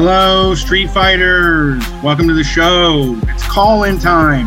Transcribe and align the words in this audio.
Hello, 0.00 0.54
Street 0.54 0.90
Fighters. 0.90 1.82
Welcome 2.04 2.28
to 2.28 2.34
the 2.34 2.44
show. 2.44 3.18
It's 3.24 3.44
call 3.48 3.82
in 3.82 3.98
time. 3.98 4.46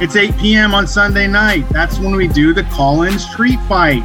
It's 0.00 0.14
8 0.14 0.38
p.m. 0.38 0.74
on 0.74 0.86
Sunday 0.86 1.26
night. 1.26 1.68
That's 1.70 1.98
when 1.98 2.14
we 2.14 2.28
do 2.28 2.54
the 2.54 2.62
call 2.62 3.02
in 3.02 3.18
street 3.18 3.58
fight. 3.62 4.04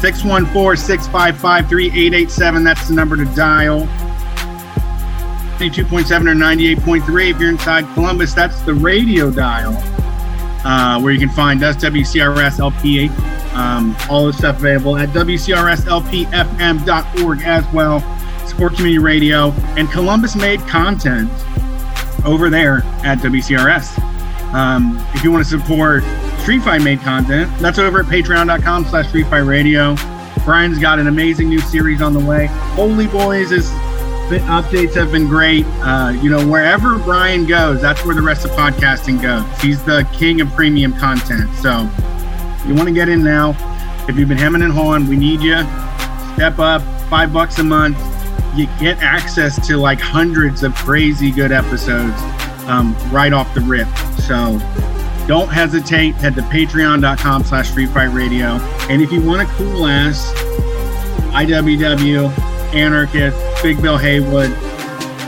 614 0.00 0.76
655 0.76 1.68
3887. 1.68 2.62
That's 2.62 2.86
the 2.86 2.94
number 2.94 3.16
to 3.16 3.24
dial. 3.34 3.80
92.7 5.58 6.30
or 6.30 6.36
98.3. 6.36 7.30
If 7.32 7.40
you're 7.40 7.50
inside 7.50 7.92
Columbus, 7.94 8.32
that's 8.32 8.60
the 8.60 8.74
radio 8.74 9.32
dial 9.32 9.72
uh, 10.64 11.00
where 11.00 11.12
you 11.12 11.18
can 11.18 11.30
find 11.30 11.64
us, 11.64 11.74
WCRS 11.78 12.60
LP. 12.60 13.08
Um, 13.54 13.96
all 14.08 14.28
the 14.28 14.32
stuff 14.32 14.58
available 14.58 14.96
at 14.96 15.08
WCRSLPFM.org 15.08 17.42
as 17.42 17.72
well. 17.72 18.00
Sport 18.46 18.74
Community 18.74 18.98
Radio 18.98 19.50
and 19.76 19.90
Columbus 19.90 20.36
made 20.36 20.60
content 20.60 21.30
over 22.24 22.50
there 22.50 22.78
at 23.04 23.18
WCRS. 23.18 23.98
Um, 24.54 25.04
if 25.14 25.24
you 25.24 25.32
want 25.32 25.44
to 25.44 25.50
support 25.58 26.04
Street 26.40 26.62
Fight 26.62 26.82
made 26.82 27.00
content, 27.00 27.50
that's 27.58 27.78
over 27.78 28.00
at 28.00 28.06
patreon.com 28.06 28.84
slash 28.86 29.08
Street 29.08 29.26
Fight 29.26 29.38
Radio. 29.38 29.96
Brian's 30.44 30.78
got 30.78 30.98
an 30.98 31.06
amazing 31.06 31.48
new 31.48 31.60
series 31.60 32.02
on 32.02 32.12
the 32.12 32.20
way. 32.20 32.46
Holy 32.76 33.06
Boys 33.06 33.50
is 33.50 33.70
the 34.30 34.38
updates 34.46 34.94
have 34.94 35.12
been 35.12 35.26
great. 35.26 35.66
Uh, 35.80 36.18
you 36.22 36.30
know, 36.30 36.46
wherever 36.48 36.98
Brian 36.98 37.46
goes, 37.46 37.82
that's 37.82 38.04
where 38.06 38.14
the 38.14 38.22
rest 38.22 38.44
of 38.44 38.52
podcasting 38.52 39.20
goes. 39.20 39.44
He's 39.60 39.82
the 39.84 40.08
king 40.14 40.40
of 40.40 40.48
premium 40.52 40.94
content. 40.94 41.54
So 41.56 41.88
you 42.66 42.74
want 42.74 42.88
to 42.88 42.94
get 42.94 43.08
in 43.08 43.22
now. 43.22 43.56
If 44.08 44.16
you've 44.16 44.28
been 44.28 44.38
hemming 44.38 44.62
and 44.62 44.72
hawing, 44.72 45.08
we 45.08 45.16
need 45.16 45.40
you. 45.40 45.56
Step 46.34 46.58
up, 46.58 46.82
five 47.08 47.32
bucks 47.32 47.58
a 47.58 47.64
month. 47.64 47.98
You 48.56 48.66
get 48.78 49.02
access 49.02 49.64
to 49.66 49.76
like 49.76 50.00
hundreds 50.00 50.62
of 50.62 50.74
crazy 50.74 51.30
good 51.30 51.52
episodes 51.52 52.14
um, 52.66 52.96
right 53.10 53.32
off 53.32 53.52
the 53.54 53.60
rip. 53.60 53.88
So 54.20 54.58
don't 55.26 55.48
hesitate. 55.48 56.14
Head 56.16 56.34
to 56.36 56.42
patreon.com 56.42 57.44
slash 57.44 57.70
street 57.70 57.90
fight 57.90 58.12
radio. 58.12 58.58
And 58.88 59.02
if 59.02 59.10
you 59.10 59.22
want 59.22 59.42
a 59.42 59.46
cool 59.54 59.86
ass 59.86 60.32
IWW 61.32 62.30
anarchist, 62.74 63.62
Big 63.62 63.80
Bill 63.80 63.96
Haywood. 63.96 64.50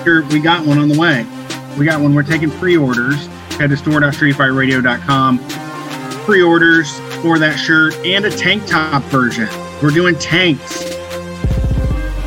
Here, 0.05 0.24
we 0.27 0.38
got 0.38 0.66
one 0.66 0.78
on 0.78 0.88
the 0.88 0.98
way. 0.98 1.27
We 1.78 1.84
got 1.84 2.00
one. 2.00 2.14
We're 2.14 2.22
taking 2.22 2.50
pre-orders. 2.52 3.27
Head 3.56 3.70
to 3.70 3.77
store.streetfightradio.com. 3.77 5.38
Pre-orders 6.24 6.98
for 7.22 7.38
that 7.38 7.56
shirt 7.56 7.94
and 8.05 8.24
a 8.24 8.30
tank 8.30 8.66
top 8.66 9.02
version. 9.05 9.48
We're 9.83 9.90
doing 9.90 10.16
tanks. 10.18 10.84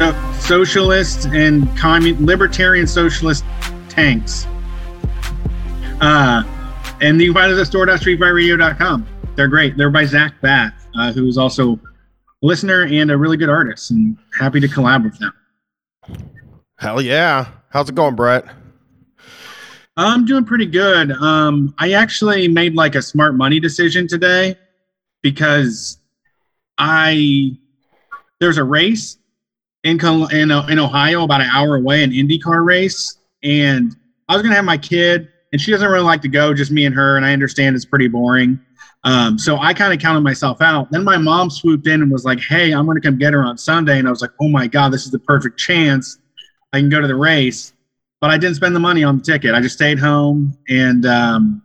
Uh, 0.01 0.28
socialist 0.39 1.25
and 1.27 1.67
commun- 1.77 2.25
libertarian 2.25 2.87
socialist 2.87 3.43
tanks. 3.87 4.45
Uh, 6.01 6.43
and 7.01 7.21
you 7.21 7.33
can 7.33 7.41
find 7.41 7.53
us 7.53 7.59
at 7.59 7.67
store.streetfightradio.com. 7.67 9.07
They're 9.35 9.47
great. 9.47 9.77
They're 9.77 9.89
by 9.89 10.05
Zach 10.05 10.39
Bath, 10.41 10.87
uh, 10.95 11.11
who 11.13 11.27
is 11.27 11.37
also 11.37 11.73
a 11.73 11.79
listener 12.41 12.85
and 12.85 13.11
a 13.11 13.17
really 13.17 13.37
good 13.37 13.49
artist, 13.49 13.91
and 13.91 14.17
happy 14.37 14.59
to 14.59 14.67
collab 14.67 15.03
with 15.03 15.17
them. 15.19 15.33
Hell 16.77 17.01
yeah. 17.01 17.47
How's 17.69 17.89
it 17.89 17.95
going, 17.95 18.15
Brett? 18.15 18.45
I'm 19.97 20.25
doing 20.25 20.45
pretty 20.45 20.65
good. 20.65 21.11
Um, 21.11 21.73
I 21.77 21.91
actually 21.91 22.47
made 22.47 22.73
like 22.73 22.95
a 22.95 23.01
smart 23.01 23.35
money 23.35 23.59
decision 23.59 24.07
today 24.07 24.57
because 25.21 25.97
I 26.77 27.57
there's 28.39 28.57
a 28.57 28.63
race 28.63 29.17
in 29.83 29.99
in, 30.31 30.51
in 30.51 30.79
Ohio 30.79 31.23
about 31.23 31.41
an 31.41 31.49
hour 31.51 31.75
away, 31.75 32.03
an 32.03 32.11
IndyCar 32.11 32.65
race, 32.65 33.17
and 33.43 33.95
I 34.27 34.33
was 34.33 34.43
gonna 34.43 34.55
have 34.55 34.65
my 34.65 34.77
kid, 34.77 35.29
and 35.51 35.61
she 35.61 35.71
doesn't 35.71 35.89
really 35.89 36.03
like 36.03 36.21
to 36.23 36.27
go, 36.27 36.53
just 36.53 36.71
me 36.71 36.85
and 36.85 36.95
her, 36.95 37.17
and 37.17 37.25
I 37.25 37.33
understand 37.33 37.75
it's 37.75 37.85
pretty 37.85 38.07
boring. 38.07 38.59
Um, 39.05 39.39
so 39.39 39.57
I 39.57 39.73
kind 39.73 39.93
of 39.93 39.99
counted 39.99 40.21
myself 40.21 40.61
out. 40.61 40.91
Then 40.91 41.05
my 41.05 41.17
mom 41.17 41.49
swooped 41.49 41.87
in 41.87 42.01
and 42.01 42.11
was 42.11 42.25
like, 42.25 42.39
"Hey, 42.39 42.71
I'm 42.71 42.85
gonna 42.85 43.01
come 43.01 43.17
get 43.17 43.33
her 43.33 43.43
on 43.43 43.57
Sunday," 43.57 43.99
and 43.99 44.07
I 44.07 44.11
was 44.11 44.21
like, 44.21 44.31
"Oh 44.41 44.49
my 44.49 44.67
god, 44.67 44.91
this 44.91 45.05
is 45.05 45.11
the 45.11 45.19
perfect 45.19 45.57
chance." 45.57 46.19
I 46.73 46.79
can 46.79 46.89
go 46.89 47.01
to 47.01 47.07
the 47.07 47.15
race. 47.15 47.73
But 48.21 48.31
I 48.31 48.37
didn't 48.37 48.55
spend 48.55 48.75
the 48.75 48.81
money 48.81 49.03
on 49.03 49.17
the 49.17 49.23
ticket. 49.23 49.55
I 49.55 49.61
just 49.61 49.75
stayed 49.75 49.97
home 49.97 50.57
and 50.67 51.05
um, 51.05 51.61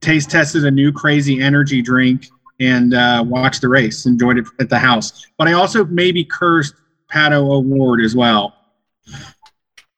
taste 0.00 0.30
tested 0.30 0.64
a 0.64 0.70
new 0.70 0.90
crazy 0.90 1.40
energy 1.40 1.82
drink 1.82 2.26
and 2.60 2.94
uh, 2.94 3.22
watched 3.26 3.60
the 3.60 3.68
race. 3.68 4.06
Enjoyed 4.06 4.38
it 4.38 4.46
at 4.58 4.70
the 4.70 4.78
house. 4.78 5.26
But 5.36 5.48
I 5.48 5.52
also 5.52 5.84
maybe 5.84 6.24
cursed 6.24 6.74
Pato 7.10 7.50
O'Ward 7.50 8.00
as 8.00 8.14
well 8.14 8.54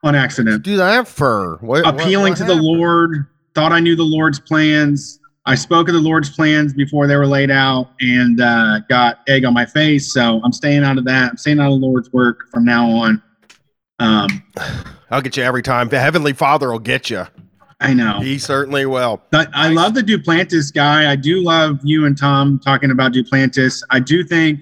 on 0.03 0.15
accident. 0.15 0.63
Do 0.63 0.77
that 0.77 1.07
for 1.07 1.59
what, 1.61 1.87
appealing 1.87 2.33
what, 2.33 2.41
what 2.41 2.49
to 2.49 2.55
the 2.55 2.63
Lord. 2.63 3.27
Thought 3.55 3.73
I 3.73 3.81
knew 3.81 3.95
the 3.95 4.03
Lord's 4.03 4.41
plans. 4.41 5.21
I 5.45 5.57
spoke 5.57 5.89
of 5.89 5.95
the 5.95 6.01
Lord's 6.01 6.31
plans 6.31 6.73
before 6.73 7.07
they 7.07 7.17
were 7.17 7.27
laid 7.27 7.51
out 7.51 7.91
and 8.01 8.41
uh, 8.41 8.81
got 8.89 9.21
egg 9.29 9.45
on 9.45 9.53
my 9.53 9.67
face. 9.67 10.13
So 10.13 10.41
I'm 10.45 10.53
staying 10.53 10.85
out 10.85 10.99
of 10.99 11.05
that. 11.05 11.31
I'm 11.31 11.37
staying 11.37 11.59
out 11.59 11.73
of 11.73 11.81
the 11.81 11.87
Lord's 11.87 12.13
work 12.13 12.49
from 12.51 12.65
now 12.65 12.89
on. 12.89 13.23
Um, 13.99 14.43
I'll 15.11 15.21
get 15.21 15.37
you 15.37 15.43
every 15.43 15.63
time. 15.63 15.89
The 15.89 16.01
Heavenly 16.01 16.33
Father 16.33 16.71
will 16.71 16.79
get 16.79 17.11
you. 17.11 17.27
I 17.81 17.93
know. 17.93 18.21
He 18.21 18.39
certainly 18.39 18.87
will. 18.87 19.21
But 19.31 19.51
I 19.53 19.69
love 19.69 19.95
the 19.95 20.03
Duplantis 20.03 20.73
guy. 20.73 21.11
I 21.11 21.17
do 21.17 21.43
love 21.43 21.81
you 21.83 22.07
and 22.07 22.17
Tom 22.17 22.61
talking 22.61 22.93
about 22.93 23.13
Duplantis. 23.13 23.83
I 23.91 23.99
do 23.99 24.23
think 24.23 24.61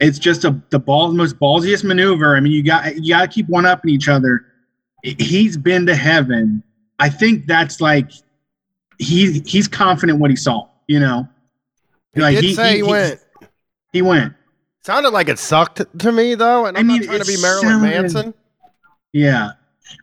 it's 0.00 0.18
just 0.18 0.44
a 0.44 0.60
the 0.70 0.78
ball 0.78 1.12
most 1.12 1.38
ballsiest 1.38 1.84
maneuver. 1.84 2.36
I 2.36 2.40
mean, 2.40 2.52
you 2.52 2.62
got 2.62 2.96
you 2.96 3.14
got 3.14 3.22
to 3.22 3.28
keep 3.28 3.48
one 3.48 3.66
up 3.66 3.84
in 3.84 3.90
each 3.90 4.08
other. 4.08 4.46
He's 5.02 5.56
been 5.56 5.86
to 5.86 5.94
heaven. 5.94 6.62
I 6.98 7.08
think 7.08 7.46
that's 7.46 7.80
like 7.80 8.10
he 8.98 9.40
he's 9.40 9.68
confident 9.68 10.18
what 10.18 10.30
he 10.30 10.36
saw. 10.36 10.68
You 10.86 11.00
know, 11.00 11.28
he 12.14 12.20
like 12.20 12.36
did 12.36 12.44
he, 12.44 12.54
say 12.54 12.70
he, 12.70 12.76
he 12.76 12.82
went. 12.82 13.20
He 13.92 14.02
went. 14.02 14.34
Sounded 14.82 15.10
like 15.10 15.28
it 15.28 15.38
sucked 15.38 15.82
to 15.98 16.12
me 16.12 16.34
though, 16.34 16.66
and 16.66 16.76
I'm 16.76 16.86
I 16.86 16.88
mean, 16.88 17.00
not 17.02 17.06
trying 17.06 17.20
to 17.20 17.26
be 17.26 17.40
Marilyn 17.40 17.68
sounded, 17.68 17.88
Manson. 17.88 18.34
Yeah. 19.12 19.50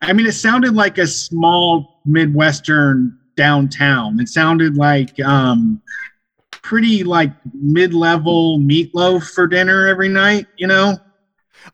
I 0.02 0.13
mean, 0.13 0.28
it 0.28 0.34
sounded 0.34 0.75
like 0.75 0.97
a 0.97 1.07
small 1.07 2.02
Midwestern 2.06 3.18
downtown. 3.36 4.19
It 4.19 4.28
sounded 4.28 4.75
like 4.75 5.19
um, 5.22 5.81
pretty 6.67 7.03
like 7.05 7.31
mid-level 7.53 8.59
meatloaf 8.59 9.31
for 9.31 9.47
dinner 9.47 9.88
every 9.88 10.09
night, 10.09 10.47
you 10.57 10.67
know? 10.67 10.97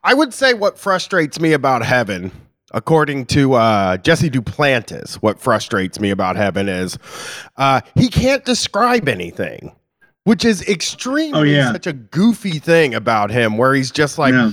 I 0.03 0.13
would 0.13 0.33
say 0.35 0.53
what 0.53 0.77
frustrates 0.77 1.39
me 1.39 1.53
about 1.53 1.83
heaven, 1.83 2.31
according 2.71 3.25
to 3.27 3.53
uh, 3.53 3.97
Jesse 3.97 4.29
Duplantis, 4.29 5.15
what 5.15 5.39
frustrates 5.39 5.99
me 5.99 6.11
about 6.11 6.35
heaven 6.35 6.69
is 6.69 6.99
uh, 7.57 7.81
he 7.95 8.07
can't 8.07 8.45
describe 8.45 9.09
anything 9.09 9.71
which 10.25 10.45
is 10.45 10.61
extremely 10.69 11.37
oh, 11.37 11.43
yeah. 11.43 11.71
such 11.73 11.85
a 11.85 11.91
goofy 11.91 12.57
thing 12.57 12.95
about 12.95 13.29
him 13.29 13.57
where 13.57 13.73
he's 13.73 13.91
just 13.91 14.17
like 14.17 14.33
yeah. 14.33 14.51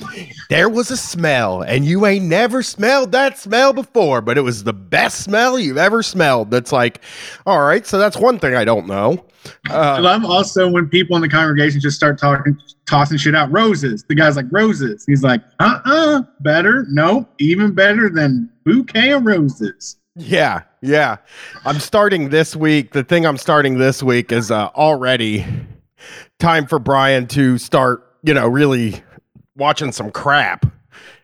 there 0.48 0.68
was 0.68 0.90
a 0.90 0.96
smell 0.96 1.62
and 1.62 1.84
you 1.84 2.06
ain't 2.06 2.24
never 2.24 2.60
smelled 2.60 3.12
that 3.12 3.38
smell 3.38 3.72
before 3.72 4.20
but 4.20 4.36
it 4.36 4.40
was 4.40 4.64
the 4.64 4.72
best 4.72 5.22
smell 5.22 5.58
you've 5.58 5.78
ever 5.78 6.02
smelled 6.02 6.50
that's 6.50 6.72
like 6.72 7.00
all 7.46 7.60
right 7.60 7.86
so 7.86 7.98
that's 7.98 8.16
one 8.16 8.36
thing 8.38 8.56
i 8.56 8.64
don't 8.64 8.88
know 8.88 9.24
uh, 9.70 9.72
I 9.72 9.98
love 9.98 10.24
also 10.24 10.68
when 10.68 10.88
people 10.88 11.16
in 11.16 11.22
the 11.22 11.28
congregation 11.28 11.80
just 11.80 11.96
start 11.96 12.18
talking 12.18 12.58
tossing 12.86 13.18
shit 13.18 13.34
out 13.34 13.50
roses 13.52 14.04
the 14.08 14.14
guy's 14.14 14.36
like 14.36 14.46
roses 14.50 15.04
he's 15.06 15.22
like 15.22 15.40
uh-uh 15.60 16.22
better 16.40 16.86
no 16.90 17.28
even 17.38 17.72
better 17.72 18.10
than 18.10 18.50
bouquet 18.64 19.12
of 19.12 19.24
roses 19.24 19.96
yeah, 20.16 20.62
yeah. 20.82 21.16
I'm 21.64 21.78
starting 21.78 22.30
this 22.30 22.56
week. 22.56 22.92
The 22.92 23.04
thing 23.04 23.26
I'm 23.26 23.36
starting 23.36 23.78
this 23.78 24.02
week 24.02 24.32
is 24.32 24.50
uh, 24.50 24.68
already 24.74 25.46
time 26.38 26.66
for 26.66 26.78
Brian 26.78 27.26
to 27.28 27.58
start, 27.58 28.06
you 28.22 28.34
know, 28.34 28.46
really 28.48 29.02
watching 29.56 29.92
some 29.92 30.10
crap. 30.10 30.66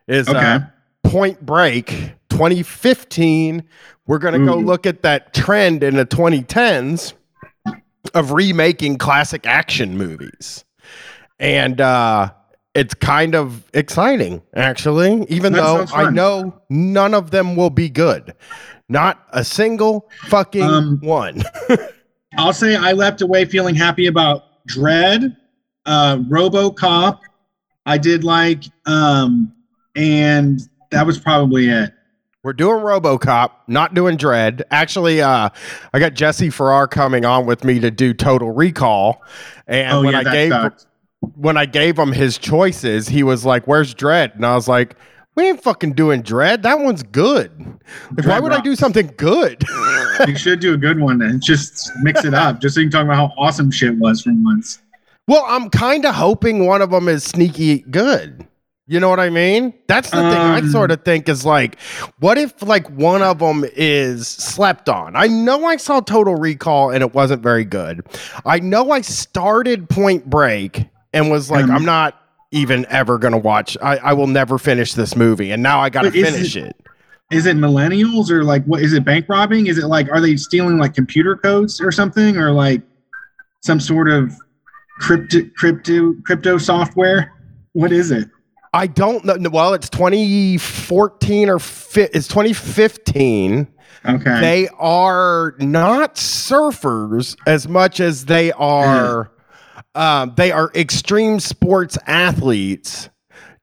Is 0.06 0.28
uh, 0.28 0.32
okay. 0.32 0.46
uh, 0.46 0.60
Point 1.02 1.44
Break 1.44 1.88
2015. 2.30 3.64
We're 4.06 4.18
going 4.18 4.38
to 4.38 4.46
go 4.46 4.56
look 4.56 4.86
at 4.86 5.02
that 5.02 5.34
trend 5.34 5.82
in 5.82 5.96
the 5.96 6.06
2010s 6.06 7.14
of 8.10 8.32
remaking 8.32 8.98
classic 8.98 9.46
action 9.46 9.96
movies. 9.96 10.64
And 11.38 11.80
uh 11.80 12.30
it's 12.74 12.92
kind 12.92 13.34
of 13.34 13.64
exciting 13.72 14.42
actually 14.54 15.24
even 15.30 15.54
that 15.54 15.62
though 15.62 15.96
i 15.96 16.10
know 16.10 16.52
none 16.68 17.14
of 17.14 17.30
them 17.30 17.56
will 17.56 17.70
be 17.70 17.88
good 17.88 18.34
not 18.88 19.26
a 19.32 19.44
single 19.44 20.08
fucking 20.28 20.62
um, 20.62 21.00
one. 21.02 21.42
I'll 22.38 22.52
say 22.52 22.76
I 22.76 22.92
left 22.92 23.22
away 23.22 23.44
feeling 23.44 23.74
happy 23.74 24.06
about 24.06 24.66
Dredd, 24.68 25.36
uh, 25.86 26.18
RoboCop. 26.18 27.20
I 27.86 27.98
did 27.98 28.24
like, 28.24 28.64
um, 28.84 29.52
and 29.94 30.60
that 30.90 31.06
was 31.06 31.18
probably 31.18 31.68
it. 31.68 31.92
We're 32.46 32.52
doing 32.52 32.76
RoboCop, 32.76 33.50
not 33.66 33.92
doing 33.94 34.16
Dredd. 34.16 34.62
Actually, 34.70 35.20
uh, 35.20 35.48
I 35.92 35.98
got 35.98 36.14
Jesse 36.14 36.48
Farrar 36.48 36.86
coming 36.86 37.24
on 37.24 37.44
with 37.44 37.64
me 37.64 37.80
to 37.80 37.90
do 37.90 38.14
Total 38.14 38.52
Recall, 38.52 39.20
and 39.66 39.92
oh, 39.92 40.02
when 40.04 40.12
yeah, 40.12 40.20
I 40.20 40.22
gave 40.22 40.52
sucks. 40.52 40.86
when 41.34 41.56
I 41.56 41.66
gave 41.66 41.98
him 41.98 42.12
his 42.12 42.38
choices, 42.38 43.08
he 43.08 43.24
was 43.24 43.44
like, 43.44 43.66
"Where's 43.66 43.96
Dredd?" 43.96 44.36
And 44.36 44.46
I 44.46 44.54
was 44.54 44.68
like, 44.68 44.94
We 45.34 45.48
ain't 45.48 45.60
fucking 45.60 45.94
doing 45.94 46.22
Dredd. 46.22 46.62
That 46.62 46.78
one's 46.78 47.02
good. 47.02 47.50
Like, 48.16 48.26
why 48.26 48.38
would 48.38 48.52
I 48.52 48.60
do 48.60 48.76
something 48.76 49.12
good? 49.16 49.64
you 50.28 50.38
should 50.38 50.60
do 50.60 50.72
a 50.72 50.76
good 50.76 51.00
one 51.00 51.20
and 51.22 51.42
just 51.42 51.90
mix 52.02 52.24
it 52.24 52.32
up, 52.32 52.60
just 52.60 52.76
so 52.76 52.80
you 52.80 52.86
can 52.86 52.92
talk 52.92 53.04
about 53.06 53.16
how 53.16 53.34
awesome 53.36 53.72
shit 53.72 53.98
was 53.98 54.22
from 54.22 54.44
once. 54.44 54.80
well, 55.26 55.44
I'm 55.48 55.68
kind 55.68 56.04
of 56.04 56.14
hoping 56.14 56.64
one 56.64 56.80
of 56.80 56.90
them 56.90 57.08
is 57.08 57.24
sneaky 57.24 57.80
good. 57.90 58.46
You 58.88 59.00
know 59.00 59.08
what 59.08 59.18
I 59.18 59.30
mean? 59.30 59.74
That's 59.88 60.10
the 60.10 60.18
thing 60.18 60.24
I 60.38 60.58
Um, 60.58 60.70
sort 60.70 60.92
of 60.92 61.02
think 61.04 61.28
is 61.28 61.44
like, 61.44 61.76
what 62.20 62.38
if 62.38 62.62
like 62.62 62.88
one 62.90 63.20
of 63.20 63.40
them 63.40 63.64
is 63.74 64.28
slept 64.28 64.88
on? 64.88 65.16
I 65.16 65.26
know 65.26 65.64
I 65.66 65.76
saw 65.76 65.98
Total 65.98 66.36
Recall 66.36 66.90
and 66.90 67.02
it 67.02 67.12
wasn't 67.12 67.42
very 67.42 67.64
good. 67.64 68.06
I 68.44 68.60
know 68.60 68.92
I 68.92 69.00
started 69.00 69.88
Point 69.88 70.30
Break 70.30 70.86
and 71.12 71.30
was 71.32 71.50
like, 71.50 71.64
Um, 71.64 71.72
I'm 71.72 71.84
not 71.84 72.14
even 72.52 72.86
ever 72.88 73.18
gonna 73.18 73.38
watch. 73.38 73.76
I, 73.82 73.96
I 73.96 74.12
will 74.12 74.28
never 74.28 74.56
finish 74.56 74.94
this 74.94 75.16
movie, 75.16 75.50
and 75.50 75.64
now 75.64 75.80
I 75.80 75.90
got 75.90 76.02
to 76.02 76.10
finish 76.12 76.54
it- 76.54 76.66
it. 76.66 76.76
Is 77.32 77.44
it 77.46 77.56
millennials 77.56 78.30
or 78.30 78.44
like 78.44 78.64
what 78.66 78.82
is 78.82 78.92
it 78.92 79.04
bank 79.04 79.26
robbing? 79.28 79.66
Is 79.66 79.78
it 79.78 79.86
like 79.86 80.08
are 80.12 80.20
they 80.20 80.36
stealing 80.36 80.78
like 80.78 80.94
computer 80.94 81.34
codes 81.34 81.80
or 81.80 81.90
something 81.90 82.36
or 82.36 82.52
like 82.52 82.82
some 83.64 83.80
sort 83.80 84.08
of 84.08 84.32
crypto 85.00 85.40
crypto 85.56 86.14
crypto 86.24 86.56
software? 86.56 87.32
What 87.72 87.90
is 87.90 88.12
it? 88.12 88.28
I 88.76 88.86
don't 88.86 89.24
know. 89.24 89.36
Well, 89.50 89.72
it's 89.72 89.88
2014 89.88 91.48
or 91.48 91.58
fi- 91.58 92.10
it's 92.12 92.28
2015. 92.28 93.66
Okay. 94.04 94.40
They 94.40 94.68
are 94.78 95.54
not 95.58 96.16
surfers 96.16 97.36
as 97.46 97.66
much 97.66 98.00
as 98.00 98.26
they 98.26 98.52
are. 98.52 99.32
Um, 99.94 100.34
they 100.36 100.52
are 100.52 100.70
extreme 100.74 101.40
sports 101.40 101.96
athletes 102.06 103.08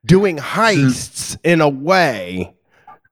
doing 0.03 0.37
heists 0.37 1.37
in 1.43 1.61
a 1.61 1.69
way 1.69 2.55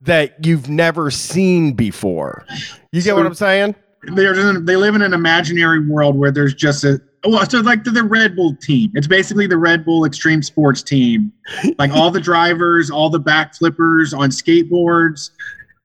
that 0.01 0.43
you've 0.43 0.69
never 0.69 1.11
seen 1.11 1.73
before. 1.73 2.47
You 2.91 3.03
get 3.03 3.15
what 3.15 3.27
I'm 3.27 3.35
saying? 3.35 3.75
they're 4.03 4.33
just, 4.33 4.65
they 4.65 4.75
live 4.75 4.95
in 4.95 5.03
an 5.03 5.13
imaginary 5.13 5.85
world 5.87 6.17
where 6.17 6.31
there's 6.31 6.55
just 6.55 6.83
a 6.83 6.99
well, 7.25 7.47
so 7.49 7.59
like 7.59 7.83
the, 7.83 7.91
the 7.91 8.03
Red 8.03 8.35
Bull 8.35 8.55
team. 8.61 8.91
It's 8.95 9.07
basically 9.07 9.47
the 9.47 9.57
Red 9.57 9.85
Bull 9.85 10.05
Extreme 10.05 10.43
Sports 10.43 10.81
team. 10.83 11.31
Like 11.77 11.91
all 11.91 12.11
the 12.11 12.19
drivers, 12.31 12.89
all 12.89 13.09
the 13.09 13.19
back 13.19 13.55
flippers 13.55 14.13
on 14.13 14.29
skateboards, 14.29 15.31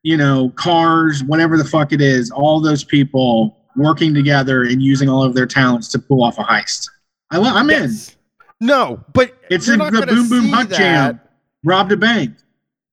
you 0.03 0.17
know, 0.17 0.51
cars, 0.57 1.23
whatever 1.25 1.57
the 1.59 1.65
fuck 1.65 1.93
it 1.93 2.01
is, 2.01 2.31
all 2.31 2.61
those 2.61 2.85
people 2.85 3.57
working 3.77 4.15
together 4.15 4.63
and 4.63 4.81
using 4.83 5.09
all 5.09 5.23
of 5.23 5.35
their 5.35 5.47
talents 5.47 5.89
to 5.93 5.99
pull 5.99 6.23
off 6.23 6.39
a 6.39 6.43
heist. 6.45 6.89
I, 7.31 7.39
lo- 7.39 7.51
I'm 7.53 7.69
in. 7.71 7.91
No, 8.61 9.05
but 9.13 9.35
It's 9.51 9.69
in 9.69 9.79
the 9.79 9.91
Boom 10.07 10.29
Boom 10.29 10.51
that. 10.51 10.71
Jam. 10.71 11.21
Robbed 11.65 11.93
a 11.93 11.97
bank. 11.97 12.37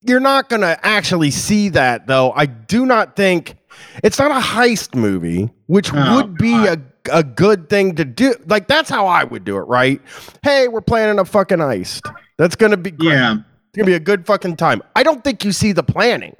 you're 0.01 0.19
not 0.19 0.49
going 0.49 0.61
to 0.63 0.77
actually 0.85 1.31
see 1.31 1.69
that 1.69 2.07
though. 2.07 2.31
I 2.31 2.47
do 2.47 2.85
not 2.85 3.15
think 3.15 3.55
it's 4.03 4.17
not 4.19 4.31
a 4.31 4.43
heist 4.45 4.93
movie, 4.95 5.49
which 5.67 5.91
Oh, 5.93 6.15
would 6.17 6.37
be 6.37 6.53
a, 6.65 6.81
a 7.11 7.23
good 7.23 7.69
thing 7.69 7.95
to 7.95 8.05
do. 8.05 8.35
Like 8.45 8.67
that's 8.67 8.89
how 8.89 9.07
I 9.07 9.23
would 9.23 9.43
do 9.43 9.57
it, 9.57 9.61
right? 9.61 10.01
Hey, 10.43 10.67
we're 10.67 10.81
planning 10.81 11.19
a 11.19 11.25
fucking 11.25 11.61
iced. 11.61 12.05
That's 12.37 12.55
to 12.55 12.77
be 12.77 12.91
great. 12.91 13.13
Yeah. 13.13 13.37
It's 13.69 13.77
to 13.79 13.85
be 13.85 13.93
a 13.93 13.99
good 13.99 14.25
fucking 14.25 14.57
time. 14.57 14.81
I 14.95 15.03
don't 15.03 15.23
think 15.23 15.43
you 15.43 15.51
see 15.51 15.71
the 15.71 15.83
planning. 15.83 16.35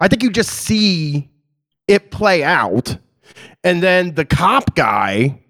I 0.00 0.08
think 0.08 0.22
you 0.22 0.30
just 0.30 0.50
see 0.50 1.30
it 1.88 2.10
play 2.10 2.44
out 2.44 2.96
and 3.64 3.82
then 3.82 4.14
the 4.14 4.24
cop 4.24 4.74
guy 4.74 5.40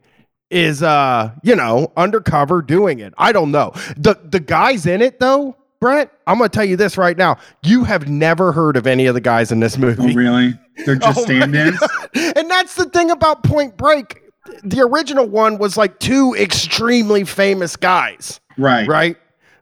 is 0.50 0.82
uh, 0.82 1.30
you 1.42 1.54
know, 1.54 1.92
undercover 1.96 2.62
doing 2.62 3.00
it. 3.00 3.12
I 3.18 3.32
don't 3.32 3.50
know. 3.50 3.72
The 3.96 4.18
the 4.24 4.40
guys 4.40 4.86
in 4.86 5.02
it 5.02 5.20
though, 5.20 5.56
Brett, 5.80 6.10
I'm 6.26 6.38
going 6.38 6.48
to 6.48 6.54
tell 6.54 6.64
you 6.64 6.76
this 6.76 6.96
right 6.96 7.16
now. 7.16 7.36
You 7.62 7.84
have 7.84 8.08
never 8.08 8.52
heard 8.52 8.76
of 8.76 8.86
any 8.86 9.06
of 9.06 9.14
the 9.14 9.20
guys 9.20 9.52
in 9.52 9.60
this 9.60 9.76
movie. 9.76 10.00
Oh, 10.00 10.06
movie. 10.06 10.16
really? 10.16 10.54
They're 10.86 10.94
just 10.96 11.18
Oh 11.18 11.22
stand-ins. 11.22 11.80
And 12.14 12.50
that's 12.50 12.74
the 12.74 12.86
thing 12.86 13.10
about 13.10 13.44
Point 13.44 13.76
Break. 13.76 14.22
The 14.64 14.80
original 14.82 15.26
one 15.26 15.58
was 15.58 15.76
like 15.76 15.98
two 16.00 16.34
extremely 16.38 17.24
famous 17.24 17.76
guys, 17.76 18.40
Right. 18.56 18.86
right? 18.88 19.16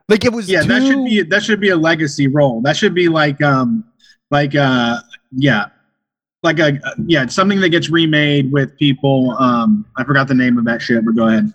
Like 0.08 0.24
it 0.24 0.32
was 0.32 0.48
Yeah, 0.48 0.62
that 0.62 0.82
should 0.82 1.04
be 1.04 1.22
that 1.22 1.42
should 1.42 1.60
be 1.60 1.70
a 1.70 1.76
legacy 1.76 2.26
role. 2.28 2.60
That 2.62 2.76
should 2.76 2.94
be 2.94 3.08
like 3.08 3.42
um 3.42 3.84
like 4.30 4.54
uh 4.54 4.98
yeah. 5.32 5.66
Like 6.42 6.58
a 6.60 6.78
yeah, 7.06 7.26
something 7.26 7.60
that 7.60 7.70
gets 7.70 7.90
remade 7.90 8.52
with 8.52 8.76
people 8.78 9.32
um 9.38 9.84
I 9.96 10.04
forgot 10.04 10.28
the 10.28 10.34
name 10.34 10.58
of 10.58 10.64
that 10.66 10.80
shit, 10.80 11.04
but 11.04 11.16
go 11.16 11.26
ahead. 11.28 11.52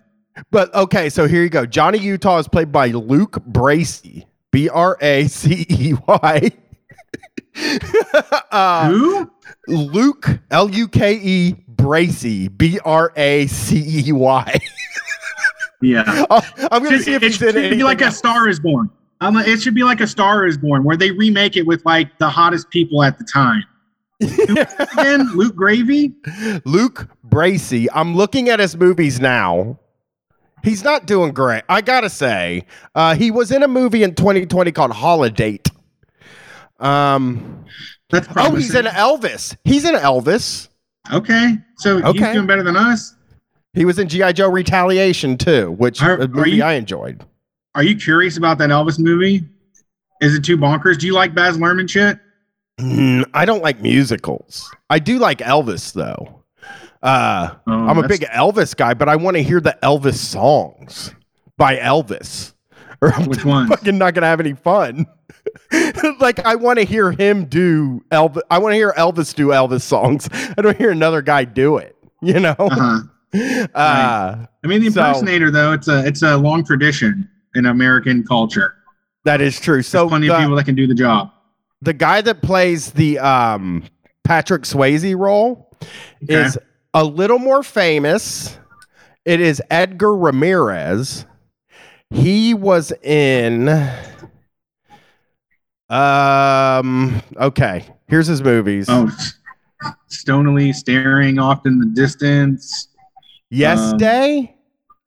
But 0.50 0.74
okay, 0.75 1.10
so 1.10 1.28
here 1.28 1.44
you 1.44 1.50
go. 1.50 1.66
Johnny 1.66 1.98
Utah 2.00 2.39
is 2.39 2.48
played 2.48 2.72
by 2.72 2.88
Luke 2.88 3.38
Bracey, 3.50 4.25
B 4.51 4.68
R 4.69 4.98
A 5.01 5.28
C 5.28 5.66
E 5.69 5.94
Y. 6.07 6.51
uh, 8.51 8.89
Who? 8.89 9.31
Luke 9.68 10.39
L 10.50 10.69
U 10.69 10.88
K 10.88 11.13
E 11.16 11.56
Bracey, 11.81 12.56
B 12.56 12.80
R 12.86 13.12
A 13.16 13.48
C 13.48 14.07
E 14.07 14.12
Y. 14.12 14.60
Yeah. 15.81 16.04
I'm 16.30 16.83
gonna 16.83 16.98
Should- 16.98 17.06
see 17.06 17.13
if 17.16 17.24
it 17.24 17.33
should 17.33 17.56
be 17.56 17.83
like 17.83 18.01
a. 18.01 18.12
Star 18.12 18.48
is 18.48 18.60
Born. 18.60 18.89
Um, 19.19 19.38
it 19.38 19.62
should 19.62 19.75
be 19.75 19.83
like 19.83 20.00
a 20.01 20.07
Star 20.07 20.45
is 20.45 20.57
Born, 20.57 20.83
where 20.83 20.98
they 20.98 21.12
remake 21.12 21.56
it 21.57 21.63
with 21.66 21.83
like 21.86 22.18
the 22.19 22.30
hottest 22.30 22.69
people 22.69 23.04
at 23.04 23.18
the 23.18 23.24
time. 23.24 23.63
Again, 24.22 25.36
Luke 25.36 25.56
Gravy. 25.56 26.13
Luke 26.66 27.07
Bracey. 27.28 27.88
I'm 27.94 28.16
looking 28.16 28.50
at 28.50 28.60
his 28.60 28.78
movies 28.78 29.19
now. 29.19 29.80
He's 30.63 30.83
not 30.83 31.07
doing 31.07 31.33
great. 31.33 31.63
I 31.68 31.81
gotta 31.81 32.10
say, 32.10 32.66
uh, 32.94 33.16
he 33.16 33.31
was 33.31 33.51
in 33.51 33.63
a 33.63 33.68
movie 33.68 34.04
in 34.04 34.13
2020 34.13 34.72
called 34.72 34.92
Holidate. 34.92 35.69
Um, 36.80 37.66
That's 38.12 38.28
oh, 38.36 38.54
he's 38.56 38.75
in. 38.75 38.86
Elvis. 38.86 39.56
He's 39.63 39.86
in 39.86 39.95
Elvis. 39.95 40.68
Okay, 41.12 41.57
so 41.77 41.98
okay. 42.03 42.25
he's 42.25 42.33
doing 42.33 42.48
better 42.48 42.63
than 42.63 42.75
us. 42.77 43.15
He 43.74 43.86
was 43.86 43.98
in 44.00 44.07
GI 44.07 44.33
Joe 44.33 44.50
Retaliation 44.50 45.38
too, 45.38 45.71
which 45.71 46.01
Are- 46.01 46.18
a 46.19 46.24
are 46.25 46.27
movie 46.27 46.51
you- 46.51 46.63
I 46.63 46.74
enjoyed. 46.74 47.25
Are 47.75 47.83
you 47.83 47.95
curious 47.95 48.38
about 48.38 48.57
that 48.57 48.69
Elvis 48.69 49.00
movie? 49.00 49.44
Is 50.21 50.36
it 50.36 50.44
too 50.44 50.57
bonkers? 50.57 50.98
Do 51.00 51.07
you 51.07 51.13
like 51.13 51.33
Baz 51.33 51.57
Luhrmann 51.57 51.89
shit? 51.89 52.19
Mm, 52.80 53.25
I 53.33 53.45
don't 53.45 53.63
like 53.63 53.81
musicals. 53.81 54.69
I 54.90 54.99
do 54.99 55.18
like 55.19 55.40
Elvis 55.40 55.94
though. 55.94 56.44
Uh, 57.02 57.52
Oh, 57.66 57.87
I'm 57.87 57.97
a 57.97 58.07
big 58.07 58.21
Elvis 58.33 58.76
guy, 58.76 58.94
but 58.94 59.09
I 59.09 59.16
want 59.16 59.35
to 59.37 59.42
hear 59.44 59.59
the 59.59 59.76
Elvis 59.81 60.16
songs 60.16 61.16
by 61.57 61.78
Elvis. 61.78 62.54
Or 63.02 63.11
I'm 63.14 63.26
Which 63.26 63.44
ones? 63.45 63.69
fucking 63.69 63.97
not 63.97 64.14
gonna 64.14 64.28
have 64.28 64.40
any 64.40 64.54
fun. 64.54 65.07
like 66.19 66.40
I 66.45 66.56
want 66.56 66.80
to 66.80 66.85
hear 66.85 67.11
him 67.11 67.45
do 67.45 68.04
Elvis. 68.11 68.42
I 68.51 68.57
want 68.59 68.73
to 68.73 68.75
hear 68.75 68.94
Elvis 68.97 69.33
do 69.33 69.47
Elvis 69.47 69.81
songs. 69.81 70.28
I 70.57 70.61
don't 70.61 70.78
hear 70.78 70.92
another 70.92 71.21
guy 71.21 71.45
do 71.45 71.78
it. 71.78 71.95
You 72.21 72.40
know. 72.40 72.56
Uh-huh. 72.57 72.99
Uh, 73.73 74.45
I 74.63 74.68
mean, 74.68 74.81
the 74.81 74.92
So- 74.92 75.06
impersonator 75.06 75.51
though, 75.51 75.71
it's 75.71 75.87
a 75.87 76.06
it's 76.06 76.21
a 76.21 76.35
long 76.35 76.66
tradition 76.66 77.30
in 77.56 77.66
American 77.66 78.25
culture. 78.25 78.75
that 79.23 79.40
is 79.40 79.57
true. 79.59 79.75
There's 79.75 79.87
So 79.87 80.09
plenty 80.09 80.28
the, 80.28 80.33
of 80.35 80.40
people 80.42 80.56
that 80.57 80.66
can 80.66 80.75
do 80.75 80.85
the 80.85 80.94
job. 80.94 81.31
the 81.81 81.94
guy 81.94 82.19
that 82.19 82.42
plays 82.42 82.92
the 82.92 83.19
um, 83.19 83.83
Patrick 84.25 84.63
Swayze 84.63 85.18
role 85.18 85.71
Okay. 86.23 86.42
is 86.44 86.57
a 86.94 87.06
little 87.06 87.40
more 87.40 87.63
famous. 87.63 88.57
It 89.23 89.40
is 89.40 89.61
Edgar 89.71 90.13
Ramirez. 90.18 91.25
He 92.09 92.54
was 92.54 92.92
in. 93.01 93.68
Um. 95.92 97.21
Okay. 97.38 97.86
Here's 98.07 98.28
his 98.28 98.42
movies. 98.42 98.86
Oh, 98.90 99.10
stonily 100.07 100.74
staring 100.74 101.40
off 101.40 101.66
in 101.66 101.80
the 101.80 101.86
distance. 101.88 102.88
yes 103.50 103.80
um, 103.80 103.98
Day 103.98 104.56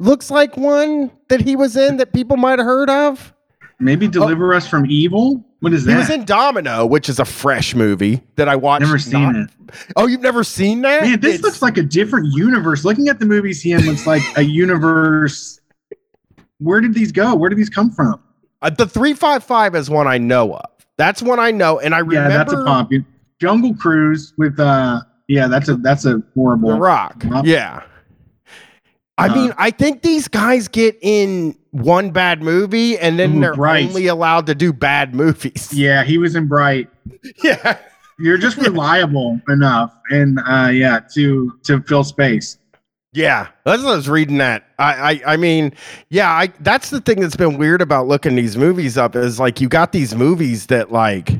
looks 0.00 0.30
like 0.30 0.56
one 0.56 1.10
that 1.28 1.40
he 1.40 1.56
was 1.56 1.76
in 1.76 1.96
that 1.98 2.12
people 2.12 2.36
might 2.36 2.58
have 2.58 2.66
heard 2.66 2.90
of. 2.90 3.32
Maybe 3.80 4.08
deliver 4.08 4.52
us 4.54 4.66
from 4.68 4.86
evil. 4.90 5.44
What 5.60 5.72
is 5.72 5.86
Oh. 5.86 5.90
He 5.92 5.96
was 5.96 6.10
in 6.10 6.24
Domino, 6.24 6.84
which 6.84 7.08
is 7.08 7.18
a 7.18 7.24
fresh 7.24 7.74
movie 7.74 8.22
that 8.36 8.48
I 8.48 8.56
watched. 8.56 8.82
Never 8.82 8.98
seen 8.98 9.22
not- 9.22 9.36
it. 9.36 9.50
Oh, 9.96 10.06
you've 10.06 10.20
never 10.20 10.44
seen 10.44 10.82
that? 10.82 11.02
Man, 11.02 11.20
this 11.20 11.36
It's- 11.36 11.42
looks 11.42 11.62
like 11.62 11.78
a 11.78 11.82
different 11.82 12.32
universe. 12.34 12.84
Looking 12.84 13.08
at 13.08 13.18
the 13.18 13.26
movies 13.26 13.62
he 13.62 13.72
in 13.72 13.80
looks 13.86 14.06
like 14.08 14.22
a 14.36 14.42
universe. 14.42 15.60
Where 16.58 16.80
did 16.80 16.94
these 16.94 17.12
go? 17.12 17.34
Where 17.34 17.48
did 17.48 17.58
these 17.58 17.70
come 17.70 17.90
from? 17.90 18.20
Uh, 18.62 18.70
the 18.70 18.86
355 18.86 19.74
is 19.74 19.88
one 19.90 20.06
I 20.06 20.18
know 20.18 20.54
of. 20.54 20.64
That's 20.96 21.22
one 21.22 21.38
I 21.40 21.50
know. 21.50 21.78
And 21.80 21.94
I 21.94 21.98
remember 21.98 22.30
Yeah, 22.30 22.36
that's 22.38 22.52
a 22.52 22.64
pop. 22.64 22.90
Jungle 23.40 23.74
Cruise 23.74 24.32
with 24.38 24.58
uh 24.60 25.00
yeah, 25.28 25.48
that's 25.48 25.68
a 25.68 25.76
that's 25.76 26.04
a 26.04 26.22
horrible. 26.34 26.70
The 26.70 26.78
Rock. 26.78 27.22
Rock. 27.26 27.44
Yeah. 27.46 27.82
I 29.16 29.28
Uh, 29.28 29.34
mean, 29.34 29.52
I 29.56 29.70
think 29.70 30.02
these 30.02 30.28
guys 30.28 30.68
get 30.68 30.98
in 31.00 31.56
one 31.70 32.10
bad 32.10 32.42
movie 32.42 32.98
and 32.98 33.18
then 33.18 33.36
Ooh, 33.38 33.40
they're 33.40 33.66
only 33.66 34.06
allowed 34.08 34.46
to 34.46 34.54
do 34.54 34.72
bad 34.72 35.14
movies. 35.14 35.70
Yeah, 35.72 36.04
he 36.04 36.18
was 36.18 36.34
in 36.36 36.46
Bright. 36.48 36.88
Yeah. 37.42 37.78
You're 38.18 38.38
just 38.38 38.56
reliable 38.68 39.40
enough, 39.48 39.92
and 40.10 40.38
uh, 40.46 40.68
yeah, 40.72 41.00
to 41.14 41.52
to 41.64 41.80
fill 41.82 42.04
space. 42.04 42.58
Yeah, 43.14 43.46
that's 43.64 43.80
what 43.82 43.92
I 43.92 43.96
was 43.96 44.08
reading 44.08 44.38
that. 44.38 44.66
I, 44.76 45.12
I, 45.24 45.34
I 45.34 45.36
mean, 45.36 45.72
yeah, 46.08 46.30
I. 46.30 46.48
That's 46.60 46.90
the 46.90 47.00
thing 47.00 47.20
that's 47.20 47.36
been 47.36 47.56
weird 47.58 47.80
about 47.80 48.08
looking 48.08 48.34
these 48.34 48.56
movies 48.56 48.98
up 48.98 49.14
is 49.14 49.38
like 49.38 49.60
you 49.60 49.68
got 49.68 49.92
these 49.92 50.16
movies 50.16 50.66
that 50.66 50.90
like, 50.90 51.30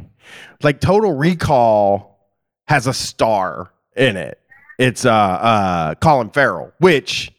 like 0.63 0.81
Total 0.81 1.13
Recall 1.13 2.21
has 2.69 2.87
a 2.87 2.95
star 2.95 3.73
in 3.97 4.17
it. 4.17 4.39
It's 4.79 5.05
uh 5.05 5.11
uh 5.13 5.95
Colin 5.97 6.31
Farrell, 6.31 6.73
which, 6.79 7.33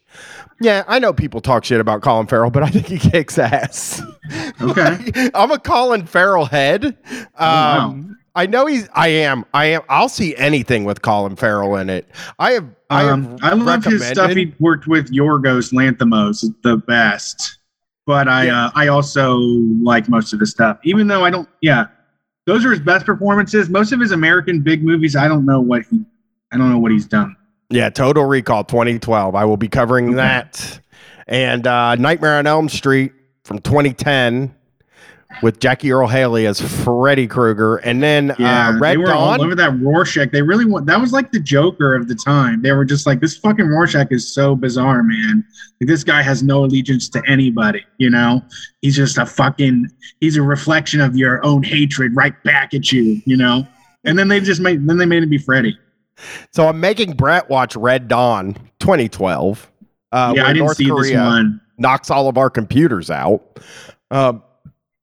yeah, 0.60 0.84
I 0.86 0.98
know 0.98 1.14
people 1.14 1.40
talk 1.40 1.64
shit 1.64 1.80
about 1.80 2.02
Colin 2.02 2.26
Farrell, 2.26 2.50
but 2.50 2.62
I 2.62 2.68
think 2.68 2.86
he 2.88 2.98
kicks 2.98 3.38
ass. 3.38 4.02
Okay. 4.60 5.30
I'm 5.34 5.52
a 5.52 5.58
Colin 5.58 6.04
Farrell 6.06 6.46
head. 6.46 6.84
Um, 6.84 7.28
wow. 7.38 7.96
I 8.34 8.46
know 8.46 8.66
he's. 8.66 8.88
I 8.92 9.08
am. 9.08 9.44
I 9.54 9.66
am. 9.66 9.82
I'll 9.88 10.08
see 10.08 10.34
anything 10.36 10.82
with 10.84 11.00
Colin 11.02 11.36
Farrell 11.36 11.76
in 11.76 11.88
it. 11.90 12.08
I 12.38 12.52
have. 12.52 12.66
I 12.90 13.08
Um, 13.08 13.36
I 13.42 13.52
love 13.54 13.84
his 13.84 14.04
stuff. 14.06 14.30
He 14.32 14.54
worked 14.58 14.86
with 14.86 15.10
Yorgos 15.12 15.72
Lanthimos, 15.72 16.44
is 16.44 16.50
the 16.62 16.76
best. 16.76 17.58
But 18.06 18.28
I, 18.28 18.44
Yeah. 18.46 18.66
uh, 18.66 18.70
I 18.74 18.86
also 18.88 19.36
like 19.36 20.08
most 20.08 20.32
of 20.32 20.38
his 20.40 20.50
stuff, 20.50 20.78
even 20.84 21.08
though 21.08 21.24
I 21.24 21.30
don't. 21.30 21.48
Yeah, 21.60 21.86
those 22.46 22.64
are 22.64 22.70
his 22.70 22.78
best 22.80 23.04
performances. 23.04 23.68
Most 23.68 23.90
of 23.92 23.98
his 24.00 24.12
American 24.12 24.60
big 24.60 24.84
movies, 24.84 25.16
I 25.16 25.26
don't 25.26 25.44
know 25.44 25.60
what 25.60 25.82
he, 25.90 26.04
I 26.52 26.56
don't 26.56 26.70
know 26.70 26.78
what 26.78 26.92
he's 26.92 27.06
done. 27.06 27.34
Yeah, 27.70 27.90
Total 27.90 28.24
Recall 28.24 28.62
2012. 28.62 29.34
I 29.34 29.44
will 29.44 29.56
be 29.56 29.66
covering 29.66 30.06
Okay. 30.10 30.16
that. 30.16 30.80
And 31.26 31.66
uh, 31.66 31.96
Nightmare 31.96 32.38
on 32.38 32.46
Elm 32.46 32.68
Street 32.68 33.12
from 33.44 33.58
2010 33.58 34.54
with 35.42 35.58
Jackie 35.60 35.92
Earle 35.92 36.08
Haley 36.08 36.46
as 36.46 36.60
Freddy 36.60 37.26
Krueger. 37.26 37.76
And 37.76 38.02
then 38.02 38.34
Yeah, 38.38 38.68
uh, 38.68 38.78
Red 38.78 38.92
they 38.92 38.96
were 38.98 39.12
all 39.12 39.36
Dawn. 39.36 39.46
over 39.46 39.54
that 39.54 39.78
Rorschach. 39.80 40.30
They 40.30 40.42
really 40.42 40.64
want 40.64 40.86
that 40.86 41.00
was 41.00 41.12
like 41.12 41.32
the 41.32 41.40
Joker 41.40 41.94
of 41.94 42.08
the 42.08 42.14
time. 42.14 42.62
They 42.62 42.72
were 42.72 42.84
just 42.84 43.06
like, 43.06 43.20
this 43.20 43.36
fucking 43.36 43.66
Rorschach 43.66 44.08
is 44.10 44.32
so 44.32 44.54
bizarre, 44.54 45.02
man. 45.02 45.44
Like, 45.80 45.88
this 45.88 46.04
guy 46.04 46.22
has 46.22 46.42
no 46.42 46.64
allegiance 46.64 47.08
to 47.10 47.22
anybody. 47.28 47.84
You 47.98 48.10
know, 48.10 48.42
he's 48.80 48.96
just 48.96 49.18
a 49.18 49.26
fucking. 49.26 49.88
He's 50.20 50.36
a 50.36 50.42
reflection 50.42 51.00
of 51.00 51.16
your 51.16 51.44
own 51.44 51.62
hatred 51.62 52.16
right 52.16 52.40
back 52.44 52.72
at 52.74 52.90
you. 52.92 53.20
You 53.26 53.36
know. 53.36 53.66
And 54.04 54.18
then 54.18 54.28
they 54.28 54.40
just 54.40 54.60
made 54.60 54.86
then 54.88 54.96
they 54.98 55.06
made 55.06 55.22
it 55.22 55.30
be 55.30 55.38
Freddy. 55.38 55.78
So 56.52 56.68
I'm 56.68 56.80
making 56.80 57.12
Brett 57.12 57.50
watch 57.50 57.76
Red 57.76 58.08
Dawn 58.08 58.54
2012. 58.78 59.70
Uh, 60.12 60.32
yeah, 60.34 60.44
I 60.44 60.46
didn't 60.52 60.58
North 60.64 60.76
see 60.76 60.86
Korea 60.88 61.18
this 61.18 61.26
one. 61.26 61.60
knocks 61.76 62.10
all 62.10 62.28
of 62.28 62.38
our 62.38 62.48
computers 62.48 63.10
out. 63.10 63.58
Um, 64.10 64.42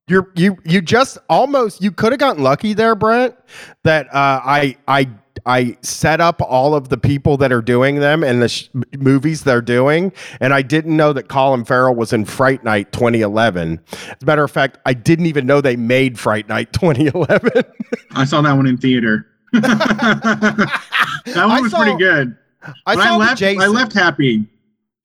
you're 0.08 0.30
you 0.36 0.58
you 0.66 0.82
just 0.82 1.18
almost 1.30 1.82
you 1.82 1.92
could 1.92 2.12
have 2.12 2.20
gotten 2.20 2.44
lucky 2.44 2.74
there, 2.74 2.96
Brent. 2.96 3.36
That 3.84 4.08
uh, 4.08 4.42
I 4.44 4.76
I 4.88 5.10
I 5.46 5.78
set 5.82 6.22
up 6.22 6.42
all 6.42 6.76
of 6.76 6.90
the 6.90 6.98
people 6.98 7.38
that 7.38 7.52
are 7.52 7.62
doing 7.62 8.00
them 8.00 8.24
and 8.24 8.42
the 8.42 8.50
sh- 8.50 8.70
movies 8.98 9.44
they're 9.44 9.62
doing, 9.62 10.12
and 10.40 10.54
I 10.54 10.62
didn't 10.62 10.96
know 10.96 11.14
that 11.14 11.28
Colin 11.30 11.66
Farrell 11.66 11.96
was 11.96 12.14
in 12.14 12.26
Fright 12.26 12.64
Night 12.64 12.92
2011. 12.92 13.80
As 13.92 14.16
a 14.22 14.26
matter 14.26 14.44
of 14.44 14.52
fact, 14.52 14.78
I 14.86 14.94
didn't 14.94 15.26
even 15.26 15.46
know 15.46 15.60
they 15.62 15.76
made 15.76 16.20
Fright 16.20 16.48
Night 16.48 16.72
2011. 16.74 17.64
I 18.12 18.26
saw 18.26 18.42
that 18.42 18.54
one 18.54 18.68
in 18.68 18.78
theater. 18.78 19.28
that 19.54 20.80
one 21.26 21.36
I 21.52 21.62
was 21.62 21.72
saw- 21.72 21.84
pretty 21.84 21.98
good. 21.98 22.38
I 22.86 22.96
saw 22.96 23.02
I 23.02 23.18
left. 23.18 23.40
Jason. 23.40 23.62
I 23.62 23.68
left 23.68 23.94
happy. 23.94 24.46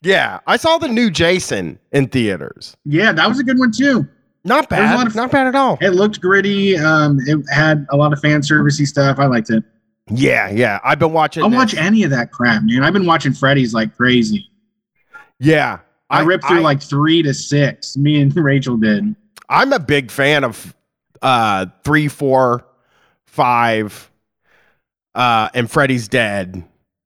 Yeah, 0.02 0.38
I 0.47 0.57
saw 0.57 0.78
the 0.78 0.87
new 0.88 1.11
Jason 1.11 1.78
in 1.93 2.07
theaters. 2.09 2.76
Yeah, 2.85 3.11
that 3.12 3.28
was 3.28 3.40
a 3.40 3.45
good 3.45 3.59
one 3.59 3.73
too. 3.73 4.07
Not 4.49 4.69
bad. 4.69 5.07
of- 5.07 5.14
not 5.14 5.31
bad 5.31 5.47
at 5.47 5.55
all. 5.55 5.78
It 5.81 5.90
looked 5.90 6.21
gritty. 6.21 6.76
Um, 6.78 7.19
it 7.26 7.38
had 7.52 7.87
a 7.90 7.97
lot 7.97 8.12
of 8.12 8.21
fan 8.21 8.40
servicey 8.40 8.87
stuff. 8.87 9.19
I 9.19 9.26
liked 9.26 9.50
it. 9.50 9.62
Yeah, 10.11 10.49
yeah. 10.50 10.81
I've 10.85 10.99
been 10.99 11.12
watching. 11.12 11.43
I'll 11.43 11.50
this. 11.50 11.57
watch 11.59 11.75
any 11.76 12.02
of 12.02 12.11
that 12.11 12.33
crap, 12.33 12.62
man. 12.64 12.83
I've 12.83 12.93
been 12.95 13.07
watching 13.07 13.33
Freddy's 13.35 13.75
like 13.75 13.95
crazy. 13.97 14.50
Yeah, 15.38 15.78
I, 16.11 16.23
ripped 16.23 16.47
through 16.47 16.59
I- 16.59 16.62
like 16.62 16.83
three 16.83 17.23
to 17.23 17.33
six. 17.35 17.97
Me 17.97 18.21
and 18.21 18.35
Rachel 18.37 18.76
did. 18.76 19.14
I'm 19.49 19.73
a 19.73 19.78
big 19.78 20.11
fan 20.11 20.45
of 20.45 20.75
uh 21.23 21.67
three, 21.85 22.09
four, 22.09 22.64
five, 23.26 24.11
uh, 25.14 25.49
and 25.55 25.71
Freddy's 25.71 26.09
Dead. 26.09 26.64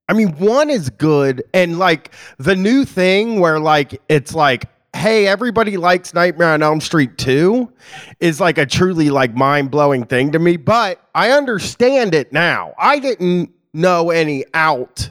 I 0.09 0.15
mean, 0.15 0.33
one 0.39 0.69
is 0.71 0.91
good, 0.91 1.43
and 1.55 1.79
like 1.79 2.13
the 2.39 2.55
new 2.57 2.85
thing 2.85 3.41
where 3.41 3.59
like 3.59 4.01
it's 4.09 4.35
like, 4.35 4.67
hey, 4.95 5.27
everybody 5.27 5.77
likes 5.77 6.13
Nightmare 6.15 6.53
on 6.53 6.63
Elm 6.63 6.81
Street 6.81 7.17
2 7.19 7.73
is 8.21 8.41
like 8.41 8.59
a 8.59 8.67
truly 8.67 9.11
like 9.11 9.35
mind 9.35 9.71
blowing 9.71 10.05
thing 10.05 10.33
to 10.33 10.39
me. 10.39 10.57
But 10.57 11.01
I 11.15 11.31
understand 11.31 12.15
it 12.15 12.33
now. 12.33 12.75
I 12.79 12.99
didn't 12.99 13.53
know 13.75 14.11
any 14.11 14.45
out 14.53 15.11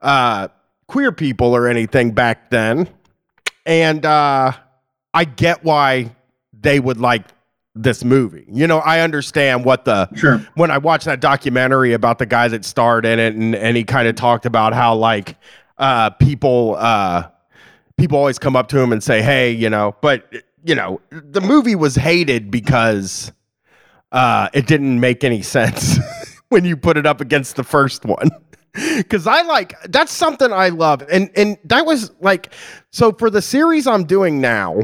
uh 0.00 0.48
queer 0.86 1.12
people 1.12 1.54
or 1.54 1.68
anything 1.68 2.12
back 2.12 2.50
then. 2.50 2.88
And 3.66 4.06
uh 4.06 4.52
I 5.12 5.24
get 5.24 5.64
why 5.64 6.14
they 6.58 6.80
would 6.80 6.98
like 6.98 7.24
this 7.74 8.02
movie. 8.04 8.46
You 8.50 8.66
know, 8.66 8.78
I 8.78 9.00
understand 9.00 9.64
what 9.64 9.84
the 9.84 10.08
Sure. 10.14 10.38
when 10.54 10.70
I 10.70 10.78
watched 10.78 11.04
that 11.04 11.20
documentary 11.20 11.92
about 11.92 12.18
the 12.18 12.26
guy 12.26 12.48
that 12.48 12.64
starred 12.64 13.04
in 13.04 13.18
it 13.18 13.34
and, 13.34 13.54
and 13.54 13.76
he 13.76 13.84
kind 13.84 14.08
of 14.08 14.16
talked 14.16 14.46
about 14.46 14.72
how 14.72 14.94
like 14.94 15.36
uh 15.76 16.10
people 16.10 16.74
uh 16.78 17.28
people 17.98 18.16
always 18.16 18.38
come 18.38 18.56
up 18.56 18.68
to 18.68 18.78
him 18.78 18.92
and 18.92 19.02
say, 19.02 19.20
Hey, 19.20 19.50
you 19.50 19.68
know, 19.68 19.94
but 20.00 20.32
you 20.64 20.74
know, 20.74 21.00
the 21.10 21.40
movie 21.40 21.74
was 21.74 21.94
hated 21.94 22.50
because 22.50 23.32
uh 24.12 24.48
it 24.54 24.66
didn't 24.66 25.00
make 25.00 25.22
any 25.22 25.42
sense 25.42 25.98
when 26.48 26.64
you 26.64 26.76
put 26.76 26.96
it 26.96 27.04
up 27.04 27.20
against 27.20 27.56
the 27.56 27.64
first 27.64 28.04
one. 28.04 28.30
Cause 29.08 29.26
I 29.26 29.42
like 29.42 29.74
that's 29.90 30.12
something 30.12 30.52
I 30.52 30.68
love. 30.68 31.02
And 31.10 31.30
and 31.36 31.58
that 31.64 31.84
was 31.84 32.12
like 32.20 32.54
so 32.90 33.12
for 33.12 33.28
the 33.28 33.42
series 33.42 33.86
I'm 33.86 34.04
doing 34.04 34.40
now, 34.40 34.80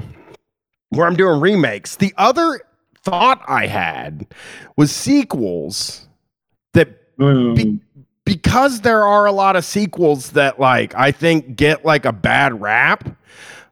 where 0.90 1.06
I'm 1.06 1.16
doing 1.16 1.40
remakes, 1.40 1.96
the 1.96 2.12
other 2.16 2.60
thought 3.04 3.42
I 3.46 3.66
had 3.66 4.26
was 4.76 4.90
sequels 4.90 6.08
that 6.72 6.88
Ooh. 7.22 7.54
Be- 7.54 7.80
because 8.24 8.80
there 8.82 9.02
are 9.04 9.26
a 9.26 9.32
lot 9.32 9.56
of 9.56 9.64
sequels 9.64 10.30
that 10.32 10.58
like 10.58 10.94
I 10.94 11.10
think 11.12 11.56
get 11.56 11.84
like 11.84 12.04
a 12.04 12.12
bad 12.12 12.60
rap 12.60 13.08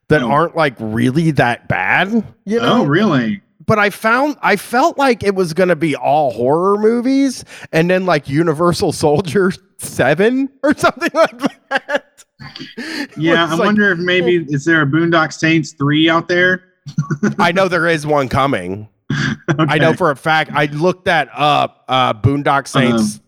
that 0.09 0.23
Oh. 0.23 0.30
aren't 0.30 0.56
like 0.56 0.75
really 0.78 1.30
that 1.32 1.68
bad, 1.68 2.09
you 2.44 2.59
know. 2.61 2.82
oh, 2.82 2.85
really? 2.85 3.40
But 3.64 3.78
I 3.78 3.90
found 3.90 4.37
I 4.42 4.56
felt 4.56 4.99
like 4.99 5.23
it 5.23 5.35
was 5.35 5.54
gonna 5.54 5.76
be 5.76 5.97
all 5.97 6.32
horror 6.32 6.78
movies 6.78 7.44
and 7.73 7.88
then 7.90 8.04
like 8.06 8.28
Universal 8.28 8.92
Soldier 8.92 9.52
7 9.78 10.49
or 10.62 10.76
something 10.76 11.11
like 11.14 11.38
that. 11.71 12.25
Yeah, 13.16 13.47
I 13.47 13.54
like- 13.54 13.59
wonder 13.66 13.92
if 13.92 13.99
maybe 13.99 14.37
is 14.49 14.64
there 14.64 14.82
a 14.82 14.87
Boondock 14.87 15.32
Saints 15.32 15.73
three 15.73 16.11
out 16.11 16.28
there? 16.28 16.64
I 17.38 17.52
know 17.52 17.68
there 17.68 17.87
is 17.87 18.04
one 18.06 18.28
coming. 18.28 18.88
I 19.59 19.78
know 19.78 19.94
for 19.94 20.11
a 20.11 20.16
fact. 20.16 20.50
I 20.52 20.64
looked 20.66 21.04
that 21.04 21.28
up. 21.32 21.85
Uh, 21.87 22.12
Boondock 22.14 22.66
Saints 22.66 23.21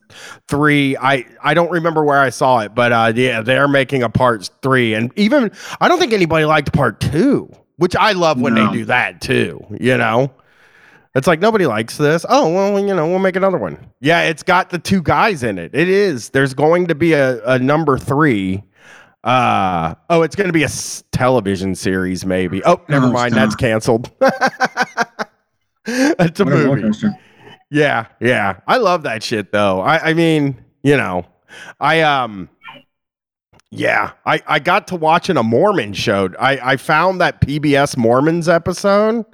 three. 0.48 0.96
I 0.96 1.24
I 1.42 1.54
don't 1.54 1.70
remember 1.70 2.04
where 2.04 2.20
I 2.20 2.30
saw 2.30 2.60
it, 2.60 2.74
but 2.74 2.92
uh, 2.92 3.12
yeah, 3.14 3.42
they're 3.42 3.68
making 3.68 4.02
a 4.02 4.08
part 4.08 4.50
three, 4.62 4.94
and 4.94 5.12
even 5.16 5.50
I 5.80 5.88
don't 5.88 5.98
think 5.98 6.12
anybody 6.12 6.44
liked 6.44 6.72
part 6.72 7.00
two, 7.00 7.50
which 7.76 7.96
I 7.96 8.12
love 8.12 8.40
when 8.40 8.54
No. 8.54 8.66
they 8.66 8.72
do 8.78 8.84
that 8.86 9.20
too. 9.20 9.60
You 9.80 9.96
know, 9.96 10.32
it's 11.14 11.26
like 11.26 11.40
nobody 11.40 11.66
likes 11.66 11.96
this. 11.96 12.24
Oh 12.28 12.52
well, 12.52 12.78
you 12.78 12.94
know, 12.94 13.06
we'll 13.08 13.18
make 13.18 13.36
another 13.36 13.58
one. 13.58 13.78
Yeah, 14.00 14.22
it's 14.22 14.42
got 14.42 14.70
the 14.70 14.78
two 14.78 15.02
guys 15.02 15.42
in 15.42 15.58
it. 15.58 15.74
It 15.74 15.88
is. 15.88 16.30
There's 16.30 16.54
going 16.54 16.86
to 16.88 16.94
be 16.94 17.12
a, 17.12 17.44
a 17.44 17.58
number 17.58 17.98
three. 17.98 18.62
Uh 19.22 19.94
oh, 20.10 20.20
it's 20.20 20.36
going 20.36 20.48
to 20.48 20.52
be 20.52 20.62
a 20.64 20.66
s- 20.66 21.02
television 21.10 21.74
series, 21.74 22.26
maybe. 22.26 22.62
Oh, 22.64 22.82
never 22.90 23.06
Oh, 23.06 23.12
mind. 23.12 23.32
That's 23.34 23.56
canceled. 23.56 24.10
it's 25.86 26.40
a 26.40 26.44
What 26.44 26.52
a 26.52 26.56
movie. 26.82 27.08
Yeah, 27.70 28.06
yeah. 28.20 28.60
I 28.66 28.76
love 28.76 29.02
that 29.02 29.22
shit 29.22 29.52
though. 29.52 29.80
I, 29.80 30.10
I 30.10 30.14
mean, 30.14 30.62
you 30.82 30.96
know, 30.96 31.26
I 31.80 32.02
um 32.02 32.48
yeah, 33.70 34.12
I, 34.24 34.40
I 34.46 34.58
got 34.60 34.86
to 34.88 34.96
watching 34.96 35.36
a 35.36 35.42
Mormon 35.42 35.94
show. 35.94 36.28
I, 36.38 36.74
I 36.74 36.76
found 36.76 37.20
that 37.20 37.40
PBS 37.40 37.96
Mormons 37.96 38.48
episode. 38.48 39.24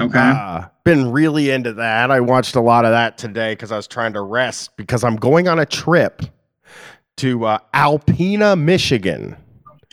Okay. 0.00 0.18
Uh, 0.18 0.64
been 0.82 1.12
really 1.12 1.50
into 1.50 1.72
that. 1.74 2.10
I 2.10 2.18
watched 2.18 2.56
a 2.56 2.60
lot 2.60 2.84
of 2.84 2.90
that 2.90 3.18
today 3.18 3.52
because 3.52 3.70
I 3.70 3.76
was 3.76 3.86
trying 3.86 4.12
to 4.14 4.20
rest 4.20 4.76
because 4.76 5.04
I'm 5.04 5.14
going 5.14 5.46
on 5.46 5.60
a 5.60 5.66
trip 5.66 6.22
to 7.18 7.44
uh, 7.44 7.58
Alpena, 7.72 8.58
Michigan 8.60 9.36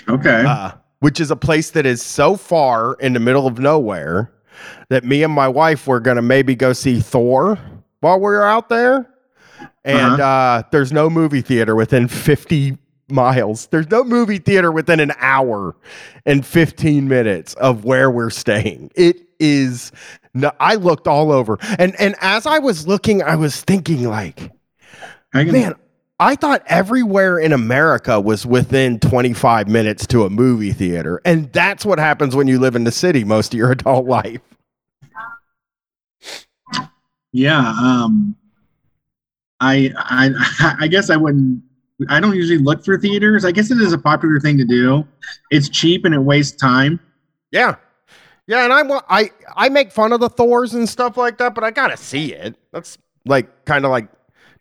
okay. 0.08 0.44
uh, 0.46 0.72
which 1.00 1.20
is 1.20 1.32
a 1.32 1.36
place 1.36 1.72
that 1.72 1.86
is 1.86 2.02
so 2.02 2.36
far 2.36 2.94
in 2.96 3.14
the 3.14 3.20
middle 3.20 3.48
of 3.48 3.60
nowhere 3.60 4.32
that 4.90 5.04
me 5.04 5.24
and 5.24 5.34
my 5.34 5.48
wife 5.48 5.88
were 5.88 6.00
going 6.00 6.16
to 6.16 6.22
maybe 6.22 6.56
go 6.56 6.74
see 6.74 7.00
Thor 7.00 7.58
while 8.02 8.18
we 8.18 8.24
were 8.26 8.44
out 8.44 8.70
there. 8.70 9.08
And 9.84 10.00
Uh-huh. 10.22 10.24
uh, 10.24 10.64
there's 10.72 10.92
no 10.92 11.10
movie 11.10 11.42
theater 11.42 11.76
within 11.76 12.08
50 12.08 12.78
miles. 13.10 13.68
There's 13.68 13.90
no 13.90 14.04
movie 14.04 14.38
theater 14.38 14.72
within 14.72 15.00
an 15.00 15.12
hour 15.20 15.76
and 16.26 16.46
15 16.46 17.08
minutes 17.08 17.54
of 17.56 17.84
where 17.84 18.12
we're 18.12 18.30
staying. 18.30 18.92
It 18.96 19.22
is. 19.40 19.92
No, 20.34 20.52
I 20.60 20.76
looked 20.76 21.08
all 21.08 21.32
over, 21.32 21.58
and 21.78 21.94
and 22.00 22.16
as 22.22 22.46
I 22.46 22.60
was 22.60 22.88
looking, 22.88 23.22
I 23.22 23.36
was 23.36 23.60
thinking 23.62 24.04
like, 24.08 24.50
I 25.34 25.44
can, 25.44 25.52
man, 25.52 25.76
I 26.22 26.36
thought 26.36 26.64
everywhere 26.68 27.38
in 27.38 27.52
America 27.52 28.22
was 28.22 28.46
within 28.46 28.98
25 29.00 29.68
minutes 29.68 30.08
to 30.08 30.24
a 30.24 30.30
movie 30.30 30.72
theater. 30.72 31.20
And 31.26 31.52
that's 31.52 31.86
what 31.86 32.00
happens 32.00 32.34
when 32.34 32.48
you 32.48 32.60
live 32.60 32.78
in 32.78 32.86
the 32.86 32.92
city 32.94 33.26
most 33.26 33.54
of 33.54 33.58
your 33.58 33.72
adult 33.74 34.06
life. 34.06 34.40
Yeah. 37.34 37.60
Um, 37.60 38.36
I, 39.60 39.92
I, 39.98 40.76
I 40.82 40.88
guess 40.88 41.10
I 41.10 41.16
wouldn't, 41.18 41.62
I 42.10 42.20
don't 42.20 42.36
usually 42.36 42.58
look 42.58 42.84
for 42.84 42.98
theaters. 42.98 43.46
I 43.46 43.52
guess 43.52 43.70
it 43.72 43.78
is 43.80 43.94
a 43.94 43.98
popular 43.98 44.40
thing 44.40 44.58
to 44.58 44.66
do. 44.66 45.06
It's 45.52 45.70
cheap 45.70 46.04
and 46.06 46.16
it 46.16 46.20
wastes 46.20 46.56
time. 46.58 47.00
Yeah. 47.52 47.76
Yeah, 48.48 48.64
and 48.66 48.74
I 48.74 48.82
want 48.82 49.06
I 49.08 49.30
I 49.56 49.70
make 49.70 49.92
fun 49.92 50.12
of 50.12 50.20
the 50.20 50.28
Thors 50.28 50.74
and 50.74 50.90
stuff 50.90 51.16
like 51.16 51.38
that, 51.38 51.54
but 51.56 51.64
I 51.64 51.72
gotta 51.72 51.96
see 51.96 52.34
it. 52.34 52.56
That's 52.74 52.98
like 53.26 53.66
kind 53.66 53.86
of 53.86 53.92
like 53.92 54.10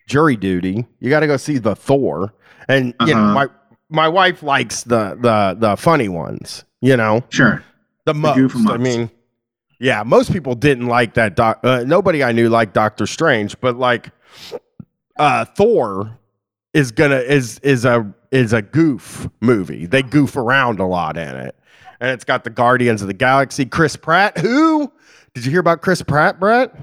jury 0.06 0.36
duty. 0.36 0.86
You 1.00 1.10
got 1.10 1.20
to 1.20 1.26
go 1.26 1.36
see 1.38 1.56
the 1.58 1.74
Thor, 1.74 2.32
and 2.68 2.94
you 3.00 3.14
know 3.14 3.20
Uh-huh. 3.20 3.34
my 3.34 3.46
my 3.88 4.06
wife 4.06 4.42
likes 4.44 4.84
the 4.84 5.16
the 5.20 5.56
the 5.58 5.76
funny 5.76 6.08
ones. 6.08 6.62
You 6.82 6.96
know 6.98 7.24
Sure. 7.30 7.64
the 8.04 8.14
most. 8.14 8.36
goofy 8.36 8.64
I 8.68 8.76
mean, 8.76 9.10
yeah, 9.80 10.02
most 10.04 10.32
people 10.32 10.54
didn't 10.54 10.86
like 10.86 11.14
that. 11.14 11.34
Doc, 11.34 11.60
uh, 11.64 11.84
nobody 11.86 12.22
I 12.22 12.32
knew 12.32 12.48
liked 12.48 12.74
Doctor 12.74 13.06
Strange, 13.06 13.58
but 13.60 13.76
like 13.76 14.10
uh, 15.18 15.44
Thor 15.46 16.18
is 16.74 16.92
gonna 16.92 17.16
is 17.16 17.58
is 17.60 17.84
a 17.84 18.12
is 18.30 18.52
a 18.52 18.62
goof 18.62 19.28
movie. 19.40 19.86
They 19.86 20.02
goof 20.02 20.36
around 20.36 20.80
a 20.80 20.86
lot 20.86 21.16
in 21.16 21.34
it, 21.34 21.56
and 21.98 22.10
it's 22.10 22.24
got 22.24 22.44
the 22.44 22.50
Guardians 22.50 23.00
of 23.00 23.08
the 23.08 23.14
Galaxy. 23.14 23.64
Chris 23.64 23.96
Pratt, 23.96 24.38
who 24.38 24.92
did 25.34 25.44
you 25.44 25.50
hear 25.50 25.60
about 25.60 25.80
Chris 25.80 26.02
Pratt, 26.02 26.38
Brett? 26.38 26.74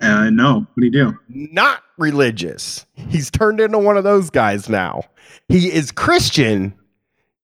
Uh, 0.00 0.30
no. 0.30 0.60
What 0.60 0.80
do 0.80 0.84
you 0.84 0.90
do? 0.90 1.18
Not 1.28 1.82
religious. 1.98 2.86
He's 2.94 3.30
turned 3.30 3.60
into 3.60 3.78
one 3.78 3.96
of 3.96 4.04
those 4.04 4.30
guys 4.30 4.68
now. 4.68 5.04
He 5.48 5.72
is 5.72 5.90
Christian, 5.90 6.74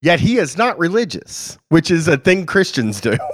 yet 0.03 0.21
he 0.21 0.37
is 0.37 0.57
not 0.59 0.79
religious, 0.79 1.57
which 1.71 1.91
is 1.91 2.07
a 2.09 2.17
thing 2.19 2.45
Christians 2.47 3.01
do. 3.01 3.17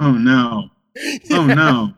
Oh 0.00 0.12
no. 0.12 0.70
Oh 1.32 1.44
no. 1.46 1.92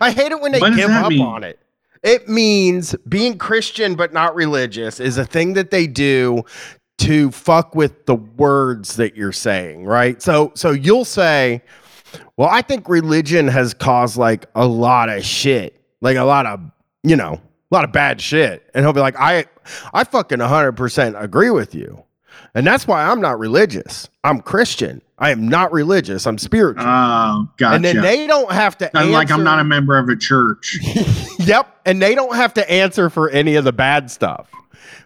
I 0.00 0.10
hate 0.12 0.30
it 0.32 0.40
when 0.40 0.52
they 0.52 0.60
What 0.60 0.76
give 0.76 0.90
up 0.90 1.08
mean? 1.10 1.20
on 1.22 1.42
it. 1.44 1.58
It 2.02 2.28
means 2.28 2.94
being 3.08 3.38
Christian 3.38 3.94
but 3.96 4.12
not 4.12 4.34
religious 4.36 5.00
is 5.00 5.18
a 5.18 5.24
thing 5.24 5.54
that 5.54 5.70
they 5.72 5.86
do 5.88 6.44
to 6.98 7.30
fuck 7.32 7.74
with 7.74 8.06
the 8.06 8.14
words 8.14 8.96
that 8.96 9.16
you're 9.16 9.32
saying, 9.32 9.84
right? 9.84 10.22
So 10.22 10.52
so 10.54 10.70
you'll 10.70 11.04
say, 11.04 11.62
"Well, 12.36 12.48
I 12.48 12.62
think 12.62 12.88
religion 12.88 13.48
has 13.48 13.74
caused 13.74 14.16
like 14.16 14.46
a 14.54 14.66
lot 14.66 15.08
of 15.08 15.24
shit. 15.24 15.80
Like 16.00 16.16
a 16.16 16.24
lot 16.24 16.46
of, 16.46 16.60
you 17.02 17.16
know, 17.16 17.32
a 17.34 17.74
lot 17.74 17.84
of 17.84 17.90
bad 17.92 18.20
shit." 18.20 18.68
And 18.74 18.84
he'll 18.84 18.92
be 18.92 19.00
like, 19.00 19.16
"I 19.18 19.46
I 19.92 20.04
fucking 20.04 20.38
100% 20.38 21.20
agree 21.20 21.50
with 21.50 21.74
you." 21.74 22.04
And 22.54 22.66
that's 22.66 22.86
why 22.86 23.04
I'm 23.04 23.20
not 23.20 23.38
religious. 23.38 24.08
I'm 24.24 24.40
Christian. 24.40 25.02
I 25.18 25.30
am 25.30 25.46
not 25.48 25.70
religious. 25.72 26.26
I'm 26.26 26.38
spiritual. 26.38 26.84
Oh, 26.86 27.48
gotcha. 27.58 27.76
and 27.76 27.84
then 27.84 28.00
they 28.00 28.26
don't 28.26 28.50
have 28.50 28.78
to 28.78 28.90
I'm 28.96 29.12
like 29.12 29.30
I'm 29.30 29.44
not 29.44 29.60
a 29.60 29.64
member 29.64 29.98
of 29.98 30.08
a 30.08 30.16
church. 30.16 30.78
yep, 31.38 31.78
and 31.84 32.00
they 32.00 32.14
don't 32.14 32.34
have 32.34 32.54
to 32.54 32.70
answer 32.70 33.10
for 33.10 33.28
any 33.30 33.56
of 33.56 33.64
the 33.64 33.72
bad 33.72 34.10
stuff. 34.10 34.50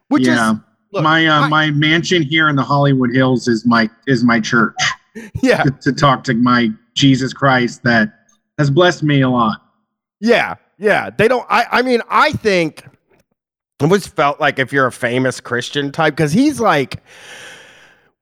Which 0.09 0.27
yeah. 0.27 0.53
is 0.53 0.59
look, 0.93 1.03
my 1.03 1.27
uh, 1.27 1.41
I- 1.43 1.49
my 1.49 1.71
mansion 1.73 2.23
here 2.23 2.49
in 2.49 2.57
the 2.57 2.63
Hollywood 2.63 3.11
Hills 3.13 3.49
is 3.49 3.67
my 3.67 3.91
is 4.07 4.23
my 4.23 4.39
church 4.41 4.77
yeah, 5.43 5.65
to, 5.65 5.71
to 5.83 5.93
talk 5.93 6.23
to 6.25 6.35
my 6.35 6.71
Jesus 6.95 7.33
Christ 7.33 7.83
that 7.83 8.15
has 8.57 8.71
blessed 8.71 9.03
me 9.03 9.21
a 9.23 9.29
lot. 9.29 9.61
yeah, 10.21 10.55
yeah. 10.79 11.11
They 11.11 11.27
don't. 11.27 11.47
I, 11.51 11.67
I 11.71 11.83
mean, 11.83 12.01
I 12.09 12.33
think 12.33 12.85
it 13.81 13.87
was 13.89 14.07
felt 14.07 14.41
like 14.41 14.59
if 14.59 14.73
you're 14.73 14.87
a 14.87 14.93
famous 14.93 15.41
Christian 15.41 15.91
type, 15.93 16.15
because 16.15 16.33
he's 16.33 16.61
like, 16.61 17.03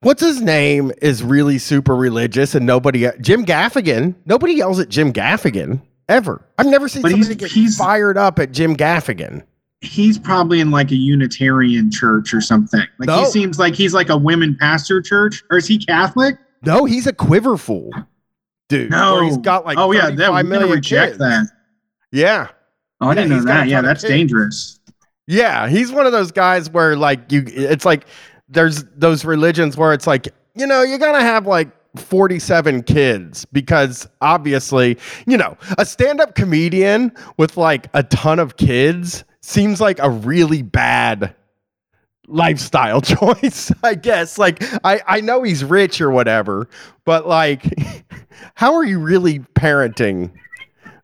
what's 0.01 0.21
his 0.21 0.41
name 0.41 0.91
is 1.01 1.23
really 1.23 1.57
super 1.57 1.95
religious, 1.95 2.55
and 2.55 2.65
nobody, 2.65 3.07
Jim 3.21 3.45
Gaffigan, 3.45 4.15
nobody 4.25 4.53
yells 4.53 4.79
at 4.79 4.89
Jim 4.89 5.13
Gaffigan 5.13 5.81
ever. 6.09 6.43
I've 6.57 6.65
never 6.67 6.87
seen 6.87 7.01
But 7.01 7.11
he's- 7.11 7.25
somebody 7.27 7.39
get 7.39 7.51
he's- 7.51 7.77
fired 7.77 8.17
up 8.17 8.39
at 8.39 8.51
Jim 8.51 8.75
Gaffigan. 8.75 9.43
He's 9.81 10.17
probably 10.17 10.61
in 10.61 10.71
like 10.71 10.91
a 10.91 10.95
Unitarian 10.95 11.91
church 11.91 12.33
or 12.33 12.39
something. 12.39 12.83
Like 12.99 13.07
No. 13.07 13.19
he 13.19 13.25
seems 13.25 13.59
like 13.59 13.75
he's 13.75 13.93
like 13.93 14.07
a 14.09 14.15
women 14.17 14.55
pastor 14.59 15.01
church, 15.01 15.43
or 15.51 15.57
is 15.57 15.67
he 15.67 15.77
Catholic? 15.77 16.37
No, 16.65 16.85
he's 16.85 17.05
a 17.05 17.11
Quiverfull, 17.11 17.89
dude. 18.69 18.89
No, 18.89 19.21
he's 19.25 19.37
got 19.37 19.65
like 19.65 19.77
oh 19.77 19.91
yeah, 19.91 20.09
that 20.09 20.15
35 20.17 20.17
we 20.17 20.25
gotta 20.27 20.43
million 20.47 20.69
reject 20.75 21.11
kids. 21.11 21.19
that. 21.19 21.47
Yeah. 22.13 22.47
Oh, 23.01 23.07
I 23.07 23.09
Yeah, 23.09 23.15
didn't 23.15 23.29
know 23.31 23.35
he's 23.35 23.45
got 23.45 23.51
a 23.51 23.59
that. 23.59 23.67
Yeah, 23.67 23.81
that's 23.81 24.03
dangerous. 24.03 24.79
Yeah, 25.27 25.67
he's 25.69 25.91
one 25.91 26.05
of 26.05 26.11
those 26.11 26.31
guys 26.31 26.69
where 26.69 26.95
like 26.95 27.31
you 27.31 27.43
it's 27.47 27.85
like 27.85 28.05
there's 28.49 28.83
those 28.95 29.25
religions 29.25 29.77
where 29.77 29.93
it's 29.93 30.07
like, 30.07 30.27
you 30.55 30.67
know, 30.67 30.83
you're 30.83 30.99
going 30.99 31.15
to 31.15 31.21
have 31.21 31.47
like 31.47 31.69
47 31.97 32.83
kids 32.83 33.45
because 33.45 34.07
obviously, 34.21 34.97
you 35.25 35.37
know, 35.37 35.57
a 35.77 35.85
stand-up 35.85 36.35
comedian 36.35 37.11
with 37.37 37.57
like 37.57 37.87
a 37.93 38.03
ton 38.03 38.39
of 38.39 38.57
kids 38.57 39.23
seems 39.41 39.79
like 39.79 39.99
a 39.99 40.09
really 40.09 40.61
bad 40.61 41.33
lifestyle 42.27 43.01
choice, 43.01 43.71
I 43.83 43.95
guess. 43.95 44.37
Like 44.37 44.63
I 44.83 45.01
I 45.07 45.21
know 45.21 45.43
he's 45.43 45.63
rich 45.63 46.01
or 46.01 46.11
whatever, 46.11 46.67
but 47.05 47.27
like 47.27 47.63
how 48.55 48.73
are 48.75 48.83
you 48.83 48.99
really 48.99 49.39
parenting 49.39 50.31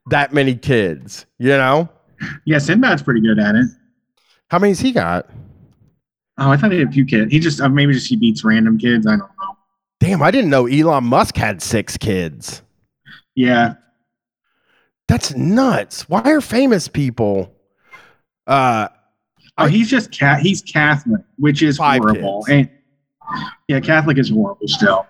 that 0.07 0.33
many 0.33 0.55
kids, 0.55 1.25
you 1.37 1.49
know? 1.49 1.87
Yeah, 2.45 2.57
Sinbad's 2.57 3.01
pretty 3.03 3.21
good 3.21 3.39
at 3.39 3.55
it. 3.55 3.67
How 4.49 4.59
many's 4.59 4.79
he 4.79 4.91
got? 4.91 5.29
Oh, 6.37 6.49
I 6.51 6.57
thought 6.57 6.71
he 6.71 6.79
had 6.79 6.87
a 6.87 6.91
few 6.91 7.05
kids. 7.05 7.31
He 7.31 7.39
just 7.39 7.59
uh, 7.61 7.69
maybe 7.69 7.93
just 7.93 8.07
he 8.07 8.15
beats 8.15 8.43
random 8.43 8.77
kids. 8.77 9.05
I 9.05 9.11
don't 9.11 9.19
know. 9.19 9.57
Damn, 9.99 10.21
I 10.21 10.31
didn't 10.31 10.49
know 10.49 10.65
Elon 10.67 11.03
Musk 11.03 11.35
had 11.35 11.61
six 11.61 11.97
kids. 11.97 12.61
Yeah, 13.35 13.75
That's 15.07 15.33
nuts. 15.35 16.07
Why 16.09 16.21
are 16.21 16.41
famous 16.41 16.87
people 16.87 17.53
uh 18.47 18.87
Oh, 19.57 19.65
he's 19.67 19.89
just 19.89 20.11
cat. 20.17 20.39
He's 20.39 20.61
Catholic, 20.61 21.21
which 21.37 21.61
is 21.61 21.77
horrible. 21.77 22.43
kids. 22.47 22.69
And 22.69 22.69
yeah, 23.67 23.79
Catholic 23.81 24.17
is 24.17 24.29
horrible 24.29 24.67
still. 24.67 25.05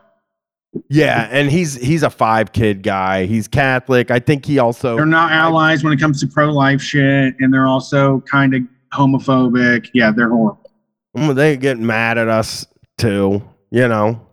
yeah, 0.89 1.27
and 1.31 1.49
he's 1.51 1.75
he's 1.75 2.01
a 2.03 2.09
five 2.09 2.51
kid 2.51 2.81
guy. 2.81 3.25
He's 3.25 3.47
Catholic. 3.47 4.09
I 4.11 4.19
think 4.19 4.45
he 4.45 4.57
also 4.59 4.95
They're 4.95 5.05
not 5.05 5.31
allies 5.31 5.83
when 5.83 5.93
it 5.93 5.99
comes 5.99 6.19
to 6.21 6.27
pro-life 6.27 6.81
shit, 6.81 7.35
and 7.39 7.53
they're 7.53 7.67
also 7.67 8.21
kind 8.21 8.55
of 8.55 8.61
homophobic. 8.93 9.89
Yeah, 9.93 10.11
they're 10.11 10.29
horrible. 10.29 10.71
Mm, 11.15 11.35
they 11.35 11.57
get 11.57 11.79
mad 11.79 12.17
at 12.17 12.27
us 12.27 12.65
too, 12.97 13.41
you 13.71 13.87
know. 13.87 14.25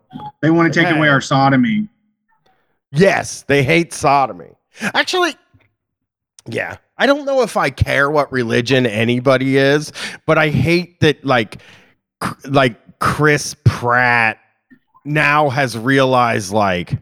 They 0.43 0.51
want 0.51 0.73
to 0.73 0.81
take 0.81 0.95
away 0.95 1.09
our 1.09 1.21
sodomy. 1.21 1.89
Yes, 2.93 3.43
they 3.43 3.63
hate 3.63 3.93
sodomy. 3.93 4.51
Actually, 4.81 5.35
yeah. 6.47 6.77
I 6.99 7.07
don't 7.07 7.27
know 7.27 7.43
if 7.43 7.57
I 7.57 7.71
care 7.71 8.11
what 8.11 8.33
religion 8.33 8.87
anybody 8.87 9.59
is, 9.59 9.93
but 10.25 10.39
I 10.39 10.49
hate 10.49 11.01
that 11.01 11.25
like 11.25 11.61
cr- 12.21 12.49
like 12.49 12.99
Chris 12.99 13.55
Pratt 13.65 14.39
now 15.05 15.51
has 15.51 15.77
realized 15.77 16.53
like 16.53 16.95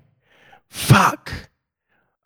fuck 0.68 1.32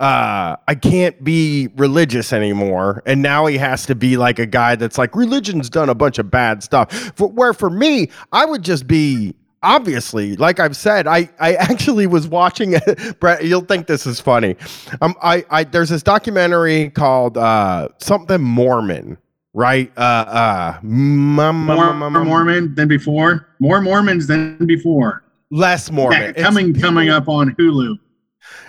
uh 0.00 0.54
I 0.68 0.74
can't 0.76 1.22
be 1.24 1.68
religious 1.76 2.32
anymore. 2.32 3.02
And 3.06 3.20
now 3.22 3.46
he 3.46 3.58
has 3.58 3.84
to 3.87 3.94
be 3.94 4.16
like 4.16 4.38
a 4.38 4.46
guy 4.46 4.76
that's 4.76 4.96
like 4.98 5.16
religion's 5.16 5.68
done 5.68 5.88
a 5.88 5.94
bunch 5.94 6.18
of 6.18 6.30
bad 6.30 6.62
stuff. 6.62 6.92
For, 7.16 7.28
where 7.28 7.52
for 7.52 7.68
me 7.70 8.11
I 8.32 8.44
would 8.44 8.62
just 8.62 8.87
be 8.87 9.34
obviously 9.62 10.37
like 10.37 10.61
I've 10.61 10.76
said 10.76 11.08
I 11.08 11.28
I 11.40 11.54
actually 11.58 12.06
was 12.06 12.28
watching 12.28 12.76
Brett 13.20 13.44
you'll 13.44 13.62
think 13.62 13.88
this 13.88 14.06
is 14.06 14.20
funny. 14.20 14.54
Um 15.00 15.14
I 15.20 15.44
I 15.50 15.64
there's 15.64 15.88
this 15.88 16.02
documentary 16.04 16.90
called 16.90 17.37
uh 17.37 17.88
something 17.98 18.40
Mormon 18.40 19.18
right? 19.54 19.90
Uh 19.96 20.00
uh 20.00 20.78
More, 20.84 21.52
more 21.52 21.92
Mormon 22.24 22.74
than 22.76 22.87
before. 22.87 23.48
More 23.58 23.80
Mormons 23.80 24.28
than 24.28 24.58
before. 24.64 25.24
less 25.50 25.90
Mormon. 25.90 26.20
Yeah, 26.22 26.28
It's- 26.28 26.44
coming 26.46 26.72
coming 26.72 27.08
up 27.08 27.28
on 27.28 27.54
Hulu. 27.56 27.98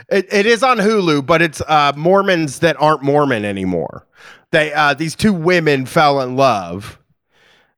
It, 0.09 0.31
it 0.31 0.45
is 0.45 0.63
on 0.63 0.77
Hulu, 0.77 1.25
but 1.25 1.41
it's 1.41 1.61
uh, 1.61 1.93
Mormons 1.95 2.59
that 2.59 2.79
aren't 2.81 3.03
Mormon 3.03 3.45
anymore. 3.45 4.07
They 4.51 4.73
uh, 4.73 4.93
these 4.93 5.15
two 5.15 5.33
women 5.33 5.85
fell 5.85 6.21
in 6.21 6.35
love 6.35 6.99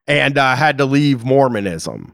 and 0.08 0.38
uh, 0.38 0.56
had 0.56 0.78
to 0.78 0.86
leave 0.86 1.26
Mormonism. 1.26 2.14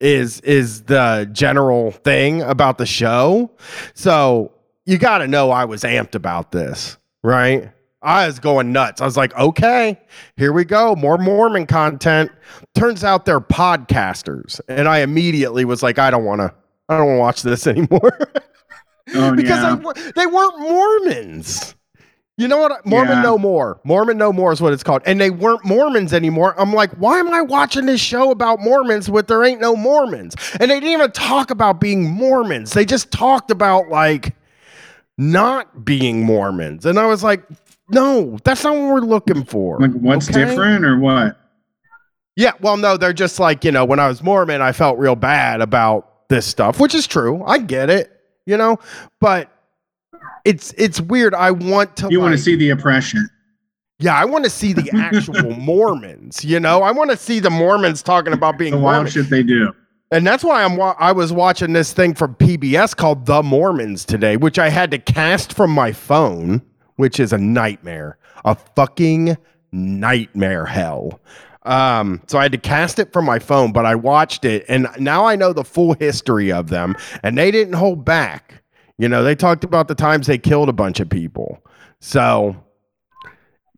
Is 0.00 0.40
is 0.40 0.82
the 0.82 1.28
general 1.32 1.92
thing 1.92 2.42
about 2.42 2.78
the 2.78 2.86
show? 2.86 3.50
So 3.94 4.52
you 4.84 4.98
got 4.98 5.18
to 5.18 5.28
know 5.28 5.50
I 5.50 5.64
was 5.64 5.82
amped 5.82 6.14
about 6.14 6.52
this, 6.52 6.98
right? 7.22 7.70
I 8.02 8.26
was 8.26 8.38
going 8.38 8.70
nuts. 8.70 9.00
I 9.00 9.06
was 9.06 9.16
like, 9.16 9.34
okay, 9.34 9.98
here 10.36 10.52
we 10.52 10.64
go, 10.66 10.94
more 10.94 11.16
Mormon 11.16 11.66
content. 11.66 12.30
Turns 12.74 13.02
out 13.02 13.24
they're 13.24 13.40
podcasters, 13.40 14.60
and 14.68 14.86
I 14.86 14.98
immediately 14.98 15.64
was 15.64 15.82
like, 15.82 15.98
I 15.98 16.10
don't 16.10 16.24
want 16.26 16.42
to, 16.42 16.52
I 16.90 16.98
don't 16.98 17.06
want 17.06 17.16
to 17.16 17.20
watch 17.20 17.42
this 17.42 17.66
anymore. 17.66 18.18
Oh 19.14 19.32
because 19.36 19.62
yeah. 19.62 19.92
they, 19.94 20.10
they 20.12 20.26
weren't 20.26 20.58
Mormons. 20.60 21.74
You 22.36 22.48
know 22.48 22.58
what? 22.58 22.84
Mormon 22.84 23.18
Yeah. 23.18 23.22
No 23.22 23.38
More. 23.38 23.80
Mormon 23.84 24.18
No 24.18 24.32
More 24.32 24.52
is 24.52 24.60
what 24.60 24.72
it's 24.72 24.82
called. 24.82 25.02
And 25.06 25.20
they 25.20 25.30
weren't 25.30 25.64
Mormons 25.64 26.12
anymore. 26.12 26.58
I'm 26.60 26.72
like, 26.72 26.90
why 26.92 27.20
am 27.20 27.32
I 27.32 27.40
watching 27.42 27.86
this 27.86 28.00
show 28.00 28.32
about 28.32 28.60
Mormons 28.60 29.08
with 29.08 29.28
there 29.28 29.44
ain't 29.44 29.60
no 29.60 29.76
Mormons? 29.76 30.34
And 30.58 30.68
they 30.70 30.80
didn't 30.80 30.90
even 30.92 31.12
talk 31.12 31.50
about 31.50 31.80
being 31.80 32.10
Mormons. 32.10 32.72
They 32.72 32.84
just 32.84 33.12
talked 33.12 33.52
about 33.52 33.88
like 33.88 34.34
not 35.16 35.84
being 35.84 36.24
Mormons. 36.24 36.86
And 36.86 36.98
I 36.98 37.06
was 37.06 37.22
like, 37.22 37.44
no, 37.90 38.38
that's 38.42 38.64
not 38.64 38.74
what 38.74 38.82
we're 38.94 39.00
looking 39.00 39.44
for. 39.44 39.78
Like, 39.78 39.92
what's 39.92 40.28
Okay? 40.28 40.44
different 40.44 40.84
or 40.84 40.98
what? 40.98 41.38
Yeah, 42.36 42.52
well, 42.60 42.76
no, 42.76 42.96
they're 42.96 43.12
just 43.12 43.38
like, 43.38 43.64
you 43.64 43.70
know, 43.70 43.84
when 43.84 44.00
I 44.00 44.08
was 44.08 44.20
Mormon, 44.22 44.60
I 44.60 44.72
felt 44.72 44.98
real 44.98 45.14
bad 45.14 45.60
about 45.60 46.28
this 46.28 46.46
stuff, 46.46 46.80
which 46.80 46.96
is 46.96 47.06
true. 47.06 47.44
I 47.46 47.58
get 47.58 47.90
it, 47.90 48.10
you 48.46 48.56
know, 48.56 48.78
but 49.20 49.50
it's 50.44 50.72
it's 50.76 51.00
weird. 51.00 51.34
I 51.34 51.50
want 51.50 51.96
to 51.98 52.08
You 52.10 52.20
want 52.20 52.32
to 52.36 52.38
see 52.42 52.56
the 52.56 52.70
oppression. 52.70 53.28
Yeah, 54.00 54.14
I 54.16 54.24
want 54.24 54.44
to 54.44 54.50
see 54.50 54.72
the 54.72 54.90
actual 54.94 55.52
Mormons, 55.56 56.44
you 56.44 56.58
know? 56.58 56.82
I 56.82 56.90
want 56.90 57.10
to 57.12 57.16
see 57.16 57.38
the 57.38 57.48
Mormons 57.50 58.02
talking 58.02 58.32
about 58.32 58.58
being 58.58 58.72
wild 58.74 58.82
Mormons. 58.96 59.12
shit 59.14 59.30
they 59.30 59.42
do. 59.44 59.72
And 60.10 60.26
that's 60.26 60.42
why 60.44 60.64
I'm 60.64 60.76
wa- 60.76 60.96
I 60.98 61.12
was 61.12 61.32
watching 61.32 61.72
this 61.72 61.92
thing 61.92 62.12
from 62.14 62.34
PBS 62.34 62.96
called 62.96 63.24
The 63.26 63.42
Mormons 63.42 64.04
today, 64.04 64.36
which 64.36 64.58
I 64.58 64.68
had 64.68 64.90
to 64.90 64.98
cast 64.98 65.52
from 65.52 65.70
my 65.70 65.92
phone, 65.92 66.60
which 66.96 67.18
is 67.20 67.32
a 67.32 67.38
nightmare. 67.38 68.18
A 68.44 68.54
fucking 68.54 69.36
nightmare 69.72 70.66
hell. 70.66 71.20
Um, 71.64 72.20
so 72.26 72.38
I 72.38 72.42
had 72.42 72.52
to 72.52 72.58
cast 72.58 72.98
it 72.98 73.12
from 73.12 73.24
my 73.24 73.38
phone, 73.38 73.72
but 73.72 73.86
I 73.86 73.94
watched 73.94 74.44
it 74.44 74.64
and 74.68 74.86
now 74.98 75.24
I 75.24 75.36
know 75.36 75.52
the 75.52 75.64
full 75.64 75.94
history 75.94 76.52
of 76.52 76.68
them 76.68 76.94
and 77.22 77.38
they 77.38 77.50
didn't 77.50 77.74
hold 77.74 78.04
back. 78.04 78.62
You 78.98 79.08
know, 79.08 79.24
they 79.24 79.34
talked 79.34 79.64
about 79.64 79.88
the 79.88 79.94
times 79.94 80.26
they 80.26 80.38
killed 80.38 80.68
a 80.68 80.72
bunch 80.72 81.00
of 81.00 81.08
people. 81.08 81.64
So 82.00 82.54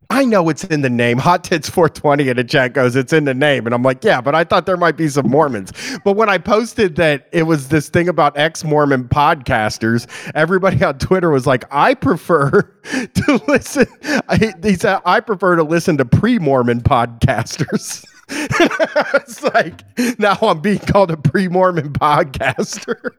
I 0.08 0.24
know 0.24 0.48
it's 0.48 0.64
in 0.64 0.82
the 0.82 0.90
name. 0.90 1.18
Hot 1.18 1.42
Tits 1.42 1.68
420 1.68 2.28
in 2.28 2.36
the 2.36 2.44
chat 2.44 2.72
goes, 2.72 2.94
it's 2.94 3.12
in 3.12 3.24
the 3.24 3.34
name. 3.34 3.66
And 3.66 3.74
I'm 3.74 3.82
like, 3.82 4.04
yeah, 4.04 4.20
but 4.20 4.34
I 4.34 4.44
thought 4.44 4.64
there 4.64 4.76
might 4.76 4.96
be 4.96 5.08
some 5.08 5.28
Mormons. 5.28 5.72
But 6.04 6.16
when 6.16 6.28
I 6.28 6.38
posted 6.38 6.96
that 6.96 7.28
it 7.32 7.42
was 7.42 7.68
this 7.68 7.88
thing 7.88 8.08
about 8.08 8.36
ex 8.36 8.62
Mormon 8.62 9.08
podcasters, 9.08 10.06
everybody 10.34 10.82
on 10.84 10.98
Twitter 10.98 11.30
was 11.30 11.46
like, 11.46 11.64
I 11.70 11.94
prefer 11.94 12.62
to 12.82 13.42
listen. 13.48 13.86
I, 14.28 14.54
he 14.62 14.74
said, 14.74 15.00
I 15.04 15.20
prefer 15.20 15.56
to 15.56 15.64
listen 15.64 15.96
to 15.98 16.04
pre 16.04 16.38
Mormon 16.38 16.82
podcasters. 16.82 18.04
it's 18.28 19.42
like, 19.42 19.82
now 20.18 20.38
I'm 20.40 20.60
being 20.60 20.78
called 20.78 21.10
a 21.10 21.16
pre 21.16 21.48
Mormon 21.48 21.92
podcaster. 21.92 23.10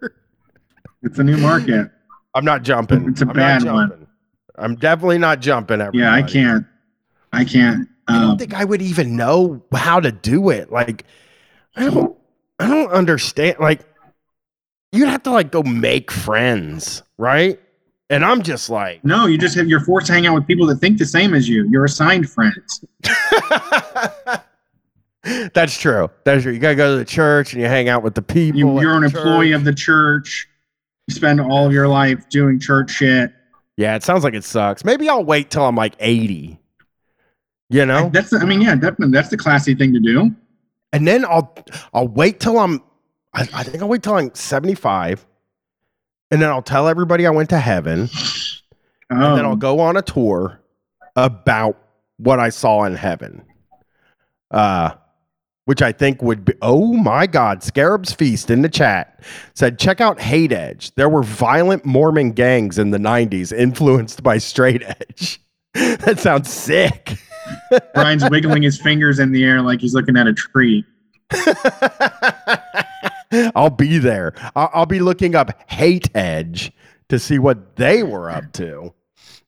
It's 1.04 1.20
a 1.20 1.24
new 1.24 1.38
market. 1.38 1.92
I'm 2.34 2.46
not 2.46 2.64
jumping. 2.64 3.10
It's 3.10 3.22
a 3.22 3.28
I'm 3.28 3.34
bad 3.34 3.64
one. 3.64 4.08
I'm 4.58 4.76
definitely 4.76 5.18
not 5.18 5.42
jumping. 5.42 5.82
Everybody. 5.82 6.00
Yeah, 6.00 6.14
I 6.14 6.22
can't. 6.22 6.66
I 7.38 7.46
can't. 7.46 7.88
I 8.08 8.14
don't 8.22 8.32
Um, 8.32 8.38
think 8.38 8.54
I 8.54 8.64
would 8.66 8.82
even 8.82 9.16
know 9.16 9.62
how 9.74 10.00
to 10.00 10.12
do 10.12 10.50
it. 10.50 10.72
Like, 10.72 11.06
I 11.76 11.86
don't, 11.90 12.18
I 12.60 12.68
don't 12.68 12.92
understand. 12.92 13.58
Like, 13.60 13.82
you'd 14.92 15.10
have 15.10 15.24
to 15.24 15.32
like 15.32 15.52
go 15.52 15.64
make 15.64 16.12
friends, 16.12 17.04
right? 17.18 17.60
And 18.10 18.24
I'm 18.24 18.42
just 18.42 18.70
like, 18.70 19.04
no, 19.04 19.26
you 19.28 19.38
just 19.38 19.56
have 19.56 19.68
you're 19.68 19.82
forced 19.82 20.08
to 20.08 20.14
hang 20.14 20.26
out 20.26 20.34
with 20.34 20.48
people 20.48 20.66
that 20.68 20.78
think 20.78 20.98
the 20.98 21.06
same 21.06 21.34
as 21.34 21.50
you. 21.50 21.68
You're 21.70 21.86
assigned 21.86 22.30
friends. 22.30 22.84
that's 25.54 25.78
true. 25.78 26.10
That's 26.24 26.44
true. 26.44 26.54
You 26.54 26.60
gotta 26.60 26.76
go 26.76 26.94
to 26.94 27.00
the 27.00 27.06
church 27.06 27.54
and 27.54 27.62
you 27.62 27.68
hang 27.68 27.90
out 27.90 28.04
with 28.04 28.16
the 28.16 28.22
people. 28.22 28.58
You, 28.58 28.82
you're 28.82 28.96
an 28.96 29.04
employee 29.04 29.52
of 29.52 29.66
the 29.66 29.74
church. 29.74 30.48
You 31.08 31.16
spend 31.16 31.42
all 31.42 31.66
of 31.66 31.74
your 31.74 31.88
life 31.88 32.30
doing 32.30 32.60
church 32.60 32.92
shit. 32.92 33.34
Yeah, 33.76 33.96
it 33.96 34.04
sounds 34.04 34.24
like 34.24 34.34
it 34.34 34.44
sucks. 34.44 34.86
Maybe 34.86 35.10
I'll 35.10 35.26
wait 35.26 35.52
till 35.52 35.66
I'm 35.66 35.76
like 35.76 35.96
80. 36.00 36.60
You 37.70 37.86
know, 37.86 38.10
That's 38.14 38.32
I 38.34 38.46
mean, 38.46 38.62
yeah, 38.62 38.76
definitely. 38.76 39.12
That's 39.12 39.30
the 39.30 39.38
classy 39.38 39.76
thing 39.76 39.94
to 39.94 40.00
do. 40.00 40.32
and 40.94 41.06
then 41.08 41.26
I'll 41.26 41.54
I'll 41.94 42.08
wait 42.08 42.40
till 42.40 42.58
I'm 42.60 42.82
I, 43.34 43.42
I 43.54 43.64
think 43.64 43.82
I'll 43.84 43.90
wait 43.90 44.04
till 44.04 44.16
I'm 44.16 44.34
75, 44.34 45.26
and 46.32 46.42
then 46.42 46.50
I'll 46.50 46.62
tell 46.62 46.88
everybody 46.88 47.28
I 47.28 47.30
went 47.30 47.50
to 47.50 47.60
heaven. 47.60 48.10
and 49.10 49.22
then 49.22 49.46
I'll 49.46 49.52
Oh, 49.52 49.56
go 49.58 49.80
on 49.82 49.98
a 49.98 50.02
tour 50.02 50.62
about 51.18 51.78
what 52.18 52.40
I 52.40 52.50
saw 52.50 52.84
in 52.86 52.96
heaven. 52.96 53.44
Uh 54.52 54.92
which 55.66 55.82
I 55.82 55.92
think 55.92 56.22
would 56.22 56.46
be 56.46 56.54
oh 56.62 56.94
my 56.94 57.28
god, 57.28 57.62
Scarab's 57.64 58.14
Feast 58.14 58.50
in 58.50 58.62
the 58.62 58.70
chat 58.70 59.20
said 59.54 59.78
check 59.78 60.00
out 60.00 60.22
Hate 60.22 60.54
Edge. 60.54 60.96
There 60.96 61.10
were 61.10 61.24
violent 61.24 61.84
Mormon 61.84 62.32
gangs 62.32 62.80
in 62.80 62.92
the 62.92 62.98
90s 62.98 63.52
influenced 63.52 64.24
by 64.24 64.38
straight 64.38 64.84
edge. 64.84 65.42
that 65.74 66.20
sounds 66.20 66.50
sick. 66.50 67.18
Brian's 67.94 68.30
wiggling 68.30 68.64
his 68.64 68.80
fingers 68.80 69.20
in 69.20 69.32
the 69.32 69.44
air 69.44 69.62
like 69.62 69.82
he's 69.82 69.94
looking 69.94 70.18
at 70.18 70.28
a 70.28 70.34
tree. 70.34 70.86
I'll 73.56 73.70
be 73.70 73.98
there. 73.98 74.34
I'll, 74.56 74.70
I'll 74.74 74.86
be 74.86 75.00
looking 75.00 75.36
up 75.36 75.52
Hate 75.70 76.10
Edge 76.16 76.72
to 77.10 77.20
see 77.20 77.40
what 77.40 77.76
they 77.76 78.04
were 78.04 78.30
up 78.30 78.52
to. 78.54 78.94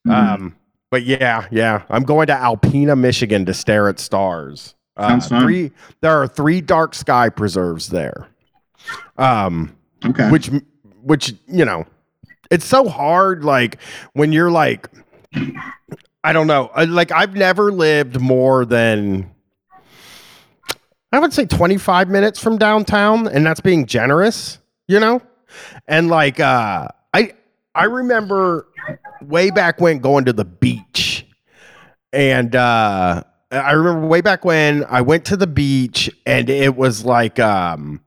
Mhm. 0.07 0.13
Um, 0.13 0.55
but 0.91 1.03
yeah, 1.03 1.47
yeah, 1.51 1.83
I'm 1.89 2.03
going 2.03 2.27
to 2.27 2.33
Alpena, 2.33 2.97
Michigan 2.97 3.45
to 3.45 3.53
stare 3.53 3.87
at 3.89 3.99
stars. 3.99 4.75
Uh. 4.97 5.19
Three, 5.19 5.71
there 6.01 6.11
are 6.21 6.27
three 6.27 6.61
dark 6.61 6.93
sky 6.95 7.29
preserves 7.29 7.89
there. 7.89 8.27
Um, 9.17 9.75
okay. 10.05 10.29
which, 10.29 10.49
which 11.03 11.33
you 11.47 11.63
know, 11.63 11.85
it's 12.49 12.65
so 12.65 12.89
hard. 12.89 13.45
Like 13.45 13.77
when 14.13 14.31
you're 14.31 14.51
like, 14.51 14.89
I 16.23 16.33
don't 16.33 16.47
know, 16.47 16.69
like 16.87 17.11
I've 17.11 17.35
never 17.35 17.71
lived 17.71 18.19
more 18.19 18.65
than. 18.65 19.31
I 21.11 21.19
would 21.19 21.33
say 21.33 21.45
25 21.45 22.09
minutes 22.09 22.39
from 22.39 22.57
downtown, 22.57 23.27
and 23.27 23.45
that's 23.45 23.61
being 23.61 23.85
generous, 23.85 24.59
you 24.87 24.99
know? 24.99 25.21
And 25.87 26.09
like 26.09 26.39
uh 26.39 26.87
I 27.13 27.33
I 27.73 27.85
remember 27.85 28.67
way 29.21 29.49
back 29.49 29.81
when 29.81 29.99
going 29.99 30.25
to 30.25 30.33
the 30.33 30.45
beach. 30.45 31.25
And 32.13 32.55
uh 32.55 33.23
I 33.51 33.71
remember 33.71 34.05
way 34.05 34.21
back 34.21 34.45
when 34.45 34.85
I 34.85 35.01
went 35.01 35.25
to 35.25 35.37
the 35.37 35.47
beach 35.47 36.11
and 36.25 36.49
it 36.49 36.75
was 36.75 37.03
like 37.03 37.39
um 37.39 38.01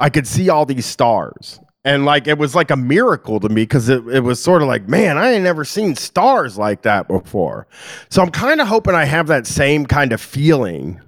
I 0.00 0.10
could 0.10 0.26
see 0.26 0.50
all 0.50 0.66
these 0.66 0.86
stars. 0.86 1.60
And 1.86 2.06
like 2.06 2.26
it 2.26 2.38
was 2.38 2.54
like 2.54 2.70
a 2.70 2.76
miracle 2.76 3.40
to 3.40 3.48
me 3.50 3.62
because 3.62 3.88
it, 3.90 4.06
it 4.08 4.20
was 4.20 4.42
sort 4.42 4.62
of 4.62 4.68
like, 4.68 4.88
man, 4.88 5.18
I 5.18 5.32
ain't 5.32 5.44
never 5.44 5.64
seen 5.66 5.94
stars 5.96 6.56
like 6.56 6.82
that 6.82 7.08
before. 7.08 7.66
So 8.08 8.22
I'm 8.22 8.30
kind 8.30 8.60
of 8.62 8.66
hoping 8.68 8.94
I 8.94 9.04
have 9.04 9.26
that 9.26 9.46
same 9.46 9.84
kind 9.84 10.12
of 10.12 10.20
feeling 10.20 11.00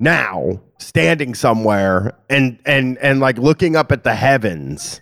now 0.00 0.60
standing 0.78 1.34
somewhere 1.34 2.12
and 2.30 2.58
and 2.64 2.98
and 2.98 3.18
like 3.18 3.36
looking 3.38 3.74
up 3.76 3.90
at 3.90 4.04
the 4.04 4.14
heavens 4.14 5.00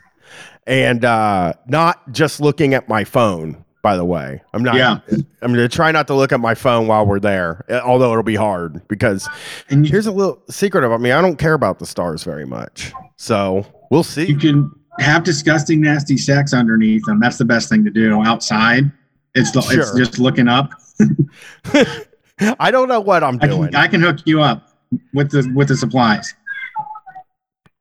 and 0.67 1.05
uh 1.05 1.53
not 1.67 2.11
just 2.13 2.41
looking 2.41 2.73
at 2.73 2.89
my 2.89 3.05
phone 3.05 3.63
by 3.83 3.95
the 3.95 4.05
way 4.07 4.41
i'm 4.55 4.63
not 4.65 4.75
Yeah. 4.77 5.01
i'm 5.43 5.53
gonna 5.53 5.69
try 5.69 5.93
not 5.93 6.07
to 6.07 6.15
look 6.15 6.33
at 6.33 6.41
my 6.41 6.55
phone 6.55 6.87
while 6.87 7.05
we're 7.05 7.21
there 7.21 7.63
uh, 7.69 7.81
although 7.85 8.11
it'll 8.11 8.23
be 8.23 8.37
hard 8.37 8.89
because 8.89 9.29
and 9.69 9.85
you, 9.85 9.93
here's 9.93 10.07
a 10.07 10.13
little 10.13 10.43
secret 10.49 10.83
about 10.83 11.03
me 11.03 11.13
i 11.13 11.21
don't 11.21 11.37
care 11.37 11.53
about 11.53 11.79
the 11.79 11.85
stars 11.87 12.25
very 12.25 12.47
much 12.47 12.91
so 13.17 13.67
we'll 13.91 14.03
see. 14.05 14.27
you 14.27 14.37
can 14.37 14.71
have 14.99 15.25
disgusting, 15.25 15.81
nasty 15.81 16.17
sex 16.17 16.53
underneath 16.55 17.05
them. 17.05 17.21
That's 17.21 17.39
the 17.39 17.45
best 17.45 17.69
thing 17.69 17.85
to 17.85 17.91
do 17.91 18.23
outside. 18.23 18.91
It's 19.35 19.51
the, 19.51 19.59
it's 19.71 19.95
just 19.97 20.19
looking 20.19 20.49
up. 20.49 20.71
i 22.59 22.71
don't 22.71 22.89
know 22.89 23.01
what 23.01 23.23
i'm 23.25 23.39
I 23.43 23.47
doing 23.47 23.67
can, 23.71 23.77
I 23.77 23.87
can 23.87 24.01
hook 24.03 24.19
you 24.25 24.43
up 24.43 24.69
with 25.15 25.31
the 25.31 25.51
with 25.55 25.69
the 25.69 25.77
supplies. 25.77 26.35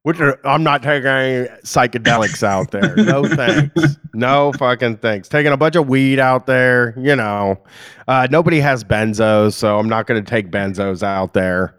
Which 0.04 0.20
are- 0.20 0.40
I'm 0.46 0.64
not 0.64 0.84
taking 0.84 1.08
any 1.08 1.48
psychedelics 1.64 2.44
out 2.44 2.70
there. 2.72 2.96
No 2.96 3.26
thanks. 3.36 3.98
No 4.14 4.52
fucking 4.54 4.98
thanks. 4.98 5.28
Taking 5.28 5.52
a 5.52 5.58
bunch 5.58 5.76
of 5.76 5.88
weed 5.88 6.20
out 6.20 6.46
there, 6.46 6.94
you 6.98 7.16
know. 7.16 7.58
Uh, 8.08 8.28
nobody 8.30 8.60
has 8.60 8.84
benzos, 8.84 9.54
so 9.54 9.80
I'm 9.80 9.90
not 9.90 10.06
going 10.06 10.24
to 10.24 10.30
take 10.30 10.52
benzos 10.52 11.02
out 11.02 11.34
there. 11.34 11.76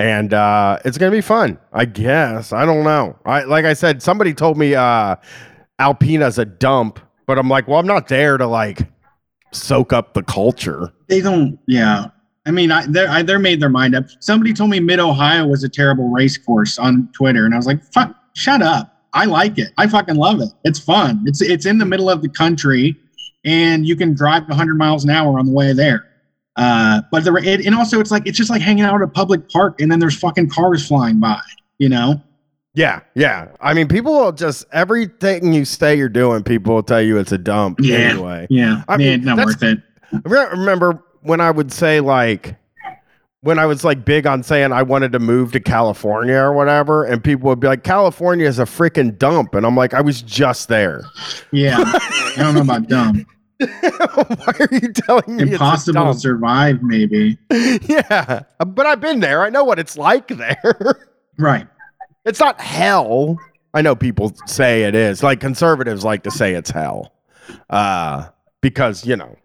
And 0.00 0.32
uh, 0.32 0.78
it's 0.82 0.96
to 0.96 1.10
be 1.10 1.20
fun, 1.20 1.58
I 1.74 1.84
guess. 1.84 2.54
I 2.54 2.64
don't 2.64 2.84
know. 2.84 3.18
I 3.26 3.42
like 3.44 3.66
I 3.66 3.74
said, 3.74 4.02
somebody 4.02 4.32
told 4.32 4.56
me 4.56 4.74
uh, 4.74 5.16
Alpena's 5.78 6.38
a 6.38 6.46
dump, 6.46 7.00
but 7.26 7.38
I'm 7.38 7.50
like, 7.50 7.68
well, 7.68 7.78
I'm 7.78 7.86
not 7.86 8.08
there 8.08 8.38
to 8.38 8.46
like 8.46 8.80
soak 9.52 9.92
up 9.92 10.14
the 10.14 10.22
culture. 10.22 10.90
They 11.08 11.20
don't. 11.20 11.58
Yeah. 11.66 12.06
I 12.46 12.50
mean, 12.50 12.72
I, 12.72 12.86
they're 12.86 13.10
I, 13.10 13.22
they're 13.22 13.38
made 13.38 13.60
their 13.60 13.68
mind 13.68 13.94
up. 13.94 14.06
Somebody 14.20 14.54
told 14.54 14.70
me 14.70 14.80
Mid 14.80 15.00
Ohio 15.00 15.46
was 15.46 15.64
a 15.64 15.68
terrible 15.68 16.08
race 16.08 16.38
course 16.38 16.78
on 16.78 17.10
Twitter, 17.12 17.44
and 17.44 17.52
I 17.52 17.58
was 17.58 17.66
like, 17.66 17.84
"Fuck, 17.92 18.14
shut 18.34 18.62
up." 18.62 18.96
I 19.12 19.26
like 19.26 19.58
it. 19.58 19.68
I 19.76 19.86
fucking 19.86 20.16
love 20.16 20.40
it. 20.40 20.48
It's 20.64 20.78
fun. 20.78 21.22
It's 21.26 21.42
it's 21.42 21.66
in 21.66 21.76
the 21.76 21.84
middle 21.84 22.08
of 22.08 22.22
the 22.22 22.30
country, 22.30 22.96
and 23.44 23.86
you 23.86 23.96
can 23.96 24.14
drive 24.14 24.48
100 24.48 24.78
miles 24.78 25.04
an 25.04 25.10
hour 25.10 25.38
on 25.38 25.44
the 25.44 25.52
way 25.52 25.74
there. 25.74 26.09
Uh, 26.56 27.00
but 27.10 27.24
the 27.24 27.34
it, 27.36 27.64
and 27.64 27.74
also 27.74 28.00
it's 28.00 28.10
like 28.10 28.26
it's 28.26 28.36
just 28.36 28.50
like 28.50 28.60
hanging 28.60 28.84
out 28.84 28.94
at 28.94 29.02
a 29.02 29.08
public 29.08 29.48
park, 29.48 29.80
and 29.80 29.90
then 29.90 29.98
there's 30.00 30.18
fucking 30.18 30.50
cars 30.50 30.86
flying 30.86 31.20
by. 31.20 31.40
You 31.78 31.88
know, 31.88 32.20
Yeah, 32.74 33.00
yeah. 33.14 33.48
I 33.60 33.72
mean, 33.72 33.88
people 33.88 34.12
will 34.12 34.32
just 34.32 34.66
everything 34.72 35.52
you 35.54 35.64
say 35.64 35.96
you're 35.96 36.08
doing, 36.10 36.42
people 36.42 36.74
will 36.74 36.82
tell 36.82 37.00
you 37.00 37.16
it's 37.18 37.32
a 37.32 37.38
dump 37.38 37.78
Yeah. 37.80 37.96
anyway. 37.96 38.46
Yeah, 38.50 38.82
I 38.88 38.96
mean, 38.98 39.24
not 39.24 39.38
worth 39.38 39.62
it. 39.62 39.78
I 40.12 40.18
remember 40.28 41.02
when 41.22 41.40
I 41.40 41.50
would 41.50 41.72
say 41.72 42.00
like 42.00 42.56
when 43.42 43.58
I 43.58 43.64
was 43.64 43.84
like 43.84 44.04
big 44.04 44.26
on 44.26 44.42
saying 44.42 44.72
I 44.72 44.82
wanted 44.82 45.12
to 45.12 45.18
move 45.18 45.52
to 45.52 45.60
California 45.60 46.36
or 46.36 46.52
whatever, 46.52 47.04
and 47.04 47.24
people 47.24 47.48
would 47.48 47.60
be 47.60 47.68
like, 47.68 47.84
California 47.84 48.46
is 48.46 48.58
a 48.58 48.64
freaking 48.64 49.16
dump. 49.16 49.54
And 49.54 49.64
I'm 49.64 49.76
like, 49.76 49.94
I 49.94 50.02
was 50.02 50.20
just 50.20 50.68
there. 50.68 51.04
Yeah, 51.52 51.76
I 51.86 52.32
don't 52.36 52.54
know 52.54 52.60
about 52.60 52.88
dumb. 52.88 53.24
Why 53.80 54.54
are 54.58 54.68
you 54.72 54.92
telling 54.92 55.36
me 55.36 55.52
Impossible 55.52 56.14
to 56.14 56.18
survive, 56.18 56.82
maybe. 56.82 57.38
Yeah. 57.82 58.42
But 58.58 58.86
I've 58.86 59.00
been 59.00 59.20
there. 59.20 59.42
I 59.42 59.50
know 59.50 59.64
what 59.64 59.78
it's 59.78 59.96
like 59.96 60.28
there. 60.28 61.06
Right. 61.38 61.66
it's 62.26 62.38
not 62.38 62.60
hell. 62.60 63.38
I 63.72 63.80
know 63.80 63.94
people 63.96 64.34
say 64.46 64.82
it 64.82 64.94
is. 64.94 65.22
Like 65.22 65.40
conservatives 65.40 66.04
like 66.04 66.22
to 66.24 66.30
say 66.30 66.52
it's 66.52 66.70
hell. 66.70 67.14
Uh, 67.70 68.28
because, 68.60 69.06
you 69.06 69.16
know, 69.16 69.36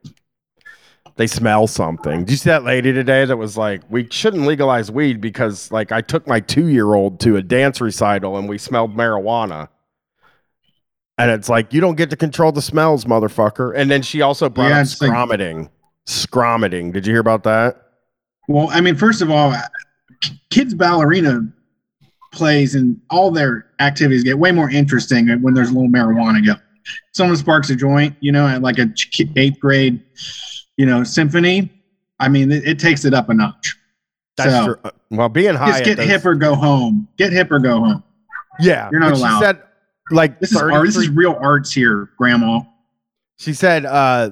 they 1.15 1.27
smell 1.27 1.67
something. 1.67 2.21
Did 2.25 2.31
you 2.31 2.35
see 2.37 2.49
that 2.49 2.65
lady 2.65 2.91
today 2.91 3.23
that 3.23 3.37
was 3.37 3.55
like, 3.55 3.81
we 3.89 4.07
shouldn't 4.11 4.45
legalize 4.45 4.91
weed 4.91 5.21
because 5.21 5.71
like 5.71 5.93
I 5.93 6.01
took 6.01 6.27
my 6.27 6.41
two 6.41 6.67
year 6.67 6.93
old 6.95 7.21
to 7.21 7.37
a 7.37 7.41
dance 7.41 7.79
recital 7.79 8.37
and 8.37 8.49
we 8.49 8.57
smelled 8.57 8.95
marijuana. 8.95 9.69
And 11.17 11.31
it's 11.31 11.47
like, 11.47 11.73
you 11.73 11.79
don't 11.79 11.95
get 11.95 12.09
to 12.09 12.15
control 12.17 12.51
the 12.51 12.61
smells, 12.61 13.05
motherfucker. 13.05 13.73
And 13.75 13.89
then 13.89 14.01
she 14.01 14.21
also 14.21 14.49
brought 14.49 14.69
Yeah, 14.69 14.77
up 14.77 14.81
it's 14.83 15.01
like- 15.01 15.11
scromiting. 15.11 15.69
scromiting. 16.05 16.91
Did 16.93 17.07
you 17.07 17.13
hear 17.13 17.21
about 17.21 17.43
that? 17.43 17.77
Well, 18.47 18.69
I 18.71 18.81
mean, 18.81 18.95
first 18.95 19.21
of 19.21 19.31
all, 19.31 19.53
kids 20.51 20.73
ballerina 20.73 21.47
plays 22.31 22.75
and 22.75 22.99
all 23.09 23.31
their 23.31 23.65
activities 23.79 24.23
get 24.23 24.37
way 24.37 24.51
more 24.51 24.69
interesting 24.69 25.27
when 25.41 25.53
there's 25.53 25.69
a 25.69 25.73
little 25.73 25.89
marijuana 25.89 26.45
go. 26.45 26.55
Someone 27.13 27.37
sparks 27.37 27.69
a 27.69 27.75
joint, 27.75 28.15
you 28.19 28.31
know, 28.31 28.45
at 28.45 28.61
like 28.61 28.77
a 28.77 28.87
eighth 29.37 29.59
grade, 29.59 30.03
you 30.77 30.85
know, 30.85 31.03
symphony. 31.03 31.71
I 32.19 32.27
mean, 32.29 32.51
it, 32.51 32.67
it 32.67 32.77
takes 32.79 33.05
it 33.05 33.13
up 33.13 33.29
a 33.29 33.33
notch. 33.33 33.75
That's 34.37 34.51
So, 34.51 34.65
true. 34.65 34.75
Uh, 34.83 34.91
Well, 35.11 35.29
being 35.29 35.55
high, 35.55 35.71
Just 35.71 35.85
get 35.85 35.97
those- 35.97 36.07
hip 36.07 36.25
or 36.25 36.35
go 36.35 36.53
home. 36.55 37.07
Get 37.17 37.31
hip 37.33 37.51
or 37.51 37.59
go 37.59 37.79
home. 37.79 38.03
Yeah, 38.59 38.89
You're 38.91 38.99
not 38.99 39.13
allowed. 39.13 39.39
She 39.39 39.45
said 39.45 39.61
like 40.11 40.39
This 40.39 40.51
is 40.51 40.57
art. 40.57 40.85
This 40.85 40.95
is 40.97 41.09
real 41.09 41.37
arts 41.41 41.71
here, 41.71 42.09
Grandma. 42.17 42.61
She 43.37 43.53
said 43.53 43.85
uh 43.85 44.31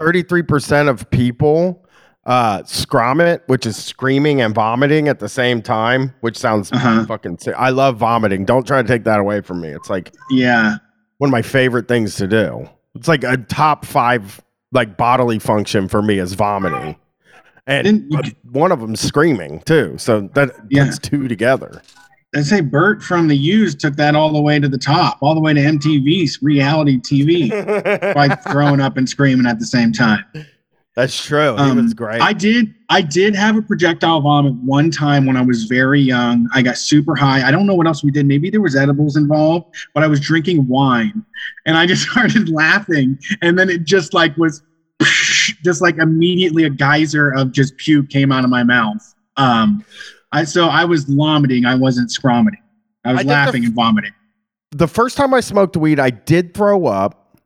33% 0.00 0.88
of 0.88 1.08
people 1.10 1.80
uh 2.26 2.62
scrum 2.64 3.20
it, 3.20 3.42
which 3.46 3.66
is 3.66 3.76
screaming 3.76 4.40
and 4.40 4.54
vomiting 4.54 5.08
at 5.08 5.18
the 5.20 5.28
same 5.28 5.60
time, 5.60 6.14
which 6.20 6.38
sounds 6.38 6.72
Uh-huh. 6.72 7.04
fucking 7.06 7.38
sick. 7.38 7.54
I 7.58 7.70
love 7.70 7.98
vomiting. 7.98 8.44
Don't 8.44 8.66
try 8.66 8.80
to 8.80 8.88
take 8.88 9.04
that 9.04 9.20
away 9.20 9.42
from 9.42 9.60
me. 9.60 9.68
It's 9.68 9.90
like 9.90 10.14
Yeah. 10.30 10.76
one 11.18 11.28
of 11.28 11.32
my 11.32 11.42
favorite 11.42 11.86
things 11.86 12.16
to 12.16 12.26
do. 12.26 12.68
It's 12.94 13.08
like 13.08 13.24
a 13.24 13.36
top 13.36 13.84
5 13.84 14.40
like 14.72 14.96
bodily 14.96 15.38
function 15.38 15.86
for 15.88 16.00
me 16.02 16.18
is 16.18 16.32
vomiting. 16.34 16.96
And 17.66 17.84
Didn't 17.84 18.10
you- 18.26 18.32
one 18.50 18.72
of 18.72 18.80
them 18.80 18.96
screaming 18.96 19.60
too. 19.60 19.94
So 19.98 20.28
that 20.34 20.50
Yeah. 20.70 20.86
puts 20.86 20.98
two 20.98 21.28
together. 21.28 21.82
I 22.34 22.42
say 22.42 22.60
Bert 22.60 23.02
from 23.02 23.28
the 23.28 23.36
Used 23.36 23.80
took 23.80 23.96
that 23.96 24.14
all 24.14 24.32
the 24.32 24.40
way 24.40 24.58
to 24.58 24.68
the 24.68 24.78
top, 24.78 25.18
all 25.20 25.34
the 25.34 25.40
way 25.40 25.54
to 25.54 25.60
MTV's 25.60 26.40
reality 26.42 26.98
TV 26.98 27.50
by 28.14 28.28
throwing 28.50 28.80
up 28.80 28.96
and 28.96 29.08
screaming 29.08 29.46
at 29.46 29.58
the 29.58 29.66
same 29.66 29.92
time. 29.92 30.24
That's 30.96 31.24
true. 31.24 31.56
Um, 31.56 31.82
was 31.82 31.92
great. 31.92 32.20
I 32.20 32.32
did 32.32 32.72
I 32.88 33.02
did 33.02 33.34
have 33.34 33.56
a 33.56 33.62
projectile 33.62 34.20
vomit 34.20 34.54
one 34.54 34.92
time 34.92 35.26
when 35.26 35.36
I 35.36 35.42
was 35.42 35.64
very 35.64 36.00
young. 36.00 36.48
I 36.54 36.62
got 36.62 36.78
super 36.78 37.16
high. 37.16 37.46
I 37.46 37.50
don't 37.50 37.66
know 37.66 37.74
what 37.74 37.88
else 37.88 38.04
we 38.04 38.12
did. 38.12 38.26
Maybe 38.26 38.48
there 38.48 38.60
was 38.60 38.76
edibles 38.76 39.16
involved, 39.16 39.74
but 39.92 40.04
I 40.04 40.06
was 40.06 40.20
drinking 40.20 40.68
wine 40.68 41.24
and 41.66 41.76
I 41.76 41.86
just 41.86 42.02
started 42.10 42.48
laughing 42.48 43.18
and 43.42 43.58
then 43.58 43.70
it 43.70 43.84
just 43.84 44.14
like 44.14 44.36
was 44.36 44.62
just 45.64 45.82
like 45.82 45.98
immediately 45.98 46.62
a 46.64 46.70
geyser 46.70 47.30
of 47.30 47.50
just 47.50 47.76
puke 47.76 48.08
came 48.08 48.30
out 48.30 48.44
of 48.44 48.50
my 48.50 48.62
mouth. 48.62 49.02
Um 49.36 49.84
I 50.34 50.44
so 50.44 50.66
I 50.66 50.84
was 50.84 51.04
vomiting, 51.04 51.64
I 51.64 51.74
wasn't 51.74 52.10
scromiting. 52.10 52.62
I 53.04 53.12
was 53.12 53.20
I 53.20 53.22
the 53.24 53.28
laughing 53.28 53.64
and 53.64 53.74
vomiting. 53.74 54.12
the 54.72 54.88
first 54.88 55.16
time 55.16 55.32
I 55.34 55.40
smoked 55.40 55.76
weed, 55.76 56.00
I 56.00 56.10
did 56.10 56.54
throw 56.54 56.86
up. 56.86 57.38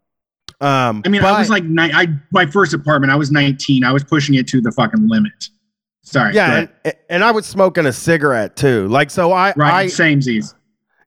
Um, 0.60 1.02
I 1.04 1.08
mean, 1.08 1.22
I 1.22 1.38
was 1.38 1.50
like, 1.50 1.64
ni- 1.64 1.92
I 1.92 2.08
my 2.32 2.46
first 2.46 2.74
apartment. 2.74 3.12
I 3.12 3.16
was 3.16 3.30
19. 3.30 3.84
I 3.84 3.92
was 3.92 4.02
pushing 4.02 4.34
it 4.34 4.48
to 4.48 4.60
the 4.60 4.72
fucking 4.72 5.08
limit. 5.08 5.50
Sorry. 6.02 6.34
yeah, 6.34 6.66
and, 6.84 6.94
and 7.10 7.24
I 7.24 7.30
was 7.32 7.44
smoking 7.44 7.84
a 7.86 7.92
cigarette 7.92 8.56
too. 8.56 8.88
Like, 8.88 9.10
so 9.10 9.30
I, 9.30 9.52
right. 9.56 9.74
I, 9.74 9.86
Samesies. 9.86 10.54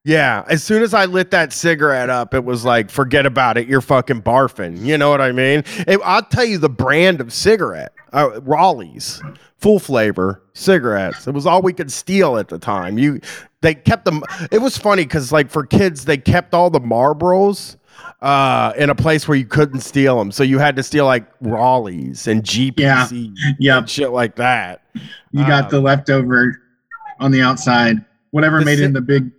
yeah. 0.05 0.43
As 0.47 0.63
soon 0.63 0.83
as 0.83 0.93
I 0.93 1.05
lit 1.05 1.31
that 1.31 1.53
cigarette 1.53 2.11
up, 2.11 2.35
it 2.35 2.45
was 2.45 2.63
like, 2.63 2.91
forget 2.91 3.25
about 3.25 3.57
it. 3.57 3.67
You're 3.67 3.81
fucking 3.81 4.21
barfing. 4.21 4.85
You 4.85 4.99
know 4.99 5.09
what 5.09 5.19
I 5.19 5.31
mean? 5.31 5.63
It, 5.87 5.99
I'll 6.05 6.21
tell 6.21 6.45
you 6.45 6.59
the 6.59 6.69
brand 6.69 7.19
of 7.19 7.33
cigarette, 7.33 7.93
uh, 8.13 8.39
Raleigh's, 8.43 9.21
full 9.57 9.79
flavor 9.79 10.41
cigarettes. 10.53 11.27
It 11.27 11.33
was 11.33 11.45
all 11.45 11.61
we 11.61 11.73
could 11.73 11.91
steal 11.91 12.37
at 12.37 12.47
the 12.47 12.59
time. 12.59 12.97
You, 12.97 13.19
they 13.61 13.75
kept 13.75 14.05
them. 14.05 14.23
It 14.51 14.59
was 14.61 14.77
funny 14.77 15.03
because 15.03 15.31
like 15.31 15.49
for 15.49 15.65
kids, 15.65 16.05
they 16.05 16.17
kept 16.17 16.53
all 16.53 16.69
the 16.69 16.81
Marlboros 16.81 17.77
uh 18.21 18.71
in 18.77 18.89
a 18.89 18.95
place 18.95 19.27
where 19.27 19.37
you 19.37 19.45
couldn't 19.45 19.81
steal 19.81 20.17
them 20.17 20.31
so 20.31 20.43
you 20.43 20.57
had 20.59 20.75
to 20.75 20.81
steal 20.83 21.05
like 21.05 21.25
raleigh's 21.41 22.25
and 22.27 22.43
gpc 22.43 23.33
Yep. 23.59 23.77
and 23.79 23.89
shit 23.89 24.11
like 24.11 24.35
that 24.37 24.81
You 25.31 25.45
got 25.45 25.65
Um, 25.65 25.69
the 25.71 25.81
leftover 25.81 26.61
on 27.19 27.31
the 27.31 27.41
outside. 27.41 28.03
Whatever 28.31 28.61
made 28.61 28.77
ci- 28.77 28.83
in 28.85 28.93
the 28.93 29.01
big 29.01 29.29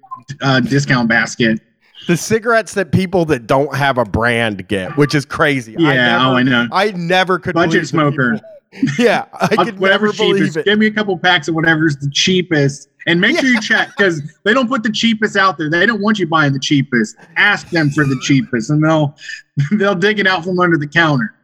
uh, 0.42 0.61
discount 0.61 1.08
basket. 1.08 1.61
the 2.06 2.16
cigarettes 2.16 2.74
that 2.74 2.92
people 2.92 3.24
that 3.26 3.46
don't 3.46 3.74
have 3.74 3.98
a 3.98 4.04
brand 4.04 4.66
get 4.68 4.96
which 4.96 5.14
is 5.14 5.24
crazy 5.24 5.74
Yeah. 5.78 5.88
I 5.88 5.94
never, 5.94 6.24
oh, 6.24 6.37
I 6.37 6.42
know. 6.42 6.66
I 6.72 6.90
never 6.92 7.38
could 7.38 7.54
Budget 7.54 7.87
smoker. 7.88 8.35
people- 8.35 8.48
yeah 8.98 9.26
i 9.40 9.64
could 9.64 9.78
whatever 9.78 10.06
never 10.06 10.16
believe 10.16 10.37
cheapest. 10.37 10.56
it 10.58 10.64
Give 10.64 10.78
me 10.78 10.87
a 10.87 10.90
couple 10.90 11.18
packs 11.18 11.46
of 11.48 11.54
whatever's 11.54 11.96
the 11.96 12.11
cheapest. 12.11 12.88
And 13.06 13.20
make 13.20 13.37
sure 13.38 13.48
you 13.50 13.61
check 13.61 13.88
because 13.96 14.22
they 14.44 14.54
don't 14.54 14.68
put 14.68 14.85
the 14.85 14.92
cheapest 14.92 15.37
out 15.37 15.58
there. 15.58 15.68
They 15.68 15.87
don't 15.87 16.00
want 16.00 16.20
you 16.20 16.26
buying 16.28 16.52
the 16.52 16.61
cheapest. 16.61 17.16
Ask 17.37 17.68
them 17.70 17.90
for 17.90 18.04
the 18.04 18.16
cheapest, 18.22 18.70
and 18.70 18.82
they'll 18.82 19.16
they'll 19.72 19.96
dig 19.96 20.20
it 20.20 20.26
out 20.28 20.44
from 20.44 20.61
under 20.61 20.76
the 20.78 20.87
counter. 20.87 21.35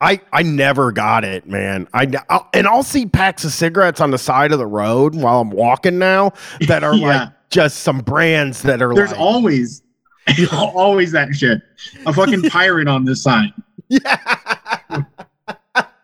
I, 0.00 0.20
I 0.32 0.42
never 0.42 0.90
got 0.90 1.24
it, 1.24 1.46
man. 1.46 1.86
I 1.94 2.10
I'll, 2.28 2.48
and 2.52 2.66
I'll 2.66 2.82
see 2.82 3.06
packs 3.06 3.44
of 3.44 3.52
cigarettes 3.52 4.00
on 4.00 4.10
the 4.10 4.18
side 4.18 4.50
of 4.50 4.58
the 4.58 4.66
road 4.66 5.14
while 5.14 5.40
I'm 5.40 5.50
walking 5.50 5.98
now 6.00 6.32
that 6.66 6.82
are 6.82 6.94
Yeah. 6.96 7.06
like 7.06 7.28
just 7.50 7.78
some 7.78 8.00
brands 8.00 8.62
that 8.62 8.82
are 8.82 8.92
There's 8.92 9.12
like, 9.12 9.20
always 9.20 9.82
always 10.52 11.12
that 11.12 11.32
shit. 11.34 11.62
A 12.06 12.12
fucking 12.12 12.42
pirate 12.50 12.88
on 12.88 13.04
this 13.04 13.22
sign. 13.22 13.52
yeah. 13.88 14.16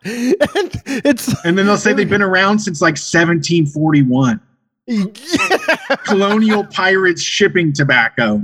And 0.09 0.83
it's 1.05 1.45
And 1.45 1.57
then 1.59 1.67
they'll 1.67 1.77
say 1.77 1.93
they've 1.93 2.09
been 2.09 2.23
around 2.23 2.59
since 2.61 2.81
like 2.81 2.93
1741. 2.97 4.41
Colonial 6.05 6.65
pirates 6.65 7.23
shipping 7.23 7.73
tobacco. 7.73 8.41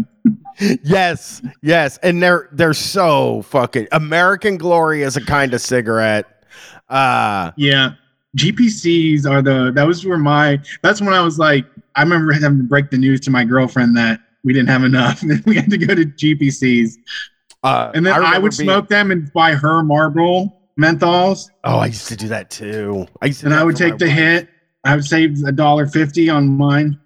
yes, 0.83 1.43
yes, 1.63 1.99
and 2.03 2.23
they're 2.23 2.49
they're 2.53 2.75
so 2.75 3.43
fucking 3.43 3.89
American 3.93 4.57
Glory 4.59 5.03
is 5.03 5.17
a 5.17 5.25
kind 5.25 5.55
of 5.55 5.61
cigarette. 5.61 6.45
Uh, 6.89 7.51
Yeah. 7.57 7.93
GPCs 8.37 9.31
are 9.31 9.41
the 9.43 9.71
that 9.75 9.87
was 9.87 10.05
where 10.05 10.19
my 10.19 10.61
that's 10.83 11.01
when 11.01 11.13
I 11.15 11.21
was 11.21 11.39
like 11.39 11.65
I 11.95 12.03
remember 12.03 12.33
having 12.33 12.59
to 12.59 12.65
break 12.65 12.91
the 12.91 12.99
news 12.99 13.21
to 13.21 13.31
my 13.31 13.45
girlfriend 13.45 13.97
that 13.97 14.19
we 14.43 14.53
didn't 14.53 14.69
have 14.69 14.83
enough 14.85 15.23
and 15.23 15.43
we 15.47 15.55
had 15.57 15.71
to 15.71 15.79
go 15.79 15.95
to 15.95 16.05
GPCs. 16.05 16.95
uh, 17.63 17.93
And 17.95 18.05
then 18.05 18.13
I, 18.13 18.17
remember 18.19 18.41
would 18.41 18.57
being- 18.59 18.67
smoke 18.69 18.89
them 18.89 19.11
and 19.13 19.33
buy 19.33 19.55
her 19.55 19.83
Marlboro 19.85 20.53
menthols 20.81 21.51
Oh, 21.65 21.79
I 21.79 21.87
used 21.87 22.09
to 22.09 22.17
do 22.17 22.29
that 22.29 22.51
too. 22.51 23.07
I 23.23 23.27
used 23.27 23.41
to. 23.41 23.47
and 23.47 23.55
I 23.55 23.63
would 23.65 23.77
take 23.77 23.99
the 23.99 24.07
wife. 24.07 24.15
hit. 24.17 24.49
I 24.85 24.97
would 24.97 25.05
save 25.05 25.43
a 25.45 25.53
dollar 25.53 25.87
fifty 25.87 26.29
on 26.29 26.49
mine. 26.49 26.99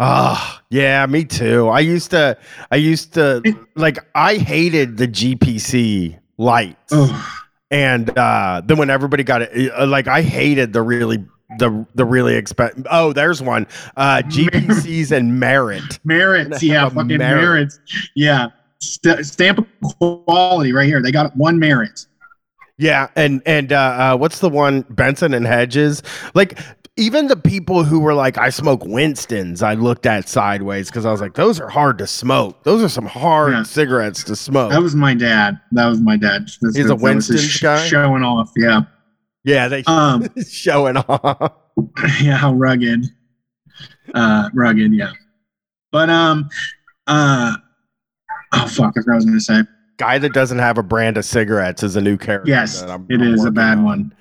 Oh, 0.00 0.58
yeah, 0.70 1.04
me 1.06 1.24
too. 1.24 1.68
I 1.68 1.80
used 1.80 2.10
to. 2.10 2.36
I 2.70 2.76
used 2.76 3.14
to 3.14 3.42
like. 3.76 3.98
I 4.14 4.36
hated 4.36 4.96
the 4.96 5.06
GPC 5.06 6.18
lights. 6.38 6.92
Oh, 6.92 7.38
and 7.70 8.16
uh 8.18 8.60
then 8.64 8.76
when 8.78 8.90
everybody 8.90 9.22
got 9.24 9.40
it 9.40 9.72
uh, 9.72 9.86
like 9.86 10.06
i 10.06 10.20
hated 10.20 10.74
the 10.74 10.82
really 10.82 11.24
the 11.58 11.86
the 11.94 12.04
really 12.04 12.34
expensive 12.34 12.86
oh 12.90 13.14
there's 13.14 13.40
one 13.40 13.66
uh 13.96 14.18
gpcs 14.26 15.10
and 15.10 15.40
merit 15.40 15.98
merits, 16.04 16.62
yeah, 16.62 16.86
fucking 16.90 17.16
merit. 17.16 17.40
merits, 17.40 17.80
yeah. 18.14 18.48
St- 18.80 19.24
stamp 19.24 19.66
quality 19.82 20.72
right 20.72 20.86
here. 20.86 21.00
They 21.00 21.12
got 21.12 21.34
one 21.36 21.58
merit. 21.58 22.04
Yeah 22.82 23.08
and 23.16 23.40
and 23.46 23.72
uh, 23.72 23.76
uh 24.12 24.16
what's 24.16 24.38
the 24.40 24.48
one 24.48 24.82
benson 24.90 25.32
and 25.34 25.46
hedges 25.46 26.02
like 26.34 26.58
even 26.96 27.26
the 27.28 27.36
people 27.36 27.84
who 27.84 28.00
were 28.00 28.14
like 28.14 28.36
i 28.38 28.50
smoke 28.50 28.84
winston's 28.84 29.62
i 29.62 29.74
looked 29.74 30.04
at 30.06 30.28
sideways 30.28 30.88
because 30.90 31.06
i 31.06 31.10
was 31.10 31.20
like 31.20 31.34
those 31.34 31.60
are 31.60 31.68
hard 31.68 31.96
to 31.98 32.06
smoke 32.06 32.62
those 32.64 32.82
are 32.82 32.88
some 32.88 33.06
hard 33.06 33.52
Yeah. 33.52 33.62
cigarettes 33.62 34.24
to 34.24 34.36
smoke 34.36 34.70
That 34.72 34.82
was 34.82 34.94
my 34.94 35.14
dad. 35.14 35.58
That 35.72 35.86
was 35.86 36.00
my 36.00 36.16
dad. 36.16 36.48
He's 36.74 36.78
a 36.90 36.92
his 36.94 37.02
Winston's 37.02 37.58
guy? 37.60 37.86
Showing 37.86 38.22
off, 38.22 38.50
yeah. 38.56 38.82
yeah 39.44 39.68
they 39.68 39.82
Um, 39.86 40.28
showing 40.50 40.96
off 40.98 41.52
yeah, 42.22 42.36
how 42.36 42.52
rugged. 42.52 43.06
uh, 44.14 44.50
rugged. 44.54 44.92
Yeah, 44.92 45.12
but 45.90 46.10
um, 46.10 46.48
uh, 47.06 47.54
oh 48.52 48.66
fuck, 48.66 48.94
I 48.96 49.12
I 49.12 49.14
was 49.14 49.24
gonna 49.24 49.40
say. 49.40 49.62
Guy 50.02 50.18
that 50.18 50.32
doesn't 50.32 50.58
have 50.58 50.78
a 50.78 50.82
brand 50.82 51.16
of 51.16 51.24
cigarettes 51.24 51.84
is 51.84 51.94
a 51.94 52.00
new 52.00 52.16
character. 52.16 52.50
Yes, 52.50 52.82
it 53.08 53.22
is 53.22 53.44
a 53.44 53.52
bad 53.52 53.78
on. 53.78 53.84
one. 53.84 54.14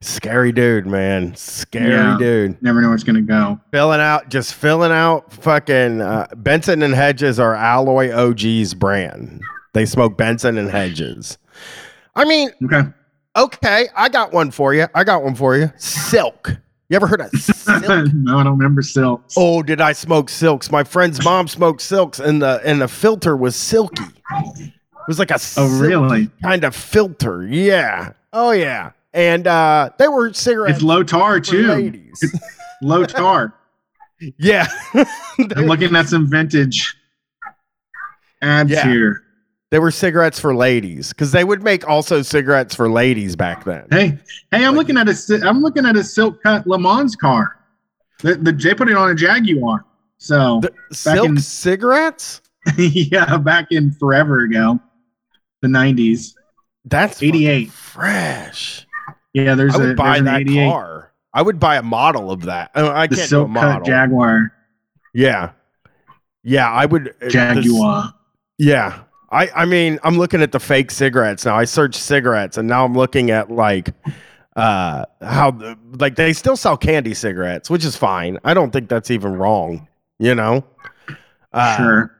Scary 0.00 0.50
dude, 0.50 0.86
man. 0.86 1.36
Scary 1.36 1.90
Yeah. 1.92 2.16
dude. 2.18 2.60
Never 2.60 2.80
know 2.80 2.88
where 2.88 2.96
it's 2.96 3.04
gonna 3.04 3.20
go. 3.22 3.60
Filling 3.70 4.00
out, 4.00 4.28
just 4.28 4.54
filling 4.54 4.90
out 4.90 5.32
fucking 5.32 6.00
uh, 6.00 6.26
Benson 6.36 6.82
and 6.82 6.94
Hedges 6.94 7.38
are 7.38 7.54
Alloy 7.54 8.10
OG's 8.10 8.74
brand. 8.74 9.40
They 9.72 9.86
smoke 9.86 10.18
Benson 10.18 10.58
and 10.58 10.68
Hedges. 10.68 11.38
I 12.16 12.24
mean, 12.24 12.50
Okay. 12.64 12.88
okay, 13.36 13.88
I 13.94 14.08
got 14.08 14.32
one 14.32 14.50
for 14.50 14.74
you. 14.74 14.88
I 14.96 15.04
got 15.04 15.22
one 15.22 15.36
for 15.36 15.56
you. 15.56 15.70
Silk. 15.76 16.56
You 16.88 16.96
ever 16.96 17.06
heard 17.06 17.20
of 17.20 17.30
silk? 17.40 17.86
no, 18.14 18.38
I 18.38 18.42
don't 18.42 18.58
remember 18.58 18.82
still. 18.82 19.22
oh, 19.36 19.62
did 19.62 19.80
I 19.80 19.92
smoke 19.92 20.28
silks? 20.28 20.72
My 20.72 20.82
friend's 20.82 21.22
mom 21.24 21.46
smoked 21.46 21.82
silks, 21.82 22.18
and 22.18 22.42
the 22.42 22.60
and 22.64 22.80
the 22.80 22.88
filter 22.88 23.36
was 23.36 23.54
silky. 23.54 24.02
It 25.00 25.08
was 25.08 25.18
like 25.18 25.30
a 25.30 25.38
Oh, 25.56 25.78
really? 25.80 26.30
kind 26.42 26.64
of 26.64 26.74
filter. 26.74 27.44
Yeah. 27.46 28.12
Oh 28.32 28.50
yeah. 28.52 28.92
And 29.12 29.46
uh 29.46 29.90
they 29.98 30.08
were 30.08 30.32
cigarettes 30.32 30.76
It's 30.76 30.84
low 30.84 31.02
tar 31.02 31.40
too. 31.40 32.02
Low 32.82 33.04
tar. 33.04 33.54
yeah. 34.38 34.66
I'm 34.94 35.66
looking 35.66 35.96
at 35.96 36.08
some 36.08 36.28
vintage 36.30 36.94
ads 38.42 38.70
Yeah. 38.70 38.86
here. 38.88 39.22
they 39.70 39.78
were 39.78 39.90
cigarettes 39.90 40.38
for 40.40 40.54
ladies 40.54 41.08
because 41.10 41.32
they 41.32 41.44
would 41.44 41.62
make 41.62 41.86
also 41.88 42.22
cigarettes 42.22 42.74
for 42.74 42.88
ladies 42.90 43.36
back 43.36 43.64
then. 43.64 43.86
Hey, 43.90 44.18
hey, 44.50 44.64
I'm 44.64 44.74
looking 44.74 44.96
at 44.96 45.08
a 45.08 45.42
I'm 45.46 45.60
looking 45.60 45.86
at 45.86 45.96
a 45.96 46.04
silk 46.04 46.42
cut 46.42 46.66
Le 46.66 46.78
Mans 46.78 47.16
car. 47.16 47.56
The, 48.22 48.34
the 48.36 48.52
they 48.52 48.74
put 48.74 48.88
it 48.90 48.96
on 48.96 49.10
a 49.10 49.14
Jaguar. 49.14 49.84
So 50.18 50.60
The 50.60 50.72
silk 50.94 51.24
in- 51.26 51.36
cigarettes? 51.38 52.42
yeah, 52.76 53.38
back 53.38 53.68
in 53.70 53.90
forever 53.92 54.40
ago, 54.40 54.78
the 55.62 55.68
90s. 55.68 56.34
That's 56.84 57.22
88. 57.22 57.66
fucking 57.66 57.70
fresh. 57.70 58.86
Yeah, 59.32 59.54
there's 59.54 59.74
I 59.74 59.78
would 59.78 59.90
a 59.90 59.94
buy 59.94 60.20
that 60.20 60.40
88 60.40 60.68
car. 60.68 61.12
I 61.32 61.42
would 61.42 61.60
buy 61.60 61.76
a 61.76 61.82
model 61.82 62.30
of 62.30 62.42
that. 62.42 62.70
Uh, 62.74 62.90
I 62.90 63.06
the 63.06 63.16
can't 63.16 63.30
do 63.30 63.42
a 63.42 63.48
model. 63.48 63.84
Jaguar 63.84 64.52
yeah. 65.14 65.52
Yeah, 66.42 66.70
I 66.70 66.86
would 66.86 67.08
uh, 67.08 67.12
this- 67.20 67.32
Jaguar. 67.32 68.14
Yeah. 68.58 69.02
I, 69.32 69.48
I 69.54 69.64
mean, 69.64 70.00
I'm 70.02 70.18
looking 70.18 70.42
at 70.42 70.50
the 70.50 70.58
fake 70.58 70.90
cigarettes 70.90 71.44
now. 71.44 71.56
I 71.56 71.64
searched 71.64 72.00
cigarettes 72.00 72.56
and 72.58 72.66
now 72.66 72.84
I'm 72.84 72.94
looking 72.94 73.30
at 73.30 73.50
like 73.50 73.90
uh 74.56 75.04
how 75.20 75.52
the, 75.52 75.78
like 76.00 76.16
they 76.16 76.32
still 76.32 76.56
sell 76.56 76.76
candy 76.76 77.14
cigarettes, 77.14 77.70
which 77.70 77.84
is 77.84 77.96
fine. 77.96 78.38
I 78.42 78.54
don't 78.54 78.72
think 78.72 78.88
that's 78.88 79.10
even 79.10 79.34
wrong, 79.34 79.86
you 80.18 80.34
know? 80.34 80.64
Uh, 81.52 81.76
sure. 81.76 82.16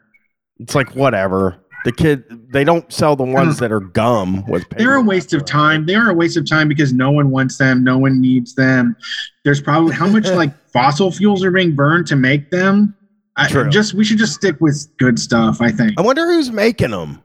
It's 0.61 0.77
like 0.77 0.95
whatever. 0.95 1.57
The 1.85 1.93
kid 1.93 2.25
they 2.53 2.65
don't 2.65 2.93
sell 2.93 3.17
the 3.17 3.25
ones 3.25 3.59
that 3.59 3.73
are 3.73 3.81
gum 3.81 4.45
with 4.47 4.69
Paper. 4.69 4.83
They're 4.83 4.95
a 4.97 5.03
waste 5.03 5.33
of 5.33 5.45
time. 5.45 5.87
They 5.87 5.95
are 5.95 6.11
a 6.11 6.15
waste 6.15 6.37
of 6.37 6.49
time 6.49 6.69
because 6.69 6.93
no 6.93 7.11
one 7.11 7.31
wants 7.31 7.57
them. 7.57 7.83
No 7.83 7.97
one 7.97 8.21
needs 8.21 8.55
them. 8.55 8.97
There's 9.45 9.63
probably 9.63 9.95
how 9.95 10.07
much 10.07 10.27
like 10.29 10.53
fossil 10.73 11.11
fuels 11.11 11.43
are 11.45 11.51
being 11.51 11.75
burned 11.75 12.07
to 12.09 12.17
make 12.17 12.51
them. 12.51 12.95
I 13.37 13.49
True. 13.49 13.71
just 13.71 13.95
we 13.95 14.05
should 14.05 14.19
just 14.19 14.35
stick 14.35 14.61
with 14.61 14.87
good 14.99 15.19
stuff. 15.19 15.61
I 15.63 15.71
think. 15.71 15.99
I 15.99 16.03
wonder 16.03 16.27
who's 16.27 16.51
making 16.51 16.91
them. 16.91 17.23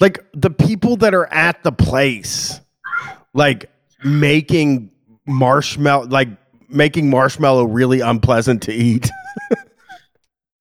Like 0.00 0.24
the 0.32 0.50
people 0.50 0.96
that 0.96 1.14
are 1.14 1.32
at 1.32 1.62
the 1.62 1.70
place, 1.70 2.60
like 3.32 3.70
making 4.02 4.90
marshmallow, 5.26 6.06
like 6.06 6.28
making 6.68 7.10
marshmallow 7.10 7.64
really 7.64 8.00
unpleasant 8.00 8.62
to 8.62 8.72
eat. 8.72 9.08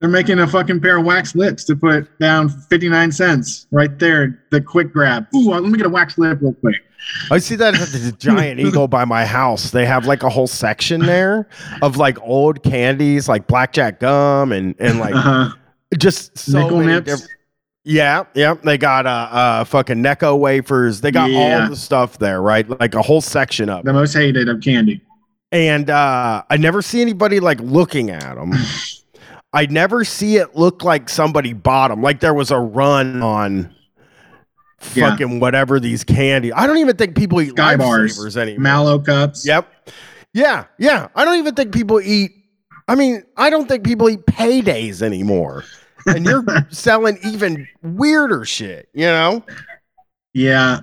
They're 0.03 0.09
making 0.09 0.39
a 0.39 0.47
fucking 0.47 0.81
pair 0.81 0.97
of 0.97 1.05
wax 1.05 1.33
lips 1.33 1.63
to 1.63 1.77
put 1.77 2.19
down 2.19 2.49
59 2.49 3.09
cents 3.13 3.67
right 3.71 3.97
there. 3.99 4.43
The 4.51 4.59
quick 4.59 4.91
grab. 4.91 5.27
Ooh, 5.33 5.51
let 5.51 5.63
me 5.63 5.77
get 5.77 5.85
a 5.87 5.89
wax 5.89 6.17
lip 6.17 6.39
real 6.41 6.51
quick. 6.55 6.75
I 7.31 7.37
see 7.37 7.55
that 7.55 7.73
at 7.73 7.87
the 7.87 8.11
Giant 8.19 8.59
Eagle 8.59 8.89
by 8.89 9.05
my 9.05 9.25
house. 9.25 9.71
They 9.71 9.85
have 9.85 10.05
like 10.05 10.23
a 10.23 10.29
whole 10.29 10.47
section 10.47 10.99
there 11.05 11.47
of 11.81 11.95
like 11.95 12.19
old 12.21 12.63
candies, 12.63 13.29
like 13.29 13.47
blackjack 13.47 14.01
gum 14.01 14.51
and 14.51 14.75
and 14.77 14.99
like 14.99 15.15
Uh-huh. 15.15 15.55
just 15.97 16.37
so 16.37 16.63
Nickel 16.63 16.79
many 16.79 16.91
nips. 16.91 17.21
diff- 17.21 17.29
Yeah, 17.85 18.25
yeah. 18.35 18.55
They 18.55 18.77
got 18.77 19.05
uh, 19.05 19.09
uh 19.31 19.63
fucking 19.63 20.03
Necco 20.03 20.37
wafers. 20.37 20.99
They 20.99 21.11
got 21.11 21.29
Yeah. 21.31 21.61
all 21.63 21.69
the 21.69 21.77
stuff 21.77 22.17
there, 22.19 22.41
right? 22.41 22.69
Like 22.81 22.93
a 22.93 23.01
whole 23.01 23.21
section 23.21 23.69
of. 23.69 23.85
The 23.85 23.93
most 23.93 24.13
hated 24.13 24.49
of 24.49 24.59
candy. 24.59 25.01
and 25.53 25.89
uh, 25.89 26.43
I 26.49 26.57
never 26.57 26.81
see 26.81 27.01
anybody 27.01 27.39
like 27.39 27.61
looking 27.61 28.09
at 28.09 28.35
them. 28.35 28.51
I 29.53 29.67
never 29.67 30.03
see 30.03 30.37
it 30.37 30.55
look 30.55 30.83
like 30.83 31.09
somebody 31.09 31.53
bought 31.53 31.89
them. 31.89 32.01
Like 32.01 32.19
there 32.19 32.33
was 32.33 32.49
a 32.51 32.57
run 32.59 33.21
on 33.21 33.73
Yeah. 34.95 35.11
fucking 35.11 35.39
whatever 35.39 35.79
these 35.79 36.03
candy. 36.03 36.51
I 36.51 36.65
don't 36.67 36.77
even 36.79 36.95
think 36.97 37.15
people 37.15 37.39
eat 37.41 37.49
Sky 37.51 37.75
bars. 37.75 38.35
anymore. 38.35 38.61
Mallow 38.61 38.99
cups. 38.99 39.45
Yep. 39.45 39.67
Yeah, 40.33 40.65
yeah. 40.79 41.09
I 41.15 41.23
don't 41.25 41.37
even 41.37 41.53
think 41.53 41.71
people 41.73 42.01
eat. 42.01 42.31
I 42.87 42.95
mean, 42.95 43.23
I 43.37 43.49
don't 43.51 43.67
think 43.67 43.83
people 43.85 44.09
eat 44.09 44.25
paydays 44.25 45.01
anymore. 45.01 45.63
And 46.07 46.25
you're 46.25 46.43
selling 46.71 47.17
even 47.23 47.67
weirder 47.83 48.43
shit, 48.45 48.89
you 48.93 49.05
know? 49.05 49.43
Yeah. 50.33 50.79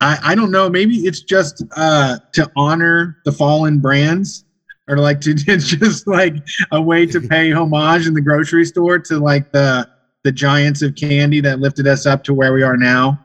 I, 0.00 0.18
I 0.22 0.34
don't 0.34 0.50
know. 0.50 0.68
Maybe 0.68 0.96
it's 1.06 1.20
just 1.20 1.62
uh, 1.76 2.18
to 2.32 2.50
honor 2.56 3.18
the 3.24 3.32
fallen 3.32 3.78
brands 3.78 4.44
or 4.88 4.98
like 4.98 5.20
to 5.22 5.30
it's 5.46 5.68
just 5.68 6.06
like 6.06 6.34
a 6.72 6.80
way 6.80 7.06
to 7.06 7.20
pay 7.28 7.50
homage 7.50 8.06
in 8.06 8.14
the 8.14 8.20
grocery 8.20 8.64
store 8.64 8.98
to 8.98 9.18
like 9.18 9.52
the 9.52 9.88
the 10.22 10.32
giants 10.32 10.82
of 10.82 10.94
candy 10.94 11.40
that 11.40 11.60
lifted 11.60 11.86
us 11.86 12.06
up 12.06 12.24
to 12.24 12.34
where 12.34 12.52
we 12.52 12.62
are 12.62 12.76
now. 12.76 13.18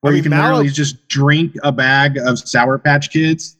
Where 0.00 0.12
I 0.12 0.16
you 0.16 0.22
can 0.22 0.30
Mallow- 0.30 0.58
literally 0.58 0.68
just 0.70 1.08
drink 1.08 1.56
a 1.62 1.72
bag 1.72 2.18
of 2.18 2.38
Sour 2.38 2.78
Patch 2.78 3.10
Kids. 3.10 3.56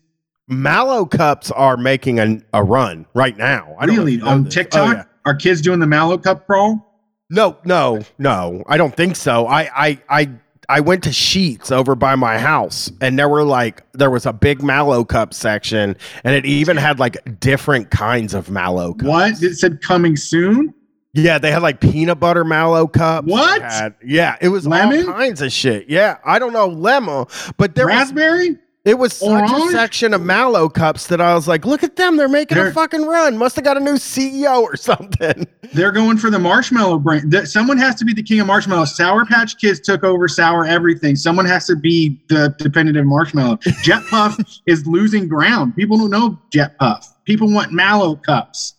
Mallow 0.47 1.07
cups 1.07 1.51
are 1.51 1.77
making 1.77 2.21
a, 2.21 2.39
a 2.53 2.63
run 2.63 3.07
right 3.15 3.37
now. 3.37 3.75
I 3.79 3.87
really? 3.87 4.21
On 4.21 4.45
this. 4.45 4.55
Oh, 4.55 4.55
TikTok? 4.55 4.89
Oh, 4.89 4.93
yeah. 4.93 5.05
Are 5.25 5.35
kids 5.35 5.63
doing 5.63 5.81
the 5.81 5.87
Mallow 5.87 6.19
Cup 6.19 6.47
crawl? 6.47 6.95
No, 7.31 7.57
no, 7.65 8.03
no. 8.19 8.63
I 8.69 8.77
don't 8.77 8.95
think 8.95 9.17
so. 9.17 9.47
I, 9.47 9.87
I, 9.87 10.03
I, 10.09 10.31
I 10.69 10.81
went 10.81 11.03
to 11.05 11.11
Sheetz 11.11 11.71
over 11.73 11.95
by 11.95 12.15
my 12.17 12.39
house, 12.39 12.91
and 13.01 13.19
there 13.19 13.29
were 13.29 13.45
like 13.45 13.83
there 13.93 14.11
was 14.11 14.27
a 14.27 14.33
big 14.33 14.63
mallow 14.63 15.05
cup 15.05 15.35
section, 15.35 15.97
and 16.25 16.35
it 16.35 16.47
even 16.47 16.77
had 16.77 16.99
like 16.99 17.41
different 17.41 17.91
kinds 17.91 18.35
of 18.35 18.51
mallow 18.51 18.95
cups. 18.95 19.09
What? 19.09 19.43
It 19.43 19.55
said 19.57 19.81
coming 19.83 20.17
soon? 20.17 20.75
Yeah, 21.17 21.39
they 21.39 21.53
had 21.53 21.63
like 21.63 21.81
peanut 21.81 22.19
butter 22.19 22.45
mallow 22.45 22.89
cups. 22.89 23.29
What? 23.29 23.63
had- 23.63 23.95
yeah, 24.05 24.37
it 24.41 24.49
was 24.49 24.67
Lemon? 24.67 25.07
all 25.09 25.15
kinds 25.15 25.41
of 25.43 25.53
shit. 25.53 25.89
Yeah, 25.89 26.19
I 26.25 26.39
don't 26.41 26.53
know 26.53 26.67
lemon, 26.67 27.27
but 27.57 27.75
there 27.77 27.87
was 27.87 27.95
Raspberry? 27.95 28.59
It 28.85 28.99
was 28.99 29.15
such 29.15 29.51
a 29.51 29.71
section 29.71 30.13
of 30.13 30.21
mallow 30.21 30.69
cups 30.69 31.07
that 31.07 31.21
I 31.21 31.35
was 31.35 31.49
like, 31.49 31.65
look 31.65 31.83
at 31.83 31.97
them, 31.97 32.17
they're 32.17 32.29
making 32.29 32.59
a 32.59 32.65
They're- 32.65 32.73
fucking 32.73 33.07
run. 33.07 33.39
Must 33.39 33.57
have 33.57 33.65
got 33.65 33.77
a 33.77 33.81
new 33.81 33.95
CEO 33.95 34.61
or 34.63 34.77
something. 34.77 35.47
They're 35.73 35.91
going 35.93 36.19
for 36.19 36.31
the 36.31 36.39
marshmallow 36.39 36.99
brand. 36.99 37.35
Someone 37.49 37.79
has 37.79 37.95
to 37.97 38.05
be 38.05 38.13
the 38.13 38.23
king 38.23 38.41
of 38.41 38.47
marshmallow. 38.47 38.85
Sour 38.85 39.25
Patch 39.27 39.57
Kids 39.59 39.81
took 39.81 40.05
over 40.05 40.29
sour 40.29 40.67
everything. 40.67 41.17
Someone 41.17 41.47
has 41.47 41.67
to 41.67 41.75
be 41.77 42.23
the 42.29 42.55
definitive 42.59 43.07
marshmallow. 43.07 43.59
Jet 43.83 44.03
Puff 44.11 44.39
is 44.67 44.87
losing 44.87 45.27
ground. 45.27 45.75
People 45.75 45.97
don't 45.99 46.11
know 46.11 46.39
Jet 46.53 46.79
Puff. 46.79 47.07
People 47.25 47.51
want 47.51 47.73
mallow 47.73 48.15
cups. 48.17 48.75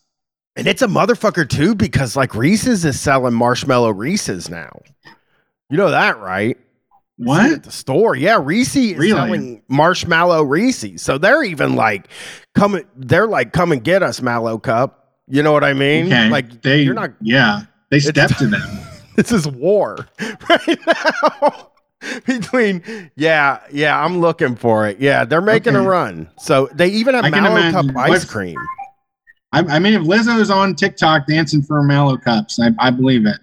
And 0.56 0.68
it's 0.68 0.84
a 0.84 0.88
motherfucker 0.88 1.50
too, 1.50 1.76
because 1.76 2.16
like 2.16 2.34
Reese's 2.36 2.86
is 2.86 3.02
selling 3.02 3.34
marshmallow 3.34 3.90
Reese's 3.90 4.50
now. 4.50 4.80
You 5.70 5.78
know 5.78 5.90
that, 5.90 6.20
right? 6.20 6.58
What? 7.18 7.52
At 7.52 7.64
the 7.64 7.72
store. 7.72 8.16
Yeah, 8.16 8.40
Reese 8.44 8.76
is 8.76 8.98
Really? 8.98 9.12
selling 9.12 9.64
marshmallow 9.70 10.44
Reese's. 10.44 11.02
So 11.02 11.18
they're 11.18 11.44
even 11.44 11.76
like 11.76 12.10
coming 12.56 12.84
they're 12.98 13.28
like 13.28 13.54
come 13.54 13.72
and 13.72 13.84
get 13.84 14.04
us 14.04 14.22
mallow 14.22 14.58
cup. 14.58 15.14
You 15.28 15.42
know 15.42 15.54
what 15.54 15.64
I 15.64 15.74
mean? 15.74 16.08
Okay. 16.08 16.30
Like 16.30 16.62
they, 16.62 16.82
you're 16.82 16.94
not 16.94 17.12
yeah, 17.22 17.62
they 17.90 18.00
stepped 18.00 18.38
to 18.40 18.48
them. 18.48 18.62
this 19.16 19.32
is 19.32 19.48
war 19.48 20.08
right 20.50 20.80
now. 20.86 21.70
Between 22.28 22.84
yeah, 23.16 23.62
yeah, 23.72 23.98
I'm 24.04 24.20
looking 24.20 24.56
for 24.56 24.86
it. 24.88 25.00
Yeah, 25.00 25.24
they're 25.26 25.42
making 25.42 25.76
a 25.76 25.82
run. 25.82 26.30
So 26.38 26.70
they 26.74 26.90
even 26.90 27.16
have 27.16 27.24
I 27.26 27.30
mallow 27.30 27.72
cup 27.72 27.86
ice 27.98 28.10
What's- 28.10 28.26
cream. 28.26 28.58
I, 29.54 29.60
I 29.60 29.80
mean, 29.80 29.94
if 29.94 30.02
Lizzo's 30.02 30.50
on 30.52 30.76
TikTok 30.76 31.28
dancing 31.28 31.62
for 31.64 31.82
mallow 31.82 32.18
cups, 32.18 32.60
I, 32.60 32.72
I 32.78 32.92
believe 32.92 33.26
it. 33.26 33.38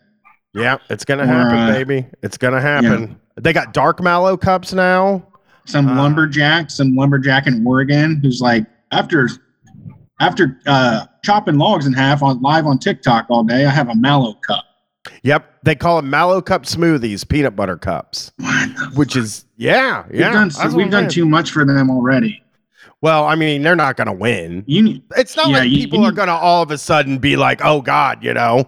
Yeah, 0.53 0.77
it's 0.91 1.07
gonna 1.07 1.23
Or, 1.23 1.27
happen, 1.27 1.59
uh, 1.59 1.73
baby. 1.73 2.07
It's 2.23 2.37
gonna 2.37 2.61
happen. 2.61 3.19
They 3.37 3.53
got 3.53 3.73
dark 3.73 4.01
mallow 4.03 4.37
cups 4.37 4.73
now. 4.73 5.27
Some 5.65 5.89
Ah. 5.89 5.95
lumberjack, 5.97 6.71
some 6.71 6.95
lumberjack 6.97 7.47
in 7.47 7.65
Oregon, 7.67 8.21
who's 8.23 8.41
like 8.41 8.67
after 8.91 9.29
after 10.21 10.59
uh, 10.67 11.07
chopping 11.25 11.57
logs 11.59 11.87
in 11.87 11.93
half 11.93 12.23
on 12.23 12.41
live 12.43 12.67
on 12.67 12.79
TikTok 12.79 13.27
all 13.31 13.45
day. 13.45 13.65
I 13.67 13.71
have 13.71 13.89
a 13.89 13.95
mallow 13.95 14.35
cup. 14.47 14.65
Yep, 15.25 15.59
they 15.65 15.75
call 15.75 15.97
them 15.97 16.11
mallow 16.11 16.41
cup 16.41 16.65
smoothies, 16.65 17.29
peanut 17.29 17.57
butter 17.57 17.77
cups, 17.77 18.33
which 18.95 19.17
is 19.17 19.45
yeah, 19.57 20.05
We've 20.11 20.21
yeah. 20.21 20.33
done 20.33 20.49
that's 20.49 20.75
we've 20.75 20.91
done 20.91 21.09
too 21.09 21.27
much 21.27 21.51
for 21.51 21.65
them 21.65 21.91
already. 21.91 22.43
Well, 23.03 23.25
I 23.27 23.35
mean, 23.35 23.63
they're 23.63 23.77
not 23.77 23.97
going 23.97 24.07
to 24.07 24.13
win. 24.13 24.63
You 24.67 25.03
It's 25.17 25.37
not 25.37 25.49
Yeah, 25.49 25.59
like 25.59 25.71
you- 25.71 25.77
people 25.79 25.99
you 26.01 26.05
are 26.07 26.13
going 26.13 26.29
to 26.29 26.35
all 26.35 26.63
of 26.63 26.71
a 26.71 26.79
sudden 26.79 27.19
be 27.19 27.37
like, 27.37 27.61
"Oh 27.65 27.83
God," 27.83 28.23
you 28.23 28.33
know. 28.33 28.65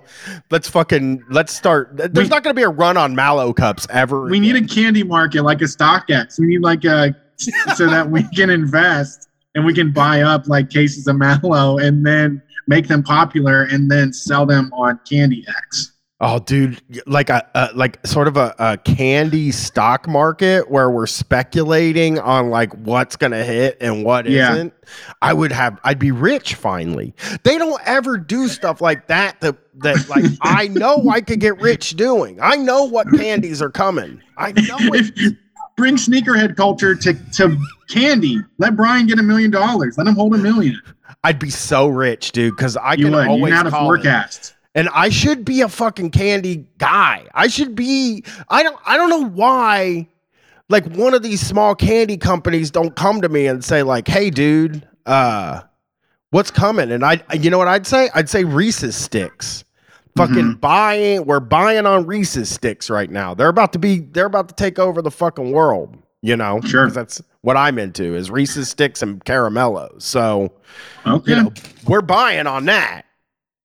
Let's 0.51 0.69
fucking 0.69 1.23
let's 1.31 1.55
start. 1.55 1.91
There's 1.97 2.11
We- 2.13 2.29
not 2.29 2.43
going 2.43 2.55
to 2.55 2.59
be 2.59 2.65
a 2.65 2.69
run 2.69 2.97
on 2.97 3.15
Mallow 3.15 3.53
cups 3.53 3.87
ever. 3.91 4.25
we 4.27 4.41
need 4.41 4.57
a 4.57 4.67
candy 4.67 5.05
market 5.05 5.43
like 5.45 5.61
a 5.63 5.67
StockX. 5.67 6.39
We 6.39 6.47
need 6.47 6.63
like 6.63 6.85
uh, 6.85 7.11
a 7.11 7.15
so 7.77 7.87
that 7.89 8.11
we 8.11 8.23
can 8.35 8.51
invest 8.51 9.29
and 9.55 9.65
we 9.65 9.73
can 9.73 9.93
buy 9.93 10.23
up 10.23 10.47
like 10.49 10.69
cases 10.69 11.07
of 11.07 11.17
Mallow 11.17 11.79
and 11.79 12.05
then 12.07 12.43
make 12.67 12.89
them 12.89 13.03
popular 13.03 13.63
and 13.63 13.91
then 13.91 14.13
sell 14.13 14.47
them 14.47 14.71
on 14.73 14.99
Candy 15.09 15.45
X. 15.49 15.93
Oh, 16.27 16.39
dude, 16.39 16.81
like 17.07 17.29
a, 17.29 17.47
a 17.55 17.69
like 17.75 18.05
sort 18.07 18.29
of 18.29 18.39
a, 18.39 18.55
a 18.59 18.79
candy 18.79 19.51
stock 19.51 20.09
market 20.09 20.71
where 20.71 20.91
we're 20.91 21.07
speculating 21.07 22.19
on 22.19 22.49
like 22.49 22.73
what's 22.73 23.15
gonna 23.17 23.45
hit 23.45 23.77
and 23.81 24.05
what 24.05 24.27
Yeah. 24.27 24.63
not 24.63 24.73
I 25.21 25.35
would 25.35 25.53
have, 25.53 25.79
I'd 25.85 25.99
be 25.99 26.13
rich 26.13 26.55
finally. 26.55 27.15
They 27.43 27.59
don't 27.59 27.81
ever 27.85 28.17
do 28.17 28.49
stuff 28.49 28.81
like 28.81 29.07
that. 29.09 29.39
That 29.43 29.57
that 29.83 30.09
like 30.09 30.25
I 30.43 30.69
know 30.69 31.09
I 31.11 31.21
could 31.21 31.41
get 31.41 31.61
rich 31.61 31.91
doing. 31.91 32.39
I 32.41 32.57
know 32.57 32.85
what 32.85 33.07
candies 33.15 33.61
are 33.61 33.71
coming. 33.71 34.23
I 34.39 34.53
know 34.53 34.79
it. 34.95 35.13
If, 35.17 35.35
bring 35.77 35.97
sneakerhead 35.97 36.57
culture 36.57 36.95
to, 36.95 37.15
to 37.33 37.57
candy. 37.89 38.39
Let 38.59 38.77
Brian 38.77 39.07
get 39.07 39.19
a 39.19 39.23
million 39.23 39.51
dollars. 39.51 39.99
Let 39.99 40.07
him 40.07 40.15
hold 40.15 40.35
a 40.35 40.39
million. 40.39 40.81
I'd 41.25 41.39
be 41.39 41.51
so 41.51 41.89
rich, 41.89 42.33
dude, 42.33 42.57
because 42.57 42.77
I 42.77 42.95
You 42.95 43.07
can 43.07 43.15
would. 43.15 43.27
Always 43.29 43.51
know 43.51 43.57
how 43.57 43.63
to 43.65 43.71
call 43.71 43.93
it. 43.95 44.54
And 44.75 44.89
I 44.93 45.09
should 45.09 45.45
be 45.45 45.61
a 45.61 45.69
fucking 45.69 46.11
candy 46.11 46.67
guy. 46.79 47.27
I 47.35 47.49
should 47.49 47.75
be. 47.75 48.25
I 48.49 48.63
don't. 48.63 48.79
I 48.87 48.97
don't 48.97 49.11
know 49.11 49.25
why. 49.27 50.09
Like 50.71 50.87
one 50.95 51.13
of 51.15 51.23
these 51.23 51.41
small 51.41 51.75
candy 51.75 52.17
companies 52.17 52.71
don't 52.71 52.97
come 52.97 53.21
to 53.21 53.29
me 53.29 53.47
and 53.47 53.63
say 53.65 53.83
like, 53.83 54.09
"Hey, 54.09 54.31
dude, 54.31 54.87
uh, 55.07 55.61
what's 56.31 56.51
coming?" 56.51 56.91
And 56.91 57.05
I, 57.05 57.21
you 57.39 57.51
know 57.51 57.59
what 57.59 57.69
I'd 57.69 57.87
say? 57.87 58.09
I'd 58.15 58.29
say 58.31 58.45
Reese's 58.45 58.97
sticks. 58.97 59.65
Fucking 60.17 60.35
Mm-hmm. 60.37 60.61
buying. 60.61 61.27
We're 61.27 61.41
buying 61.41 61.87
on 61.87 62.07
Reese's 62.07 62.49
sticks 62.49 62.89
right 62.89 63.11
now. 63.11 63.35
They're 63.35 63.49
about 63.49 63.73
to 63.75 63.79
be. 63.79 63.99
They're 64.01 64.27
about 64.27 64.49
to 64.49 64.55
take 64.55 64.79
over 64.79 65.03
the 65.03 65.11
fucking 65.11 65.51
world. 65.53 65.97
You 66.23 66.37
know, 66.37 66.61
Sure. 66.63 66.89
That's 66.89 67.21
what 67.43 67.57
I'm 67.59 67.79
into 67.79 68.15
is 68.15 68.31
Reese's 68.31 68.71
sticks 68.71 69.03
and 69.03 69.23
caramellos. 69.27 70.01
So 70.03 70.53
Okay. 71.07 71.33
you 71.35 71.43
know, 71.43 71.53
we're 71.87 72.01
buying 72.01 72.47
on 72.47 72.65
that. 72.67 73.03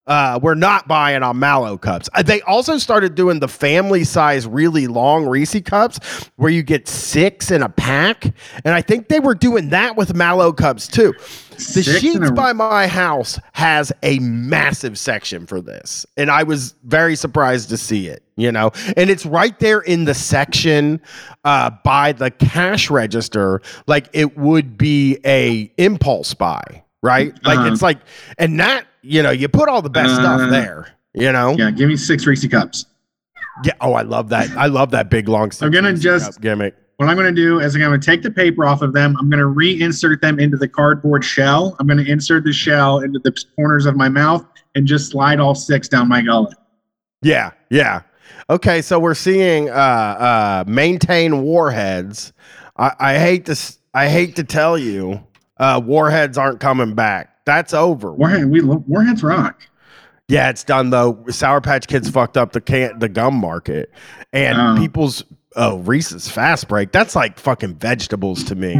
Uh, 0.09 0.39
we're 0.41 0.55
not 0.55 0.87
buying 0.87 1.23
on 1.23 1.37
Mallow 1.39 1.77
cups. 1.77 2.09
Uh, 2.13 2.23
They 2.23 2.41
also 2.41 2.77
started 2.79 3.15
doing 3.15 3.39
the 3.39 3.47
family 3.47 4.03
size, 4.03 4.45
really 4.47 4.87
long 4.87 5.25
Reese 5.25 5.61
cups 5.61 5.99
where 6.35 6.49
you 6.51 6.63
get 6.63 6.87
six 6.87 7.51
in 7.51 7.61
a 7.63 7.69
pack. 7.69 8.25
And 8.65 8.73
I 8.73 8.81
think 8.81 9.07
they 9.07 9.19
were 9.19 9.35
doing 9.35 9.69
that 9.69 9.95
with 9.95 10.15
Mallow 10.15 10.51
cups 10.51 10.87
too. 10.87 11.13
The 11.51 11.61
Six 11.83 11.89
Sheetz 12.01 12.29
a- 12.29 12.31
by 12.33 12.53
my 12.53 12.87
house 12.87 13.37
has 13.53 13.91
a 14.01 14.17
massive 14.19 14.97
section 14.97 15.45
for 15.45 15.61
this. 15.61 16.05
And 16.17 16.31
I 16.31 16.43
was 16.43 16.73
very 16.85 17.15
surprised 17.15 17.69
to 17.69 17.77
see 17.77 18.07
it, 18.07 18.23
you 18.35 18.51
know, 18.51 18.71
and 18.97 19.09
it's 19.09 19.25
right 19.25 19.57
there 19.59 19.81
in 19.81 20.05
the 20.05 20.13
section 20.15 21.01
uh, 21.43 21.69
by 21.83 22.13
the 22.13 22.31
cash 22.31 22.89
register. 22.89 23.61
Like 23.87 24.09
it 24.13 24.37
would 24.37 24.77
be 24.77 25.19
a 25.25 25.71
impulse 25.77 26.33
buy, 26.33 26.83
right? 27.03 27.33
Like 27.45 27.59
Uh-huh. 27.59 27.71
it's 27.73 27.81
like, 27.81 27.99
and 28.37 28.59
that, 28.59 28.85
you 29.01 29.23
know, 29.23 29.31
you 29.31 29.47
put 29.47 29.69
all 29.69 29.81
the 29.81 29.89
best 29.89 30.11
Uh, 30.11 30.15
stuff 30.37 30.49
there, 30.49 30.87
you 31.13 31.31
know? 31.31 31.55
Yeah, 31.57 31.71
give 31.71 31.87
me 31.89 31.95
six 31.95 32.25
Reese 32.25 32.47
cups. 32.47 32.85
Yeah. 33.63 33.73
Oh, 33.81 33.93
I 33.93 34.03
love 34.03 34.29
that. 34.29 34.49
I 34.57 34.67
love 34.67 34.91
that 34.91 35.09
big 35.09 35.27
long. 35.27 35.51
I'm 35.61 35.71
gonna 35.71 35.89
Reese's 35.89 36.03
just- 36.03 36.41
gimmick. 36.41 36.75
What 36.97 37.07
I'm 37.07 37.15
going 37.15 37.33
to 37.33 37.41
do 37.41 37.61
is 37.61 37.75
I'm 37.75 37.79
going 37.81 37.97
to 37.97 38.05
take 38.05 38.23
the 38.23 38.29
paper 38.29 38.65
off 38.65 38.81
of 38.81 38.91
them. 38.91 39.15
I'm 39.17 39.29
going 39.29 39.39
to 39.39 39.45
reinsert 39.45 40.19
them 40.19 40.37
into 40.37 40.57
the 40.57 40.67
cardboard 40.67 41.23
shell. 41.23 41.77
I'm 41.79 41.87
going 41.87 42.03
to 42.03 42.11
insert 42.11 42.43
the 42.43 42.51
shell 42.51 42.99
into 42.99 43.19
the 43.19 43.33
corners 43.55 43.85
of 43.85 43.95
my 43.95 44.09
mouth 44.09 44.45
and 44.75 44.85
just 44.85 45.11
slide 45.11 45.39
all 45.39 45.55
six 45.55 45.87
down 45.87 46.09
my 46.09 46.21
gullet. 46.21 46.57
Yeah, 47.21 47.51
yeah. 47.69 48.01
Okay, 48.49 48.81
so 48.81 48.99
we're 48.99 49.13
seeing 49.13 49.69
uh 49.69 49.73
uh 49.73 50.63
maintain 50.67 51.41
warheads. 51.41 52.33
I, 52.75 52.91
I 52.99 53.17
hate 53.17 53.45
to 53.45 53.57
I 53.93 54.09
hate 54.09 54.35
to 54.35 54.43
tell 54.43 54.77
you, 54.77 55.23
uh 55.59 55.81
warheads 55.83 56.37
aren't 56.37 56.59
coming 56.59 56.93
back. 56.95 57.35
That's 57.45 57.73
over. 57.73 58.13
Warhead, 58.13 58.49
we 58.49 58.61
warheads 58.61 59.23
rock. 59.23 59.61
Yeah, 60.27 60.49
it's 60.49 60.63
done 60.63 60.89
though. 60.91 61.23
Sour 61.29 61.61
Patch 61.61 61.87
Kids 61.87 62.09
fucked 62.09 62.37
up 62.37 62.51
the 62.51 62.61
can 62.61 62.99
the 62.99 63.09
gum 63.09 63.33
market, 63.35 63.91
and 64.31 64.57
Oh. 64.59 64.79
people's 64.79 65.23
oh 65.55 65.79
Reese's 65.79 66.29
Fast 66.29 66.67
Break. 66.67 66.91
That's 66.91 67.15
like 67.15 67.39
fucking 67.39 67.75
vegetables 67.75 68.43
to 68.45 68.55
me. 68.55 68.79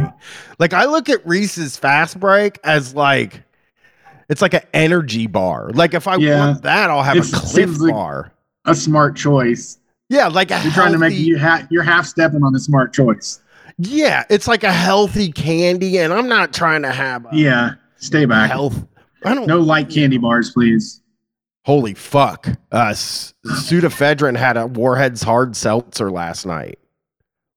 like 0.60 0.72
I 0.72 0.84
look 0.84 1.08
at 1.08 1.26
Reese's 1.26 1.76
Fast 1.76 2.20
Break 2.20 2.58
as 2.62 2.94
like 2.94 3.42
it's 4.28 4.40
like 4.40 4.54
an 4.54 4.62
energy 4.72 5.26
bar. 5.26 5.70
Like 5.74 5.92
if 5.92 6.06
I 6.06 6.14
Yeah. 6.16 6.38
want 6.50 6.62
that, 6.62 6.88
I'll 6.90 7.02
have 7.02 7.16
a 7.16 7.22
Clif 7.22 7.80
like- 7.80 7.92
bar. 7.92 8.32
A 8.66 8.74
smart 8.74 9.16
choice. 9.16 9.78
Yeah, 10.08 10.28
like 10.28 10.50
You're 10.50 10.72
trying 10.72 10.92
to 10.92 10.98
make 10.98 11.14
you 11.18 11.38
ha- 11.38 11.66
you're 11.70 11.82
half 11.82 12.04
stepping 12.06 12.44
on 12.44 12.52
the 12.52 12.60
smart 12.60 12.92
choice. 12.92 13.40
Yeah, 13.82 14.24
it's 14.28 14.46
like 14.46 14.62
a 14.62 14.72
healthy 14.72 15.32
candy, 15.32 15.98
and 15.98 16.12
I'm 16.12 16.28
not 16.28 16.52
trying 16.52 16.82
to 16.82 16.92
have 16.92 17.24
a 17.24 17.28
Yeah, 17.32 17.70
stay 17.96 18.26
back. 18.26 18.50
health. 18.50 18.86
I 19.24 19.34
don't. 19.34 19.46
No 19.46 19.58
light 19.60 19.88
candy 19.88 20.18
bars, 20.18 20.50
please. 20.50 21.00
Holy 21.64 21.94
fuck! 21.94 22.46
Uh, 22.72 22.92
Sudafedrin 23.46 24.36
had 24.36 24.56
a 24.56 24.66
Warhead's 24.66 25.22
hard 25.22 25.56
seltzer 25.56 26.10
last 26.10 26.46
night. 26.46 26.78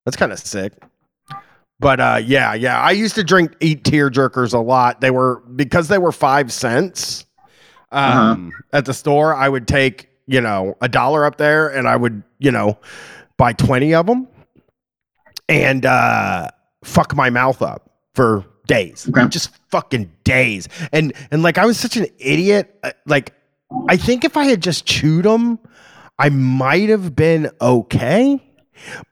That's 0.05 0.15
kind 0.17 0.31
of 0.31 0.39
sick. 0.39 0.73
But 1.79 1.99
uh, 1.99 2.21
yeah, 2.23 2.53
yeah. 2.53 2.79
I 2.79 2.91
used 2.91 3.15
to 3.15 3.23
drink 3.23 3.53
eat 3.59 3.83
tear 3.83 4.09
jerkers 4.09 4.53
a 4.53 4.59
lot. 4.59 5.01
They 5.01 5.11
were 5.11 5.41
because 5.55 5.87
they 5.89 5.97
were 5.97 6.11
five 6.11 6.51
cents 6.53 7.25
um, 7.91 8.51
at 8.71 8.85
the 8.85 8.93
store. 8.93 9.33
I 9.35 9.49
would 9.49 9.67
take 9.67 10.09
you 10.27 10.39
know 10.41 10.77
a 10.81 10.87
dollar 10.87 11.25
up 11.25 11.37
there, 11.37 11.67
and 11.69 11.87
I 11.87 11.95
would 11.95 12.23
you 12.39 12.51
know 12.51 12.77
buy 13.37 13.53
twenty 13.53 13.93
of 13.93 14.05
them, 14.05 14.27
and 15.49 15.85
uh, 15.85 16.49
fuck 16.83 17.15
my 17.15 17.29
mouth 17.29 17.61
up 17.61 17.89
for 18.15 18.45
days, 18.67 19.07
Okay. 19.09 19.27
just 19.27 19.49
fucking 19.69 20.11
days. 20.23 20.69
And 20.91 21.13
and 21.31 21.43
like 21.43 21.57
I 21.57 21.65
was 21.65 21.79
such 21.79 21.97
an 21.97 22.07
idiot. 22.19 22.77
uh, 22.83 22.91
Like 23.05 23.33
I 23.89 23.97
think 23.97 24.23
if 24.23 24.37
I 24.37 24.45
had 24.45 24.61
just 24.61 24.85
chewed 24.85 25.25
them, 25.25 25.59
I 26.19 26.29
might 26.29 26.89
have 26.89 27.15
been 27.15 27.49
okay. 27.59 28.39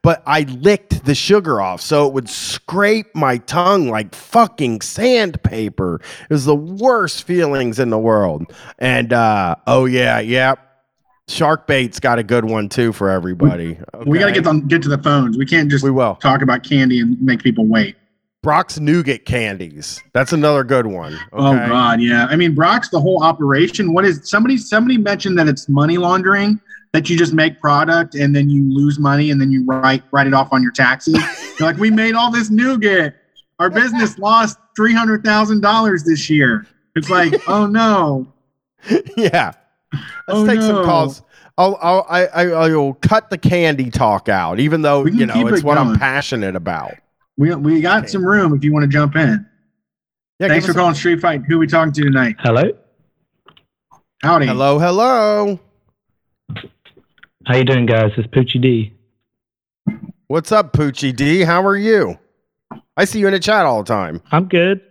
But 0.01 0.23
I 0.25 0.41
licked 0.41 1.05
the 1.05 1.13
sugar 1.15 1.61
off, 1.61 1.81
so 1.81 2.07
it 2.07 2.13
would 2.13 2.27
scrape 2.27 3.13
my 3.15 3.37
tongue 3.37 3.89
like 3.89 4.13
fucking 4.15 4.81
sandpaper. 4.81 6.01
It 6.23 6.33
was 6.33 6.45
the 6.45 6.55
worst 6.55 7.23
feelings 7.23 7.77
in 7.79 7.89
the 7.91 7.99
world. 7.99 8.51
And 8.79 9.13
uh, 9.13 9.55
oh 9.67 9.85
yeah, 9.85 10.19
yeah. 10.19 10.55
Shark 11.31 11.65
bait's 11.67 11.99
got 11.99 12.19
a 12.19 12.23
good 12.23 12.45
one 12.45 12.69
too 12.69 12.91
for 12.93 13.09
everybody. 13.09 13.77
We 14.05 14.19
got 14.19 14.27
to 14.27 14.31
get 14.31 14.45
on 14.45 14.67
get 14.67 14.81
to 14.83 14.89
the 14.89 14.97
phones. 14.97 15.37
We 15.37 15.45
can't 15.45 15.69
just 15.69 15.83
We 15.83 15.91
will. 15.91 16.15
talk 16.15 16.41
about 16.41 16.63
candy 16.63 16.99
and 16.99 17.19
make 17.21 17.41
people 17.41 17.65
wait. 17.65 17.95
Brach's 18.43 18.79
nougat 18.79 19.25
candies. 19.25 20.01
That's 20.13 20.33
another 20.33 20.63
good 20.63 20.87
one. 20.87 21.17
Oh? 21.31 21.53
God, 21.53 22.01
yeah. 22.01 22.25
I 22.25 22.35
mean, 22.35 22.55
Brach's 22.55 22.89
the 22.89 22.99
whole 22.99 23.23
operation. 23.23 23.93
What 23.93 24.03
is 24.03 24.27
somebody? 24.27 24.57
Somebody 24.57 24.97
mentioned 24.97 25.37
that 25.37 25.47
it's 25.47 25.69
money 25.69 25.97
laundering. 25.97 26.59
That 26.93 27.09
you 27.09 27.17
just 27.17 27.33
make 27.33 27.61
product 27.61 28.15
and 28.15 28.35
then 28.35 28.49
you 28.49 28.69
lose 28.69 28.99
money 28.99 29.31
and 29.31 29.39
then 29.39 29.49
you 29.49 29.63
write 29.63 30.03
write 30.11 30.27
it 30.27 30.33
off 30.33 30.51
on 30.51 30.61
your 30.61 30.73
taxes. 30.73 31.13
You're 31.13 31.55
like, 31.69 31.77
we 31.77 31.89
made 31.89 32.15
all 32.15 32.29
this 32.31 32.49
nougat. 32.49 33.15
Our 33.59 33.69
business 33.69 34.17
lost 34.17 34.57
three 34.75 34.93
hundred 34.93 35.23
thousand 35.23 35.61
dollars 35.61 36.03
this 36.03 36.29
year. 36.29 36.67
It's 36.95 37.09
like, 37.09 37.33
oh 37.47 37.65
no. 37.65 38.27
yeah. 39.15 39.53
Let's 39.93 40.03
Oh, 40.27 40.45
take 40.47 40.61
some 40.61 40.85
calls. 40.85 41.21
I'll, 41.57 41.77
I'll, 41.81 42.05
I, 42.09 42.25
I, 42.27 42.45
I'll 42.49 42.93
cut 42.93 43.29
the 43.29 43.37
candy 43.37 43.89
talk 43.89 44.29
out, 44.29 44.59
even 44.59 44.81
though, 44.81 45.05
you 45.05 45.25
know, 45.25 45.47
it's 45.47 45.59
it 45.59 45.63
what 45.65 45.77
I'm 45.77 45.97
passionate 45.97 46.55
about. 46.55 46.93
We 47.37 47.53
we 47.55 47.81
got 47.81 48.09
some 48.09 48.25
room 48.25 48.53
if 48.55 48.63
you 48.63 48.73
want 48.73 48.83
to 48.83 48.89
jump 48.89 49.15
in. 49.15 49.45
Yeah, 50.39 50.47
Thanks 50.47 50.65
for 50.65 50.71
us 50.71 50.77
calling 50.77 50.95
Street 50.95 51.19
Fight. 51.19 51.43
Who 51.47 51.59
we 51.59 51.67
talking 51.67 51.93
to 51.93 52.03
tonight? 52.03 52.35
Hello. 52.39 52.71
Howdy. 54.23 54.47
Hello, 54.47 54.79
hello. 54.79 55.59
How 57.45 57.55
you 57.55 57.63
doing, 57.63 57.85
guys? 57.85 58.11
It's 58.17 58.27
Poochie 58.27 58.61
D. 58.61 58.93
What's 60.27 60.51
up, 60.51 60.73
Poochie 60.73 61.15
D? 61.15 61.41
How 61.41 61.65
are 61.65 61.75
you? 61.75 62.19
I 62.95 63.05
see 63.05 63.19
you 63.19 63.27
in 63.27 63.33
the 63.33 63.39
chat 63.39 63.65
all 63.65 63.83
the 63.83 63.87
time. 63.87 64.21
I'm 64.31 64.47
good. 64.47 64.81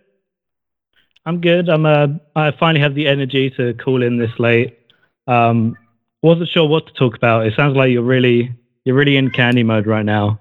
I'm 1.24 1.40
good. 1.40 1.68
I'm 1.68 1.86
uh, 1.86 2.08
I 2.34 2.50
finally 2.58 2.80
have 2.80 2.94
the 2.94 3.06
energy 3.06 3.50
to 3.50 3.74
call 3.74 4.02
in 4.02 4.18
this 4.18 4.32
late. 4.38 4.79
Um, 5.26 5.76
wasn't 6.22 6.48
sure 6.50 6.68
what 6.68 6.86
to 6.86 6.92
talk 6.94 7.16
about. 7.16 7.46
It 7.46 7.54
sounds 7.56 7.76
like 7.76 7.90
you're 7.90 8.02
really 8.02 8.52
you're 8.84 8.96
really 8.96 9.16
in 9.16 9.30
candy 9.30 9.62
mode 9.62 9.86
right 9.86 10.04
now. 10.04 10.38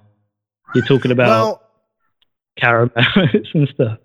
You're 0.75 0.85
talking 0.85 1.11
about 1.11 1.27
Well, 1.29 1.63
caramels 2.57 3.05
and 3.53 3.67
stuff. 3.73 3.97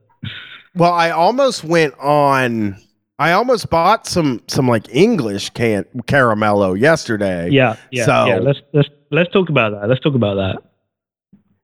well, 0.75 0.93
I 0.93 1.11
almost 1.11 1.65
went 1.65 1.95
on. 1.99 2.77
I 3.19 3.33
almost 3.33 3.71
bought 3.71 4.07
some 4.07 4.43
some 4.49 4.67
like 4.69 4.93
English 4.95 5.51
can 5.51 5.85
caramello 6.03 6.79
yesterday. 6.79 7.49
Yeah, 7.51 7.77
yeah, 7.91 8.05
So- 8.07 8.27
yeah. 8.27 8.37
Let's 8.39 8.61
let's 8.73 8.89
let's 9.11 9.31
talk 9.33 9.49
about 9.51 9.73
that. 9.81 9.89
Let's 9.89 10.01
talk 10.01 10.15
about 10.15 10.35
that. 10.35 10.63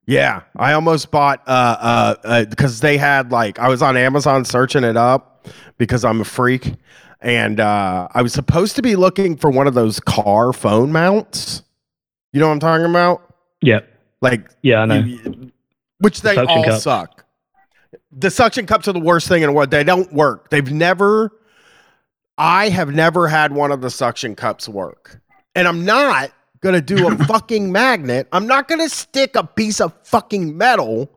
Yeah, 0.06 0.42
I 0.56 0.72
almost 0.72 1.10
bought 1.12 1.42
uh 1.46 2.16
uh 2.24 2.44
because 2.46 2.80
they 2.80 2.98
had 2.98 3.30
like 3.30 3.58
I 3.58 3.68
was 3.68 3.80
on 3.82 3.96
Amazon 3.96 4.44
searching 4.44 4.82
it 4.84 4.96
up 4.96 5.46
because 5.78 6.04
I'm 6.04 6.20
a 6.20 6.24
freak, 6.24 6.74
and 7.20 7.60
uh 7.60 8.08
I 8.12 8.22
was 8.22 8.32
supposed 8.32 8.76
to 8.76 8.82
be 8.82 8.96
looking 8.96 9.36
for 9.36 9.50
one 9.50 9.66
of 9.66 9.74
those 9.74 10.00
car 10.00 10.52
phone 10.52 10.92
mounts. 10.92 11.62
You 12.32 12.40
know 12.40 12.46
what 12.46 12.54
I'm 12.54 12.60
talking 12.60 12.86
about? 12.86 13.34
Yeah, 13.60 13.80
Like 14.20 14.48
yeah, 14.62 14.80
I 14.80 14.86
know. 14.86 14.98
you- 15.00 15.50
which 15.98 16.22
they 16.22 16.34
Suction 16.34 16.56
all 16.58 16.64
cups. 16.64 16.82
suck. 16.82 17.24
The 18.12 18.30
suction 18.30 18.64
cups 18.66 18.88
are 18.88 18.92
the 18.92 19.00
worst 19.00 19.28
thing 19.28 19.42
in 19.42 19.48
the 19.48 19.52
world. 19.52 19.70
They 19.70 19.84
don't 19.84 20.10
work. 20.12 20.48
They've 20.50 20.70
never. 20.72 21.30
I 22.38 22.70
have 22.70 22.94
never 22.94 23.28
had 23.28 23.52
one 23.52 23.70
of 23.70 23.82
the 23.82 23.90
suction 23.90 24.34
cups 24.34 24.66
work, 24.68 25.20
and 25.54 25.68
I'm 25.68 25.84
not 25.84 26.30
gonna 26.62 26.80
do 26.80 27.06
a 27.08 27.16
fucking 27.26 27.70
magnet. 27.70 28.28
I'm 28.32 28.46
not 28.46 28.66
gonna 28.66 28.88
stick 28.88 29.36
a 29.36 29.44
piece 29.46 29.78
of 29.80 29.92
fucking 30.04 30.56
metal 30.56 31.10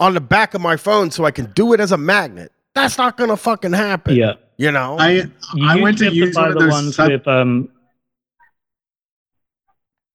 on 0.00 0.14
the 0.14 0.20
back 0.20 0.54
of 0.54 0.60
my 0.60 0.76
phone 0.76 1.12
so 1.12 1.24
I 1.24 1.30
can 1.30 1.52
do 1.52 1.72
it 1.74 1.78
as 1.80 1.92
a 1.92 1.96
magnet. 1.96 2.50
That's 2.74 2.98
not 2.98 3.16
gonna 3.16 3.36
fucking 3.36 3.72
happen. 3.72 4.16
Yeah, 4.16 4.32
You 4.62 4.70
know. 4.70 4.96
I 4.96 5.10
you 5.54 5.68
I 5.68 5.74
went 5.74 5.98
to 5.98 6.04
used 6.04 6.14
be 6.14 6.18
able 6.18 6.26
use 6.28 6.36
one 6.36 6.48
of 6.48 6.54
the 6.54 6.60
those 6.60 6.70
ones 6.70 6.94
sub- 6.94 7.10
with 7.10 7.26
um. 7.26 7.68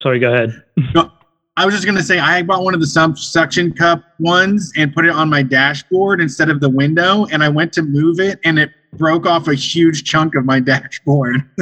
Sorry, 0.02 0.20
go 0.20 0.34
ahead. 0.34 0.64
No, 0.95 1.12
I 1.58 1.66
was 1.66 1.76
just 1.76 1.86
gonna 1.86 2.02
say 2.02 2.20
I 2.20 2.43
bought 2.43 2.64
one 2.64 2.74
of 2.74 2.80
the 2.80 2.88
sub 2.88 3.18
suction 3.18 3.74
cup 3.74 4.02
ones 4.20 4.72
and 4.78 4.93
put 4.93 5.06
it 5.06 5.12
on 5.12 5.30
my 5.30 5.43
dashboard 5.43 6.22
instead 6.22 6.50
of 6.50 6.62
the 6.62 6.70
window, 6.70 7.26
and 7.26 7.43
I 7.43 7.50
went 7.50 7.74
to 7.74 7.82
move 7.82 8.22
it, 8.22 8.39
and 8.45 8.58
it 8.58 8.72
broke 8.98 9.26
off 9.26 9.48
a 9.48 9.54
huge 9.56 10.04
chunk 10.04 10.36
of 10.36 10.45
my 10.45 10.60
dashboard. 10.72 11.43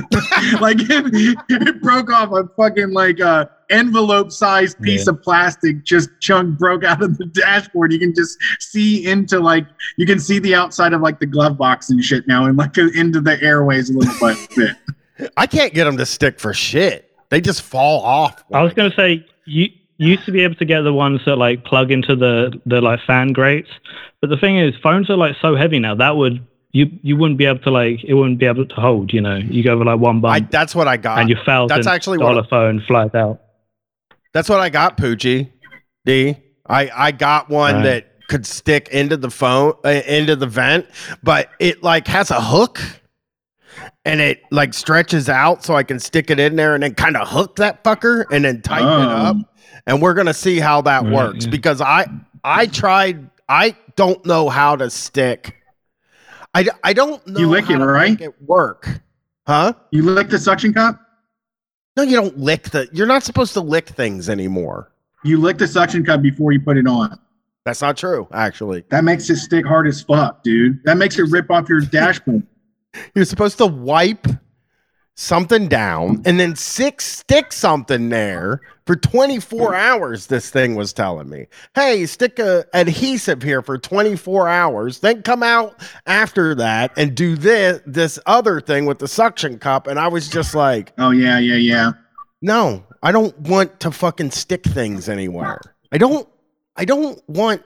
like 0.62 0.78
it, 0.80 1.38
it 1.50 1.82
broke 1.82 2.12
off 2.12 2.32
a 2.32 2.48
fucking 2.56 2.92
like 2.92 3.20
uh, 3.22 3.46
envelope 3.70 4.32
sized 4.32 4.80
piece 4.82 5.06
Yeah. 5.08 5.14
of 5.14 5.22
plastic. 5.24 5.84
Just 5.84 6.10
chunk 6.22 6.58
broke 6.58 6.84
out 6.84 7.02
of 7.04 7.18
the 7.18 7.26
dashboard. 7.34 7.92
You 7.94 8.00
can 8.00 8.14
just 8.14 8.38
see 8.60 9.06
into 9.08 9.40
like 9.40 9.66
you 9.98 10.06
can 10.06 10.20
see 10.20 10.40
the 10.40 10.56
outside 10.56 10.94
of 10.94 11.02
like 11.02 11.20
the 11.20 11.26
glove 11.26 11.58
box 11.58 11.90
and 11.90 12.04
shit 12.04 12.28
now, 12.28 12.46
and 12.46 12.58
like 12.58 12.78
into 12.78 13.22
the 13.22 13.42
airways 13.42 13.90
a 13.90 13.94
little 13.98 14.36
bit. 14.56 14.76
I 15.38 15.48
can't 15.48 15.74
get 15.74 15.86
them 15.86 15.98
to 15.98 16.06
stick 16.06 16.40
for 16.40 16.54
shit. 16.54 17.12
They 17.30 17.42
just 17.42 17.62
fall 17.62 18.02
off. 18.02 18.44
I 18.54 18.62
was 18.62 18.74
going 18.74 18.90
to 18.90 18.96
say 18.96 19.26
you 19.46 19.70
you 19.98 20.10
used 20.10 20.26
to 20.26 20.32
be 20.32 20.42
able 20.44 20.56
to 20.56 20.66
get 20.66 20.82
the 20.82 20.92
ones 20.94 21.22
that 21.26 21.38
like 21.38 21.64
plug 21.64 21.90
into 21.92 22.16
the 22.16 22.60
the 22.66 22.82
like 22.82 23.00
fan 23.08 23.32
grates, 23.32 23.70
but 24.22 24.30
the 24.30 24.38
thing 24.38 24.58
is, 24.58 24.76
phones 24.84 25.10
are 25.10 25.16
like 25.18 25.36
so 25.42 25.56
heavy 25.56 25.80
now 25.80 25.96
that 25.96 26.18
would 26.18 26.46
you 26.76 26.86
you 27.02 27.16
wouldn't 27.16 27.38
be 27.38 27.46
able 27.46 27.60
to 27.60 27.72
like 27.72 28.04
it 28.04 28.14
wouldn't 28.14 28.38
be 28.38 28.46
able 28.46 28.66
to 28.66 28.76
hold. 28.76 29.14
You 29.14 29.22
know, 29.22 29.38
you 29.38 29.64
go 29.64 29.74
over 29.74 29.86
like 29.86 30.00
one 30.00 30.24
I, 30.26 30.42
that's 30.42 30.76
what 30.76 30.88
I 30.88 30.98
got. 30.98 31.20
and 31.20 31.30
your 31.30 31.44
thousand 31.46 31.76
that's 31.76 31.88
actually 31.88 32.18
what 32.18 32.34
dollar 32.34 32.44
phone 32.50 32.84
flies 32.88 33.14
out. 33.16 33.42
That's 34.34 34.50
what 34.50 34.60
I 34.60 34.70
got, 34.70 34.98
Poochie. 34.98 35.52
D. 36.06 36.36
I 36.68 36.92
I 36.94 37.12
got 37.12 37.50
one 37.50 37.76
Right. 37.76 37.84
that 37.84 38.28
could 38.28 38.46
stick 38.46 38.90
into 38.90 39.16
the 39.16 39.30
phone 39.30 39.74
uh, 39.86 39.90
into 39.90 40.36
the 40.36 40.48
vent, 40.48 40.88
but 41.24 41.50
it 41.60 41.82
like 41.82 42.08
has 42.08 42.30
a 42.32 42.42
hook, 42.42 42.82
and 44.04 44.20
it 44.20 44.42
like 44.52 44.74
stretches 44.74 45.30
out 45.30 45.64
so 45.64 45.76
I 45.76 45.84
can 45.84 46.00
stick 46.00 46.30
it 46.30 46.40
in 46.40 46.56
there 46.58 46.74
and 46.74 46.84
then 46.84 46.96
kind 46.96 47.16
of 47.16 47.28
hook 47.30 47.56
that 47.58 47.84
fucker 47.84 48.26
and 48.32 48.44
then 48.46 48.62
tighten 48.62 48.88
it 48.88 49.06
Oh. 49.14 49.30
up. 49.30 49.38
And 49.88 50.02
we're 50.02 50.14
gonna 50.16 50.34
see 50.34 50.60
how 50.60 50.82
that 50.82 51.04
Right, 51.04 51.14
works 51.14 51.46
yeah. 51.46 51.52
because 51.52 51.80
I 51.82 52.08
I 52.44 52.66
tried. 52.68 53.30
I 53.48 53.76
don't 53.96 54.26
know 54.26 54.50
how 54.50 54.76
to 54.76 54.90
stick. 54.90 55.56
I, 56.56 56.66
I 56.86 56.94
don't 56.94 57.26
know. 57.28 57.40
You 57.40 57.50
lick 57.50 57.66
how 57.66 57.76
it, 57.76 57.78
to 57.80 57.86
right? 57.86 58.12
Make 58.12 58.22
it 58.22 58.42
work, 58.42 58.88
huh? 59.46 59.74
You 59.92 60.04
lick 60.04 60.30
the 60.30 60.40
suction 60.40 60.74
cup. 60.74 61.00
No, 61.98 62.04
you 62.04 62.16
don't 62.16 62.38
lick 62.38 62.70
the. 62.70 62.88
You're 62.94 63.08
not 63.08 63.24
supposed 63.24 63.54
to 63.54 63.62
lick 63.62 63.90
things 63.90 64.30
anymore. 64.30 64.92
You 65.26 65.40
lick 65.40 65.58
the 65.58 65.68
suction 65.68 66.06
cup 66.06 66.22
before 66.22 66.54
you 66.54 66.62
put 66.62 66.78
it 66.78 66.88
on. 66.88 67.20
That's 67.66 67.82
not 67.82 67.98
true, 67.98 68.28
actually. 68.32 68.86
That 68.90 69.04
makes 69.04 69.30
it 69.30 69.36
stick 69.38 69.66
hard 69.66 69.86
as 69.88 70.02
fuck, 70.02 70.44
dude. 70.44 70.82
That 70.86 70.98
makes 70.98 71.20
it 71.20 71.24
rip 71.30 71.52
off 71.52 71.68
your 71.68 71.82
dashboard. 71.82 72.44
You're 73.16 73.26
supposed 73.26 73.58
to 73.58 73.66
wipe 73.66 74.26
something 75.16 75.70
down 75.70 76.22
and 76.26 76.38
then 76.40 76.56
six 76.56 77.06
stick 77.06 77.54
something 77.54 78.10
there 78.10 78.60
for 78.86 78.98
24 78.98 79.70
hmm. 79.70 79.74
hours 79.74 80.28
this 80.28 80.50
thing 80.50 80.76
was 80.76 80.92
telling 80.92 81.30
me. 81.30 81.48
Hey 81.74 82.06
stick 82.06 82.38
a 82.38 82.66
adhesive 82.74 83.42
here 83.42 83.62
for 83.62 83.78
24 83.78 84.50
hours 84.50 85.00
then 85.00 85.24
come 85.24 85.42
out 85.42 85.82
after 86.06 86.54
that 86.56 86.92
and 86.98 87.16
do 87.16 87.38
this 87.38 87.82
this 87.86 88.20
other 88.26 88.60
thing 88.60 88.86
with 88.86 89.00
the 89.00 89.08
suction 89.08 89.58
cup 89.58 89.88
and 89.88 89.98
i 89.98 90.08
was 90.08 90.28
just 90.28 90.54
like 90.54 90.92
Oh 90.98 91.12
yeah, 91.12 91.40
yeah, 91.40 91.56
yeah. 91.56 91.92
no 92.42 92.84
i 93.02 93.12
don't 93.12 93.38
want 93.40 93.80
to 93.80 93.92
fucking 93.92 94.32
stick 94.32 94.64
things 94.64 95.08
anywhere. 95.08 95.62
I 95.94 95.98
don't 95.98 96.28
i 96.76 96.84
don't 96.84 97.22
want 97.30 97.64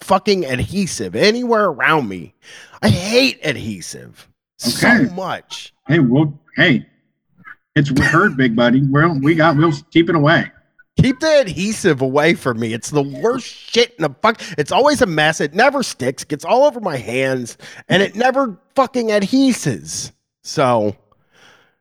fucking 0.00 0.44
adhesive 0.44 1.16
anywhere 1.16 1.66
around 1.66 2.08
me. 2.08 2.34
I 2.82 2.88
hate 2.88 3.40
adhesive 3.42 4.28
Okay. 4.66 5.06
so 5.06 5.14
much. 5.14 5.72
Hey, 5.86 6.00
well, 6.00 6.38
hey, 6.58 6.84
it's 7.74 7.88
heard, 8.00 8.36
big 8.36 8.54
buddy. 8.54 8.82
We'll, 8.82 9.18
we 9.20 9.34
got. 9.34 9.56
We'll 9.56 9.72
keep 9.90 10.10
it 10.10 10.14
away. 10.16 10.50
Keep 11.00 11.20
the 11.20 11.40
adhesive 11.40 12.02
away 12.02 12.34
from 12.34 12.58
me. 12.58 12.74
It's 12.74 12.90
the 12.90 13.02
worst 13.02 13.46
shit 13.46 13.94
in 13.98 14.02
the 14.02 14.10
fuck. 14.20 14.42
It's 14.58 14.72
always 14.72 15.00
a 15.00 15.06
mess. 15.06 15.40
It 15.40 15.54
never 15.54 15.84
sticks. 15.84 16.24
Gets 16.24 16.44
all 16.44 16.64
over 16.64 16.80
my 16.80 16.96
hands, 16.96 17.56
and 17.88 18.02
it 18.02 18.16
never 18.16 18.58
fucking 18.74 19.12
adheses. 19.12 20.10
So 20.42 20.96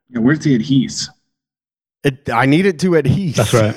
Yeah, 0.09 0.19
where's 0.19 0.39
the 0.39 0.53
adhesive? 0.53 1.13
it, 2.03 2.29
I 2.29 2.45
need 2.45 2.67
it 2.67 2.79
to 2.81 2.91
adhese. 2.91 3.35
That's 3.35 3.53
right. 3.55 3.75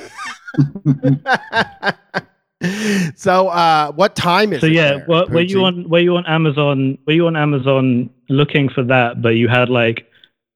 so, 3.17 3.49
uh, 3.49 3.93
what 3.93 4.15
time 4.15 4.53
is 4.53 4.61
So 4.61 4.67
it? 4.67 4.73
yeah, 4.73 4.97
there, 4.99 5.07
were, 5.09 5.27
were 5.27 5.41
you 5.41 5.65
on 5.65 5.89
were 5.89 6.01
you 6.01 6.17
on 6.17 6.27
Amazon? 6.27 6.99
Were 7.07 7.15
you 7.15 7.27
on 7.27 7.37
Amazon 7.37 8.11
looking 8.29 8.69
for 8.69 8.83
that? 8.85 9.23
But 9.23 9.31
you 9.37 9.49
had 9.49 9.71
like, 9.71 10.07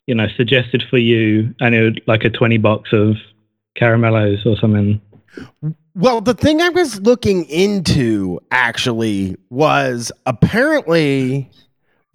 you 0.07 0.15
know, 0.15 0.27
suggested 0.37 0.83
for 0.89 0.99
you, 0.99 1.55
and 1.61 1.75
it 1.75 1.83
would 1.83 2.03
like 2.07 2.25
a 2.25 2.31
twenty 2.31 2.59
box 2.59 2.91
of 2.93 3.17
caramellos 3.79 4.45
or 4.47 4.57
something. 4.57 5.01
Well, 5.95 6.21
the 6.21 6.35
thing 6.35 6.61
I 6.61 6.69
was 6.69 7.01
looking 7.01 7.45
into 7.47 8.41
actually 8.51 9.37
was 9.51 10.11
apparently 10.27 11.51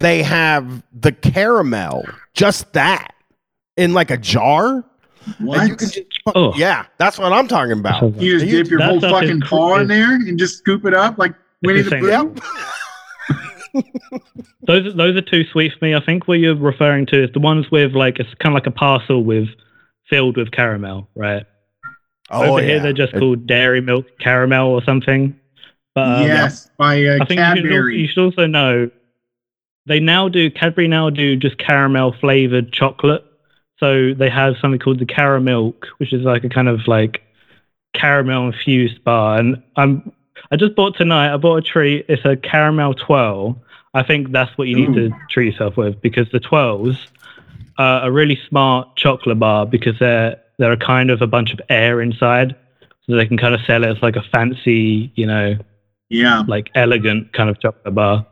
they 0.00 0.22
have 0.22 0.82
the 0.92 1.12
caramel, 1.12 2.04
just 2.34 2.72
that, 2.74 3.14
in 3.76 3.92
like 3.94 4.10
a 4.10 4.16
jar. 4.16 4.84
What? 5.38 5.68
you 5.68 5.76
can 5.76 5.88
just, 5.88 6.00
Oh. 6.34 6.54
yeah, 6.56 6.86
that's 6.98 7.18
what 7.18 7.32
I'm 7.32 7.46
talking 7.48 7.78
about. 7.78 8.14
You 8.16 8.38
just 8.38 8.50
dip 8.50 8.68
your 8.68 8.78
that 8.78 8.88
whole 8.88 8.98
stuff 9.00 9.22
is 9.22 9.28
fucking 9.28 9.40
cr- 9.42 9.46
car 9.48 9.80
in 9.82 9.88
there 9.88 10.14
and 10.14 10.38
just 10.38 10.58
scoop 10.58 10.84
it 10.86 10.94
up 10.94 11.18
like 11.18 11.34
Winnie 11.62 11.82
the 11.82 11.96
Interesting. 11.96 12.34
Pooh. 12.34 12.50
Yep. 13.74 13.84
Those 14.66 14.94
those 14.94 15.16
are 15.16 15.22
too 15.22 15.44
sweet 15.44 15.72
for 15.78 15.84
me. 15.84 15.94
I 15.94 16.00
think 16.04 16.26
what 16.28 16.38
you're 16.38 16.54
referring 16.56 17.06
to 17.06 17.24
is 17.24 17.30
the 17.32 17.40
ones 17.40 17.70
with 17.70 17.92
like 17.92 18.18
it's 18.18 18.32
kind 18.34 18.52
of 18.52 18.54
like 18.54 18.66
a 18.66 18.70
parcel 18.76 19.24
with 19.24 19.48
filled 20.08 20.36
with 20.36 20.50
caramel, 20.50 21.08
right? 21.14 21.44
Oh, 22.30 22.52
Over 22.52 22.62
here 22.62 22.80
they're 22.80 22.92
just 22.92 23.14
It- 23.14 23.18
called 23.18 23.46
dairy 23.46 23.80
milk 23.80 24.06
caramel 24.20 24.68
or 24.70 24.82
something. 24.84 25.38
But 25.94 26.20
um, 26.20 26.22
yes, 26.26 26.70
by 26.78 27.04
uh, 27.04 27.18
I 27.20 27.24
think 27.24 27.40
you 27.40 27.62
should, 27.62 27.72
al- 27.72 27.88
you 27.88 28.06
should 28.08 28.24
also 28.24 28.46
know 28.46 28.90
they 29.86 29.98
now 29.98 30.28
do 30.28 30.50
Cadbury 30.50 30.86
now 30.88 31.10
do 31.10 31.36
just 31.36 31.58
caramel 31.58 32.12
flavored 32.20 32.72
chocolate. 32.72 33.24
So 33.78 34.12
they 34.14 34.28
have 34.28 34.54
something 34.60 34.78
called 34.78 34.98
the 35.00 35.06
Caramilk, 35.06 35.86
which 35.96 36.12
is 36.12 36.22
like 36.22 36.44
a 36.44 36.48
kind 36.50 36.68
of 36.68 36.86
like 36.86 37.22
caramel 37.94 38.46
infused 38.48 39.02
bar. 39.04 39.38
And 39.38 39.62
I'm 39.76 40.12
I 40.50 40.56
just 40.56 40.74
bought 40.74 40.96
tonight. 40.96 41.32
I 41.32 41.36
bought 41.36 41.56
a 41.56 41.62
treat. 41.62 42.06
It's 42.08 42.24
a 42.24 42.36
caramel 42.36 42.94
twirl. 42.94 43.62
I 43.94 44.02
think 44.02 44.32
that's 44.32 44.56
what 44.58 44.68
you 44.68 44.76
need 44.76 44.94
to 44.94 45.10
treat 45.30 45.52
yourself 45.52 45.76
with 45.76 46.00
because 46.00 46.28
the 46.30 46.40
twirls 46.40 46.96
are 47.78 48.06
a 48.06 48.10
really 48.10 48.38
smart 48.48 48.96
chocolate 48.96 49.38
bar 49.38 49.66
because 49.66 49.98
they're 49.98 50.36
they're 50.58 50.72
a 50.72 50.76
kind 50.76 51.10
of 51.10 51.22
a 51.22 51.26
bunch 51.26 51.52
of 51.52 51.60
air 51.68 52.00
inside, 52.00 52.54
so 53.06 53.16
they 53.16 53.26
can 53.26 53.36
kind 53.38 53.54
of 53.54 53.60
sell 53.62 53.82
it 53.84 53.88
as 53.88 54.02
like 54.02 54.16
a 54.16 54.22
fancy, 54.22 55.10
you 55.14 55.26
know, 55.26 55.56
Yeah. 56.10 56.42
like 56.46 56.70
elegant 56.74 57.32
kind 57.32 57.48
of 57.48 57.58
chocolate 57.60 57.94
bar. 57.94 58.26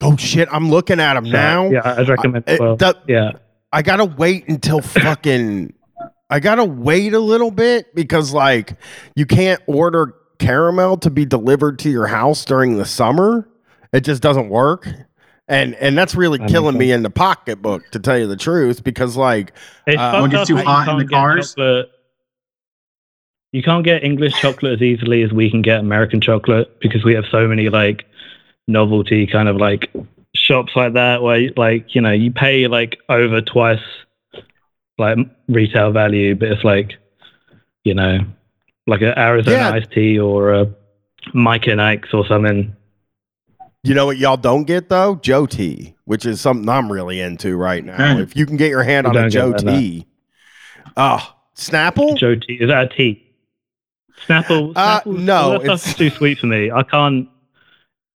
Oh 0.00 0.16
shit! 0.16 0.48
I'm 0.52 0.70
looking 0.70 1.00
at 1.00 1.14
them 1.14 1.26
So, 1.26 1.32
now. 1.32 1.70
yeah, 1.70 1.82
I'd 1.98 2.08
recommend. 2.08 2.44
I, 2.46 2.52
it- 2.52 2.60
well, 2.60 2.76
the- 2.76 2.96
yeah, 3.08 3.32
I 3.72 3.82
gotta 3.82 4.04
wait 4.04 4.48
until 4.48 4.80
fucking. 4.80 5.74
I 6.30 6.40
gotta 6.40 6.64
wait 6.64 7.14
a 7.14 7.20
little 7.20 7.50
bit 7.50 7.94
because 7.94 8.32
like 8.32 8.76
you 9.16 9.24
can't 9.26 9.60
order 9.66 10.14
caramel 10.38 10.96
to 10.98 11.10
be 11.10 11.24
delivered 11.24 11.78
to 11.80 11.90
your 11.90 12.06
house 12.06 12.44
during 12.44 12.76
the 12.78 12.84
summer. 12.84 13.48
It 13.92 14.00
just 14.00 14.22
doesn't 14.22 14.48
work. 14.48 14.88
And 15.48 15.74
and 15.76 15.96
that's 15.96 16.14
really 16.14 16.36
That 16.38 16.44
makes 16.44 16.52
killing 16.52 16.76
me 16.76 16.92
in 16.92 17.02
the 17.02 17.10
pocketbook, 17.10 17.88
to 17.92 17.98
tell 17.98 18.18
you 18.18 18.26
the 18.26 18.36
truth, 18.36 18.84
because 18.84 19.16
like 19.16 19.52
it's 19.86 19.98
Uh, 19.98 20.10
fucked 20.12 20.20
Won't 20.20 20.32
get 20.32 20.40
up 20.42 20.46
too 20.48 20.56
hot 20.58 20.88
in 20.88 20.98
the 20.98 21.06
cars? 21.06 21.54
chocolate- 21.54 21.90
You 23.52 23.62
can't 23.62 23.82
get 23.84 24.04
English 24.04 24.34
chocolate 24.40 24.74
as 24.74 24.82
easily 24.82 25.22
as 25.22 25.32
we 25.32 25.50
can 25.50 25.62
get 25.62 25.80
American 25.80 26.20
chocolate 26.20 26.78
because 26.80 27.02
we 27.02 27.14
have 27.14 27.24
so 27.30 27.48
many 27.48 27.70
like 27.70 28.04
novelty 28.66 29.26
kind 29.26 29.48
of 29.48 29.56
like 29.56 29.90
shops 30.34 30.72
like 30.76 30.92
that 30.92 31.22
where 31.22 31.48
like 31.56 31.94
you 31.94 32.02
know 32.02 32.12
you 32.12 32.30
pay 32.30 32.66
like 32.66 32.98
over 33.08 33.40
twice 33.40 33.80
like 34.98 35.16
retail 35.48 35.92
value, 35.92 36.34
but 36.34 36.48
it's 36.52 36.64
like 36.64 36.96
you 37.84 37.94
know 37.94 38.18
like 38.88 39.02
an 39.02 39.16
Arizona 39.16 39.56
Yeah. 39.56 39.70
iced 39.70 39.92
tea 39.92 40.18
or 40.18 40.52
a 40.52 40.66
Mike 41.34 41.66
and 41.68 41.80
Ike's 41.80 42.12
or 42.12 42.26
something. 42.26 42.74
You 43.84 43.94
know 43.94 44.06
what 44.06 44.16
y'all 44.16 44.36
don't 44.36 44.64
get 44.64 44.88
though? 44.88 45.16
Joe 45.16 45.46
Tea, 45.46 45.94
which 46.04 46.26
is 46.26 46.40
something 46.40 46.68
I'm 46.68 46.90
really 46.90 47.20
into 47.20 47.56
right 47.56 47.84
now. 47.84 48.14
Hmm. 48.16 48.20
If 48.20 48.34
you 48.34 48.44
can 48.44 48.56
get 48.56 48.70
your 48.70 48.82
hand 48.82 49.06
We 49.06 49.10
on 49.10 49.16
a 49.16 49.20
don't 49.20 49.28
get 49.30 49.32
Joe 49.32 49.50
that, 49.52 49.64
no. 49.64 49.78
Tea. 49.78 50.06
Oh, 50.96 51.34
Snapple? 51.54 52.16
Joe 52.18 52.34
tea 52.34 52.54
is 52.54 52.68
that 52.68 52.90
a 52.92 52.96
tea? 52.96 53.24
Snapple? 54.26 54.72
Uh, 54.74 55.00
no, 55.06 55.50
that 55.52 55.62
it's- 55.62 55.82
stuff's 55.82 55.96
too 55.96 56.10
sweet 56.10 56.38
for 56.38 56.46
me. 56.46 56.70
I 56.72 56.82
can't. 56.82 57.28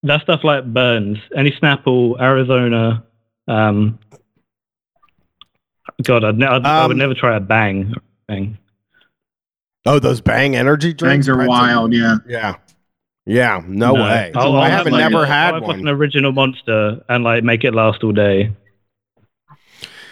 That 0.03 0.21
stuff 0.21 0.43
like 0.43 0.65
burns. 0.65 1.17
Any 1.35 1.51
Snapple, 1.51 2.19
Arizona. 2.19 3.03
Um, 3.47 3.99
God, 6.03 6.23
I'd 6.25 6.37
ne- 6.37 6.45
I'd, 6.45 6.65
I 6.65 6.85
would 6.87 6.93
Um, 6.93 6.97
never 6.97 7.13
try 7.13 7.35
a 7.37 7.39
bang. 7.39 7.93
Bang. 8.27 8.57
Oh, 9.85 9.99
those 9.99 10.21
Bang 10.21 10.55
energy 10.55 10.93
drinks 10.93 11.27
Bangs 11.27 11.29
are 11.29 11.37
That's 11.37 11.49
wild. 11.49 11.93
Yeah. 11.93 12.17
Yeah. 12.27 12.55
Yeah, 13.25 13.61
no, 13.65 13.93
way. 13.93 14.31
I'll- 14.35 14.53
I'll 14.53 14.57
I 14.57 14.67
have 14.69 14.79
haven't 14.79 14.93
like 14.93 14.99
never 15.11 15.25
had 15.25 15.53
I'll 15.53 15.61
have 15.61 15.67
like 15.69 15.79
an 15.79 15.87
original 15.87 16.33
monster 16.33 17.01
and 17.07 17.23
like 17.23 17.43
make 17.43 17.63
it 17.63 17.73
last 17.73 18.03
all 18.03 18.11
day. 18.11 18.53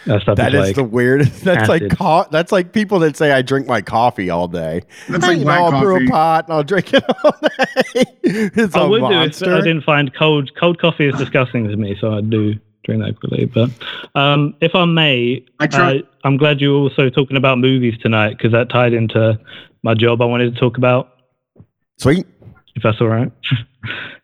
That 0.05 0.21
stuff 0.23 0.37
That 0.37 0.53
is 0.55 0.61
is 0.61 0.67
like 0.67 0.75
the 0.77 0.83
weirdest. 0.85 1.41
That's 1.43 1.69
like 1.69 1.83
acid. 1.83 1.97
co- 1.97 2.25
that's 2.31 2.51
like 2.51 2.71
people 2.73 2.99
that 2.99 3.15
say 3.17 3.31
I 3.33 3.41
drink 3.43 3.67
my 3.67 3.81
coffee 3.81 4.29
all 4.31 4.47
day. 4.47 4.81
That's 5.09 5.23
like 5.27 5.37
you 5.39 5.43
black 5.43 5.59
know, 5.59 5.65
I'll 5.77 5.81
brew 5.83 5.93
coffee. 5.95 6.05
a 6.07 6.09
pot 6.09 6.45
and 6.47 6.53
I'll 6.55 6.63
drink 6.63 6.91
it 6.93 7.03
all 7.23 7.31
day. 7.41 8.05
it's 8.23 8.75
I 8.75 8.81
a 8.83 8.87
would 8.87 8.99
do 9.01 9.05
if 9.05 9.11
monster. 9.11 9.53
I 9.55 9.61
didn't 9.61 9.83
find 9.83 10.11
cold 10.15 10.49
cold 10.59 10.79
coffee 10.79 11.07
is 11.09 11.15
disgusting 11.17 11.67
to 11.67 11.75
me, 11.77 11.95
so 12.01 12.13
I'd 12.17 12.29
do 12.31 12.55
drink 12.83 13.03
that 13.03 13.19
quickly. 13.19 13.45
But 13.45 13.69
um, 14.19 14.55
if 14.61 14.73
I 14.75 14.85
may, 14.85 15.45
I 15.59 15.67
try. 15.67 15.97
uh, 15.97 16.01
I'm 16.23 16.37
glad 16.37 16.61
you're 16.61 16.75
also 16.75 17.09
talking 17.09 17.37
about 17.37 17.57
movies 17.57 17.97
tonight 18.01 18.37
because 18.37 18.51
that 18.51 18.69
tied 18.69 18.93
into 18.93 19.39
my 19.83 19.93
job 19.93 20.21
I 20.21 20.25
wanted 20.25 20.53
to 20.53 20.59
talk 20.59 20.77
about. 20.77 21.09
Sweet. 21.97 22.25
If 22.75 22.83
that's 22.83 23.01
all 23.01 23.07
right. 23.07 23.31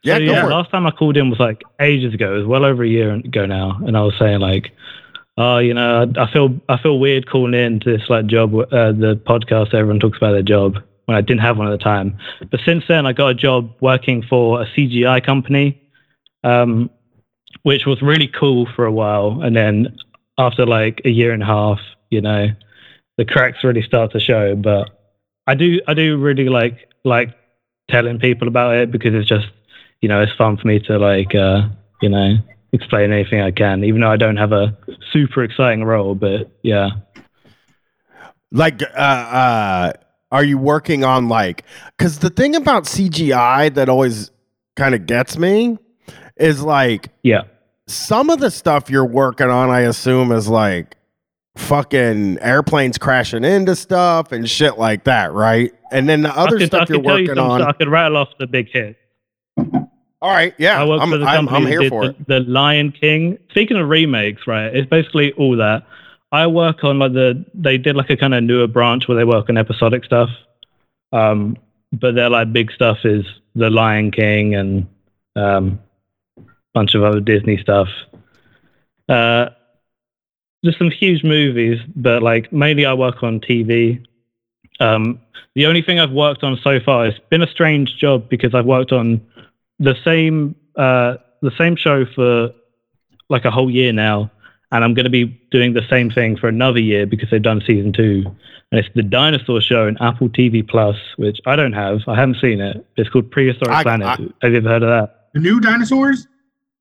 Yeah, 0.03 0.19
So, 0.19 0.25
go 0.27 0.41
for 0.41 0.47
it. 0.51 0.53
last 0.53 0.69
time 0.69 0.85
I 0.85 0.91
called 0.91 1.17
in 1.17 1.31
was 1.31 1.39
like 1.39 1.63
ages 1.81 2.13
ago. 2.13 2.35
It 2.35 2.37
was 2.37 2.45
well 2.47 2.63
over 2.63 2.83
a 2.83 2.87
year 2.87 3.11
ago 3.11 3.47
now, 3.47 3.79
and 3.87 3.97
I 3.97 4.01
was 4.01 4.13
saying 4.19 4.39
like, 4.39 4.71
oh, 5.35 5.57
you 5.57 5.73
know, 5.73 6.05
I, 6.15 6.23
I 6.23 6.31
feel 6.31 6.55
I 6.69 6.77
feel 6.77 6.99
weird 6.99 7.27
calling 7.27 7.55
in 7.55 7.79
to 7.79 7.97
this 7.97 8.07
like 8.07 8.27
job, 8.27 8.53
uh, 8.53 8.91
the 8.91 9.19
podcast. 9.25 9.73
Everyone 9.73 9.99
talks 9.99 10.17
about 10.17 10.33
their 10.33 10.43
job 10.43 10.75
when 11.05 11.17
I 11.17 11.21
didn't 11.21 11.41
have 11.41 11.57
one 11.57 11.67
at 11.67 11.71
the 11.71 11.83
time. 11.83 12.17
But 12.51 12.59
since 12.65 12.83
then, 12.87 13.07
I 13.07 13.13
got 13.13 13.29
a 13.29 13.33
job 13.33 13.71
working 13.81 14.21
for 14.21 14.61
a 14.61 14.65
CGI 14.67 15.25
company, 15.25 15.81
um, 16.43 16.91
which 17.67 17.85
was 17.85 18.01
really 18.01 18.29
cool 18.29 18.65
for 18.77 18.85
a 18.85 18.91
while. 18.93 19.41
And 19.41 19.53
then 19.53 19.97
after 20.37 20.65
like 20.65 21.01
a 21.03 21.09
year 21.09 21.33
and 21.33 21.43
a 21.43 21.45
half, 21.45 21.79
you 22.09 22.21
know, 22.21 22.47
the 23.17 23.25
cracks 23.25 23.61
really 23.61 23.81
start 23.81 24.13
to 24.13 24.21
show. 24.21 24.55
But 24.55 24.89
I 25.47 25.55
do 25.55 25.81
I 25.85 25.93
do 25.93 26.15
really 26.15 26.47
like 26.47 26.87
like 27.03 27.35
telling 27.91 28.19
people 28.19 28.47
about 28.47 28.77
it 28.77 28.89
because 28.89 29.13
it's 29.13 29.27
just 29.27 29.47
you 29.99 30.07
know 30.07 30.21
it's 30.21 30.31
fun 30.37 30.55
for 30.55 30.65
me 30.65 30.79
to 30.79 30.97
like 30.97 31.35
uh 31.35 31.67
you 32.01 32.07
know 32.07 32.37
explain 32.73 33.11
anything 33.13 33.39
i 33.41 33.49
can 33.49 33.83
even 33.85 34.01
though 34.01 34.11
i 34.11 34.17
don't 34.17 34.35
have 34.35 34.51
a 34.51 34.77
super 35.13 35.41
exciting 35.41 35.85
role 35.85 36.13
but 36.15 36.51
yeah 36.63 36.89
Like, 38.51 38.81
uh, 38.81 38.85
uh, 39.41 39.93
are 40.31 40.43
you 40.43 40.57
working 40.57 41.03
on 41.03 41.27
like? 41.27 41.63
Because 41.97 42.19
the 42.19 42.29
thing 42.29 42.55
about 42.55 42.83
CGI 42.85 43.73
that 43.73 43.89
always 43.89 44.31
kind 44.75 44.95
of 44.95 45.05
gets 45.05 45.37
me 45.37 45.77
is 46.37 46.61
like 46.61 47.09
yeah 47.23 47.43
some 47.87 48.29
of 48.29 48.39
the 48.39 48.51
stuff 48.51 48.89
you're 48.89 49.05
working 49.05 49.49
on. 49.49 49.69
I 49.69 49.81
assume 49.81 50.31
is 50.31 50.47
like 50.47 50.95
fucking 51.55 52.39
airplanes 52.39 52.97
crashing 52.97 53.43
into 53.43 53.75
stuff 53.75 54.31
and 54.31 54.49
shit 54.49 54.77
like 54.77 55.05
that, 55.05 55.33
right? 55.33 55.73
And 55.91 56.07
then 56.07 56.21
the 56.21 56.37
other 56.37 56.57
could, 56.57 56.67
stuff 56.67 56.89
I 56.89 56.93
you're 56.93 57.01
you 57.01 57.05
working 57.05 57.35
some 57.35 57.39
on. 57.51 57.61
i 57.61 57.71
could 57.71 57.89
rattle 57.89 58.17
off 58.17 58.29
the 58.39 58.47
big 58.47 58.69
hits 58.69 58.99
All 59.57 60.31
right, 60.33 60.53
yeah, 60.57 60.81
i 60.81 60.85
work 60.85 61.01
I'm, 61.01 61.09
for 61.09 61.17
the 61.17 61.25
I'm, 61.25 61.47
company 61.47 61.73
I'm 61.75 61.81
here 61.81 61.89
for 61.89 62.03
the, 62.05 62.09
it. 62.09 62.27
the 62.27 62.39
lion 62.41 62.91
king 62.91 63.37
speaking 63.49 63.77
of 63.77 63.87
remakes 63.89 64.45
right 64.47 64.75
it's 64.75 64.89
basically 64.89 65.31
all 65.33 65.55
that 65.57 65.83
i 66.31 66.45
work 66.45 66.83
on 66.83 66.99
like 66.99 67.13
the 67.13 67.43
they 67.53 67.77
did 67.77 67.95
like 67.95 68.09
a 68.09 68.17
kind 68.17 68.33
of 68.33 68.43
newer 68.43 68.67
branch 68.67 69.07
where 69.07 69.17
they 69.17 69.23
work 69.23 69.49
on 69.49 69.57
episodic 69.57 70.03
stuff 70.03 70.29
um 71.13 71.55
but 71.93 72.15
their 72.15 72.29
like 72.29 72.51
big 72.51 72.71
stuff 72.71 72.99
is 73.05 73.25
the 73.55 73.69
lion 73.69 74.11
king 74.11 74.55
and 74.55 74.85
um 75.35 75.79
bunch 76.77 76.93
of 76.95 77.01
other 77.03 77.19
disney 77.19 77.57
stuff. 77.57 77.89
Uh 79.09 79.49
there's 80.63 80.77
some 80.77 80.91
huge 80.91 81.23
movies 81.23 81.79
but 81.95 82.21
like 82.23 82.51
mainly 82.51 82.85
i 82.85 82.93
work 82.93 83.21
on 83.23 83.39
tv 83.39 84.03
um 84.79 85.19
the 85.55 85.65
only 85.69 85.81
thing 85.81 85.99
i've 85.99 86.11
worked 86.11 86.43
on 86.43 86.57
so 86.63 86.79
far 86.79 87.05
it's 87.07 87.19
been 87.29 87.43
a 87.43 87.47
strange 87.57 87.95
job 87.97 88.27
because 88.27 88.53
i've 88.55 88.65
worked 88.65 88.91
on 88.91 89.21
the 89.79 89.95
same 90.03 90.55
uh 90.75 91.15
the 91.41 91.51
same 91.57 91.75
show 91.75 92.05
for 92.15 92.49
like 93.29 93.45
a 93.45 93.51
whole 93.51 93.69
year 93.69 93.93
now 93.93 94.29
and 94.71 94.83
i'm 94.83 94.93
going 94.93 95.05
to 95.11 95.15
be 95.21 95.25
doing 95.51 95.73
the 95.73 95.87
same 95.89 96.09
thing 96.09 96.35
for 96.35 96.47
another 96.49 96.79
year 96.79 97.05
because 97.05 97.29
they've 97.29 97.49
done 97.51 97.61
season 97.65 97.93
two. 97.93 98.23
And 98.71 98.79
it's 98.81 98.89
the 98.95 99.03
dinosaur 99.03 99.61
show 99.61 99.87
on 99.87 99.95
apple 100.09 100.27
tv 100.27 100.67
plus 100.67 100.97
which 101.15 101.39
i 101.45 101.55
don't 101.55 101.77
have. 101.83 102.01
I 102.07 102.15
haven't 102.15 102.39
seen 102.41 102.59
it. 102.59 102.85
It's 102.97 103.09
called 103.09 103.31
prehistoric 103.31 103.73
I- 103.73 103.83
planet. 103.83 104.07
I- 104.07 104.45
have 104.45 104.51
you 104.51 104.57
ever 104.57 104.69
heard 104.73 104.83
of 104.83 104.89
that? 104.89 105.29
The 105.33 105.39
new 105.39 105.59
dinosaurs? 105.61 106.27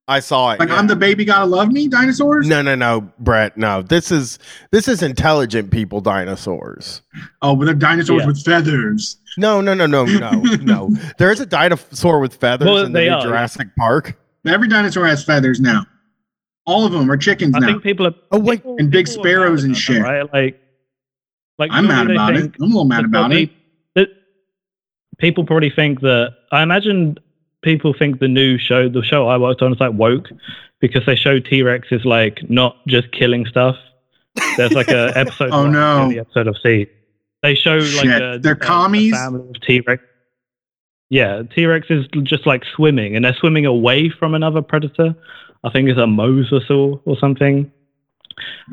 I 0.08 0.20
saw 0.20 0.52
it. 0.52 0.60
Like 0.60 0.68
yeah. 0.68 0.76
I'm 0.76 0.86
the 0.86 0.94
baby 0.96 1.24
gotta 1.24 1.46
love 1.46 1.72
me 1.72 1.88
dinosaurs? 1.88 2.46
No, 2.46 2.62
no, 2.62 2.74
no, 2.76 3.10
Brett. 3.18 3.56
No, 3.56 3.82
this 3.82 4.12
is 4.12 4.38
this 4.70 4.86
is 4.86 5.02
intelligent 5.02 5.70
people 5.72 6.00
dinosaurs. 6.00 7.02
Oh, 7.42 7.56
but 7.56 7.64
they're 7.64 7.74
dinosaurs 7.74 8.20
Yeah. 8.22 8.26
with 8.26 8.44
feathers. 8.44 9.16
No, 9.36 9.60
no, 9.60 9.74
no, 9.74 9.86
no, 9.86 10.04
no, 10.04 10.30
no. 10.62 10.90
There 11.18 11.30
is 11.32 11.40
a 11.40 11.46
dinosaur 11.46 12.20
with 12.20 12.34
feathers 12.34 12.66
Well, 12.66 12.84
in 12.84 12.92
the 12.92 13.00
new 13.00 13.10
are. 13.10 13.20
Jurassic 13.22 13.68
Park. 13.76 14.16
Every 14.46 14.68
dinosaur 14.68 15.06
has 15.06 15.24
feathers 15.24 15.60
now. 15.60 15.84
All 16.66 16.86
of 16.86 16.92
them 16.92 17.10
are 17.10 17.16
chickens 17.16 17.54
i 17.56 17.58
now. 17.58 17.66
think 17.66 17.82
people 17.82 18.06
are 18.06 18.14
Oh 18.30 18.38
wait, 18.38 18.58
people- 18.60 18.76
And 18.78 18.90
big 18.90 19.08
sparrows 19.08 19.64
and 19.64 19.76
shit. 19.76 19.96
that, 20.02 20.08
right 20.08 20.32
like 20.32 20.60
like 21.58 21.70
I'm 21.72 21.86
mad 21.88 22.10
about 22.10 22.36
it. 22.36 22.54
I'm 22.60 22.64
a 22.64 22.66
little 22.66 22.84
mad 22.84 23.04
about 23.04 23.32
it. 23.32 23.50
people 25.18 25.44
probably 25.44 25.70
think 25.70 26.00
that 26.00 26.32
I 26.52 26.62
imagine 26.62 27.18
people 27.66 27.92
think 27.92 28.18
the 28.20 28.28
new 28.28 28.56
show, 28.56 28.88
the 28.88 29.02
show 29.02 29.28
I 29.28 29.36
worked 29.36 29.60
on, 29.60 29.72
is 29.74 29.80
like 29.80 29.92
woke 29.92 30.28
because 30.80 31.04
they 31.04 31.16
show 31.16 31.38
T 31.38 31.62
Rex 31.62 31.88
is 31.90 32.04
like 32.06 32.48
not 32.48 32.76
just 32.86 33.12
killing 33.12 33.44
stuff. 33.44 33.76
There's 34.56 34.72
like 34.72 34.88
a 34.88 35.12
episode. 35.16 35.50
oh 35.52 35.66
no. 35.68 36.04
in 36.04 36.08
the 36.10 36.20
episode 36.20 36.46
of 36.46 36.56
C. 36.62 36.86
They 37.42 37.54
show 37.54 37.76
like 37.76 37.84
Shit. 38.06 38.22
a, 38.22 38.38
They're 38.40 38.54
a- 38.54 38.56
a 38.56 38.66
family 38.66 39.10
of 39.10 39.60
T 39.60 39.80
Rex. 39.86 40.02
Yeah, 41.10 41.42
T 41.54 41.66
Rex 41.66 41.86
is 41.90 42.06
just 42.22 42.46
like 42.46 42.64
swimming, 42.74 43.14
and 43.16 43.24
they're 43.24 43.34
swimming 43.34 43.66
away 43.66 44.08
from 44.08 44.34
another 44.34 44.62
predator. 44.62 45.14
I 45.64 45.70
think 45.70 45.88
it's 45.88 45.98
a 45.98 46.02
mosasaur 46.06 47.00
or 47.04 47.18
something 47.18 47.70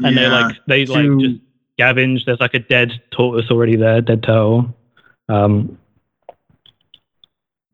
and 0.03 0.17
they 0.17 0.21
Yeah, 0.23 0.41
like 0.41 0.55
they 0.67 0.85
like 0.85 1.07
just 1.19 1.35
scavenge. 1.79 2.25
There's 2.25 2.39
like 2.39 2.53
a 2.53 2.59
dead 2.59 3.01
tortoise 3.11 3.49
already 3.49 3.75
there, 3.75 4.01
dead 4.01 4.23
turtle. 4.23 4.75
Um, 5.29 5.77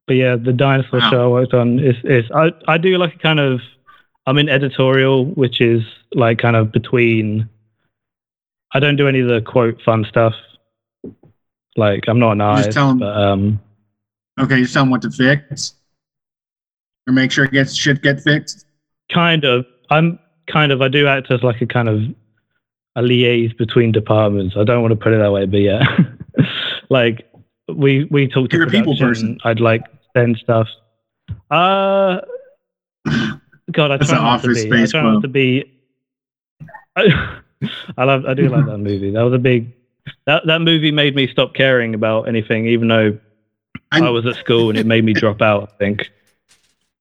but 0.09 0.15
yeah, 0.15 0.35
the 0.35 0.51
dinosaur 0.51 0.99
Wow. 0.99 1.09
show 1.11 1.23
I 1.23 1.27
worked 1.27 1.53
on 1.53 1.77
is 1.77 1.95
is 2.03 2.25
I 2.33 2.51
I 2.67 2.79
do 2.79 2.97
like 2.97 3.13
a 3.13 3.19
kind 3.19 3.39
of 3.39 3.61
I'm 4.25 4.39
in 4.39 4.49
editorial, 4.49 5.25
which 5.25 5.61
is 5.61 5.83
like 6.13 6.39
kind 6.39 6.55
of 6.55 6.71
between. 6.71 7.47
I 8.73 8.79
don't 8.79 8.95
do 8.95 9.07
any 9.07 9.19
of 9.19 9.27
the 9.27 9.39
quote 9.41 9.79
fun 9.83 10.05
stuff. 10.09 10.33
Like 11.77 12.05
I'm 12.07 12.17
not 12.19 12.31
an 12.33 12.41
artist, 12.41 12.71
tell 12.71 12.89
'em- 12.89 12.97
but 12.99 13.15
um, 13.15 13.59
Okay, 14.39 14.61
just 14.61 14.73
tell 14.73 14.81
them 14.83 14.89
what 14.89 15.03
to 15.03 15.11
fix. 15.11 15.73
Or 17.07 17.13
make 17.13 17.31
sure 17.31 17.45
it 17.45 17.51
gets 17.51 17.75
shit 17.75 18.01
get 18.01 18.21
fixed. 18.21 18.65
kind 19.11 19.43
of 19.43 19.65
i'm 19.89 20.19
kind 20.47 20.71
of 20.71 20.81
i 20.83 20.87
do 20.87 21.07
act 21.07 21.31
as 21.31 21.41
like 21.41 21.59
a 21.61 21.65
kind 21.65 21.89
of 21.89 22.01
a 22.95 23.01
liaise 23.01 23.55
between 23.57 23.91
departments 23.91 24.55
i 24.55 24.63
don't 24.63 24.83
want 24.83 24.91
to 24.91 24.95
put 24.95 25.11
it 25.13 25.17
that 25.17 25.31
way 25.31 25.45
but 25.47 25.57
yeah 25.61 25.81
like 26.91 27.25
we 27.73 28.03
we 28.11 28.27
talk 28.27 28.49
to 28.51 28.57
You're 28.57 28.67
a 28.67 28.69
people 28.69 28.95
person. 28.95 29.39
i'd 29.45 29.59
like 29.59 29.81
send 30.15 30.37
stuff 30.37 30.67
uh 31.51 32.19
god 33.71 33.91
i 33.91 33.97
That's 33.97 34.09
try 34.09 34.17
an 34.17 34.23
not 34.23 34.41
to 34.41 34.49
Office 34.49 34.63
be 34.65 34.81
i 34.81 34.85
try 34.85 35.01
not 35.03 35.21
to 35.21 35.27
be 35.27 35.71
I, 36.95 37.39
I 37.97 38.03
love 38.03 38.25
i 38.25 38.33
do 38.33 38.49
like 38.49 38.65
that 38.65 38.77
movie 38.79 39.11
that 39.11 39.21
was 39.21 39.33
a 39.33 39.37
big 39.37 39.71
that 40.25 40.45
that 40.47 40.61
movie 40.61 40.91
made 40.91 41.15
me 41.15 41.27
stop 41.27 41.53
caring 41.53 41.93
about 41.93 42.27
anything 42.27 42.65
even 42.67 42.87
though 42.87 43.17
I- 43.91 44.01
I 44.05 44.09
was 44.09 44.25
at 44.25 44.35
school 44.35 44.69
and 44.69 44.77
it 44.77 44.85
made 44.85 45.03
me 45.03 45.13
drop 45.13 45.41
out 45.41 45.69
i 45.73 45.77
think 45.77 46.11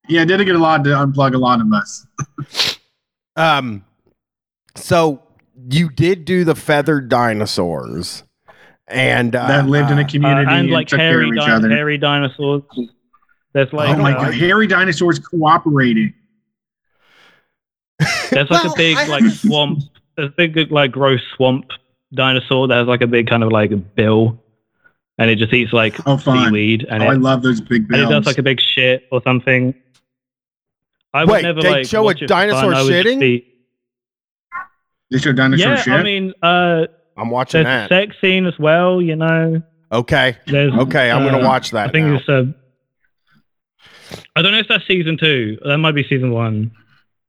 Yeah, 0.09 0.23
I 0.23 0.25
did 0.25 0.45
get 0.47 0.55
a 0.55 0.59
lot 0.59 0.85
to 0.85 0.91
unplug 0.91 1.35
a 1.35 1.39
lot 1.39 1.61
of 1.61 1.71
us. 1.73 2.07
Um, 3.37 3.85
so 4.75 5.23
you 5.71 5.91
did 5.91 6.25
do 6.25 6.43
the 6.43 6.57
feathered 6.57 7.09
dinosaurs, 7.09 8.25
and 8.89 9.37
uh, 9.37 9.47
that 9.47 9.69
lived 9.69 9.93
in 9.93 9.99
a 9.99 10.01
uh, 10.01 10.05
Uh, 10.05 10.09
community 10.09 10.51
and 10.51 10.61
and, 10.63 10.71
like 10.71 10.89
took 10.89 10.99
care 10.99 11.21
hairy, 11.21 11.29
of 11.29 11.35
each 11.35 11.41
di- 11.47 11.53
other. 11.53 11.69
hairy 11.69 11.99
dinosaurs. 11.99 12.63
There's 13.59 13.73
like 13.73 13.89
oh 13.97 14.01
my 14.01 14.13
uh, 14.13 14.25
god, 14.27 14.35
hairy 14.35 14.69
dinosaurs 14.69 15.19
cooperating. 15.19 16.15
there's 18.31 18.49
like 18.51 18.63
Well, 18.63 18.73
a 18.73 18.77
big 18.77 18.97
I 18.97 19.07
like 19.09 19.25
swamp. 19.33 19.83
There's 20.17 20.29
a 20.31 20.33
big 20.37 20.71
like 20.71 20.93
gross 20.93 21.21
swamp 21.35 21.65
dinosaur 22.15 22.69
that 22.69 22.77
has 22.77 22.87
like 22.87 23.01
a 23.03 23.09
big 23.09 23.27
kind 23.29 23.43
of 23.43 23.51
like 23.51 23.73
bill. 23.97 24.41
and 25.19 25.29
it 25.29 25.39
just 25.41 25.53
eats 25.53 25.73
like 25.73 25.97
Oh, 26.07 26.19
seaweed, 26.19 26.87
and, 26.89 27.03
oh, 27.03 27.07
it, 27.07 27.11
I 27.11 27.15
love 27.15 27.43
those 27.43 27.61
big 27.61 27.81
and 27.83 27.89
bills. 27.89 28.11
it 28.11 28.15
does 28.15 28.27
like 28.27 28.39
a 28.39 28.45
big 28.45 28.61
shit 28.61 29.09
or 29.11 29.21
something. 29.23 29.75
I 31.13 31.25
would 31.25 31.33
Wait, 31.33 31.43
never 31.43 31.61
they 31.61 31.71
like 31.71 31.87
show 31.87 32.03
a 32.03 32.05
watch 32.05 32.23
it 32.23 32.29
for 32.29 32.35
fun. 32.35 32.49
dinosaur 32.49 32.75
I 32.75 32.83
would 32.83 32.93
just 32.93 33.07
shitting? 33.09 33.19
be- 33.21 33.55
they 35.11 35.19
show 35.19 35.33
dinosaur 35.33 35.69
yeah, 35.71 35.83
shit. 35.83 35.93
I 35.95 36.03
mean, 36.05 36.33
uh, 36.43 36.87
I'm 37.17 37.31
watching 37.31 37.65
that. 37.65 37.89
sex 37.89 38.15
scene 38.21 38.47
as 38.47 38.57
well. 38.59 39.03
You 39.03 39.17
know, 39.17 39.63
Okay. 39.91 40.37
there's 40.47 40.73
Okay, 40.73 41.11
I'm 41.11 41.25
gonna 41.25 41.43
uh, 41.45 41.49
watch 41.49 41.73
that. 41.73 41.89
I 41.89 41.93
think 41.93 42.07
now. 42.07 42.17
it's 42.19 42.29
uh, 42.29 42.45
I 44.37 44.43
don't 44.43 44.53
know 44.53 44.59
if 44.59 44.69
that's 44.69 44.87
season 44.87 45.17
two. 45.19 45.59
That 45.65 45.79
might 45.79 45.93
be 45.93 46.03
season 46.05 46.31
one. 46.33 46.71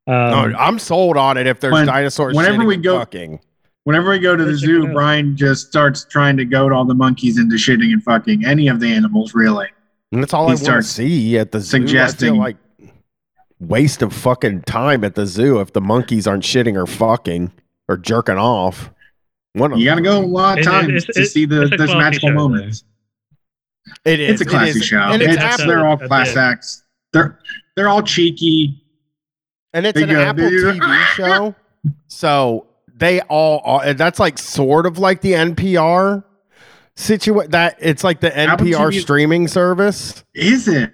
Um, 0.07 0.13
No, 0.51 0.53
I'm 0.57 0.79
sold 0.79 1.17
on 1.17 1.37
it 1.37 1.45
if 1.47 1.59
there's 1.59 1.73
when- 1.73 1.85
dinosaurs. 1.87 2.35
whenever 2.35 2.63
we 2.65 2.77
go- 2.77 2.97
fucking. 2.99 3.39
Whenever 3.85 4.11
we 4.11 4.19
go 4.19 4.35
to 4.35 4.43
the 4.45 4.55
zoo, 4.55 4.85
out. 4.87 4.93
Brian 4.93 5.35
just 5.35 5.67
starts 5.67 6.05
trying 6.05 6.37
to 6.37 6.45
goad 6.45 6.71
all 6.71 6.85
the 6.85 6.93
monkeys 6.93 7.39
into 7.39 7.55
shitting 7.55 7.91
and 7.93 8.03
fucking 8.03 8.45
any 8.45 8.67
of 8.67 8.79
the 8.79 8.91
animals, 8.91 9.33
really. 9.33 9.67
And 10.11 10.21
that's 10.21 10.33
all 10.33 10.43
He 10.43 10.47
I 10.47 10.53
want 10.53 10.59
to 10.59 10.63
starts 10.65 10.87
see 10.89 11.37
at 11.37 11.51
the 11.51 11.59
zoo. 11.59 11.77
I 11.77 11.79
suggesting- 11.79 12.33
feel 12.33 12.37
like 12.39 12.57
waste 13.59 14.01
of 14.01 14.13
fucking 14.13 14.61
time 14.63 15.03
at 15.03 15.15
the 15.15 15.25
zoo 15.25 15.59
if 15.59 15.73
the 15.73 15.81
monkeys 15.81 16.27
aren't 16.27 16.43
shitting 16.43 16.75
or 16.75 16.85
fucking 16.85 17.51
or 17.87 17.97
jerking 17.97 18.37
off. 18.37 18.91
One 19.53 19.73
of 19.73 19.79
You 19.79 19.85
got 19.85 19.95
to 19.95 20.01
go 20.01 20.19
a 20.19 20.25
lot 20.25 20.59
of 20.59 20.59
It- 20.59 20.61
it- 20.67 20.71
times 20.71 21.05
to 21.05 21.21
it- 21.21 21.25
see 21.27 21.45
the, 21.45 21.55
those 21.67 21.69
classy 21.75 21.95
magical 21.97 22.29
show, 22.29 22.33
though. 22.33 22.49
moments. 22.49 22.83
It 24.05 24.19
is. 24.19 24.31
It's 24.33 24.41
a 24.41 24.43
it 24.45 24.49
classy 24.49 24.79
is. 24.79 24.85
show. 24.85 24.97
and 24.99 25.21
It's, 25.21 25.33
it's, 25.33 25.41
That's 25.43 25.65
they're 25.65 25.85
all 25.87 25.99
it. 26.01 26.07
class 26.07 26.35
acts. 26.35 26.83
They're 27.13 27.39
they're 27.75 27.89
all 27.89 28.03
cheeky. 28.03 28.83
and 29.73 29.85
it's 29.85 29.95
they 29.97 30.03
an 30.03 30.09
go- 30.09 30.21
Apple 30.21 30.43
they- 30.43 30.49
TV 30.57 31.05
show, 31.15 31.55
so 32.07 32.67
they 32.95 33.21
all 33.21 33.61
are. 33.63 33.93
That's 33.93 34.19
like 34.19 34.37
sort 34.37 34.85
of 34.85 34.97
like 34.99 35.21
the 35.21 35.33
NPR 35.33 36.23
situation. 36.95 37.51
That 37.51 37.77
it's 37.79 38.03
like 38.03 38.19
the 38.19 38.29
NPR 38.31 38.57
TV 38.91 39.01
streaming 39.01 39.47
service. 39.47 40.23
Is 40.33 40.67
it? 40.67 40.91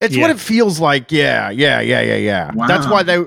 It's 0.00 0.14
Yeah. 0.14 0.22
what 0.22 0.30
it 0.32 0.40
feels 0.40 0.80
like. 0.80 1.10
Yeah, 1.10 1.50
yeah, 1.50 1.80
yeah, 1.80 2.00
yeah, 2.02 2.16
yeah. 2.16 2.50
That's 2.68 2.86
why 2.86 3.02
they 3.02 3.18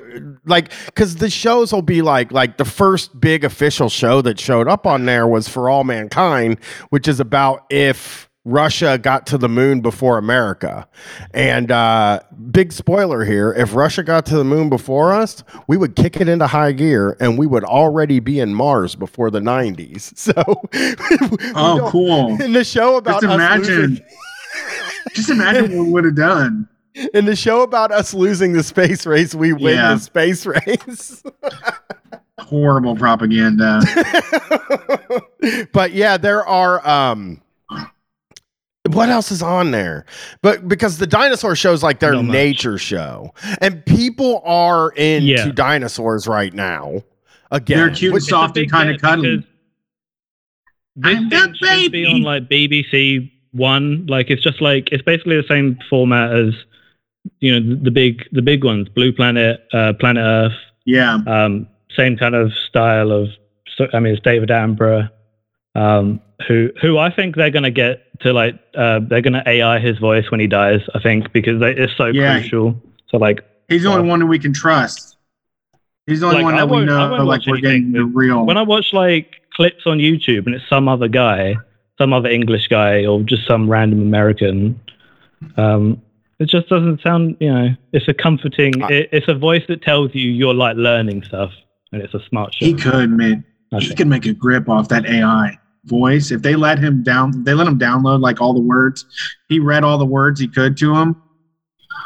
like 0.45 0.72
because 0.86 1.16
the 1.16 1.30
shows 1.30 1.74
will 1.74 1.82
be 1.82 2.02
like 2.02 2.32
like 2.32 2.58
the 2.58 2.66
first 2.66 3.20
big 3.20 3.43
official 3.43 3.89
show 3.89 4.22
that 4.22 4.39
showed 4.39 4.68
up 4.68 4.86
on 4.86 5.06
there 5.06 5.28
was 5.28 5.48
For 5.48 5.70
All 5.70 5.84
Mankind, 5.84 6.60
which 6.89 7.08
is 7.08 7.20
about 7.20 7.66
if 7.70 8.27
Russia 8.48 8.98
got 8.98 9.28
to 9.28 9.38
the 9.38 9.50
moon 9.50 9.82
before 9.82 10.18
America. 10.18 10.88
And 11.34 11.70
uh 11.70 12.22
big 12.52 12.72
spoiler 12.72 13.26
here, 13.26 13.54
if 13.54 13.76
Russia 13.76 14.04
got 14.04 14.26
to 14.28 14.38
the 14.38 14.45
moon 14.45 14.70
before 14.70 15.12
us, 15.12 15.43
we 15.68 15.76
would 15.76 15.98
kick 15.98 16.16
it 16.22 16.30
into 16.30 16.48
high 16.48 16.72
gear 16.72 17.18
and 17.20 17.38
we 17.38 17.45
would 17.45 17.66
already 17.66 18.22
be 18.22 18.39
in 18.39 18.54
Mars 18.54 18.95
before 18.95 19.30
the 19.30 19.41
90s. 19.41 20.14
So 20.18 20.34
Oh, 21.56 21.89
cool. 21.91 22.41
In 22.41 22.54
the 22.54 22.64
show 22.64 22.95
about 22.95 23.22
Just 23.22 23.34
imagine. 23.34 23.66
losing- 23.76 24.06
Just 25.14 25.30
imagine 25.30 25.78
what 25.78 25.86
we 25.86 25.91
would 25.91 26.06
have 26.06 26.16
done. 26.16 26.70
in 27.14 27.26
the 27.26 27.36
show 27.36 27.62
about 27.64 27.91
us 27.91 28.14
losing 28.14 28.54
the 28.54 28.64
space 28.64 29.06
race, 29.06 29.36
we 29.36 29.52
win 29.52 29.76
Yeah. 29.76 29.93
the 29.95 30.00
space 30.00 30.45
race. 30.45 31.22
Horrible 32.39 32.95
propaganda. 32.95 33.82
but 35.74 35.91
yeah, 35.91 36.16
there 36.18 36.45
are 36.45 36.86
um 36.88 37.41
what 38.94 39.10
else 39.10 39.32
is 39.32 39.42
on 39.42 39.72
there? 39.72 40.06
But 40.42 40.68
because 40.68 40.98
the 40.98 41.08
dinosaur 41.08 41.56
show's 41.56 41.84
like 41.84 42.00
their 42.00 42.14
Not 42.14 42.26
much. 42.26 42.34
nature 42.34 42.78
show. 42.78 43.34
And 43.62 43.86
people 43.86 44.42
are 44.46 44.90
into 44.92 45.28
Yeah. 45.28 45.52
dinosaurs 45.52 46.28
right 46.28 46.54
now. 46.54 47.04
Again. 47.52 47.78
They're 47.78 47.90
cute 47.90 48.04
and 48.10 48.14
which- 48.16 48.24
It's 48.24 48.28
a 48.28 48.30
soft 48.32 48.58
and 48.58 48.70
kind 48.72 48.90
of 48.90 49.02
cuddly. 49.02 49.38
because 49.38 49.46
This 50.96 51.16
I'm 51.16 51.30
thing 51.30 51.52
the 51.62 51.82
should 51.84 51.92
be 51.92 52.06
on 52.06 52.22
like 52.24 52.50
BBC 52.50 53.32
One. 53.52 54.06
Like 54.08 54.30
it's 54.30 54.44
just 54.44 54.62
like 54.62 54.90
it's 54.92 55.04
basically 55.04 55.38
the 55.38 55.48
same 55.48 55.78
format 55.90 56.34
as 56.36 56.54
you 57.40 57.60
know 57.60 57.76
the, 57.76 57.84
the 57.84 57.92
big 57.92 58.24
the 58.32 58.42
big 58.42 58.64
ones, 58.64 58.90
Blue 58.90 59.12
Planet, 59.14 59.62
uh, 59.74 59.94
Planet 59.94 60.22
Earth. 60.24 60.58
Yeah. 60.86 61.20
Um, 61.28 61.68
same 61.96 62.18
kind 62.18 62.36
of 62.36 62.52
style 62.70 63.12
of. 63.12 63.30
so- 63.76 63.88
I 63.94 64.00
mean, 64.00 64.14
it's 64.14 64.22
David 64.24 64.50
Attenborough, 64.50 65.10
um, 65.76 66.20
who 66.48 66.70
who 66.82 66.98
I 66.98 67.10
think 67.12 67.36
they're 67.36 67.50
gonna 67.52 67.72
get 67.72 68.04
to 68.22 68.34
like 68.34 68.55
uh, 68.76 68.99
they're 69.07 69.22
gonna 69.22 69.43
AI 69.45 69.80
his 69.80 69.97
voice 69.99 70.30
when 70.32 70.39
he 70.39 70.47
dies. 70.47 70.82
I 70.95 70.99
think 70.99 71.32
because 71.34 71.59
they, 71.59 71.72
it's 71.76 71.95
so 71.97 72.07
Yeah. 72.07 72.39
crucial. 72.39 72.82
So 73.09 73.18
like 73.18 73.41
He's 73.70 73.84
the 73.84 73.89
only 73.89 74.01
Well- 74.03 74.11
one 74.11 74.20
that 74.22 74.26
we 74.28 74.39
can 74.39 74.53
trust. 74.53 75.18
He's 76.05 76.22
the 76.22 76.28
only 76.28 76.38
Like, 76.38 76.45
one 76.45 76.55
that 76.55 76.70
we 76.70 76.86
know 76.86 77.24
like 77.26 77.45
we're 77.45 77.57
getting 77.57 77.91
the 77.91 78.05
real. 78.05 78.45
when 78.45 78.55
I 78.57 78.61
watch 78.61 78.93
like 78.93 79.41
clips 79.53 79.86
on 79.86 79.97
YouTube 79.97 80.45
and 80.45 80.55
it's 80.55 80.63
some 80.70 80.88
other 80.88 81.09
guy, 81.09 81.57
some 81.97 82.13
other 82.13 82.30
English 82.30 82.70
guy, 82.70 83.05
or 83.05 83.22
just 83.24 83.45
some 83.45 83.70
random 83.70 84.01
American, 84.01 84.80
um, 85.57 86.01
it 86.39 86.47
just 86.49 86.70
doesn't 86.70 87.01
sound. 87.01 87.36
You 87.41 87.53
know, 87.53 87.76
it's 87.91 88.07
a 88.07 88.13
comforting. 88.13 88.82
Uh, 88.82 88.88
it, 88.88 89.09
it's 89.11 89.28
a 89.28 89.34
voice 89.34 89.63
that 89.68 89.82
tells 89.82 90.15
you 90.15 90.32
you're 90.32 90.53
like 90.53 90.78
learning 90.78 91.24
stuff, 91.24 91.51
and 91.91 92.01
it's 92.01 92.13
a 92.13 92.24
smart 92.30 92.53
show. 92.53 92.65
he 92.65 92.74
could, 92.74 93.09
man. 93.11 93.43
He 93.80 93.93
could 93.93 94.07
make 94.07 94.26
a 94.26 94.34
grip 94.34 94.70
off 94.70 94.88
that 94.89 95.05
AI 95.07 95.57
voice 95.88 96.32
if 96.32 96.42
they 96.42 96.56
let 96.56 96.80
him 96.80 97.04
down. 97.04 97.44
They 97.44 97.54
let 97.54 97.68
him 97.68 97.80
download 97.80 98.22
like 98.22 98.42
all 98.42 98.54
the 98.54 98.60
words. 98.62 99.06
He 99.50 99.60
read 99.60 99.84
all 99.84 99.98
the 99.98 100.06
words 100.06 100.40
he 100.40 100.48
could 100.48 100.78
to 100.78 100.96
him. 100.96 101.22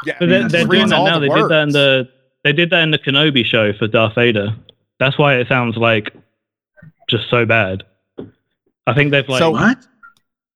yeah, 0.06 0.14
But 0.18 0.28
Yeah, 0.28 0.38
they're, 0.40 0.48
they're 0.48 0.66
doing 0.66 0.88
that 0.88 0.96
all 0.98 1.06
now. 1.06 1.18
the 1.18 1.28
They 1.28 1.34
did 1.34 1.48
that 1.48 1.62
in 1.64 1.68
the. 1.70 2.08
They 2.44 2.52
did 2.52 2.70
that 2.70 2.82
in 2.82 2.90
the 2.90 2.98
Kenobi 2.98 3.44
show 3.44 3.72
for 3.72 3.86
Darth 3.86 4.16
Vader. 4.16 4.48
That's 4.98 5.16
why 5.18 5.36
it 5.36 5.46
sounds 5.48 5.76
like 5.76 6.12
just 7.08 7.30
so 7.30 7.46
bad. 7.46 7.84
I 8.86 8.94
think 8.94 9.10
they've 9.12 9.28
like 9.28 9.38
So- 9.38 9.50
What? 9.52 9.78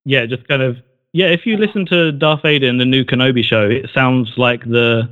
yeah, 0.05 0.27
just 0.27 0.49
kind 0.49 0.63
of 0.63 0.79
yeah. 1.13 1.27
If 1.27 1.47
you 1.47 1.57
listen 1.57 1.87
to 1.87 2.11
Darth 2.13 2.43
Vader 2.43 2.67
in 2.67 2.79
the 2.79 2.85
new 2.85 3.05
Kenobi 3.05 3.45
show, 3.45 3.69
it 3.69 3.89
sounds 3.95 4.33
like 4.37 4.65
the 4.65 5.09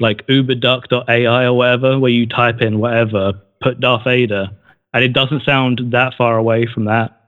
like 0.00 0.26
uberduck.ai 0.28 1.44
or 1.44 1.52
whatever, 1.52 1.98
where 1.98 2.10
you 2.10 2.26
type 2.26 2.62
in 2.62 2.78
whatever, 2.78 3.34
put 3.60 3.78
Darth 3.80 4.04
Vader, 4.04 4.48
and 4.94 5.04
it 5.04 5.12
doesn't 5.12 5.44
sound 5.44 5.80
that 5.90 6.14
far 6.16 6.38
away 6.38 6.64
from 6.66 6.86
that. 6.86 7.20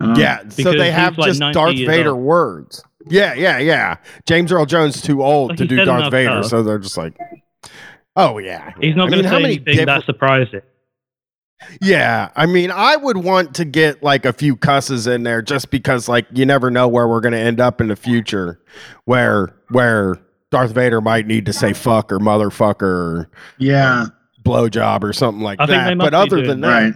Uh, 0.00 0.14
Yeah, 0.16 0.48
so 0.48 0.72
they 0.72 0.90
have 0.90 1.16
like 1.18 1.28
just 1.28 1.40
90 1.40 1.54
Darth 1.54 1.76
Vader 1.76 2.10
old. 2.14 2.20
words. 2.22 2.82
Yeah, 3.08 3.34
yeah, 3.34 3.58
yeah. 3.58 3.96
James 4.26 4.50
Earl 4.52 4.66
Jones 4.66 4.96
is 4.96 5.02
too 5.02 5.22
old 5.22 5.50
Like 5.50 5.58
to 5.58 5.66
do 5.66 5.84
Darth 5.84 6.10
Vader, 6.10 6.42
stuff. 6.42 6.50
so 6.50 6.62
they're 6.62 6.78
just 6.78 6.96
like, 6.98 7.16
oh 8.16 8.38
yeah. 8.38 8.72
He's 8.80 8.96
not 8.96 9.10
going 9.10 9.22
to 9.22 9.28
how 9.28 9.36
say 9.36 9.42
many 9.42 9.54
anything 9.56 9.64
different- 9.76 9.86
that 9.86 10.04
surprising. 10.04 10.60
Yeah, 11.80 12.28
I 12.36 12.44
mean, 12.44 12.70
I 12.70 12.96
would 12.96 13.16
want 13.16 13.54
to 13.54 13.64
get 13.64 14.02
like 14.02 14.26
a 14.26 14.32
few 14.34 14.56
cusses 14.56 15.06
in 15.06 15.22
there 15.22 15.40
just 15.40 15.70
because, 15.70 16.06
like, 16.06 16.26
you 16.32 16.44
never 16.44 16.70
know 16.70 16.86
where 16.86 17.08
we're 17.08 17.20
going 17.22 17.32
to 17.32 17.38
end 17.40 17.60
up 17.60 17.80
in 17.80 17.88
the 17.88 17.96
future, 17.96 18.60
where 19.06 19.54
where 19.70 20.16
Darth 20.50 20.72
Vader 20.72 21.00
might 21.00 21.26
need 21.26 21.46
to 21.46 21.52
say 21.54 21.72
fuck 21.72 22.12
or 22.12 22.18
motherfucker 22.18 22.82
or 22.82 23.30
Yeah. 23.58 24.06
blowjob 24.44 25.02
or 25.02 25.12
something 25.14 25.42
like 25.42 25.58
I 25.60 25.66
think 25.66 25.82
they 25.82 25.88
that. 25.90 25.96
must 25.96 26.10
But 26.10 26.10
be 26.10 26.16
other 26.16 26.36
doing 26.36 26.48
than 26.48 26.60
that, 26.60 26.82
Right. 26.82 26.94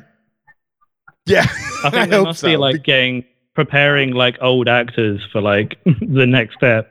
Yeah, 1.26 1.46
I 1.84 1.90
think 1.90 1.92
they 2.10 2.16
hope 2.16 2.26
must 2.26 2.42
be 2.44 2.56
like 2.56 2.82
getting 2.82 3.24
preparing 3.54 4.12
like 4.12 4.38
old 4.40 4.68
actors 4.68 5.20
for 5.32 5.40
like 5.40 5.78
the 5.84 6.26
next 6.26 6.54
step. 6.56 6.90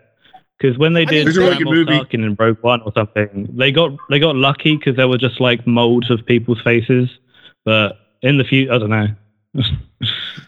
Because 0.59 0.77
when 0.77 0.93
they 0.93 1.03
I 1.03 1.05
mean, 1.05 1.13
did 1.13 1.27
There's 1.27 1.38
a 1.38 1.39
really 1.41 1.51
good 1.55 1.67
Admiral 1.67 1.86
movie. 1.86 1.99
Tarkin 2.17 2.25
in 2.25 2.36
Rogue 2.38 2.57
One 2.61 2.82
or 2.82 2.91
something, 2.93 3.47
they 3.53 3.71
got 3.71 3.91
they 4.09 4.19
got 4.19 4.36
lucky 4.36 4.75
because 4.75 4.95
there 4.97 5.07
were 5.07 5.17
just 5.17 5.39
like 5.39 5.65
molds 5.65 6.09
of 6.11 6.25
people's 6.25 6.61
faces. 6.61 7.09
But 7.65 7.97
in 8.21 8.38
the 8.38 8.43
future, 8.43 8.73
I 8.73 8.77
don't 8.77 8.89
know. 8.89 9.07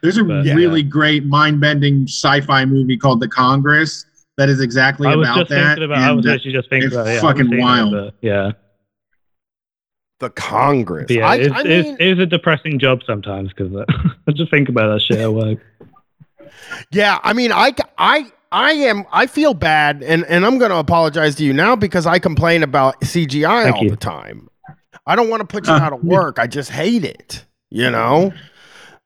There's 0.02 0.18
a 0.18 0.24
But- 0.24 0.46
Yeah. 0.46 0.54
really 0.56 0.84
great 0.84 1.26
mind-bending 1.26 2.04
sci-fi 2.08 2.66
movie 2.66 2.98
called 2.98 3.20
The 3.22 3.28
Congress 3.28 4.06
that 4.38 4.50
is 4.50 4.60
exactly 4.62 5.08
I 5.08 5.16
was 5.16 5.28
about 5.28 5.38
just 5.40 5.50
that. 5.52 5.66
thinking 5.78 5.84
about. 5.86 5.98
I 6.00 6.12
was 6.12 6.26
actually 6.28 6.54
just 6.54 6.70
thinking 6.70 6.88
it's 6.88 6.96
about. 6.96 7.08
it. 7.08 7.14
Yeah, 7.16 7.22
fucking 7.22 7.38
haven't 7.46 7.60
it, 7.60 7.62
wild. 7.62 7.92
but 7.92 8.14
yeah, 8.22 8.52
the 10.22 10.30
Congress. 10.30 11.08
But 11.08 11.16
yeah. 11.18 11.28
I, 11.28 11.36
it's, 11.36 11.54
I 11.54 11.62
it's, 11.66 11.88
mean, 11.88 11.98
it's 12.00 12.22
a 12.22 12.26
depressing 12.26 12.80
job 12.80 13.02
sometimes 13.06 13.50
because 13.50 13.76
uh, 13.76 13.86
I 14.28 14.32
just 14.32 14.50
think 14.50 14.70
about 14.70 14.94
that 14.94 15.02
shit 15.02 15.18
at 15.20 15.34
work. 15.34 15.60
Yeah, 16.92 17.20
I 17.24 17.34
mean, 17.34 17.52
I, 17.52 17.74
I, 17.98 18.32
I 18.52 18.72
am. 18.72 19.06
I 19.12 19.28
feel 19.28 19.54
bad, 19.54 20.04
and 20.04 20.26
and 20.26 20.46
I'm 20.46 20.58
going 20.58 20.72
to 20.72 20.78
apologize 20.78 21.36
to 21.36 21.44
you 21.44 21.54
now 21.54 21.76
because 21.76 22.06
I 22.06 22.20
complain 22.20 22.64
about 22.64 23.00
CGI 23.02 23.64
Thank 23.64 23.76
all 23.78 23.84
you. 23.84 23.90
the 23.90 23.98
time. 23.98 24.50
I 25.06 25.16
don't 25.16 25.30
want 25.30 25.42
to 25.42 25.48
put 25.48 25.68
you 25.68 25.74
Uh, 25.74 25.80
out 25.80 25.94
of 25.94 26.04
work. 26.04 26.40
I 26.40 26.48
just 26.48 26.70
hate 26.70 27.04
it. 27.04 27.46
You 27.70 27.90
know. 27.92 28.32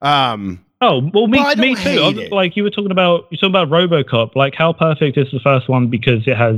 Um. 0.01 0.63
Oh 0.81 1.09
well, 1.13 1.27
me, 1.27 1.55
me 1.55 1.75
too. 1.75 2.27
Like 2.31 2.57
you 2.57 2.63
were 2.63 2.69
talking 2.69 2.91
about, 2.91 3.27
you 3.31 3.37
talking 3.37 3.55
about 3.55 3.69
RoboCop. 3.69 4.35
Like 4.35 4.55
how 4.55 4.73
perfect 4.73 5.17
is 5.17 5.31
the 5.31 5.39
first 5.39 5.69
one 5.69 5.87
because 5.87 6.27
it 6.27 6.35
has, 6.35 6.57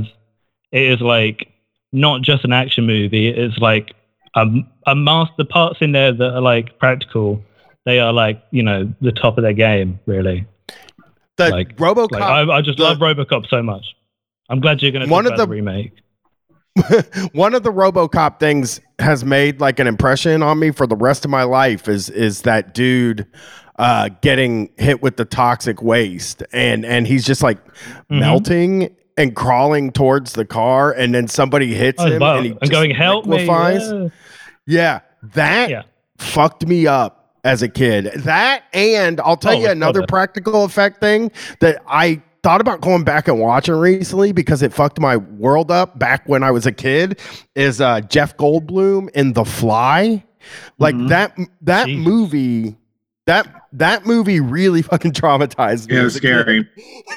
it 0.72 0.82
is 0.82 1.00
like 1.00 1.48
not 1.92 2.22
just 2.22 2.44
an 2.44 2.52
action 2.52 2.84
movie. 2.84 3.28
It 3.28 3.38
is 3.38 3.56
like 3.58 3.94
a 4.34 4.46
a 4.86 4.94
master 4.94 5.44
parts 5.44 5.78
in 5.80 5.92
there 5.92 6.12
that 6.12 6.34
are 6.34 6.40
like 6.40 6.78
practical. 6.78 7.42
They 7.86 7.98
are 8.00 8.12
like 8.12 8.42
you 8.50 8.62
know 8.62 8.92
the 9.00 9.12
top 9.12 9.38
of 9.38 9.42
their 9.42 9.52
game, 9.54 9.98
really. 10.06 10.46
The 11.36 11.50
Like- 11.50 11.76
RoboCop. 11.76 12.10
Like 12.12 12.22
I, 12.22 12.42
I 12.56 12.60
just 12.62 12.78
the- 12.78 12.84
love 12.84 12.98
RoboCop 12.98 13.48
so 13.48 13.62
much. 13.62 13.84
I'm 14.50 14.60
glad 14.60 14.82
you're 14.82 14.90
going 14.92 15.06
to 15.06 15.10
One 15.12 15.26
of 15.26 15.36
the- 15.36 15.44
the 15.46 15.48
remake. 15.50 15.92
one 17.32 17.54
of 17.54 17.62
the 17.64 17.72
RoboCop 17.72 18.38
things 18.38 18.80
has 18.98 19.24
made 19.24 19.60
like 19.60 19.78
an 19.80 19.86
impression 19.86 20.42
on 20.42 20.58
me 20.58 20.70
for 20.70 20.86
the 20.86 20.96
rest 20.96 21.24
of 21.24 21.30
my 21.30 21.42
life 21.42 21.88
is 21.88 22.08
is 22.10 22.42
that 22.42 22.72
dude 22.74 23.26
uh, 23.78 24.08
getting 24.22 24.70
hit 24.76 25.02
with 25.02 25.16
the 25.16 25.24
toxic 25.24 25.82
waste, 25.82 26.42
and 26.52 26.84
and 26.84 27.06
he's 27.06 27.24
just 27.24 27.42
like 27.42 27.58
Mhm. 28.10 28.20
melting 28.20 28.96
and 29.18 29.36
crawling 29.36 29.90
towards 29.92 30.32
the 30.32 30.46
car, 30.46 30.92
and 30.92 31.14
then 31.14 31.28
somebody 31.28 31.74
hits 31.74 32.02
Oh, 32.02 32.06
him, 32.06 32.20
wow. 32.20 32.36
and 32.36 32.46
he 32.46 32.50
and 32.52 32.60
just 32.60 32.72
going 32.72 32.90
help 32.92 33.26
me. 33.26 33.38
liquefies. 33.38 33.82
yeah." 33.92 34.08
Yeah, 34.66 35.00
that 35.34 35.70
Yeah. 35.70 35.82
fucked 36.18 36.66
me 36.66 36.86
up 36.86 37.34
as 37.44 37.62
a 37.62 37.68
kid. 37.68 38.10
That 38.16 38.62
and 38.72 39.20
I'll 39.20 39.36
tell 39.36 39.52
Oh, 39.56 39.60
you 39.60 39.68
another 39.68 40.00
brother. 40.00 40.06
practical 40.06 40.64
effect 40.64 41.00
thing 41.00 41.30
that 41.60 41.82
I 41.88 42.20
thought 42.42 42.60
about 42.60 42.80
going 42.80 43.02
back 43.02 43.28
and 43.28 43.38
watching 43.40 43.74
recently 43.74 44.32
because 44.32 44.62
it 44.62 44.72
fucked 44.72 45.00
my 45.00 45.16
world 45.16 45.70
up 45.70 45.98
back 45.98 46.22
when 46.28 46.42
I 46.42 46.50
was 46.50 46.66
a 46.66 46.72
kid 46.72 47.18
is 47.54 47.80
uh 47.80 48.00
Jeff 48.02 48.36
Goldblum 48.36 49.08
in 49.10 49.32
The 49.32 49.44
Fly. 49.44 50.22
Like 50.78 50.94
Mhm. 50.94 51.08
that 51.08 51.36
that 51.62 51.86
Jesus. 51.86 52.06
movie 52.06 52.76
that 53.26 53.46
that 53.72 54.06
movie 54.06 54.40
really 54.40 54.82
fucking 54.90 55.12
traumatized 55.12 55.88
me. 55.88 55.94
Yeah, 55.96 56.02
it 56.02 56.04
was 56.04 56.14
scary. 56.14 56.68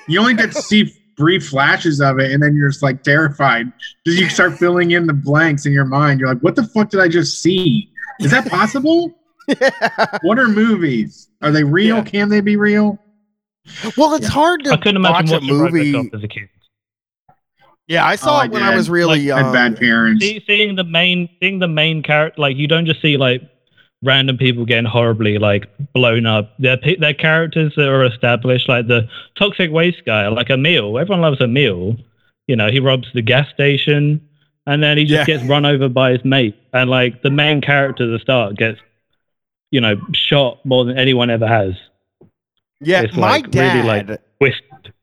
You 0.08 0.20
only 0.22 0.34
get 0.34 0.52
to 0.54 0.62
see 0.62 0.94
brief 1.22 1.48
flashes 1.48 2.02
of 2.02 2.20
it, 2.20 2.32
and 2.32 2.42
then 2.42 2.56
you're 2.56 2.70
just 2.70 2.82
like 2.82 3.04
terrified. 3.04 3.72
Because 4.04 4.20
you 4.20 4.28
start 4.30 4.58
filling 4.58 4.92
in 4.92 5.06
the 5.06 5.14
blanks 5.14 5.66
in 5.68 5.72
your 5.72 5.86
mind. 5.86 6.20
You're 6.20 6.30
like, 6.34 6.42
what 6.42 6.56
the 6.56 6.64
fuck 6.64 6.90
did 6.90 7.00
I 7.00 7.08
just 7.08 7.42
see? 7.42 7.90
Is 8.20 8.32
that 8.32 8.50
possible? 8.50 9.12
what 10.24 10.40
are 10.40 10.48
movies? 10.48 11.30
Are 11.42 11.52
they 11.52 11.64
real? 11.64 11.98
Yeah. 11.98 12.04
Can 12.04 12.30
they 12.30 12.42
be 12.42 12.56
real? 12.56 12.98
Well, 13.98 14.16
it's 14.16 14.28
hard 14.28 14.64
to 14.64 14.72
I 14.72 14.78
couldn't 14.78 14.98
imagine 14.98 15.32
watch 15.36 15.44
a 15.44 15.54
watching 15.64 15.92
movie. 15.92 16.10
As 16.14 16.24
a 16.24 16.28
kid. 16.28 16.50
Yeah, 17.88 18.06
I 18.06 18.16
saw 18.16 18.38
Oh, 18.38 18.40
I 18.40 18.46
it 18.46 18.52
when 18.52 18.64
I 18.64 18.72
did. 18.72 18.78
was 18.78 18.90
really 18.90 19.20
Like, 19.20 19.22
young. 19.24 19.54
Bad 19.54 19.78
parents. 19.78 20.24
See, 20.26 20.44
seeing 20.48 20.76
the 20.76 20.84
main, 20.84 21.30
seeing 21.40 21.60
the 21.60 21.68
main 21.68 22.02
character, 22.04 22.42
like 22.42 22.56
you 22.58 22.68
don't 22.68 22.86
just 22.86 23.02
see 23.02 23.18
like 23.18 23.42
random 24.04 24.38
people 24.38 24.66
getting 24.66 24.86
horribly 24.86 25.38
like 25.38 25.70
blown 25.94 26.26
up. 26.26 26.54
They're 26.60 27.14
characters 27.14 27.74
that 27.76 27.88
are 27.88 28.04
established, 28.06 28.68
like 28.68 28.88
the 28.88 29.08
toxic 29.38 29.72
waste 29.72 30.04
guy, 30.06 30.28
like 30.28 30.50
a 30.50 30.58
meal. 30.58 30.98
Everyone 30.98 31.22
loves 31.22 31.42
a 31.42 31.48
meal. 31.48 31.96
You 32.48 32.56
know, 32.56 32.70
he 32.70 32.80
robs 32.80 33.08
the 33.14 33.22
gas 33.22 33.48
station, 33.54 34.20
and 34.66 34.82
then 34.84 34.98
he 34.98 35.06
just 35.06 35.28
Yeah. 35.28 35.38
gets 35.38 35.48
run 35.50 35.66
over 35.66 35.88
by 35.88 36.12
his 36.12 36.26
mate. 36.26 36.56
And 36.74 36.90
like 36.90 37.22
the 37.22 37.30
main 37.30 37.62
character 37.62 38.04
at 38.06 38.10
the 38.12 38.20
start 38.20 38.56
gets, 38.58 38.80
you 39.70 39.80
know, 39.80 39.96
shot 40.14 40.66
more 40.66 40.84
than 40.86 40.98
anyone 40.98 41.30
ever 41.30 41.48
has. 41.48 41.76
yeah, 42.84 43.02
it's, 43.02 43.16
my 43.16 43.30
like, 43.34 43.46
really, 43.46 43.82
dad. 43.84 43.86
like, 44.10 44.22
Twisted. 44.40 44.94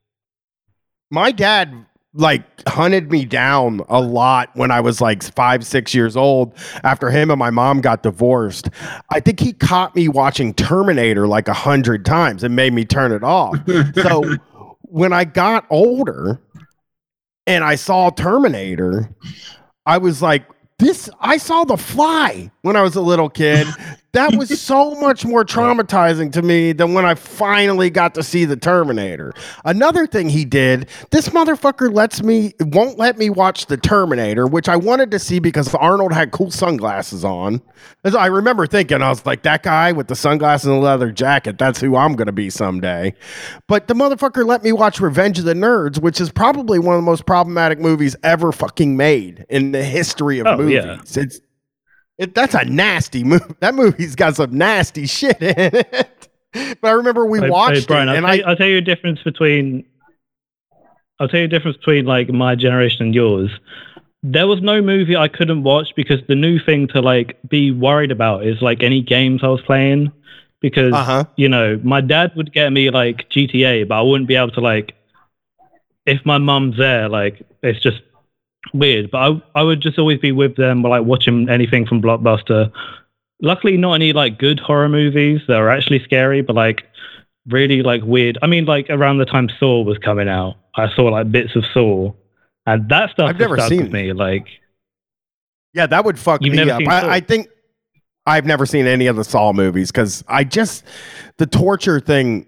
my 1.11 1.31
dad 1.31 1.87
like 2.19 2.43
hunted 2.69 3.13
me 3.13 3.25
down 3.25 3.81
a 3.89 4.01
lot 4.01 4.51
when 4.55 4.73
I 4.73 4.81
was 4.81 5.01
like 5.01 5.23
five, 5.23 5.65
six 5.65 5.95
years 5.95 6.17
old 6.17 6.53
after 6.83 7.11
him 7.11 7.31
and 7.31 7.39
my 7.39 7.51
mom 7.51 7.81
got 7.81 8.03
divorced. 8.03 8.69
I 9.11 9.21
think 9.21 9.39
he 9.39 9.53
caught 9.53 9.95
me 9.95 10.09
watching 10.09 10.53
Terminator 10.53 11.29
like 11.29 11.47
a 11.47 11.55
hundred 11.55 12.05
times 12.05 12.43
and 12.43 12.57
made 12.57 12.73
me 12.73 12.85
turn 12.85 13.13
it 13.13 13.23
off. 13.23 13.57
So 13.95 14.37
when 14.83 15.13
I 15.13 15.25
got 15.25 15.67
older 15.71 16.41
and 17.47 17.63
I 17.63 17.75
saw 17.75 18.11
Terminator, 18.11 19.09
I 19.87 19.99
was 19.99 20.21
like, 20.23 20.45
this 20.79 21.09
I 21.21 21.37
saw 21.37 21.65
the 21.65 21.77
fly 21.77 22.51
when 22.63 22.77
I 22.77 22.83
was 22.83 22.97
a 22.97 23.01
little 23.01 23.29
kid. 23.29 23.67
That 24.19 24.35
was 24.37 24.61
so 24.61 24.97
much 24.97 25.25
more 25.25 25.45
traumatizing 25.45 26.33
to 26.33 26.43
me 26.43 26.73
than 26.73 26.93
when 26.93 27.05
I 27.05 27.15
finally 27.15 27.89
got 27.89 28.15
to 28.17 28.23
see 28.25 28.45
the 28.45 28.57
Terminator. 28.57 29.33
Another 29.65 30.07
thing 30.09 30.29
he 30.29 30.45
did, 30.45 30.89
this 31.11 31.29
motherfucker 31.29 31.95
lets 31.95 32.23
me 32.23 32.53
won't 32.61 32.99
let 32.99 33.17
me 33.17 33.31
watch 33.31 33.67
the 33.67 33.77
Terminator, 33.77 34.47
which 34.47 34.69
I 34.69 34.77
wanted 34.77 35.11
to 35.13 35.19
see 35.19 35.39
because 35.39 35.73
Arnold 35.75 36.13
had 36.13 36.33
cool 36.33 36.51
sunglasses 36.51 37.25
on. 37.25 37.63
As 38.03 38.15
I 38.17 38.27
remember 38.27 38.67
thinking, 38.67 39.03
I 39.03 39.09
was 39.09 39.25
like, 39.25 39.43
that 39.43 39.63
guy 39.63 39.93
with 39.93 40.09
the 40.09 40.17
sunglasses 40.17 40.67
and 40.67 40.75
the 40.77 40.81
leather 40.81 41.13
jacket, 41.13 41.57
that's 41.59 41.81
who 41.81 41.95
I'm 41.97 42.15
gonna 42.15 42.33
be 42.33 42.51
someday. 42.51 43.15
But 43.69 43.87
the 43.87 43.95
motherfucker 43.95 44.45
let 44.45 44.65
me 44.65 44.73
watch 44.73 45.01
Revenge 45.01 45.39
of 45.39 45.45
the 45.45 45.55
Nerds, 45.55 46.01
which 46.01 46.21
is 46.21 46.31
probably 46.31 46.79
one 46.81 46.97
of 46.97 46.99
the 47.03 47.07
most 47.07 47.25
problematic 47.25 47.79
movies 47.79 48.17
ever 48.25 48.51
fucking 48.51 48.97
made 48.97 49.47
in 49.49 49.71
the 49.73 49.85
history 49.85 50.41
of 50.41 50.47
Oh, 50.49 50.57
movies. 50.57 50.75
yeah. 50.85 51.23
It's 51.23 51.41
it, 52.19 52.35
that's 52.35 52.55
a 52.55 52.65
nasty 52.65 53.25
movie. 53.25 53.55
That 53.61 53.75
movie's 53.75 54.15
got 54.17 54.37
some 54.37 54.57
nasty 54.57 55.07
shit 55.07 55.41
in 55.41 55.55
it. 55.77 56.15
But 56.81 56.89
I 56.89 56.91
remember 56.93 57.27
we 57.27 57.39
Hey- 57.39 57.45
hey, 57.45 57.51
watched 57.51 57.89
Brian, 57.89 58.09
it, 58.09 58.13
I'll, 58.13 58.17
and 58.17 58.25
tell 58.25 58.31
I 58.33 58.35
you, 58.35 58.45
I'll 58.47 58.57
tell 58.57 58.67
you 58.67 58.79
a 58.79 58.81
difference 58.81 59.23
between. 59.23 59.85
I'll 61.21 61.29
tell 61.29 61.41
you 61.41 61.45
a 61.47 61.49
difference 61.49 61.77
between 61.77 62.07
like 62.07 62.31
my 62.31 62.55
generation 62.55 63.03
and 63.03 63.15
yours. 63.15 63.51
There 64.23 64.47
was 64.47 64.61
no 64.63 64.81
movie 64.81 65.15
I 65.15 65.29
couldn't 65.29 65.63
watch 65.63 65.89
because 65.95 66.21
the 66.27 66.35
new 66.35 66.59
thing 66.59 66.89
to 66.89 67.03
like 67.03 67.39
be 67.49 67.71
worried 67.71 68.11
about 68.11 68.47
is 68.47 68.63
like 68.63 68.83
any 68.83 69.03
games 69.03 69.43
I 69.45 69.49
was 69.49 69.61
playing. 69.61 70.11
Because 70.61 70.93
uh 70.95 71.05
huh. 71.05 71.25
you 71.37 71.49
know 71.51 71.79
my 71.85 72.01
dad 72.01 72.33
would 72.35 72.53
get 72.53 72.73
me 72.73 72.91
like 72.91 73.29
GTA, 73.31 73.87
but 73.87 73.99
I 73.99 74.03
wouldn't 74.03 74.27
be 74.27 74.35
able 74.37 74.53
to 74.53 74.61
like. 74.61 74.95
If 76.07 76.25
my 76.25 76.39
mum's 76.39 76.79
there, 76.79 77.11
like 77.11 77.43
it's 77.63 77.81
just 77.81 78.01
weird. 78.73 79.11
But 79.11 79.19
I 79.19 79.43
I 79.61 79.63
would 79.63 79.81
just 79.81 79.99
always 79.99 80.19
be 80.19 80.33
with 80.33 80.57
them, 80.57 80.83
like 80.83 81.05
watching 81.05 81.49
anything 81.49 81.87
from 81.87 82.03
Blockbuster. 82.03 82.71
Luckily, 83.41 83.77
not 83.77 83.95
any 83.95 84.13
like 84.13 84.39
good 84.39 84.59
horror 84.59 84.89
movies 84.89 85.41
that 85.49 85.57
are 85.57 85.71
actually 85.71 86.03
scary, 86.05 86.43
but 86.43 86.57
like 86.57 86.83
really 87.49 87.83
like 87.83 88.03
weird. 88.03 88.39
I 88.43 88.47
mean, 88.47 88.65
like 88.65 88.87
around 88.91 89.19
the 89.19 89.25
time 89.25 89.49
Saw 89.59 89.83
was 89.83 89.99
coming 89.99 90.29
out, 90.29 90.57
I 90.77 90.89
saw 90.95 91.05
like 91.05 91.31
bits 91.31 91.57
of 91.57 91.65
Saw, 91.73 92.13
and 92.67 92.89
that 92.89 93.11
stuff 93.11 93.31
I've 93.31 93.39
never 93.39 93.57
stuck 93.57 93.69
seen 93.69 93.83
with 93.85 93.93
me. 93.93 94.13
Like, 94.13 94.47
Yeah, 95.73 95.87
that 95.87 96.05
would 96.05 96.19
fuck 96.19 96.41
me 96.41 96.59
up. 96.71 96.83
I, 96.89 97.17
I 97.17 97.21
think 97.21 97.49
I've 98.27 98.45
never 98.47 98.67
seen 98.67 98.87
any 98.87 99.07
of 99.07 99.17
the 99.17 99.25
Saw 99.25 99.53
movies 99.53 99.91
because 99.91 100.25
I 100.29 100.45
just 100.45 100.85
the 101.39 101.47
torture 101.47 102.01
thing 102.01 102.47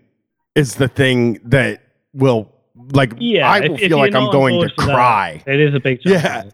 is 0.54 0.74
the 0.74 0.88
thing 0.88 1.40
that 1.44 1.82
will 2.12 2.52
like 2.92 3.14
yeah, 3.18 3.50
I 3.50 3.60
will 3.60 3.74
if 3.74 3.80
feel 3.80 3.88
you're 3.90 3.98
like 3.98 4.14
I'm 4.14 4.30
going 4.30 4.60
to 4.60 4.68
for 4.74 4.86
that, 4.86 4.94
cry. 4.94 5.42
it 5.46 5.60
is 5.60 5.74
a 5.74 5.80
big. 5.80 6.00
Yeah. 6.04 6.44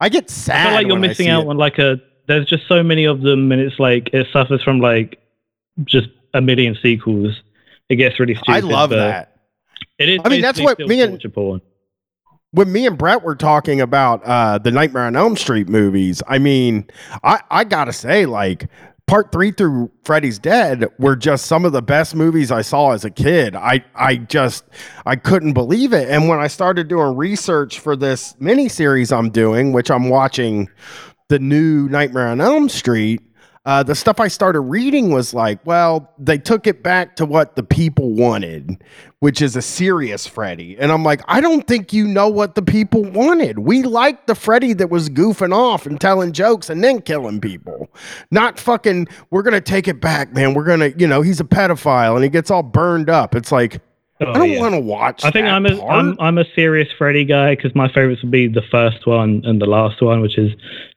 I 0.00 0.08
get 0.08 0.28
sad. 0.28 0.56
I 0.56 0.64
feel 0.64 0.74
like 0.74 0.86
you're 0.88 0.98
missing 0.98 1.28
out 1.28 1.44
it. 1.44 1.48
on 1.48 1.56
like 1.56 1.78
a. 1.78 2.00
There's 2.28 2.46
just 2.46 2.66
so 2.68 2.82
many 2.82 3.04
of 3.04 3.22
them, 3.22 3.52
and 3.52 3.60
it's 3.60 3.78
like 3.78 4.10
it 4.12 4.26
suffers 4.32 4.62
from 4.62 4.80
like 4.80 5.18
just 5.84 6.08
a 6.34 6.40
million 6.40 6.76
sequels. 6.82 7.40
It 7.88 7.96
gets 7.96 8.18
really 8.18 8.34
stupid. 8.34 8.52
I 8.52 8.60
love 8.60 8.90
that. 8.90 9.36
It 9.98 10.08
is. 10.08 10.20
I 10.24 10.28
mean, 10.28 10.42
that's 10.42 10.60
what 10.60 10.78
me 10.78 11.00
and- 11.02 11.22
porn. 11.32 11.62
when 12.50 12.70
me 12.72 12.86
and 12.86 12.98
Brett 12.98 13.22
were 13.22 13.36
talking 13.36 13.80
about 13.80 14.22
uh, 14.24 14.58
the 14.58 14.70
Nightmare 14.70 15.04
on 15.04 15.16
Elm 15.16 15.36
Street 15.36 15.68
movies, 15.68 16.22
I 16.26 16.38
mean, 16.38 16.88
I, 17.22 17.40
I 17.50 17.64
gotta 17.64 17.92
say, 17.92 18.26
like, 18.26 18.68
part 19.06 19.30
three 19.30 19.52
through 19.52 19.90
Freddy's 20.04 20.38
Dead 20.38 20.86
were 20.98 21.16
just 21.16 21.46
some 21.46 21.64
of 21.64 21.72
the 21.72 21.82
best 21.82 22.14
movies 22.14 22.50
I 22.50 22.62
saw 22.62 22.92
as 22.92 23.04
a 23.04 23.10
kid. 23.10 23.54
I, 23.54 23.84
I 23.94 24.16
just, 24.16 24.64
I 25.04 25.16
couldn't 25.16 25.52
believe 25.52 25.92
it. 25.92 26.08
And 26.08 26.28
when 26.28 26.40
I 26.40 26.48
started 26.48 26.88
doing 26.88 27.16
research 27.16 27.78
for 27.78 27.94
this 27.96 28.34
miniseries 28.40 29.16
I'm 29.16 29.30
doing, 29.30 29.72
which 29.72 29.90
I'm 29.90 30.08
watching 30.08 30.68
the 31.28 31.38
new 31.38 31.88
Nightmare 31.88 32.28
on 32.28 32.40
Elm 32.40 32.68
Street, 32.68 33.22
uh, 33.66 33.82
the 33.82 33.96
stuff 33.96 34.20
I 34.20 34.28
started 34.28 34.60
reading 34.60 35.10
was 35.10 35.34
like, 35.34 35.58
well, 35.66 36.14
they 36.18 36.38
took 36.38 36.68
it 36.68 36.84
back 36.84 37.16
to 37.16 37.26
what 37.26 37.56
the 37.56 37.64
people 37.64 38.12
wanted, 38.14 38.80
which 39.18 39.42
is 39.42 39.56
a 39.56 39.60
serious 39.62 40.24
Freddy. 40.24 40.78
And 40.78 40.92
I'm 40.92 41.02
like, 41.02 41.20
I 41.26 41.40
don't 41.40 41.66
think 41.66 41.92
you 41.92 42.06
know 42.06 42.28
what 42.28 42.54
the 42.54 42.62
people 42.62 43.02
wanted. 43.02 43.58
We 43.58 43.82
liked 43.82 44.28
the 44.28 44.36
Freddy 44.36 44.72
that 44.74 44.88
was 44.88 45.10
goofing 45.10 45.52
off 45.52 45.84
and 45.84 46.00
telling 46.00 46.30
jokes 46.30 46.70
and 46.70 46.82
then 46.82 47.02
killing 47.02 47.40
people. 47.40 47.90
Not 48.30 48.60
fucking, 48.60 49.08
we're 49.30 49.42
going 49.42 49.54
to 49.54 49.60
take 49.60 49.88
it 49.88 50.00
back, 50.00 50.32
man. 50.32 50.54
We're 50.54 50.64
going 50.64 50.80
to, 50.80 50.96
you 50.96 51.08
know, 51.08 51.22
he's 51.22 51.40
a 51.40 51.44
pedophile 51.44 52.14
and 52.14 52.22
he 52.22 52.30
gets 52.30 52.52
all 52.52 52.62
burned 52.62 53.10
up. 53.10 53.34
It's 53.34 53.50
like, 53.50 53.80
Oh, 54.20 54.30
I 54.30 54.38
don't 54.38 54.50
yeah. 54.50 54.60
want 54.60 54.74
to 54.74 54.80
watch 54.80 55.24
I 55.24 55.30
think 55.30 55.44
that 55.44 55.52
I'm 55.52 55.66
a 55.66 55.76
part. 55.76 55.98
am 55.98 56.16
I'm 56.18 56.38
a 56.38 56.44
serious 56.54 56.88
Freddy 56.96 57.24
guy 57.24 57.54
because 57.54 57.74
my 57.74 57.88
favorites 57.88 58.22
would 58.22 58.30
be 58.30 58.48
the 58.48 58.62
first 58.70 59.06
one 59.06 59.42
and 59.44 59.60
the 59.60 59.66
last 59.66 60.00
one, 60.00 60.22
which 60.22 60.38
is 60.38 60.52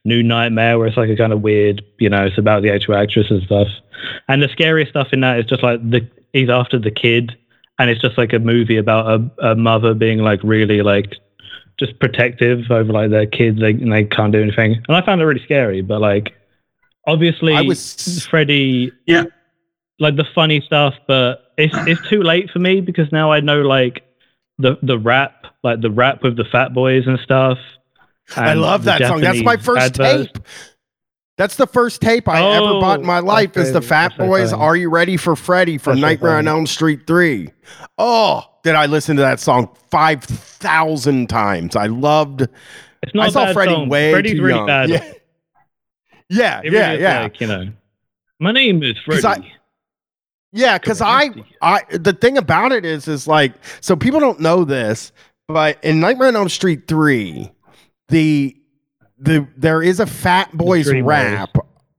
New 0.06 0.24
Nightmare, 0.24 0.78
where 0.78 0.88
it's 0.88 0.96
like 0.96 1.10
a 1.10 1.18
kind 1.18 1.34
of 1.34 1.42
weird, 1.42 1.84
you 2.00 2.10
know, 2.10 2.26
it's 2.26 2.38
about 2.38 2.64
the 2.64 2.72
actual 2.72 2.96
actress 2.96 3.30
and 3.30 3.44
stuff. 3.44 3.68
And 4.30 4.42
the 4.42 4.48
scariest 4.48 4.92
stuff 4.92 5.10
in 5.12 5.20
that 5.22 5.38
is 5.40 5.46
just 5.46 5.64
like 5.64 5.82
the 5.90 6.08
he's 6.32 6.50
after 6.50 6.80
the 6.80 6.92
kid, 6.92 7.38
and 7.78 7.90
it's 7.90 8.02
just 8.02 8.18
like 8.18 8.32
a 8.32 8.40
movie 8.40 8.78
about 8.78 9.08
a, 9.40 9.50
a 9.50 9.56
mother 9.56 9.94
being 9.94 10.20
like 10.20 10.40
really 10.44 10.82
like 10.82 11.16
just 11.78 12.00
protective 12.00 12.72
over 12.72 12.94
like 12.94 13.10
their 13.10 13.26
kids, 13.26 13.60
they 13.60 13.72
and 13.72 13.92
they 13.92 14.06
can't 14.06 14.32
do 14.32 14.42
anything. 14.42 14.82
And 14.88 14.96
I 14.96 15.06
found 15.06 15.20
it 15.20 15.26
really 15.26 15.44
scary, 15.44 15.82
but 15.82 16.00
like 16.00 16.34
obviously 17.06 17.54
I 17.54 17.62
was, 17.62 18.26
Freddy, 18.28 18.92
Yeah. 19.08 19.26
Like 20.00 20.16
the 20.16 20.26
funny 20.36 20.62
stuff, 20.62 20.94
but 21.08 21.52
it's 21.58 21.74
it's 21.88 22.08
too 22.10 22.24
late 22.24 22.50
for 22.52 22.60
me 22.60 22.82
because 22.82 23.12
now 23.12 23.32
I 23.32 23.40
know 23.40 23.62
like 23.62 24.04
the 24.58 24.78
the 24.82 24.98
rap, 24.98 25.46
like 25.64 25.82
the 25.82 25.92
rap 25.92 26.24
with 26.24 26.36
the 26.38 26.46
Fat 26.46 26.74
Boys 26.74 27.06
and 27.08 27.20
stuff. 27.20 27.58
I 28.36 28.54
love 28.54 28.84
that 28.86 29.02
song. 29.02 29.22
That's 29.22 29.42
my 29.44 29.58
first 29.58 30.00
adverts. 30.00 30.32
tape. 30.34 30.44
That's 31.38 31.56
the 31.56 31.68
first 31.68 32.02
tape 32.02 32.28
I 32.28 32.42
ever 32.42 32.66
Oh, 32.66 32.82
bought 32.82 33.00
in 33.00 33.06
my 33.06 33.20
life 33.20 33.56
is 33.56 33.72
the 33.72 33.82
Fat 33.82 34.18
Boys 34.18 34.52
funny. 34.52 34.62
Are 34.62 34.76
You 34.76 34.90
Ready 34.90 35.16
for 35.16 35.36
Freddy 35.38 35.78
from 35.78 35.94
That's 35.94 36.02
Nightmare 36.02 36.36
on. 36.38 36.48
Elm 36.50 36.68
Street 36.68 37.08
3. 37.08 37.50
Oh, 37.98 38.44
did 38.64 38.76
I 38.76 38.88
listen 38.88 39.16
to 39.16 39.22
that 39.22 39.40
song 39.40 39.70
5,000 39.90 41.30
times. 41.30 41.78
I 41.78 41.86
loved 41.88 42.42
It's 43.02 43.16
not 43.16 43.28
I 43.28 43.30
saw 43.30 43.54
Freddy 43.54 43.72
song. 43.72 43.88
way 43.88 44.12
Freddy's 44.12 44.34
too 44.34 44.44
really 44.44 44.58
young. 44.60 44.68
bad. 44.68 44.90
Yeah. 44.90 45.14
Yeah, 46.30 46.62
It 46.64 46.74
yeah, 46.74 46.90
really 46.92 47.02
yeah. 47.04 47.22
Like, 47.24 47.42
you 47.42 47.48
know, 47.48 47.70
my 48.40 48.52
name 48.52 48.84
is 48.84 48.96
Freddy. 49.06 49.54
Yeah, 50.52 50.78
because 50.78 51.02
I, 51.02 51.30
I, 51.62 51.82
the 51.92 52.14
thing 52.14 52.38
about 52.38 52.72
it 52.72 52.86
is, 52.86 53.08
is 53.08 53.28
like, 53.28 53.54
so 53.82 53.96
people 53.96 54.20
don't 54.20 54.40
know 54.40 54.64
this, 54.64 55.12
but 55.48 55.84
in 55.84 56.00
Nightmare 56.00 56.30
on 56.30 56.36
Elm 56.36 56.50
Street 56.50 56.88
three, 56.88 57.52
the, 58.08 58.56
the 59.20 59.48
there 59.58 59.84
is 59.84 60.00
a 60.00 60.08
Fat 60.08 60.52
Boys 60.58 60.92
rap 60.92 61.56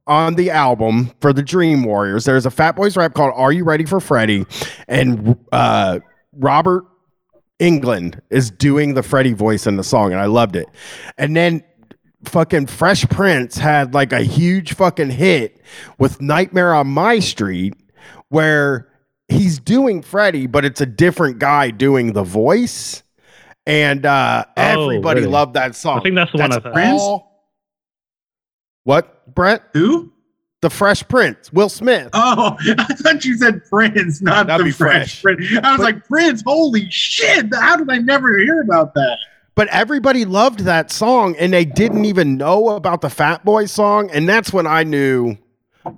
on 0.06 0.34
the 0.34 0.50
album 0.50 1.12
for 1.20 1.32
the 1.32 1.42
Dream 1.42 1.84
Warriors. 1.84 2.24
There's 2.24 2.46
a 2.46 2.50
Fat 2.50 2.74
Boys 2.74 2.96
rap 2.96 3.14
called 3.14 3.32
"Are 3.36 3.52
You 3.52 3.62
Ready 3.64 3.84
for 3.84 4.00
Freddy," 4.00 4.46
and 4.88 5.38
uh, 5.52 6.00
Robert 6.32 6.84
Englund 7.60 8.20
is 8.30 8.50
doing 8.50 8.94
the 8.94 9.02
Freddy 9.02 9.34
voice 9.34 9.66
in 9.66 9.76
the 9.76 9.84
song, 9.84 10.12
and 10.12 10.20
I 10.20 10.26
loved 10.26 10.56
it. 10.56 10.66
And 11.18 11.36
then 11.36 11.62
fucking 12.24 12.66
Fresh 12.66 13.08
Prince 13.10 13.56
had 13.58 13.94
like 13.94 14.12
a 14.12 14.22
huge 14.22 14.74
fucking 14.74 15.10
hit 15.10 15.60
with 15.98 16.20
Nightmare 16.20 16.74
on 16.74 16.88
My 16.88 17.18
Street, 17.18 17.74
where 18.30 18.88
he's 19.28 19.58
doing 19.58 20.02
Freddy, 20.02 20.46
but 20.46 20.64
it's 20.64 20.80
a 20.80 20.86
different 20.86 21.38
guy 21.38 21.70
doing 21.70 22.14
the 22.14 22.22
voice. 22.24 23.02
And 23.66 24.06
uh, 24.06 24.46
Oh, 24.56 24.62
everybody 24.62 25.20
really? 25.20 25.32
loved 25.32 25.54
that 25.54 25.76
song. 25.76 25.98
I 25.98 26.02
think 26.02 26.14
that's 26.16 26.32
the 26.32 26.38
one 26.38 26.52
I've 26.52 26.64
heard. 26.64 26.76
all- 26.78 27.50
What, 28.84 29.32
Brett? 29.34 29.62
Who? 29.74 30.12
The 30.62 30.70
Fresh 30.70 31.08
Prince, 31.08 31.52
Will 31.52 31.68
Smith. 31.70 32.10
Oh, 32.12 32.56
I 32.78 32.84
thought 32.94 33.24
you 33.24 33.36
said 33.36 33.64
Prince, 33.70 34.20
not 34.20 34.46
That'd 34.46 34.64
the 34.66 34.68
be 34.70 34.72
Fresh 34.72 35.20
fresh. 35.20 35.36
Prince. 35.38 35.52
I 35.64 35.70
was 35.72 35.78
But- 35.78 35.84
like, 35.84 36.06
Prince, 36.06 36.42
holy 36.46 36.90
shit. 36.90 37.46
How 37.54 37.76
did 37.76 37.90
I 37.90 37.98
never 37.98 38.36
hear 38.38 38.60
about 38.60 38.94
that? 38.94 39.16
But 39.54 39.68
everybody 39.68 40.24
loved 40.24 40.60
that 40.60 40.90
song 40.90 41.34
and 41.38 41.52
they 41.52 41.64
didn't 41.64 42.04
even 42.06 42.36
know 42.36 42.70
about 42.70 43.00
the 43.02 43.10
Fat 43.10 43.44
Boy 43.44 43.66
song. 43.66 44.10
And 44.10 44.28
that's 44.28 44.52
when 44.52 44.66
I 44.66 44.84
knew, 44.84 45.36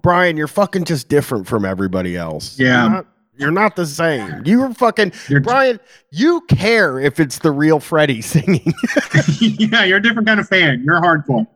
Brian, 0.03 0.37
you're 0.37 0.47
fucking 0.49 0.85
just 0.85 1.09
different 1.09 1.47
from 1.47 1.65
everybody 1.65 2.17
else. 2.17 2.59
Yeah. 2.59 2.83
You're 2.83 2.91
not, 2.91 3.07
you're 3.37 3.51
not 3.51 3.77
the 3.77 3.87
same. 3.87 4.43
You're 4.45 4.73
fucking, 4.75 5.13
You're- 5.29 5.43
Brian, 5.43 5.81
you 6.11 6.41
care 6.49 7.01
if 7.01 7.19
it's 7.19 7.39
the 7.39 7.51
real 7.51 7.81
Freddie 7.81 8.21
singing. 8.23 8.73
yeah, 9.41 9.85
you're 9.85 9.99
a 9.99 10.03
different 10.03 10.29
kind 10.29 10.39
of 10.41 10.49
fan. 10.49 10.83
You're 10.85 11.01
hardcore. 11.01 11.47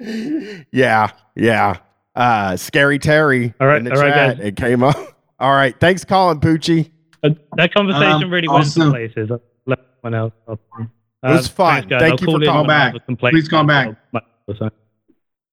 yeah. 0.72 1.10
Yeah. 1.36 1.76
Uh, 2.14 2.56
Scary 2.56 2.98
Terry. 2.98 3.54
All 3.60 3.66
right, 3.66 3.78
in 3.78 3.84
the 3.84 3.92
all 3.94 4.00
right, 4.02 4.12
chat, 4.12 4.36
guys. 4.38 4.46
It 4.46 4.56
came 4.56 4.82
up. 4.82 4.96
All 5.38 5.52
right. 5.52 5.78
Thanks, 5.78 6.04
Colin 6.04 6.40
Poochie. 6.40 6.90
Uh, 7.22 7.30
that 7.56 7.72
conversation 7.72 8.24
Um, 8.24 8.30
really 8.30 8.48
went 8.48 8.64
also- 8.64 8.90
places. 8.90 9.30
I'll 9.30 9.40
let 9.66 9.78
someone 10.02 10.18
else. 10.18 10.32
up. 10.48 10.60
Uh, 10.78 10.84
was 11.22 11.48
fun. 11.48 11.82
thanks. 11.88 11.88
Thank 12.02 12.02
I'll 12.02 12.10
you 12.28 12.38
for 12.38 12.42
in 12.42 12.48
calling 12.48 12.66
back. 12.66 12.92
have 12.94 13.02
a 13.02 13.04
complaint. 13.06 13.34
Please 13.34 13.48
come 13.48 13.66
back. 13.66 13.94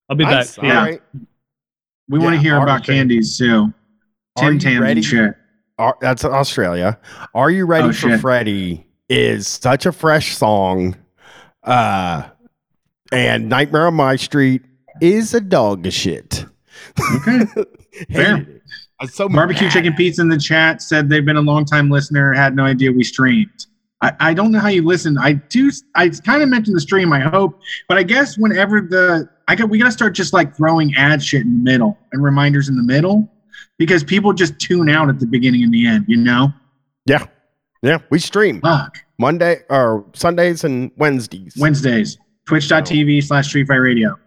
I'll 0.09 0.15
be 0.15 0.23
Nice. 0.23 0.55
back. 0.57 0.63
See 0.63 0.67
ya. 0.67 0.79
All 0.81 0.87
Yeah. 0.89 0.97
We 2.09 2.19
want 2.19 2.35
to 2.35 2.41
hear 2.41 2.55
are- 2.55 2.63
about 2.63 2.83
candies 2.83 3.37
too. 3.37 3.73
Are 4.37 4.43
Tim 4.43 4.53
you 4.53 4.59
Tams 4.59 4.85
and 4.89 5.05
shit. 5.05 5.35
Are, 5.77 5.97
that's 6.01 6.23
Australia. 6.25 6.97
Are 7.35 7.51
you 7.51 7.65
ready 7.65 7.89
Oh, 7.89 7.91
for 7.91 8.09
shit. 8.09 8.19
Freddy? 8.21 8.85
Is 9.09 9.47
such 9.47 9.85
a 9.85 9.91
fresh 9.91 10.35
song. 10.35 10.95
Uh, 11.63 12.23
and 13.11 13.47
Nightmare 13.49 13.87
on 13.87 13.93
My 13.93 14.15
Street 14.15 14.63
is 15.01 15.33
a 15.33 15.39
dog 15.41 15.89
shit. 15.91 16.45
Okay. 17.15 17.45
Fair. 18.13 18.37
Hated 18.37 18.49
it. 18.49 18.61
I'm 18.99 19.07
so 19.07 19.29
Barbecue 19.29 19.63
mad. 19.67 19.73
Chicken 19.73 19.93
Pizza 19.93 20.21
in 20.23 20.29
the 20.29 20.37
chat 20.39 20.81
said 20.81 21.07
they've 21.09 21.23
been 21.25 21.37
a 21.37 21.41
long 21.41 21.63
time 21.65 21.89
listener, 21.91 22.33
had 22.33 22.55
no 22.55 22.63
idea 22.63 22.91
we 22.91 23.03
streamed. 23.03 23.66
I, 24.01 24.13
I 24.19 24.33
don't 24.33 24.51
know 24.51 24.59
how 24.59 24.67
you 24.67 24.83
listen. 24.85 25.17
I 25.17 25.33
do. 25.33 25.71
I 25.95 26.09
kind 26.09 26.43
of 26.43 26.49
mentioned 26.49 26.75
the 26.75 26.81
stream. 26.81 27.11
I 27.11 27.19
hope, 27.21 27.59
but 27.89 27.97
I 27.97 28.03
guess 28.03 28.37
whenever 28.37 28.81
the 28.81 29.27
I 29.47 29.55
got 29.55 29.69
we 29.69 29.79
got 29.79 29.85
to 29.85 29.91
start 29.91 30.13
just 30.13 30.33
like 30.33 30.55
throwing 30.55 30.93
ad 30.95 31.23
shit 31.23 31.41
in 31.41 31.63
the 31.63 31.71
middle 31.71 31.97
and 32.11 32.23
reminders 32.23 32.69
in 32.69 32.75
the 32.75 32.83
middle 32.83 33.27
because 33.79 34.03
people 34.03 34.33
just 34.33 34.59
tune 34.59 34.87
out 34.89 35.09
at 35.09 35.19
the 35.19 35.25
beginning 35.25 35.63
and 35.63 35.73
the 35.73 35.87
end. 35.87 36.05
You 36.07 36.17
know, 36.17 36.49
Yeah, 37.07 37.25
yeah. 37.81 37.97
We 38.11 38.19
stream 38.19 38.61
fuck 38.61 38.99
Monday 39.17 39.63
or 39.69 40.05
Sundays 40.13 40.63
and 40.63 40.91
Wednesdays. 40.97 41.55
Wednesdays. 41.57 42.17
Twitch.tv 42.45 43.23
slash 43.23 43.47
Street 43.47 43.67
Fight 43.67 43.75
Radio. 43.77 44.17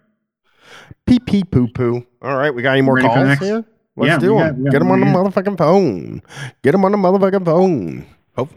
Pee 1.07 1.21
pee 1.21 1.45
poo 1.45 1.69
poo. 1.69 2.05
All 2.23 2.37
right, 2.37 2.51
we 2.55 2.61
got 2.63 2.73
any 2.73 2.83
more 2.83 2.97
Ready 2.97 3.09
calls 3.09 3.39
here? 3.39 3.65
Let's 3.97 4.09
Yeah, 4.09 4.19
do 4.19 4.29
them. 4.37 4.39
got- 4.39 4.65
got 4.65 4.73
Get 4.73 4.79
them 4.81 4.91
on 4.91 5.01
the 5.01 5.07
motherfucking 5.07 5.59
phone. 5.59 6.23
Get 6.63 6.73
them 6.73 6.85
on 6.85 6.93
the 6.93 6.99
motherfucking 6.99 7.45
phone. 7.45 8.07
Oh, 8.37 8.49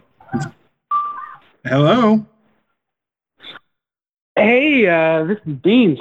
Hello. 1.64 2.24
Hey, 4.36 4.86
uh, 4.86 5.24
this 5.24 5.38
is 5.46 5.54
Beans. 5.62 5.98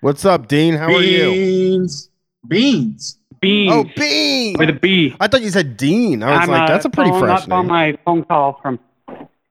what's 0.00 0.24
up, 0.24 0.48
Dean? 0.48 0.74
How 0.74 0.86
are 0.86 1.00
you? 1.02 1.30
Beans. 1.30 2.10
Beans. 2.46 3.18
Beans 3.40 3.72
Oh, 3.72 3.84
Beans. 3.96 4.58
with 4.58 4.68
a 4.70 4.72
B. 4.74 5.14
I 5.20 5.28
thought 5.28 5.42
you 5.42 5.50
said 5.50 5.76
Dean. 5.76 6.22
I 6.22 6.30
was 6.32 6.40
I'm, 6.42 6.48
like, 6.50 6.62
uh, 6.62 6.66
that's 6.72 6.84
a 6.84 6.90
pretty 6.90 7.10
following 7.10 7.26
fresh 7.28 7.44
up 7.44 7.52
on 7.52 7.66
my 7.68 7.96
phone 8.04 8.24
call 8.24 8.58
from. 8.60 8.78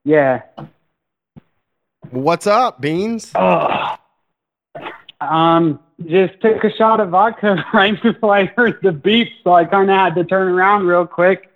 Yeah. 0.03 0.41
What's 2.11 2.45
up, 2.47 2.79
Beans? 2.81 3.31
Oh. 3.33 3.95
Um, 5.21 5.79
just 6.05 6.39
took 6.41 6.63
a 6.63 6.71
shot 6.75 6.99
of 6.99 7.09
vodka 7.09 7.65
right 7.73 7.99
before 8.03 8.35
I 8.35 8.45
heard 8.45 8.77
the 8.83 8.91
beep, 8.91 9.29
so 9.43 9.53
I 9.53 9.65
kind 9.65 9.89
of 9.89 9.95
had 9.95 10.15
to 10.15 10.23
turn 10.23 10.49
around 10.49 10.85
real 10.85 11.07
quick. 11.07 11.49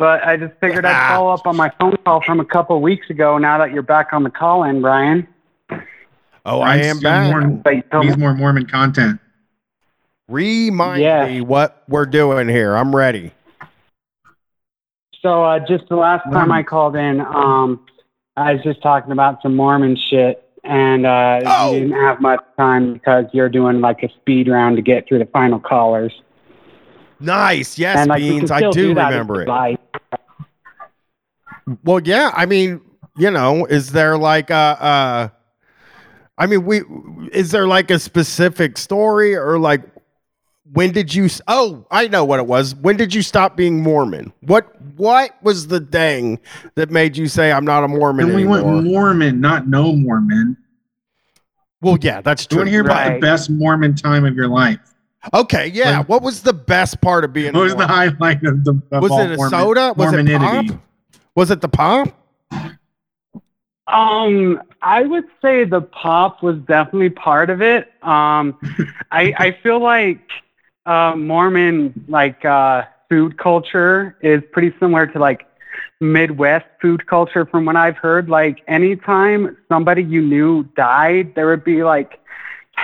But 0.00 0.24
I 0.26 0.38
just 0.38 0.54
figured 0.60 0.86
I'd 0.86 1.08
follow 1.14 1.30
up 1.30 1.46
on 1.46 1.58
my 1.58 1.70
phone 1.78 1.94
call 2.06 2.22
from 2.22 2.40
a 2.40 2.44
couple 2.46 2.80
weeks 2.80 3.10
ago. 3.10 3.36
Now 3.36 3.58
that 3.58 3.70
you're 3.70 3.82
back 3.82 4.14
on 4.14 4.22
the 4.22 4.30
call-in, 4.30 4.80
Brian. 4.80 5.28
Oh, 6.46 6.62
I 6.62 6.78
Brian's 6.78 6.86
am 6.86 6.96
still 6.96 7.10
back. 7.10 7.30
More, 7.30 7.48
But 7.50 7.76
you 7.76 7.82
told 7.82 8.04
needs 8.06 8.16
me- 8.16 8.20
more 8.22 8.32
Mormon 8.34 8.64
content. 8.64 9.20
Remind 10.26 11.02
Yeah. 11.02 11.26
me 11.26 11.42
what 11.42 11.82
we're 11.86 12.06
doing 12.06 12.48
here. 12.48 12.74
I'm 12.76 12.96
ready. 12.96 13.32
So 15.20 15.44
uh, 15.44 15.58
just 15.68 15.86
the 15.90 15.96
last 15.96 16.24
time 16.32 16.50
I 16.50 16.62
called 16.62 16.96
in, 16.96 17.20
um, 17.20 17.80
I 18.38 18.54
was 18.54 18.62
just 18.62 18.80
talking 18.80 19.12
about 19.12 19.42
some 19.42 19.54
Mormon 19.54 19.96
shit, 19.96 20.42
and 20.64 21.04
uh, 21.04 21.40
Oh. 21.44 21.72
you 21.74 21.80
didn't 21.80 22.00
have 22.00 22.22
much 22.22 22.40
time 22.56 22.94
because 22.94 23.26
you're 23.34 23.50
doing 23.50 23.82
like 23.82 24.02
a 24.02 24.08
speed 24.14 24.48
round 24.48 24.76
to 24.76 24.82
get 24.82 25.06
through 25.06 25.18
the 25.18 25.26
final 25.26 25.60
callers. 25.60 26.22
Nice. 27.20 27.78
Yes, 27.78 27.98
and 27.98 28.08
like 28.08 28.20
Beans. 28.20 28.50
I 28.50 28.58
still 28.58 28.72
do 28.72 28.88
remember 28.88 29.42
it. 29.42 29.48
you. 31.68 31.76
Well, 31.84 32.00
yeah. 32.02 32.30
I 32.34 32.46
mean, 32.46 32.80
you 33.16 33.30
know, 33.30 33.64
is 33.66 33.92
there 33.92 34.16
like 34.18 34.50
a, 34.50 34.54
uh, 34.54 35.28
I 36.38 36.46
mean, 36.46 36.64
we, 36.64 36.80
is 37.32 37.50
there 37.50 37.66
like 37.66 37.90
a 37.90 37.98
specific 37.98 38.78
story 38.78 39.36
or 39.36 39.58
like, 39.58 39.82
when 40.72 40.92
did 40.92 41.12
you, 41.12 41.28
oh, 41.48 41.84
I 41.90 42.08
know 42.08 42.24
what 42.24 42.38
it 42.38 42.46
was. 42.46 42.74
When 42.76 42.96
did 42.96 43.12
you 43.12 43.22
stop 43.22 43.56
being 43.56 43.82
Mormon? 43.82 44.32
What, 44.40 44.80
what 44.96 45.36
was 45.42 45.66
the 45.66 45.80
thing 45.80 46.38
that 46.76 46.90
made 46.90 47.16
you 47.16 47.26
say, 47.28 47.50
I'm 47.52 47.64
not 47.64 47.82
a 47.84 47.88
Mormon 47.88 48.26
And 48.26 48.34
we 48.34 48.42
anymore? 48.42 48.62
want 48.62 48.86
Mormon, 48.86 49.40
not 49.40 49.66
no 49.68 49.94
Mormon. 49.94 50.56
well, 51.82 51.98
yeah, 52.00 52.20
that's 52.20 52.46
Do 52.46 52.54
you 52.54 52.56
true. 52.56 52.58
want 52.60 52.66
to 52.68 52.70
hear 52.70 52.80
about 52.82 53.14
the 53.14 53.18
best 53.20 53.50
Mormon 53.50 53.94
time 53.96 54.24
of 54.24 54.34
your 54.36 54.48
life? 54.48 54.89
Okay, 55.34 55.68
yeah. 55.68 55.98
Like- 55.98 56.08
what 56.08 56.22
was 56.22 56.42
the 56.42 56.52
best 56.52 57.00
part 57.00 57.24
of 57.24 57.32
being? 57.32 57.52
What 57.52 57.62
was 57.62 57.72
the 57.72 57.86
Mormon? 57.86 58.16
highlight 58.18 58.44
of 58.44 58.64
the 58.64 58.82
of 58.92 59.02
Was 59.02 59.12
it 59.12 59.32
a 59.32 59.36
Mormon, 59.36 59.50
soda? 59.50 59.94
Was 59.96 60.12
it 60.12 60.26
pop? 60.26 60.64
Was 61.34 61.50
it 61.50 61.60
the 61.60 61.68
pop? 61.68 62.08
Um, 63.86 64.62
I 64.82 65.02
would 65.02 65.24
say 65.42 65.64
the 65.64 65.80
pop 65.80 66.42
was 66.42 66.56
definitely 66.58 67.10
part 67.10 67.50
of 67.50 67.60
it. 67.60 67.92
Um, 68.02 68.56
I 69.10 69.34
I 69.36 69.58
feel 69.62 69.80
like 69.80 70.20
uh, 70.86 71.14
Mormon 71.16 72.04
like 72.08 72.44
uh, 72.44 72.84
food 73.08 73.36
culture 73.36 74.16
is 74.22 74.42
pretty 74.52 74.72
similar 74.78 75.06
to 75.08 75.18
like 75.18 75.46
Midwest 76.00 76.66
food 76.80 77.06
culture 77.06 77.44
from 77.44 77.64
what 77.66 77.76
I've 77.76 77.96
heard. 77.96 78.28
Like 78.30 78.62
anytime 78.68 79.56
somebody 79.68 80.02
you 80.02 80.22
knew 80.22 80.64
died, 80.76 81.34
there 81.34 81.46
would 81.48 81.64
be 81.64 81.82
like 81.82 82.20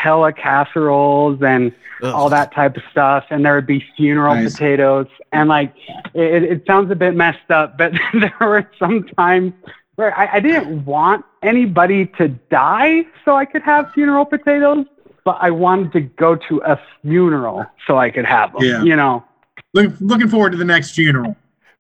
hella 0.02 0.32
casseroles 0.32 1.42
and 1.42 1.72
all 2.02 2.28
that 2.28 2.52
type 2.52 2.76
of 2.76 2.82
stuff, 2.90 3.24
and 3.30 3.44
there 3.44 3.54
would 3.54 3.66
be 3.66 3.82
funeral 3.96 4.34
Nice. 4.34 4.52
potatoes, 4.52 5.06
and 5.32 5.48
like 5.48 5.72
it, 6.14 6.42
it 6.42 6.64
sounds 6.66 6.90
a 6.90 6.94
bit 6.94 7.14
messed 7.14 7.50
up, 7.50 7.78
but 7.78 7.92
there 8.14 8.34
were 8.40 8.70
some 8.78 9.04
times 9.16 9.52
where 9.96 10.16
I, 10.18 10.34
I 10.34 10.40
didn't 10.40 10.84
want 10.84 11.24
anybody 11.42 12.06
to 12.18 12.28
die 12.28 13.04
so 13.24 13.34
I 13.36 13.46
could 13.46 13.62
have 13.62 13.90
funeral 13.94 14.26
potatoes, 14.26 14.84
but 15.24 15.38
I 15.40 15.50
wanted 15.50 15.92
to 15.92 16.00
go 16.02 16.36
to 16.36 16.58
a 16.66 16.78
funeral 17.02 17.64
so 17.86 17.96
I 17.96 18.10
could 18.10 18.26
have 18.26 18.52
them. 18.52 18.62
Yeah. 18.62 18.82
You 18.82 18.94
know, 18.96 19.24
Look, 19.72 19.94
looking 20.00 20.28
forward 20.28 20.52
to 20.52 20.58
the 20.58 20.64
next 20.66 20.90
funeral. 20.90 21.34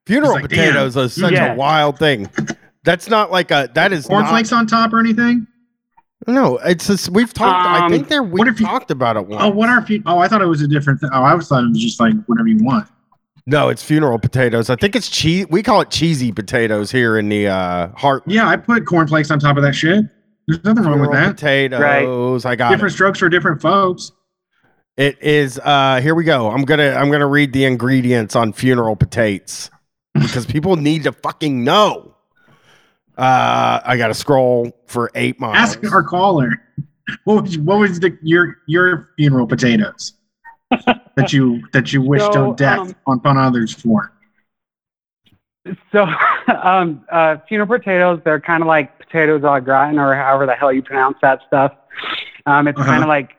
Funeral 0.06 0.32
It's 0.36 0.42
like, 0.42 0.50
damn. 0.50 0.68
potatoes 0.68 0.96
are 0.96 1.08
such 1.08 1.32
Yeah. 1.32 1.52
a 1.52 1.56
wild 1.56 1.98
thing. 1.98 2.30
That's 2.84 3.08
not 3.10 3.30
like 3.30 3.50
a 3.50 3.68
that 3.74 3.92
is 3.92 4.08
not, 4.08 4.22
Cornflakes 4.24 4.52
on 4.52 4.66
top 4.66 4.92
or 4.94 4.98
anything? 5.00 5.46
No, 6.26 6.56
it's 6.58 6.86
just, 6.88 7.10
we've 7.10 7.32
talked. 7.32 7.66
I 7.68 7.84
Um, 7.86 7.90
think 7.92 8.08
there 8.08 8.22
we 8.22 8.40
what 8.40 8.48
if 8.48 8.58
you- 8.60 8.66
talked 8.66 8.90
about 8.90 9.16
it 9.16 9.26
once. 9.26 9.42
Oh, 9.44 9.48
what 9.50 9.68
are 9.68 9.80
fu- 9.86 10.02
Oh, 10.06 10.18
I 10.18 10.28
thought 10.28 10.42
it 10.42 10.46
was 10.46 10.60
a 10.62 10.68
different 10.68 11.00
thing. 11.00 11.10
Oh, 11.12 11.22
I 11.22 11.34
was 11.34 11.48
thought 11.48 11.62
it 11.64 11.68
was 11.68 11.78
just 11.80 12.00
like 12.00 12.14
whatever 12.26 12.48
you 12.48 12.58
want. 12.64 12.88
No, 13.46 13.68
it's 13.68 13.82
funeral 13.82 14.18
potatoes. 14.18 14.68
I 14.70 14.74
think 14.76 14.96
it's 14.96 15.08
cheese. 15.08 15.46
We 15.50 15.62
call 15.62 15.80
it 15.80 15.90
cheesy 15.90 16.32
potatoes 16.32 16.90
here 16.90 17.16
in 17.16 17.28
the 17.28 17.46
uh, 17.46 17.88
heart. 17.90 18.24
Yeah, 18.26 18.48
I 18.48 18.56
put 18.56 18.84
cornflakes 18.86 19.30
on 19.30 19.38
top 19.38 19.56
of 19.56 19.62
that 19.62 19.74
shit. 19.74 20.04
There's 20.48 20.64
nothing 20.64 20.82
wrong 20.84 20.98
with 21.00 21.12
that. 21.12 21.36
potatoes. 21.36 22.44
I 22.44 22.56
got 22.56 22.70
Different 22.70 22.92
it. 22.92 22.96
strokes 22.96 23.20
for 23.20 23.28
different 23.28 23.60
folks. 23.62 24.10
It 24.96 25.22
is 25.22 25.60
uh 25.62 26.00
here 26.00 26.14
we 26.14 26.24
go. 26.24 26.50
I'm 26.50 26.62
going 26.64 26.78
to 26.78 26.96
I'm 26.96 27.08
going 27.08 27.20
to 27.20 27.26
read 27.26 27.52
the 27.52 27.66
ingredients 27.66 28.34
on 28.34 28.52
funeral 28.52 28.96
potatoes 28.96 29.70
because 30.14 30.46
people 30.46 30.74
need 30.76 31.04
to 31.04 31.12
fucking 31.12 31.62
know. 31.62 32.15
Uh 33.16 33.80
I 33.84 33.96
got 33.96 34.08
to 34.08 34.14
scroll 34.14 34.76
for 34.86 35.10
8 35.14 35.40
miles. 35.40 35.56
Ask 35.56 35.92
our 35.92 36.02
caller. 36.02 36.50
What 37.24 37.42
was 37.44 37.58
what 37.58 37.78
was 37.78 38.00
the 38.00 38.16
your 38.22 38.58
your 38.66 39.10
funeral 39.16 39.46
potatoes 39.46 40.14
that 41.16 41.32
you 41.32 41.62
that 41.72 41.92
you 41.92 42.02
wished 42.02 42.32
So, 42.32 42.50
on 42.50 42.56
death 42.56 42.94
um, 43.06 43.18
upon 43.18 43.38
others 43.38 43.72
for? 43.72 44.12
So, 45.92 46.06
um, 46.62 47.04
uh, 47.10 47.36
funeral 47.48 47.68
potatoes, 47.68 48.20
they're 48.24 48.40
kind 48.40 48.62
of 48.62 48.66
like 48.66 48.98
potatoes 48.98 49.42
au 49.44 49.60
gratin 49.60 49.98
or 49.98 50.14
however 50.14 50.46
the 50.46 50.54
hell 50.54 50.72
you 50.72 50.82
pronounce 50.82 51.16
that 51.22 51.40
stuff. 51.46 51.72
Um, 52.46 52.68
it's 52.68 52.78
Uh-huh. 52.78 52.90
kind 52.90 53.02
of 53.02 53.08
like 53.08 53.36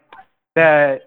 the, 0.56 1.02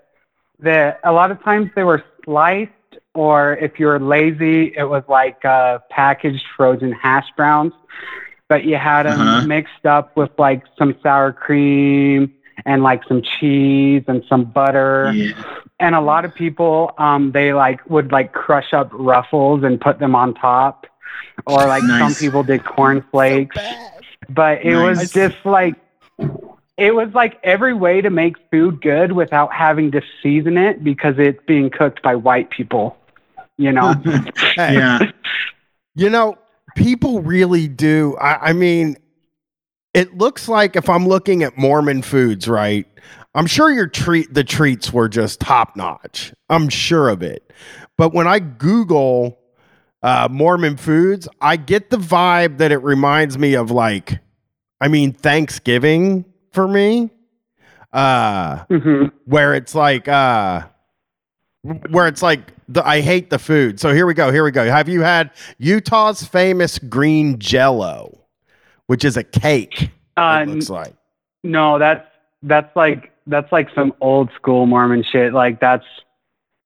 the, 0.61 0.97
a 1.05 1.13
lot 1.13 1.31
of 1.31 1.43
times 1.43 1.71
they 1.75 1.83
were 1.83 2.03
sliced 2.25 2.71
or 3.15 3.57
if 3.57 3.79
you 3.79 3.87
were 3.87 3.99
lazy, 4.01 4.73
it 4.77 4.85
was 4.89 5.03
like 5.09 5.45
uh, 5.45 5.79
packaged 5.91 6.45
frozen 6.57 6.93
hash 6.93 7.27
browns, 7.37 7.73
but 8.51 8.65
you 8.65 8.77
had 8.77 9.05
them 9.07 9.19
Uh-huh. 9.21 9.47
mixed 9.47 9.87
up 9.87 10.15
with 10.17 10.31
like 10.39 10.63
some 10.79 10.95
sour 11.03 11.33
cream 11.33 12.31
and 12.67 12.83
like 12.83 13.03
some 13.09 13.23
cheese 13.23 14.03
and 14.07 14.23
some 14.29 14.45
butter. 14.45 15.11
Yeah. 15.15 15.33
and 15.79 15.95
a 15.95 16.01
lot 16.03 16.27
of 16.27 16.35
people 16.35 16.93
um 16.99 17.33
they 17.33 17.55
like 17.55 17.81
would 17.89 18.13
like 18.13 18.33
crush 18.35 18.75
up 18.75 18.89
ruffles 18.93 19.63
and 19.65 19.81
put 19.81 19.99
them 19.99 20.15
on 20.15 20.35
top. 20.35 20.87
Or 21.47 21.61
like 21.75 21.83
some 22.03 22.15
people 22.15 22.43
did 22.43 22.65
corn 22.67 23.03
flakes 23.11 23.57
but 24.29 24.63
it 24.63 24.77
was 24.77 25.11
just 25.11 25.37
like 25.45 25.75
it 26.77 26.95
was 26.95 27.09
like 27.15 27.39
every 27.43 27.73
way 27.75 28.01
to 28.03 28.11
make 28.11 28.35
food 28.51 28.81
good 28.83 29.13
without 29.13 29.51
having 29.53 29.91
to 29.93 30.01
season 30.23 30.57
it 30.59 30.85
because 30.85 31.15
it's 31.19 31.43
being 31.47 31.71
cooked 31.71 32.03
by 32.03 32.15
white 32.15 32.51
people 32.51 32.97
you 33.57 33.73
know? 33.73 33.95
Yeah. 34.57 35.11
You 35.95 36.09
know, 36.11 36.39
people 36.77 37.21
really 37.21 37.69
do. 37.69 38.17
I, 38.21 38.51
I 38.51 38.53
mean, 38.53 38.97
it 39.95 40.17
looks 40.17 40.49
like 40.49 40.77
if 40.77 40.89
I'm 40.89 41.07
looking 41.07 41.43
at 41.43 41.57
Mormon 41.59 42.03
foods, 42.03 42.49
right? 42.49 42.87
I'm 43.35 43.47
sure 43.47 43.71
your 43.71 43.87
treat 43.87 44.33
the 44.35 44.45
treats 44.45 44.93
were 44.93 45.09
just 45.09 45.41
top 45.41 45.77
notch. 45.77 46.33
I'm 46.49 46.69
sure 46.69 47.09
of 47.09 47.23
it. 47.23 47.53
But 47.97 48.13
when 48.13 48.27
I 48.27 48.39
Google 48.39 49.39
uh, 50.03 50.29
Mormon 50.31 50.77
foods, 50.77 51.29
I 51.41 51.57
get 51.57 51.91
the 51.91 51.97
vibe 51.97 52.59
that 52.59 52.73
it 52.73 52.79
reminds 52.79 53.39
me 53.39 53.55
of 53.55 53.71
like, 53.71 54.19
I 54.81 54.89
mean, 54.89 55.13
Thanksgiving 55.13 56.25
for 56.53 56.67
me. 56.67 57.11
Uh, 57.93 58.65
hmm 58.67 59.07
where 59.25 59.53
it's 59.53 59.75
like 59.75 60.07
uh 60.07 60.63
where 61.63 62.07
it's 62.07 62.23
like 62.23 62.53
the, 62.73 62.87
I 62.87 63.01
hate 63.01 63.31
the 63.31 63.39
food. 63.39 63.81
So 63.81 63.93
here 63.93 64.07
we 64.07 64.15
go. 64.15 64.31
Here 64.33 64.45
we 64.45 64.51
go. 64.51 64.65
Have 64.71 64.89
you 64.89 65.03
had 65.03 65.31
Utah's 65.59 66.23
famous 66.25 66.79
green 66.79 67.39
jello, 67.39 68.25
which 68.87 69.05
is 69.05 69.17
a 69.17 69.25
cake? 69.25 69.91
uh, 70.17 70.45
it 70.47 70.49
looks 70.51 70.69
like. 70.71 70.95
no 71.43 71.79
that's 71.79 72.07
that's 72.43 72.75
like 72.77 73.13
that's 73.27 73.51
like 73.53 73.69
some 73.75 73.93
old 74.01 74.31
school 74.35 74.67
mormon 74.67 75.03
shit 75.03 75.33
like 75.33 75.61
that's 75.61 75.85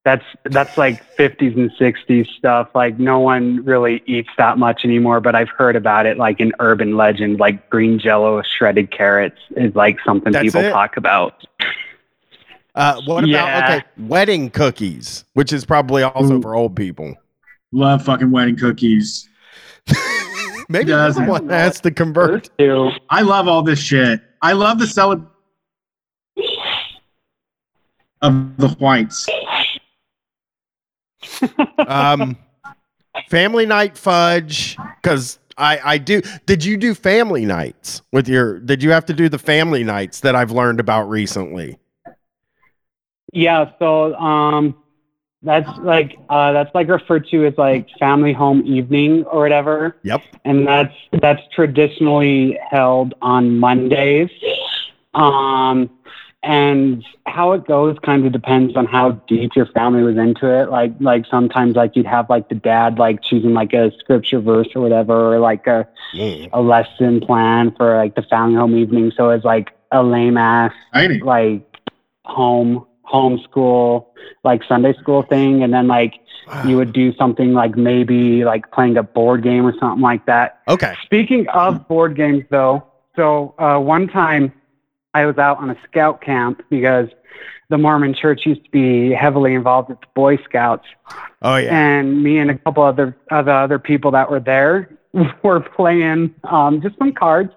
that's 0.05 0.25
that's 0.45 0.77
like 0.77 1.03
50s 1.17 1.55
and 1.57 1.71
60s 1.73 2.27
stuff 2.37 2.69
like 2.75 2.99
no 2.99 3.21
one 3.21 3.65
really 3.65 4.03
eats 4.07 4.31
that 4.39 4.59
much 4.59 4.85
anymore 4.85 5.21
but 5.21 5.35
i've 5.37 5.51
heard 5.51 5.77
about 5.77 6.07
it 6.07 6.17
like 6.17 6.41
an 6.41 6.53
urban 6.59 6.97
legend 6.97 7.39
like 7.39 7.71
green 7.71 7.99
jello 7.99 8.37
with 8.39 8.47
shredded 8.47 8.91
carrots 8.91 9.39
is 9.57 9.75
like 9.77 9.99
something 10.05 10.33
That's 10.33 10.45
people 10.47 10.63
it? 10.63 10.71
talk 10.71 10.97
about 10.97 11.45
Uh, 12.75 13.01
what 13.07 13.19
about 13.25 13.29
Yeah. 13.29 13.77
okay 13.77 13.85
wedding 13.99 14.51
cookies, 14.51 15.25
which 15.35 15.53
is 15.53 15.65
probably 15.65 16.03
also 16.03 16.35
Ooh. 16.39 16.43
for 16.43 16.55
old 16.55 16.75
people. 16.75 17.15
Love 17.73 18.05
fucking 18.05 18.31
wedding 18.31 18.57
cookies. 18.57 19.29
Maybe 20.69 20.87
Doesn't. 20.87 21.23
someone 21.25 21.49
has 21.51 21.81
to 21.83 21.91
convert. 21.91 22.49
I 23.11 23.21
love 23.23 23.49
all 23.49 23.63
this 23.63 23.79
shit. 23.79 24.21
I 24.43 24.53
love 24.53 24.79
the 24.79 24.87
celebration 24.87 25.29
of 28.23 28.57
the 28.57 28.69
whites. 28.79 29.29
Um, 31.87 32.37
family 33.29 33.67
night 33.67 33.97
fudge 33.99 34.77
because 35.03 35.39
I 35.59 35.79
I 35.85 35.99
do. 35.99 36.23
Did 36.47 36.65
you 36.65 36.77
do 36.77 36.95
family 36.95 37.45
nights 37.45 38.03
with 38.13 38.29
your? 38.29 38.59
Did 38.61 38.83
you 38.83 38.91
have 38.91 39.05
to 39.07 39.13
do 39.15 39.29
the 39.29 39.39
family 39.39 39.85
nights 39.85 40.21
that 40.21 40.35
I've 40.37 40.51
learned 40.51 40.81
about 40.81 41.09
recently? 41.09 41.79
Yeah 43.35 43.71
so 43.79 44.15
um 44.17 44.75
that's 45.43 45.69
like 45.79 46.17
uh 46.31 46.53
that's 46.53 46.75
like 46.75 46.89
referred 46.89 47.27
to 47.29 47.45
as 47.47 47.55
like 47.59 47.87
family 47.99 48.33
home 48.33 48.63
evening 48.65 49.25
or 49.25 49.41
whatever 49.43 49.97
Yep. 50.05 50.23
and 50.45 50.67
that's 50.67 50.95
that's 51.21 51.43
traditionally 51.55 52.59
held 52.71 53.15
on 53.23 53.59
Mondays. 53.59 54.31
Um, 55.15 55.91
and 56.43 57.05
how 57.27 57.53
it 57.53 57.67
goes 57.67 57.97
kind 58.05 58.27
of 58.27 58.33
depends 58.33 58.77
on 58.77 58.87
how 58.87 59.13
deep 59.29 59.55
your 59.57 59.67
family 59.67 60.03
was 60.03 60.17
into 60.19 60.47
it. 60.47 60.71
Like 60.71 60.93
like 61.01 61.25
sometimes 61.31 61.77
like 61.77 61.97
you'd 61.97 62.07
have 62.07 62.29
like 62.29 62.49
the 62.49 62.55
dad 62.57 62.99
like 62.99 63.23
choosing 63.23 63.55
like 63.55 63.73
a 63.73 63.93
scripture 63.99 64.41
verse 64.41 64.69
or 64.75 64.83
whatever, 64.83 65.35
or 65.35 65.39
like 65.41 65.67
a 65.67 65.87
Mm. 66.15 66.51
a 66.53 66.61
lesson 66.61 67.21
plan 67.21 67.73
for 67.77 67.97
like 67.97 68.15
the 68.15 68.23
family 68.23 68.57
home 68.57 68.77
evening. 68.77 69.13
So 69.17 69.31
it's 69.31 69.45
like 69.45 69.71
a 69.93 70.03
lame 70.03 70.37
ass 70.37 70.73
like 71.23 71.63
home 72.25 72.85
homeschool 73.13 74.07
like 74.43 74.63
Sunday 74.69 74.95
school 74.95 75.23
thing, 75.23 75.63
and 75.63 75.73
then 75.73 75.87
like 75.87 76.15
you 76.67 76.77
would 76.77 76.93
do 76.93 77.15
something 77.17 77.53
like 77.55 77.75
maybe 77.77 78.45
like 78.45 78.71
playing 78.71 78.97
a 78.99 79.03
board 79.03 79.43
game 79.43 79.65
or 79.67 79.75
something 79.79 80.03
like 80.03 80.27
that. 80.27 80.61
Okay. 80.69 80.95
Speaking 81.05 81.47
of 81.49 81.89
board 81.89 82.17
games, 82.17 82.45
though, 82.51 82.85
so 83.17 83.55
uh, 83.59 83.79
one 83.79 84.09
time 84.09 84.53
I 85.15 85.25
was 85.27 85.39
out 85.39 85.59
on 85.59 85.71
a 85.71 85.77
scout 85.89 86.21
camp 86.21 86.63
because 86.69 87.09
the 87.71 87.79
Mormon 87.79 88.15
church 88.15 88.43
used 88.45 88.63
to 88.65 88.71
be 88.71 89.11
heavily 89.13 89.55
involved 89.55 89.89
with 89.89 90.01
the 90.01 90.07
Boy 90.15 90.37
Scouts, 90.45 90.85
Oh 91.41 91.57
yeah. 91.57 91.75
and 91.75 92.23
me 92.23 92.39
and 92.39 92.51
a 92.51 92.59
couple 92.59 92.83
other 92.83 93.17
other 93.31 93.53
other 93.53 93.79
people 93.79 94.11
that 94.11 94.31
were 94.31 94.41
there 94.41 94.91
were 95.43 95.61
playing 95.61 96.35
um, 96.45 96.83
just 96.83 96.99
some 96.99 97.13
cards, 97.13 97.53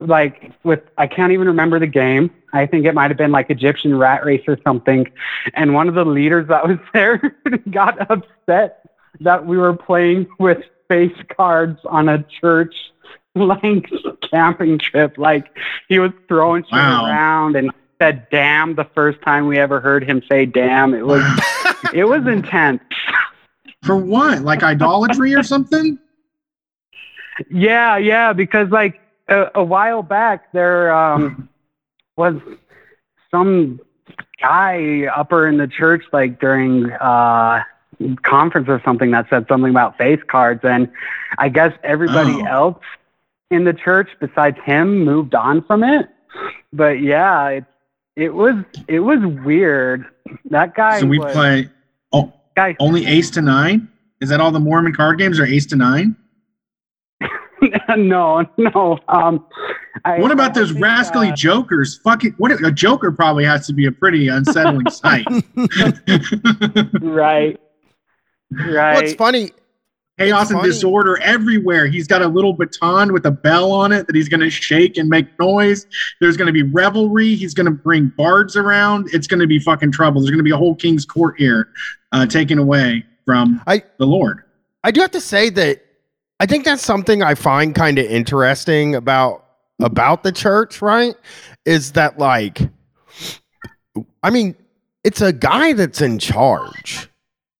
like 0.00 0.52
with 0.64 0.80
I 0.96 1.06
can't 1.06 1.32
even 1.32 1.46
remember 1.48 1.78
the 1.78 1.86
game. 1.86 2.30
I 2.52 2.66
think 2.66 2.86
it 2.86 2.94
might 2.94 3.10
have 3.10 3.18
been 3.18 3.32
like 3.32 3.50
Egyptian 3.50 3.96
rat 3.98 4.24
race 4.24 4.42
or 4.48 4.58
something. 4.64 5.06
And 5.54 5.74
one 5.74 5.88
of 5.88 5.94
the 5.94 6.04
leaders 6.04 6.48
that 6.48 6.66
was 6.66 6.78
there 6.92 7.36
got 7.70 8.10
upset 8.10 8.84
that 9.20 9.44
we 9.46 9.56
were 9.58 9.74
playing 9.74 10.26
with 10.38 10.58
face 10.88 11.16
cards 11.36 11.78
on 11.84 12.08
a 12.08 12.22
church 12.40 12.74
like 13.34 13.90
camping 14.30 14.78
trip. 14.78 15.18
Like 15.18 15.56
he 15.88 15.98
was 15.98 16.12
throwing 16.28 16.62
shit 16.64 16.72
Wow. 16.72 17.06
around 17.06 17.56
and 17.56 17.70
said 18.00 18.26
damn 18.30 18.74
the 18.76 18.86
first 18.94 19.20
time 19.22 19.46
we 19.48 19.58
ever 19.58 19.80
heard 19.80 20.04
him 20.04 20.22
say 20.28 20.46
damn. 20.46 20.94
It 20.94 21.04
was 21.06 21.22
it 21.92 22.04
was 22.04 22.26
intense. 22.26 22.80
For 23.84 23.96
what? 23.96 24.42
Like 24.42 24.62
idolatry 24.62 25.34
or 25.34 25.42
something? 25.42 25.98
Yeah, 27.50 27.96
yeah, 27.96 28.32
because 28.32 28.70
like 28.70 29.00
a, 29.28 29.50
a 29.56 29.64
while 29.64 30.02
back 30.02 30.52
there 30.52 30.92
um 30.92 31.48
was 32.16 32.34
some 33.30 33.80
guy 34.40 35.04
upper 35.14 35.46
in 35.46 35.56
the 35.58 35.66
church 35.68 36.04
like 36.12 36.40
during 36.40 36.90
uh 36.92 37.62
conference 38.22 38.68
or 38.68 38.80
something 38.84 39.10
that 39.10 39.26
said 39.28 39.44
something 39.48 39.70
about 39.70 39.98
face 39.98 40.20
cards 40.28 40.60
and 40.62 40.88
I 41.38 41.48
guess 41.48 41.72
everybody 41.82 42.32
Oh. 42.42 42.44
else 42.46 42.84
in 43.50 43.64
the 43.64 43.72
church 43.72 44.08
besides 44.20 44.56
him 44.64 45.04
moved 45.04 45.34
on 45.34 45.64
from 45.64 45.82
it. 45.82 46.08
But 46.72 47.00
yeah, 47.00 47.48
it 47.48 47.64
it 48.14 48.34
was 48.34 48.54
it 48.86 49.00
was 49.00 49.18
weird. 49.44 50.06
That 50.50 50.74
guy 50.74 51.00
So 51.00 51.06
we 51.06 51.18
was, 51.18 51.32
play 51.32 51.68
oh, 52.12 52.32
guy 52.54 52.76
only 52.78 53.06
ace 53.06 53.30
to 53.30 53.42
nine? 53.42 53.88
Is 54.20 54.28
that 54.28 54.40
all 54.40 54.50
the 54.52 54.60
Mormon 54.60 54.92
card 54.94 55.18
games 55.18 55.40
are 55.40 55.46
ace 55.46 55.66
to 55.66 55.76
nine? 55.76 56.14
no, 57.96 58.44
no. 58.56 58.98
Um 59.08 59.46
I, 60.04 60.18
What 60.20 60.30
I 60.30 60.34
about 60.34 60.54
those 60.54 60.70
think, 60.72 60.82
rascally 60.84 61.28
uh, 61.30 61.34
jokers? 61.36 61.98
Fucking 61.98 62.34
what 62.38 62.52
a 62.64 62.70
joker 62.72 63.10
probably 63.12 63.44
has 63.44 63.66
to 63.66 63.72
be 63.72 63.86
a 63.86 63.92
pretty 63.92 64.28
unsettling 64.28 64.88
sight. 64.90 65.26
right. 67.00 67.58
Right. 68.50 68.94
What's 68.94 69.14
funny? 69.14 69.50
Chaos 70.18 70.42
It's 70.42 70.50
and 70.50 70.60
funny. 70.60 70.72
disorder 70.72 71.18
everywhere. 71.20 71.86
He's 71.86 72.06
got 72.08 72.22
a 72.22 72.26
little 72.28 72.52
baton 72.52 73.12
with 73.12 73.24
a 73.26 73.30
bell 73.30 73.70
on 73.70 73.92
it 73.92 74.06
that 74.06 74.16
he's 74.16 74.28
going 74.28 74.40
to 74.40 74.50
shake 74.50 74.96
and 74.96 75.08
make 75.08 75.26
noise. 75.38 75.86
There's 76.20 76.36
going 76.36 76.46
to 76.46 76.52
be 76.52 76.62
revelry. 76.64 77.34
He's 77.36 77.54
going 77.54 77.66
to 77.66 77.72
bring 77.72 78.12
bards 78.16 78.56
around. 78.56 79.08
It's 79.12 79.26
going 79.28 79.38
to 79.40 79.46
be 79.46 79.58
fucking 79.60 79.92
trouble. 79.92 80.20
There's 80.20 80.30
going 80.30 80.38
to 80.38 80.44
be 80.44 80.50
a 80.50 80.56
whole 80.56 80.74
king's 80.74 81.04
court 81.04 81.36
here 81.38 81.68
uh, 82.12 82.26
taken 82.26 82.58
away 82.58 83.04
from 83.24 83.62
I- 83.66 83.84
the 83.98 84.06
Lord. 84.06 84.42
I 84.84 84.90
do 84.90 85.00
have 85.02 85.10
to 85.12 85.20
say 85.20 85.50
that 85.50 85.84
I 86.40 86.46
think 86.46 86.64
that's 86.64 86.82
something 86.82 87.22
I 87.22 87.34
find 87.34 87.74
kind 87.74 87.98
of 87.98 88.06
interesting 88.06 88.94
about 88.94 89.44
about 89.80 90.22
the 90.22 90.32
church, 90.32 90.82
right? 90.82 91.14
Is 91.64 91.92
that 91.92 92.18
like 92.18 92.60
I 94.22 94.30
mean, 94.30 94.54
it's 95.04 95.20
a 95.20 95.32
guy 95.32 95.72
that's 95.72 96.00
in 96.00 96.18
charge 96.18 97.08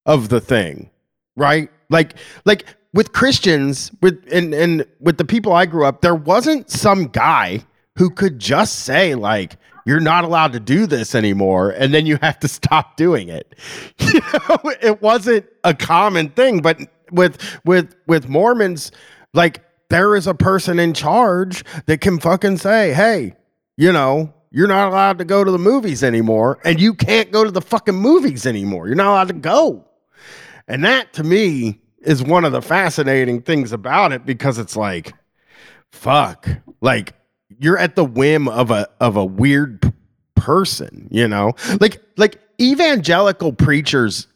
of 0.06 0.28
the 0.28 0.40
thing, 0.40 0.90
right? 1.36 1.70
Like 1.90 2.14
like 2.44 2.66
with 2.94 3.12
Christians, 3.12 3.90
with 4.00 4.22
and 4.32 4.54
and 4.54 4.86
with 5.00 5.18
the 5.18 5.24
people 5.24 5.52
I 5.52 5.66
grew 5.66 5.84
up, 5.84 6.00
there 6.00 6.14
wasn't 6.14 6.70
some 6.70 7.08
guy 7.08 7.64
who 7.96 8.10
could 8.10 8.38
just 8.38 8.80
say 8.80 9.14
like 9.14 9.56
you're 9.88 10.00
not 10.00 10.22
allowed 10.22 10.52
to 10.52 10.60
do 10.60 10.86
this 10.86 11.14
anymore 11.14 11.70
and 11.70 11.94
then 11.94 12.04
you 12.04 12.18
have 12.20 12.38
to 12.40 12.46
stop 12.46 12.96
doing 12.96 13.28
it. 13.30 13.54
You 13.98 14.20
know, 14.20 14.58
it 14.82 15.02
wasn't 15.02 15.46
a 15.64 15.74
common 15.74 16.30
thing, 16.30 16.60
but 16.60 16.78
with 17.10 17.38
with 17.64 17.94
with 18.06 18.28
Mormons 18.28 18.90
like 19.32 19.62
there 19.90 20.16
is 20.16 20.26
a 20.26 20.34
person 20.34 20.78
in 20.78 20.92
charge 20.92 21.64
that 21.86 22.00
can 22.00 22.18
fucking 22.18 22.58
say, 22.58 22.92
"Hey, 22.92 23.34
you 23.76 23.92
know, 23.92 24.32
you're 24.50 24.66
not 24.66 24.88
allowed 24.88 25.18
to 25.18 25.24
go 25.24 25.44
to 25.44 25.50
the 25.50 25.58
movies 25.58 26.02
anymore 26.02 26.58
and 26.64 26.80
you 26.80 26.94
can't 26.94 27.30
go 27.30 27.44
to 27.44 27.50
the 27.50 27.60
fucking 27.60 27.94
movies 27.94 28.46
anymore. 28.46 28.86
You're 28.86 28.96
not 28.96 29.10
allowed 29.10 29.28
to 29.28 29.34
go." 29.34 29.84
And 30.66 30.84
that 30.84 31.12
to 31.14 31.24
me 31.24 31.80
is 32.02 32.22
one 32.22 32.44
of 32.44 32.52
the 32.52 32.62
fascinating 32.62 33.42
things 33.42 33.72
about 33.72 34.12
it 34.12 34.26
because 34.26 34.58
it's 34.58 34.76
like 34.76 35.14
fuck. 35.92 36.48
Like 36.80 37.14
you're 37.58 37.78
at 37.78 37.96
the 37.96 38.04
whim 38.04 38.48
of 38.48 38.70
a 38.70 38.88
of 39.00 39.16
a 39.16 39.24
weird 39.24 39.82
p- 39.82 39.92
person, 40.34 41.08
you 41.10 41.28
know? 41.28 41.52
Like 41.80 42.02
like 42.16 42.40
evangelical 42.60 43.52
preachers 43.52 44.26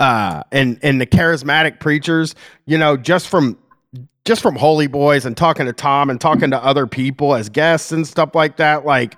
uh 0.00 0.42
and 0.52 0.78
and 0.82 1.00
the 1.00 1.06
charismatic 1.06 1.80
preachers, 1.80 2.34
you 2.66 2.78
know, 2.78 2.96
just 2.96 3.28
from 3.28 3.58
just 4.24 4.42
from 4.42 4.56
Holy 4.56 4.86
Boys 4.86 5.24
and 5.24 5.36
talking 5.36 5.66
to 5.66 5.72
Tom 5.72 6.10
and 6.10 6.20
talking 6.20 6.50
to 6.50 6.62
other 6.62 6.86
people 6.86 7.34
as 7.34 7.48
guests 7.48 7.92
and 7.92 8.06
stuff 8.06 8.34
like 8.34 8.56
that, 8.58 8.84
like 8.84 9.16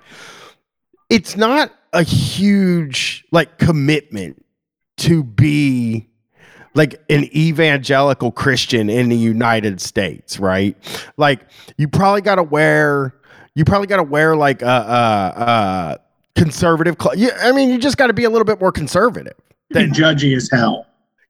it's 1.09 1.37
not 1.37 1.71
a 1.93 2.03
huge 2.03 3.25
like 3.31 3.57
commitment 3.57 4.43
to 4.97 5.23
be 5.23 6.07
like 6.73 7.01
an 7.09 7.23
evangelical 7.35 8.31
Christian 8.31 8.89
in 8.89 9.09
the 9.09 9.15
United 9.15 9.79
States, 9.79 10.39
right? 10.39 10.75
Like 11.17 11.41
you 11.77 11.87
probably 11.87 12.21
got 12.21 12.35
to 12.35 12.43
wear 12.43 13.15
you 13.55 13.65
probably 13.65 13.87
got 13.87 13.97
to 13.97 14.03
wear 14.03 14.35
like 14.35 14.61
a, 14.61 14.65
a, 14.65 15.41
a 15.41 15.99
conservative. 16.35 16.95
Cl- 17.01 17.15
yeah, 17.15 17.37
I 17.41 17.51
mean, 17.51 17.69
you 17.69 17.77
just 17.77 17.97
got 17.97 18.07
to 18.07 18.13
be 18.13 18.25
a 18.25 18.29
little 18.29 18.45
bit 18.45 18.59
more 18.59 18.71
conservative. 18.71 19.35
Than 19.71 19.91
judgy 19.91 20.35
as 20.35 20.49
hell. 20.51 20.85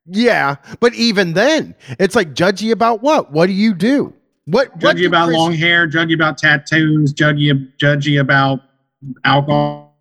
Yeah, 0.08 0.56
but 0.80 0.94
even 0.94 1.34
then, 1.34 1.74
it's 2.00 2.16
like 2.16 2.34
judgy 2.34 2.72
about 2.72 3.02
what? 3.02 3.32
What 3.32 3.48
do 3.48 3.54
you 3.54 3.74
do? 3.74 4.14
What 4.46 4.78
judgy 4.78 4.82
what 4.82 5.06
about 5.06 5.26
Chris- 5.28 5.38
long 5.38 5.54
hair, 5.54 5.88
judgy 5.88 6.14
about 6.14 6.38
tattoos, 6.38 7.14
judgy 7.14 7.72
judgy 7.78 8.20
about 8.20 8.60
alcohol. 9.24 9.98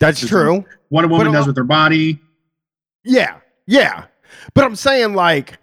That's 0.00 0.26
true. 0.26 0.64
What 0.88 1.04
a 1.04 1.08
woman 1.08 1.32
does 1.32 1.46
with 1.46 1.56
her 1.56 1.64
body. 1.64 2.20
Yeah, 3.04 3.38
yeah. 3.66 4.04
But 4.52 4.64
I'm 4.64 4.76
saying 4.76 5.14
like, 5.14 5.58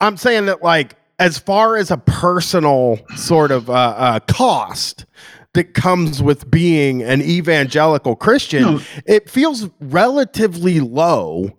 I'm 0.00 0.16
saying 0.16 0.46
that 0.46 0.62
like, 0.62 0.96
as 1.18 1.38
far 1.38 1.76
as 1.76 1.90
a 1.90 1.96
personal 1.96 2.98
sort 3.16 3.50
of 3.50 3.70
uh, 3.70 3.72
uh, 3.72 4.20
cost 4.20 5.06
that 5.52 5.74
comes 5.74 6.22
with 6.22 6.50
being 6.50 7.02
an 7.02 7.22
evangelical 7.22 8.16
Christian, 8.16 8.62
No. 8.62 8.80
it 9.06 9.30
feels 9.30 9.68
relatively 9.80 10.80
low 10.80 11.50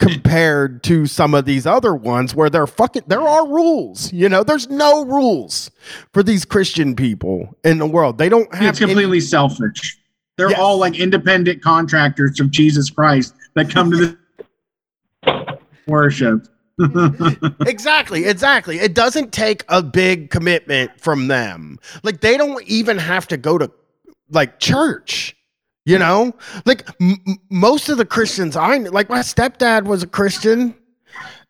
compared 0.00 0.82
to 0.82 1.06
some 1.06 1.34
of 1.34 1.44
these 1.44 1.64
other 1.66 1.94
ones 1.94 2.34
where 2.34 2.50
there 2.50 2.66
fucking 2.66 3.04
there 3.06 3.20
are 3.22 3.46
rules 3.46 4.12
you 4.12 4.28
know 4.28 4.42
there's 4.42 4.68
no 4.68 5.04
rules 5.04 5.70
for 6.12 6.20
these 6.24 6.44
christian 6.44 6.96
people 6.96 7.56
in 7.62 7.78
the 7.78 7.86
world 7.86 8.18
they 8.18 8.28
don't 8.28 8.52
have 8.52 8.70
It's 8.70 8.80
completely 8.80 9.20
selfish. 9.20 9.96
They're 10.36 10.50
Yes. 10.50 10.58
all 10.58 10.78
like 10.78 10.98
independent 10.98 11.62
contractors 11.62 12.40
of 12.40 12.50
Jesus 12.50 12.90
Christ 12.90 13.34
that 13.54 13.70
come 13.70 13.92
to 13.92 14.16
the 15.22 15.58
worship. 15.86 16.48
exactly 17.66 18.24
exactly. 18.24 18.78
It 18.78 18.94
doesn't 18.94 19.32
take 19.32 19.64
a 19.68 19.82
big 19.82 20.30
commitment 20.30 21.00
from 21.00 21.28
them. 21.28 21.78
Like 22.02 22.20
they 22.20 22.36
don't 22.36 22.62
even 22.64 22.98
have 22.98 23.28
to 23.28 23.36
go 23.36 23.58
to 23.58 23.70
like 24.30 24.58
church 24.58 25.36
you 25.86 25.98
know? 25.98 26.32
Like 26.64 26.88
m- 26.98 27.18
most 27.50 27.90
of 27.90 27.98
the 27.98 28.06
christians 28.06 28.56
i 28.56 28.78
like 28.78 29.10
my 29.10 29.18
stepdad 29.18 29.84
was 29.84 30.02
a 30.02 30.06
christian 30.06 30.74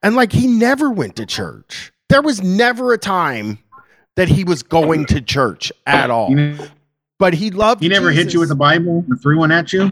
and 0.04 0.14
like 0.14 0.32
he 0.32 0.46
never 0.46 0.90
went 0.90 1.16
to 1.16 1.26
church. 1.26 1.90
There 2.10 2.22
was 2.22 2.42
never 2.42 2.92
a 2.92 2.98
time 2.98 3.58
that 4.16 4.28
he 4.28 4.44
was 4.44 4.62
going 4.62 5.06
to 5.06 5.20
church 5.20 5.72
at 5.86 6.10
all. 6.10 6.32
But 7.18 7.32
he 7.32 7.50
loved 7.50 7.82
he 7.82 7.88
never 7.88 8.10
hit 8.10 8.32
you 8.34 8.40
with 8.40 8.48
Jesus. 8.48 8.52
a 8.52 8.56
Bible 8.56 9.04
or 9.10 9.16
threw 9.16 9.38
one 9.38 9.50
at 9.50 9.72
you. 9.72 9.90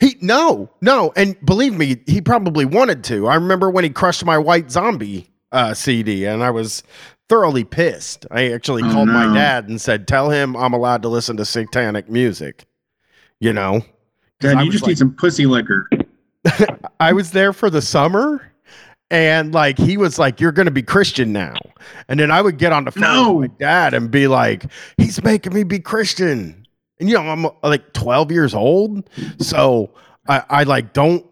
He 0.00 0.16
no, 0.20 0.70
no, 0.80 1.12
and 1.16 1.36
believe 1.44 1.74
me, 1.74 2.00
he 2.06 2.20
probably 2.20 2.64
wanted 2.64 3.02
to. 3.04 3.26
I 3.26 3.34
remember 3.34 3.68
when 3.70 3.84
he 3.84 3.90
crushed 3.90 4.24
my 4.24 4.38
White 4.38 4.70
Zombie 4.70 5.28
uh, 5.50 5.74
CD, 5.74 6.24
and 6.24 6.42
I 6.44 6.50
was 6.50 6.82
thoroughly 7.28 7.64
pissed. 7.64 8.24
I 8.30 8.52
actually 8.52 8.82
Oh, 8.84 8.92
called 8.92 9.08
my 9.08 9.32
dad 9.34 9.68
and 9.68 9.80
said, 9.80 10.06
"Tell 10.06 10.30
him 10.30 10.56
I'm 10.56 10.72
allowed 10.72 11.02
to 11.02 11.08
listen 11.08 11.36
to 11.38 11.44
satanic 11.44 12.08
music." 12.08 12.66
You 13.40 13.52
know, 13.52 13.82
Dad, 14.40 14.64
you 14.64 14.70
just 14.70 14.84
like- 14.84 14.90
need 14.90 14.98
some 14.98 15.14
pussy 15.14 15.46
liquor. 15.46 15.88
I 17.00 17.12
was 17.12 17.32
there 17.32 17.52
for 17.52 17.68
the 17.70 17.82
summer. 17.82 18.42
And 19.10 19.54
like 19.54 19.78
he 19.78 19.96
was 19.96 20.18
like, 20.18 20.38
"You're 20.38 20.52
going 20.52 20.66
to 20.66 20.70
be 20.70 20.82
Christian 20.82 21.32
now," 21.32 21.54
and 22.08 22.20
then 22.20 22.30
I 22.30 22.42
would 22.42 22.58
get 22.58 22.72
on 22.74 22.84
the 22.84 22.90
phone 22.92 23.02
No. 23.02 23.32
with 23.32 23.50
my 23.52 23.56
dad 23.58 23.94
and 23.94 24.10
be 24.10 24.28
like, 24.28 24.66
"He's 24.98 25.22
making 25.24 25.54
me 25.54 25.62
be 25.64 25.78
Christian," 25.80 26.57
and 27.00 27.08
you 27.08 27.14
know 27.14 27.22
I'm 27.22 27.46
uh, 27.46 27.50
like 27.62 27.92
12 27.92 28.30
years 28.32 28.54
old, 28.54 29.08
so 29.38 29.90
I, 30.28 30.42
I 30.48 30.62
like 30.64 30.92
don't. 30.92 31.24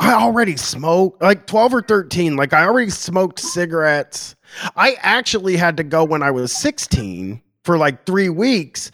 I 0.00 0.12
already 0.12 0.56
smoke 0.56 1.20
like 1.20 1.46
12 1.46 1.74
or 1.74 1.82
13. 1.82 2.36
Like 2.36 2.52
I 2.52 2.64
already 2.64 2.90
smoked 2.90 3.40
cigarettes. 3.40 4.36
I 4.76 4.96
actually 5.00 5.56
had 5.56 5.76
to 5.78 5.84
go 5.84 6.04
when 6.04 6.22
I 6.22 6.30
was 6.30 6.52
16 6.52 7.42
for 7.64 7.76
like 7.76 8.06
three 8.06 8.28
weeks, 8.28 8.92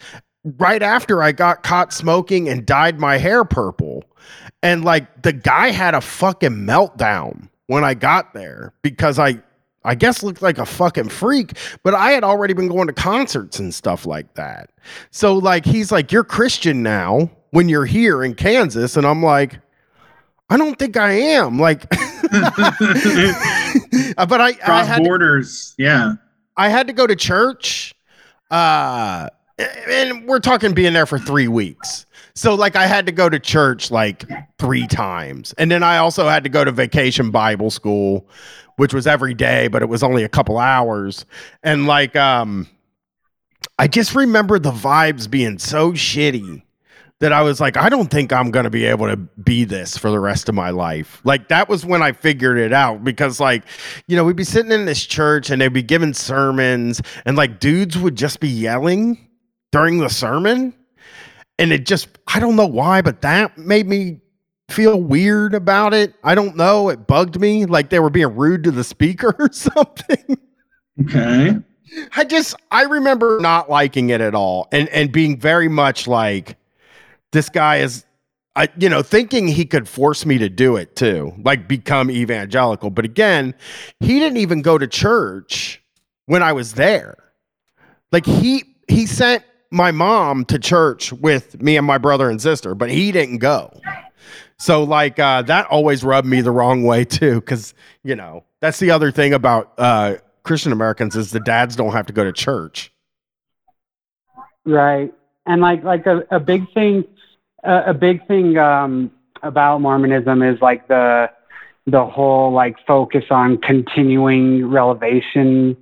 right 0.57 0.81
after 0.81 1.21
I 1.21 1.31
got 1.31 1.63
caught 1.63 1.93
smoking 1.93 2.49
and 2.49 2.65
dyed 2.65 2.99
my 2.99 3.17
hair 3.17 3.45
purple. 3.45 4.03
And 4.63 4.83
like 4.83 5.21
the 5.21 5.33
guy 5.33 5.69
had 5.69 5.93
a 5.93 6.01
fucking 6.01 6.51
meltdown 6.51 7.49
when 7.67 7.83
I 7.83 7.93
got 7.93 8.33
there 8.33 8.73
because 8.81 9.19
I 9.19 9.41
I 9.85 9.95
guess 9.95 10.23
looked 10.23 10.41
like 10.41 10.57
a 10.57 10.65
fucking 10.65 11.09
freak, 11.09 11.57
but 11.83 11.93
I 11.93 12.11
had 12.11 12.23
already 12.23 12.53
been 12.53 12.67
going 12.67 12.87
to 12.87 12.93
concerts 12.93 13.59
and 13.59 13.73
stuff 13.73 14.05
like 14.05 14.33
that. 14.33 14.71
So 15.11 15.35
like 15.35 15.65
he's 15.65 15.91
like 15.91 16.11
you're 16.11 16.23
Christian 16.23 16.83
now 16.83 17.29
when 17.51 17.69
you're 17.69 17.85
here 17.85 18.23
in 18.23 18.35
Kansas 18.35 18.97
and 18.97 19.05
I'm 19.05 19.23
like 19.23 19.59
I 20.49 20.57
don't 20.57 20.77
think 20.77 20.97
I 20.97 21.11
am. 21.11 21.57
Like 21.59 21.89
but 21.89 21.99
I 24.41 24.47
I 24.47 24.53
Cross 24.53 24.87
had 24.87 24.97
to 24.97 25.03
borders. 25.03 25.75
Yeah. 25.77 26.13
I 26.57 26.69
had 26.69 26.87
to 26.87 26.93
go 26.93 27.07
to 27.07 27.15
church. 27.15 27.93
Uh 28.51 29.29
and 29.57 30.27
we're 30.27 30.39
talking 30.39 30.73
being 30.73 30.91
there 30.91 31.05
for 31.05 31.17
3 31.17 31.47
weeks. 31.47 32.05
So 32.33 32.55
like 32.55 32.75
I 32.75 32.87
had 32.87 33.05
to 33.05 33.13
go 33.13 33.29
to 33.29 33.39
church 33.39 33.89
like 33.89 34.25
3 34.59 34.85
times. 34.87 35.53
And 35.57 35.71
then 35.71 35.81
I 35.81 35.97
also 35.97 36.27
had 36.27 36.43
to 36.43 36.49
go 36.49 36.65
to 36.65 36.71
vacation 36.71 37.31
Bible 37.31 37.71
school, 37.71 38.27
which 38.77 38.93
was 38.93 39.07
every 39.07 39.33
day, 39.33 39.67
but 39.67 39.81
it 39.81 39.89
was 39.89 40.03
only 40.03 40.23
a 40.23 40.29
couple 40.29 40.57
hours. 40.57 41.25
And 41.63 41.87
like 41.87 42.15
um 42.15 42.67
I 43.77 43.87
just 43.87 44.15
remember 44.15 44.59
the 44.59 44.71
vibes 44.71 45.29
being 45.29 45.59
so 45.59 45.91
shitty 45.91 46.63
that 47.19 47.31
I 47.31 47.41
was 47.41 47.61
like, 47.61 47.77
I 47.77 47.89
don't 47.89 48.11
think 48.11 48.33
I'm 48.33 48.51
going 48.51 48.65
to 48.65 48.69
be 48.69 48.85
able 48.85 49.07
to 49.07 49.15
be 49.15 49.63
this 49.63 49.97
for 49.97 50.11
the 50.11 50.19
rest 50.19 50.49
of 50.49 50.55
my 50.55 50.69
life. 50.69 51.21
Like, 51.23 51.47
that 51.47 51.69
was 51.69 51.85
when 51.85 52.03
I 52.03 52.11
figured 52.11 52.57
it 52.57 52.73
out 52.73 53.03
because, 53.03 53.39
like, 53.39 53.63
you 54.07 54.15
know, 54.15 54.25
we'd 54.25 54.35
be 54.35 54.43
sitting 54.43 54.71
in 54.71 54.85
this 54.85 55.05
church 55.05 55.49
and 55.49 55.61
they'd 55.61 55.69
be 55.69 55.81
giving 55.81 56.13
sermons, 56.13 57.01
and 57.25 57.37
like 57.37 57.59
dudes 57.59 57.97
would 57.97 58.15
just 58.15 58.39
be 58.39 58.49
yelling 58.49 59.29
during 59.71 59.99
the 59.99 60.09
sermon. 60.09 60.73
And 61.57 61.71
it 61.71 61.85
just, 61.85 62.09
I 62.27 62.41
don't 62.41 62.57
know 62.57 62.67
why, 62.67 63.01
but 63.01 63.21
that 63.21 63.57
made 63.57 63.87
me 63.87 64.19
feel 64.69 64.99
weird 65.01 65.53
about 65.53 65.93
it. 65.93 66.15
I 66.23 66.35
don't 66.35 66.55
know. 66.55 66.89
It 66.89 67.07
bugged 67.07 67.39
me 67.39 67.65
like 67.65 67.89
they 67.89 67.99
were 67.99 68.09
being 68.09 68.35
rude 68.35 68.63
to 68.63 68.71
the 68.71 68.83
speaker 68.83 69.35
or 69.39 69.51
something. 69.51 70.37
Okay. 71.01 71.57
I 72.15 72.23
just 72.23 72.55
I 72.71 72.83
remember 72.83 73.39
not 73.39 73.69
liking 73.69 74.09
it 74.09 74.21
at 74.21 74.35
all 74.35 74.67
and 74.71 74.89
and 74.89 75.11
being 75.11 75.39
very 75.39 75.67
much 75.67 76.07
like 76.07 76.57
this 77.31 77.49
guy 77.49 77.77
is 77.77 78.05
I 78.55 78.69
you 78.77 78.89
know 78.89 79.01
thinking 79.01 79.47
he 79.47 79.65
could 79.65 79.87
force 79.87 80.25
me 80.25 80.37
to 80.39 80.49
do 80.49 80.77
it 80.77 80.95
too 80.95 81.33
like 81.43 81.67
become 81.67 82.09
evangelical 82.09 82.89
but 82.89 83.05
again 83.05 83.53
he 83.99 84.19
didn't 84.19 84.37
even 84.37 84.61
go 84.61 84.77
to 84.77 84.87
church 84.87 85.81
when 86.25 86.41
I 86.41 86.53
was 86.53 86.73
there 86.73 87.15
like 88.11 88.25
he 88.25 88.63
he 88.87 89.05
sent 89.05 89.43
my 89.71 89.91
mom 89.91 90.45
to 90.45 90.57
church 90.57 91.13
with 91.13 91.61
me 91.61 91.77
and 91.77 91.85
my 91.85 91.97
brother 91.97 92.29
and 92.29 92.41
sister 92.41 92.73
but 92.73 92.89
he 92.89 93.11
didn't 93.11 93.37
go 93.37 93.71
so 94.57 94.83
like 94.83 95.19
uh 95.19 95.41
that 95.41 95.65
always 95.67 96.03
rubbed 96.03 96.27
me 96.27 96.41
the 96.41 96.51
wrong 96.51 96.83
way 96.83 97.03
too 97.05 97.41
cuz 97.41 97.73
you 98.03 98.15
know 98.15 98.43
that's 98.61 98.79
the 98.79 98.91
other 98.91 99.11
thing 99.11 99.33
about 99.33 99.73
uh 99.77 100.15
Christian 100.45 100.71
Americans 100.71 101.15
is 101.17 101.31
the 101.31 101.39
dads 101.41 101.75
don't 101.75 101.91
have 101.91 102.05
to 102.05 102.13
go 102.13 102.23
to 102.23 102.31
church. 102.31 102.93
Right. 104.63 105.13
And 105.45 105.61
like 105.61 105.83
like 105.83 106.05
a, 106.05 106.23
a 106.31 106.39
big 106.39 106.71
thing, 106.73 107.03
a 107.63 107.93
big 107.93 108.25
thing 108.27 108.57
um, 108.57 109.11
about 109.43 109.81
Mormonism 109.81 110.41
is 110.41 110.61
like 110.61 110.87
the 110.87 111.29
the 111.87 112.05
whole 112.05 112.51
like 112.51 112.75
focus 112.87 113.25
on 113.29 113.57
continuing 113.57 114.65
revelation 114.65 115.77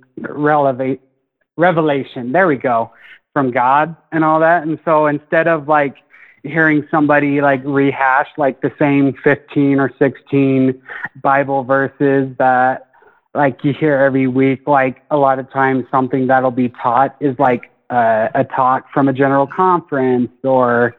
revelation 1.56 2.32
there 2.32 2.46
we 2.46 2.56
go 2.56 2.90
from 3.32 3.50
god 3.50 3.96
and 4.12 4.22
all 4.22 4.38
that 4.38 4.64
and 4.64 4.78
so 4.84 5.06
instead 5.06 5.48
of 5.48 5.66
like 5.66 5.96
hearing 6.44 6.86
somebody 6.90 7.40
like 7.40 7.62
rehash 7.64 8.28
like 8.36 8.60
the 8.60 8.72
same 8.78 9.14
15 9.24 9.80
or 9.80 9.90
16 9.98 10.82
bible 11.22 11.64
verses 11.64 12.34
that 12.38 12.90
like 13.34 13.64
you 13.64 13.72
hear 13.72 13.96
every 13.96 14.26
week 14.26 14.68
like 14.68 15.02
a 15.10 15.16
lot 15.16 15.38
of 15.38 15.50
times 15.50 15.84
something 15.90 16.26
that'll 16.26 16.50
be 16.50 16.68
taught 16.68 17.16
is 17.20 17.36
like 17.38 17.70
uh, 17.90 18.28
a 18.34 18.44
talk 18.44 18.90
from 18.92 19.08
a 19.08 19.12
general 19.12 19.46
conference 19.46 20.30
or 20.42 20.96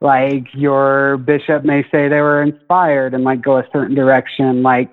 like 0.00 0.46
your 0.52 1.16
bishop 1.18 1.64
may 1.64 1.82
say 1.84 2.08
they 2.08 2.20
were 2.20 2.42
inspired 2.42 3.14
and 3.14 3.22
like 3.22 3.40
go 3.40 3.58
a 3.58 3.64
certain 3.72 3.94
direction. 3.94 4.62
Like 4.62 4.90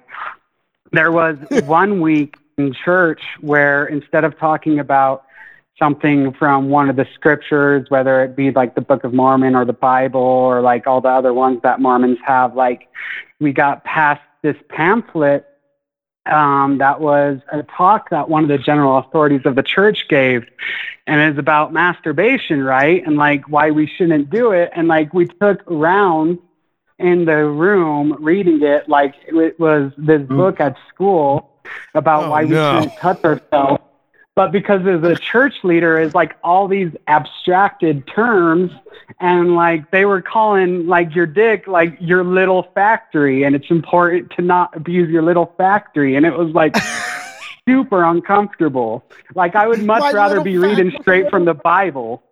there 0.91 1.11
was 1.11 1.37
one 1.65 2.01
week 2.01 2.35
in 2.57 2.73
church 2.85 3.21
where 3.41 3.85
instead 3.85 4.23
of 4.23 4.37
talking 4.37 4.79
about 4.79 5.23
something 5.79 6.33
from 6.33 6.69
one 6.69 6.89
of 6.89 6.95
the 6.97 7.07
scriptures 7.15 7.85
whether 7.89 8.21
it 8.23 8.35
be 8.35 8.51
like 8.51 8.75
the 8.75 8.81
book 8.81 9.03
of 9.03 9.13
mormon 9.13 9.55
or 9.55 9.65
the 9.65 9.73
bible 9.73 10.19
or 10.21 10.61
like 10.61 10.85
all 10.85 11.01
the 11.01 11.07
other 11.09 11.33
ones 11.33 11.59
that 11.63 11.79
mormons 11.79 12.17
have. 12.25 12.55
Like 12.55 12.87
we 13.39 13.53
got 13.53 13.83
past 13.85 14.21
this 14.43 14.57
pamphlet 14.69 15.45
um, 16.25 16.77
that 16.79 16.99
was 17.01 17.39
a 17.51 17.63
talk 17.63 18.09
that 18.11 18.29
one 18.29 18.43
of 18.43 18.49
the 18.49 18.57
general 18.59 18.97
authorities 18.99 19.41
of 19.45 19.55
the 19.55 19.63
church 19.63 20.05
gave 20.09 20.45
and 21.07 21.19
it's 21.21 21.39
about 21.39 21.73
masturbation 21.73 22.61
right? 22.63 23.05
And 23.05 23.15
like 23.17 23.47
why 23.49 23.71
we 23.71 23.87
shouldn't 23.87 24.29
do 24.29 24.51
it. 24.51 24.69
And 24.75 24.87
like 24.87 25.13
we 25.13 25.25
took 25.27 25.63
rounds 25.65 26.39
in 26.99 27.25
the 27.25 27.37
room 27.45 28.17
reading 28.19 28.61
it 28.61 28.87
like 28.89 29.15
it 29.25 29.57
was 29.59 29.91
this 29.97 30.21
book 30.27 30.59
at 30.59 30.75
school 30.93 31.49
about 31.95 32.25
Oh, 32.25 32.31
why 32.31 32.43
we 32.43 32.51
no. 32.51 32.69
shouldn't 32.69 32.97
touch 32.97 33.23
ourselves 33.23 33.81
but 34.39 34.53
because 34.53 34.87
as 34.87 35.03
a 35.03 35.17
church 35.17 35.65
leader 35.65 35.99
is 35.99 36.15
like 36.15 36.37
all 36.45 36.69
these 36.69 36.89
abstracted 37.07 38.07
terms 38.07 38.71
and 39.19 39.53
like 39.53 39.91
they 39.91 40.05
were 40.05 40.21
calling 40.21 40.87
like 40.87 41.13
your 41.13 41.25
dick 41.25 41.67
like 41.67 41.97
your 41.99 42.23
little 42.23 42.63
factory. 42.73 43.43
And 43.43 43.53
it's 43.53 43.69
important 43.69 44.31
to 44.37 44.41
not 44.41 44.73
abuse 44.77 45.09
your 45.09 45.23
little 45.23 45.53
factory. 45.57 46.15
And 46.15 46.25
it 46.25 46.37
was 46.37 46.53
like 46.53 46.73
super 47.67 48.01
uncomfortable. 48.01 49.03
Like 49.35 49.57
i 49.57 49.67
would 49.67 49.83
much 49.83 49.99
My 49.99 50.11
rather 50.13 50.39
be 50.39 50.57
reading 50.57 50.93
straight 51.01 51.29
from 51.29 51.43
the 51.43 51.53
bible 51.53 52.23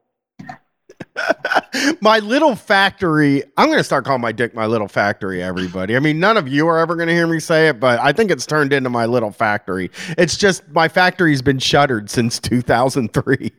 my 2.02 2.20
little 2.20 2.56
factory. 2.56 3.44
I'm 3.58 3.68
going 3.68 3.78
to 3.78 3.84
start 3.84 4.06
calling 4.06 4.22
my 4.22 4.32
dick 4.32 4.54
my 4.54 4.66
little 4.66 4.88
factory, 4.88 5.42
everybody. 5.42 5.96
I 5.96 6.00
mean, 6.00 6.20
none 6.20 6.38
of 6.38 6.48
you 6.48 6.68
are 6.68 6.80
ever 6.80 6.96
going 6.96 7.08
to 7.08 7.14
hear 7.14 7.28
me 7.28 7.40
say 7.40 7.68
it, 7.70 7.80
but 7.80 8.00
I 8.00 8.12
think 8.12 8.32
it's 8.32 8.46
turned 8.46 8.74
into 8.74 8.90
my 8.90 9.06
little 9.06 9.32
factory. 9.32 9.92
It's 10.18 10.38
just 10.38 10.68
my 10.70 10.88
factory's 10.88 11.42
been 11.42 11.60
shuttered 11.60 12.10
since 12.10 12.40
2003. 12.40 13.52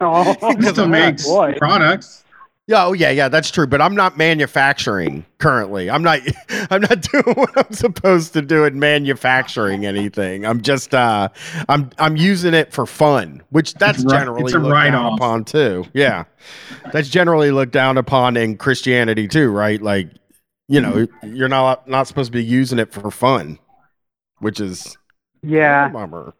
oh 0.00 0.36
It 0.42 0.62
still 0.64 0.88
makes 0.88 1.24
boy. 1.24 1.54
products. 1.58 2.24
Yeah, 2.68 2.84
oh 2.84 2.92
yeah, 2.92 3.08
yeah, 3.10 3.30
that's 3.30 3.50
true. 3.50 3.66
But 3.66 3.80
I'm 3.80 3.94
not 3.94 4.18
manufacturing 4.18 5.24
currently. 5.38 5.88
I'm 5.88 6.02
not. 6.02 6.20
I'm 6.70 6.82
not 6.82 7.00
doing 7.12 7.34
what 7.34 7.50
I'm 7.56 7.72
supposed 7.72 8.34
to 8.34 8.42
do 8.42 8.64
in 8.64 8.78
manufacturing 8.78 9.86
anything. 9.86 10.44
I'm 10.44 10.60
just. 10.60 10.94
uh 10.94 11.30
I'm. 11.70 11.88
I'm 11.98 12.16
using 12.18 12.52
it 12.52 12.70
for 12.70 12.84
fun, 12.84 13.42
which 13.48 13.72
that's 13.74 14.02
It's 14.02 14.12
generally 14.12 14.42
it's 14.42 14.52
a 14.52 14.58
looked 14.58 14.74
down 14.74 15.14
upon 15.14 15.44
too. 15.46 15.86
Yeah, 15.94 16.24
that's 16.92 17.08
generally 17.08 17.50
looked 17.52 17.72
down 17.72 17.96
upon 17.96 18.36
in 18.36 18.58
Christianity 18.58 19.28
too, 19.28 19.50
right? 19.50 19.80
Like, 19.80 20.10
you 20.68 20.82
know, 20.82 21.06
you're 21.22 21.48
not 21.48 21.88
not 21.88 22.06
supposed 22.06 22.30
to 22.32 22.36
be 22.36 22.44
using 22.44 22.78
it 22.78 22.92
for 22.92 23.10
fun, 23.10 23.58
which 24.40 24.60
is 24.60 24.94
yeah 25.42 25.88
bummer. 25.88 26.34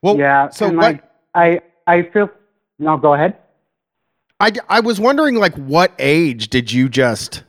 Well, 0.00 0.16
yeah 0.16 0.48
so 0.48 0.68
and 0.68 0.78
what- 0.78 0.82
like 0.84 1.04
i 1.34 1.60
i 1.86 2.02
feel 2.02 2.30
no 2.78 2.96
go 2.96 3.12
ahead 3.14 3.36
I, 4.40 4.52
I 4.68 4.80
was 4.80 4.98
wondering 4.98 5.36
like 5.36 5.54
what 5.54 5.92
age 5.98 6.48
did 6.48 6.72
you 6.72 6.88
just 6.88 7.44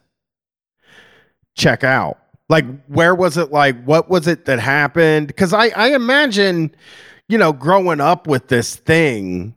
check 1.55 1.83
out? 1.83 2.17
Like 2.49 2.65
where 2.87 3.15
was 3.15 3.37
it 3.37 3.51
like 3.51 3.81
what 3.85 4.09
was 4.09 4.27
it 4.27 4.45
that 4.45 4.59
happened? 4.59 5.27
Because 5.27 5.53
I, 5.53 5.69
I 5.69 5.95
imagine 5.95 6.75
you 7.31 7.37
know 7.37 7.53
growing 7.53 8.01
up 8.01 8.27
with 8.27 8.49
this 8.49 8.75
thing 8.75 9.55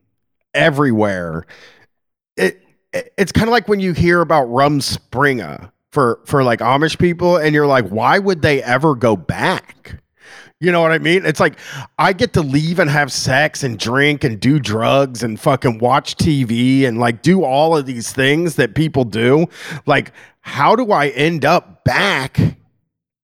everywhere 0.54 1.44
it, 2.36 2.62
it 2.92 3.12
it's 3.18 3.32
kind 3.32 3.48
of 3.48 3.52
like 3.52 3.66
when 3.66 3.80
you 3.80 3.92
hear 3.92 4.20
about 4.20 4.46
rumspringa 4.48 5.70
for 5.90 6.20
for 6.24 6.44
like 6.44 6.60
amish 6.60 6.96
people 6.98 7.36
and 7.36 7.52
you're 7.52 7.66
like 7.66 7.88
why 7.88 8.18
would 8.18 8.42
they 8.42 8.62
ever 8.62 8.94
go 8.94 9.16
back 9.16 10.00
you 10.64 10.72
know 10.72 10.80
what 10.80 10.92
I 10.92 10.98
mean? 10.98 11.26
It's 11.26 11.40
like 11.40 11.58
I 11.98 12.14
get 12.14 12.32
to 12.32 12.40
leave 12.42 12.78
and 12.78 12.88
have 12.88 13.12
sex 13.12 13.62
and 13.62 13.78
drink 13.78 14.24
and 14.24 14.40
do 14.40 14.58
drugs 14.58 15.22
and 15.22 15.38
fucking 15.38 15.78
watch 15.78 16.16
TV 16.16 16.86
and 16.86 16.98
like 16.98 17.20
do 17.20 17.44
all 17.44 17.76
of 17.76 17.84
these 17.84 18.12
things 18.12 18.56
that 18.56 18.74
people 18.74 19.04
do. 19.04 19.46
Like, 19.84 20.12
how 20.40 20.74
do 20.74 20.90
I 20.90 21.08
end 21.08 21.44
up 21.44 21.84
back 21.84 22.40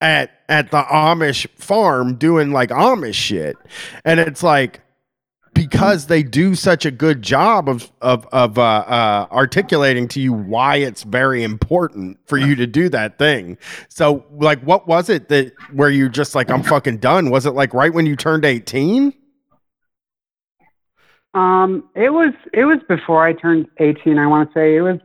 at 0.03 0.31
at 0.49 0.71
the 0.71 0.83
Amish 0.83 1.49
farm 1.57 2.17
doing 2.17 2.53
like 2.53 2.69
Amish 2.69 3.15
shit? 3.15 3.57
And 4.05 4.21
it's 4.21 4.43
like 4.43 4.83
because 5.61 6.07
they 6.07 6.23
do 6.23 6.55
such 6.55 6.87
a 6.87 6.91
good 6.91 7.21
job 7.21 7.69
of 7.69 7.93
of 8.01 8.27
of 8.33 8.59
uh, 8.59 8.63
uh, 8.63 9.27
articulating 9.31 10.09
to 10.09 10.19
you 10.19 10.33
why 10.33 10.77
it's 10.77 11.03
very 11.03 11.43
important 11.43 12.19
for 12.25 12.39
you 12.39 12.55
to 12.55 12.67
do 12.67 12.89
that 12.89 13.19
thing. 13.19 13.59
So, 13.91 14.25
like, 14.33 14.63
what 14.63 14.89
was 14.89 15.11
it 15.11 15.29
that 15.29 15.53
where 15.75 15.91
you 15.91 16.09
just 16.09 16.35
like 16.35 16.51
I'm 16.51 16.63
fucking 16.63 16.97
done? 16.97 17.29
Was 17.29 17.45
it 17.45 17.51
like 17.51 17.75
right 17.75 17.93
when 17.93 18.07
you 18.07 18.17
turned 18.17 18.47
eighteen? 18.47 19.13
Um, 21.35 21.85
it 21.95 22.11
was 22.11 22.33
it 22.55 22.65
was 22.65 22.79
before 22.89 23.23
I 23.23 23.35
turned 23.35 23.69
18. 23.77 24.19
I 24.19 24.27
want 24.27 24.49
to 24.49 24.55
say 24.55 24.77
it 24.77 24.81
was 24.81 24.99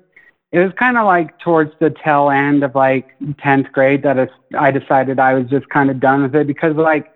it 0.53 0.59
was 0.59 0.71
kind 0.79 0.97
of 0.97 1.05
like 1.05 1.37
towards 1.39 1.73
the 1.81 1.93
tail 2.03 2.29
end 2.29 2.63
of 2.63 2.75
like 2.75 3.09
10th 3.21 3.73
grade 3.73 4.03
that 4.03 4.29
I 4.57 4.71
decided 4.71 5.19
I 5.19 5.33
was 5.33 5.49
just 5.49 5.67
kind 5.67 5.91
of 5.91 5.99
done 5.99 6.23
with 6.23 6.33
it 6.33 6.47
because 6.47 6.77
like 6.77 7.13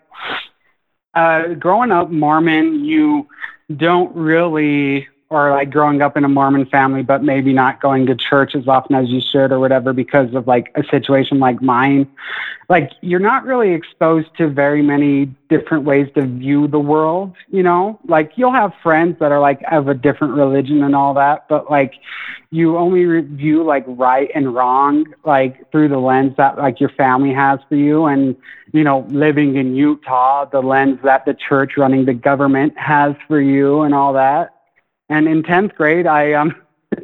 uh, 1.13 1.53
growing 1.55 1.91
up 1.91 2.09
Mormon, 2.09 2.85
you 2.85 3.27
don't 3.75 4.15
really 4.15 5.07
or 5.31 5.51
like 5.51 5.69
growing 5.69 6.01
up 6.01 6.17
in 6.17 6.23
a 6.23 6.29
Mormon 6.29 6.65
family, 6.65 7.03
but 7.03 7.23
maybe 7.23 7.53
not 7.53 7.79
going 7.79 8.07
to 8.07 8.15
church 8.15 8.55
as 8.55 8.67
often 8.67 8.95
as 8.95 9.09
you 9.09 9.21
should 9.21 9.51
or 9.51 9.59
whatever 9.59 9.93
because 9.93 10.33
of 10.33 10.47
like 10.47 10.71
a 10.75 10.83
situation 10.89 11.37
like 11.39 11.61
mine. 11.61 12.09
Like 12.67 12.91
you're 13.01 13.19
not 13.19 13.45
really 13.45 13.73
exposed 13.73 14.35
to 14.37 14.47
very 14.47 14.81
many 14.81 15.25
different 15.47 15.83
ways 15.83 16.07
to 16.15 16.25
view 16.25 16.67
the 16.67 16.79
world, 16.79 17.35
you 17.51 17.61
know? 17.61 17.99
Like 18.07 18.31
you'll 18.37 18.53
have 18.53 18.73
friends 18.81 19.17
that 19.19 19.31
are 19.31 19.39
like 19.39 19.61
of 19.71 19.87
a 19.87 19.93
different 19.93 20.33
religion 20.33 20.83
and 20.83 20.95
all 20.95 21.13
that, 21.13 21.47
but 21.47 21.69
like 21.69 21.93
you 22.49 22.77
only 22.77 23.21
view 23.21 23.63
like 23.63 23.83
right 23.87 24.31
and 24.33 24.55
wrong 24.55 25.05
like 25.25 25.71
through 25.71 25.89
the 25.89 25.99
lens 25.99 26.33
that 26.37 26.57
like 26.57 26.79
your 26.79 26.89
family 26.89 27.31
has 27.31 27.59
for 27.69 27.75
you 27.75 28.05
and 28.05 28.35
you 28.73 28.83
know 28.83 29.05
living 29.09 29.55
in 29.55 29.75
Utah 29.75 30.45
the 30.45 30.61
lens 30.61 30.99
that 31.03 31.25
the 31.25 31.35
church 31.35 31.73
running 31.77 32.05
the 32.05 32.13
government 32.15 32.75
has 32.75 33.15
for 33.27 33.39
you 33.39 33.81
and 33.81 33.93
all 33.93 34.13
that 34.13 34.58
and 35.09 35.27
in 35.27 35.43
10th 35.43 35.75
grade, 35.75 36.07
I 36.07 36.33
um, 36.33 36.55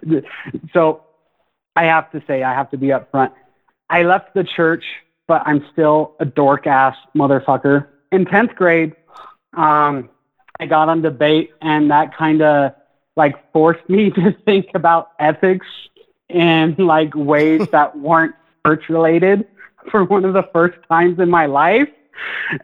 so 0.73 1.03
I 1.75 1.85
have 1.85 2.11
to 2.11 2.23
say, 2.27 2.43
I 2.43 2.53
have 2.53 2.71
to 2.71 2.77
be 2.77 2.87
upfront. 2.87 3.31
I 3.89 4.03
left 4.03 4.33
the 4.33 4.43
church, 4.43 4.83
but 5.27 5.43
I'm 5.45 5.65
still 5.73 6.15
a 6.19 6.25
dork 6.25 6.67
ass 6.67 6.95
motherfucker. 7.15 7.87
In 8.11 8.25
10th 8.25 8.55
grade, 8.55 8.95
um, 9.53 10.09
I 10.59 10.65
got 10.67 10.89
on 10.89 11.01
debate, 11.01 11.51
and 11.61 11.91
that 11.91 12.15
kind 12.15 12.41
of 12.41 12.73
like 13.15 13.51
forced 13.51 13.87
me 13.89 14.09
to 14.11 14.31
think 14.45 14.67
about 14.73 15.11
ethics 15.19 15.67
in 16.29 16.75
like 16.77 17.13
ways 17.15 17.67
that 17.71 17.97
weren't 17.97 18.35
church 18.65 18.89
related 18.89 19.47
for 19.91 20.03
one 20.03 20.25
of 20.25 20.33
the 20.33 20.43
first 20.51 20.77
times 20.89 21.19
in 21.19 21.29
my 21.29 21.45
life 21.45 21.89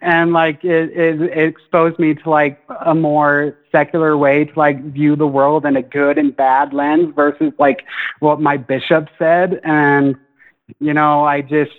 and 0.01 0.33
like 0.33 0.63
it, 0.63 0.91
it, 0.91 1.21
it 1.21 1.47
exposed 1.47 1.99
me 1.99 2.13
to 2.13 2.29
like 2.29 2.63
a 2.85 2.93
more 2.93 3.57
secular 3.71 4.17
way 4.17 4.45
to 4.45 4.59
like 4.59 4.83
view 4.91 5.15
the 5.15 5.27
world 5.27 5.65
in 5.65 5.75
a 5.75 5.81
good 5.81 6.17
and 6.17 6.35
bad 6.35 6.73
lens 6.73 7.13
versus 7.15 7.53
like 7.59 7.83
what 8.19 8.41
my 8.41 8.57
bishop 8.57 9.09
said. 9.17 9.59
And 9.63 10.15
you 10.79 10.93
know 10.93 11.25
i 11.25 11.41
just 11.41 11.71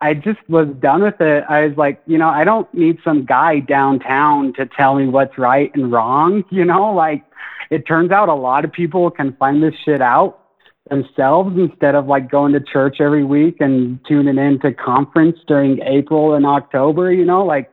i 0.00 0.14
just 0.14 0.38
was 0.48 0.68
done 0.80 1.02
with 1.02 1.20
it. 1.20 1.44
I 1.48 1.66
was 1.66 1.76
like 1.76 2.02
you 2.06 2.18
know 2.18 2.28
i 2.28 2.44
don't 2.44 2.72
need 2.72 2.98
some 3.02 3.24
guy 3.24 3.60
downtown 3.60 4.52
to 4.54 4.66
tell 4.66 4.94
me 4.94 5.06
what's 5.06 5.38
right 5.38 5.70
and 5.74 5.90
wrong 5.90 6.44
you 6.50 6.64
know? 6.64 6.92
Like 6.92 7.24
it 7.70 7.86
turns 7.86 8.10
out 8.10 8.28
a 8.28 8.34
lot 8.34 8.64
of 8.64 8.72
people 8.72 9.10
can 9.10 9.34
find 9.36 9.62
this 9.62 9.74
shit 9.84 10.00
out 10.00 10.47
themselves 10.88 11.56
instead 11.58 11.94
of 11.94 12.06
like 12.06 12.30
going 12.30 12.52
to 12.52 12.60
church 12.60 13.00
every 13.00 13.24
week 13.24 13.60
and 13.60 13.98
tuning 14.06 14.38
in 14.38 14.58
to 14.60 14.72
conference 14.72 15.38
during 15.46 15.82
April 15.82 16.34
and 16.34 16.46
October, 16.46 17.12
you 17.12 17.24
know, 17.24 17.44
like 17.44 17.72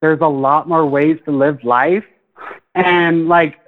there's 0.00 0.20
a 0.20 0.28
lot 0.28 0.68
more 0.68 0.86
ways 0.86 1.18
to 1.24 1.30
live 1.30 1.62
life. 1.64 2.04
And 2.74 3.28
like 3.28 3.58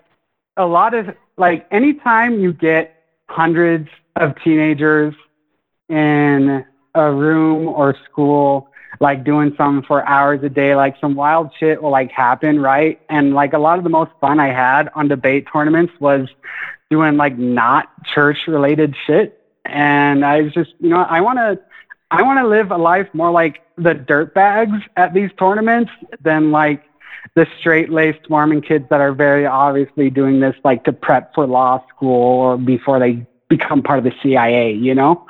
a 0.57 0.67
lot 0.67 0.95
of 0.95 1.15
like 1.37 1.67
anytime 1.71 2.41
you 2.41 2.53
get 2.53 3.03
hundreds 3.29 3.89
of 4.17 4.35
teenagers 4.43 5.15
in 5.89 6.65
a 6.95 7.13
room 7.13 7.69
or 7.69 7.97
school 8.05 8.69
like 9.01 9.25
doing 9.25 9.55
something 9.57 9.85
for 9.87 10.07
hours 10.07 10.43
a 10.43 10.49
day 10.49 10.75
like 10.75 10.97
some 11.01 11.15
wild 11.15 11.51
shit 11.59 11.83
will 11.83 11.91
like 11.91 12.11
happen 12.11 12.61
right? 12.61 13.01
And 13.09 13.35
like 13.35 13.53
a 13.53 13.59
lot 13.59 13.79
of 13.79 13.85
the 13.85 13.91
most 13.91 14.11
fun 14.21 14.41
i 14.41 14.49
had 14.49 14.89
on 14.95 15.09
debate 15.09 15.47
tournaments 15.53 15.93
was 16.01 16.29
doing 16.91 17.17
like 17.17 17.37
not 17.39 17.89
church 18.05 18.47
related 18.47 18.95
shit. 19.07 19.41
And 19.65 20.25
i 20.25 20.43
was 20.43 20.53
just 20.53 20.73
you 20.79 20.91
know 20.91 20.99
i 21.03 21.21
want 21.21 21.39
to 21.39 21.59
i 22.11 22.23
want 22.23 22.39
to 22.39 22.47
live 22.47 22.71
a 22.71 22.77
life 22.77 23.09
more 23.15 23.31
like 23.31 23.63
the 23.77 23.95
dirt 23.95 24.35
bags 24.35 24.83
at 24.97 25.15
these 25.15 25.31
tournaments 25.39 25.91
than 26.23 26.51
like 26.53 26.85
the 27.35 27.47
straight 27.59 27.91
laced 27.91 28.29
mormon 28.29 28.61
kids 28.61 28.85
that 28.91 29.01
are 29.01 29.13
very 29.13 29.47
obviously 29.47 30.11
doing 30.11 30.39
this 30.39 30.55
like 30.65 30.85
to 30.85 30.93
prep 30.93 31.35
for 31.35 31.47
law 31.47 31.83
school 31.89 32.41
or 32.41 32.57
before 32.59 32.99
they 33.01 33.27
become 33.49 33.83
part 33.83 33.99
of 33.99 34.05
the 34.05 34.13
cia 34.23 34.73
you 34.73 34.95
know? 34.95 35.27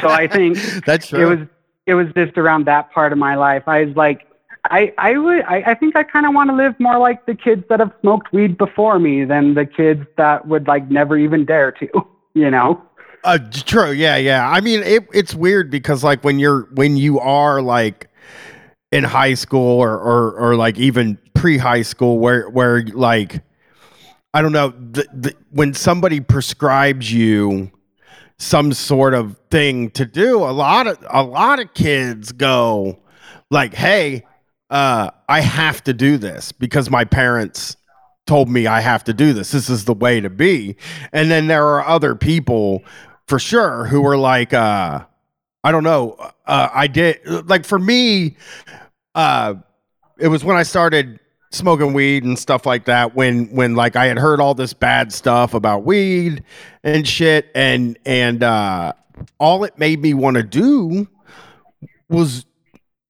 So 0.00 0.08
I 0.08 0.26
think 0.26 0.58
That's 0.84 1.06
true. 1.08 1.20
it 1.20 1.24
was 1.38 1.48
it 1.86 1.94
was 1.94 2.06
just 2.14 2.38
around 2.38 2.66
that 2.66 2.92
part 2.92 3.12
of 3.12 3.18
my 3.18 3.34
life. 3.34 3.64
I 3.66 3.84
was 3.84 3.96
like, 3.96 4.26
I 4.64 4.92
I 4.98 5.18
would 5.18 5.42
I, 5.42 5.62
I 5.66 5.74
think 5.74 5.96
I 5.96 6.04
kind 6.04 6.26
of 6.26 6.34
want 6.34 6.50
to 6.50 6.56
live 6.56 6.78
more 6.78 6.98
like 6.98 7.26
the 7.26 7.34
kids 7.34 7.64
that 7.68 7.80
have 7.80 7.92
smoked 8.00 8.32
weed 8.32 8.56
before 8.56 8.98
me 8.98 9.24
than 9.24 9.54
the 9.54 9.66
kids 9.66 10.06
that 10.16 10.46
would 10.46 10.68
like 10.68 10.90
never 10.90 11.16
even 11.16 11.44
dare 11.44 11.72
to. 11.72 11.88
You 12.34 12.50
know. 12.50 12.80
Uh, 13.24 13.38
true. 13.52 13.90
Yeah, 13.90 14.16
yeah. 14.16 14.48
I 14.48 14.62
mean, 14.62 14.82
it, 14.84 15.06
it's 15.12 15.34
weird 15.34 15.70
because 15.70 16.02
like 16.02 16.24
when 16.24 16.38
you're 16.38 16.62
when 16.72 16.96
you 16.96 17.20
are 17.20 17.60
like 17.60 18.08
in 18.90 19.04
high 19.04 19.34
school 19.34 19.78
or 19.78 19.98
or, 19.98 20.32
or 20.32 20.56
like 20.56 20.78
even 20.78 21.18
pre 21.34 21.58
high 21.58 21.82
school, 21.82 22.18
where 22.18 22.48
where 22.48 22.82
like 22.86 23.42
I 24.32 24.40
don't 24.40 24.52
know, 24.52 24.70
the, 24.70 25.06
the, 25.12 25.34
when 25.50 25.74
somebody 25.74 26.20
prescribes 26.20 27.12
you 27.12 27.70
some 28.42 28.72
sort 28.72 29.14
of 29.14 29.38
thing 29.50 29.88
to 29.90 30.04
do, 30.04 30.38
a 30.38 30.50
lot 30.50 30.88
of 30.88 30.98
a 31.08 31.22
lot 31.22 31.60
of 31.60 31.72
kids 31.74 32.32
go 32.32 32.98
like, 33.50 33.72
"Hey, 33.72 34.26
uh, 34.68 35.10
I 35.28 35.40
have 35.40 35.84
to 35.84 35.94
do 35.94 36.18
this 36.18 36.52
because 36.52 36.90
my 36.90 37.04
parents." 37.04 37.76
told 38.24 38.48
me 38.48 38.68
I 38.68 38.80
have 38.80 39.02
to 39.04 39.12
do 39.12 39.32
this. 39.32 39.50
This 39.50 39.68
is 39.68 39.84
the 39.84 39.92
way 39.92 40.20
to 40.20 40.30
be. 40.30 40.76
And 41.12 41.28
then 41.28 41.48
there 41.48 41.66
are 41.66 41.84
other 41.84 42.14
people 42.14 42.84
for 43.26 43.40
sure 43.40 43.84
who 43.86 44.06
are 44.06 44.16
like 44.16 44.54
uh 44.54 45.04
I 45.64 45.72
don't 45.72 45.82
know, 45.82 46.16
uh 46.46 46.68
I 46.72 46.86
did 46.86 47.18
like 47.48 47.64
for 47.64 47.80
me 47.80 48.36
uh 49.16 49.54
it 50.20 50.28
was 50.28 50.44
when 50.44 50.56
I 50.56 50.62
started 50.62 51.18
smoking 51.52 51.92
weed 51.92 52.24
and 52.24 52.38
stuff 52.38 52.66
like 52.66 52.86
that 52.86 53.14
when 53.14 53.46
when 53.54 53.74
like 53.74 53.94
I 53.94 54.06
had 54.06 54.18
heard 54.18 54.40
all 54.40 54.54
this 54.54 54.72
bad 54.72 55.12
stuff 55.12 55.54
about 55.54 55.84
weed 55.84 56.42
and 56.82 57.06
shit 57.06 57.50
and 57.54 57.98
and 58.06 58.42
uh 58.42 58.94
all 59.38 59.62
it 59.64 59.78
made 59.78 60.00
me 60.00 60.14
want 60.14 60.36
to 60.36 60.42
do 60.42 61.06
was 62.08 62.46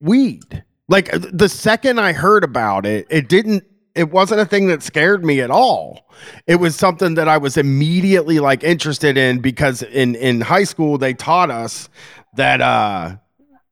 weed. 0.00 0.64
Like 0.88 1.10
the 1.12 1.48
second 1.48 2.00
I 2.00 2.12
heard 2.12 2.44
about 2.44 2.84
it, 2.84 3.06
it 3.08 3.28
didn't 3.28 3.64
it 3.94 4.10
wasn't 4.10 4.40
a 4.40 4.46
thing 4.46 4.66
that 4.68 4.82
scared 4.82 5.24
me 5.24 5.40
at 5.40 5.50
all. 5.50 6.10
It 6.46 6.56
was 6.56 6.74
something 6.74 7.14
that 7.14 7.28
I 7.28 7.38
was 7.38 7.56
immediately 7.56 8.40
like 8.40 8.64
interested 8.64 9.16
in 9.16 9.40
because 9.40 9.82
in 9.82 10.16
in 10.16 10.40
high 10.40 10.64
school 10.64 10.98
they 10.98 11.14
taught 11.14 11.50
us 11.50 11.88
that 12.34 12.60
uh 12.60 13.16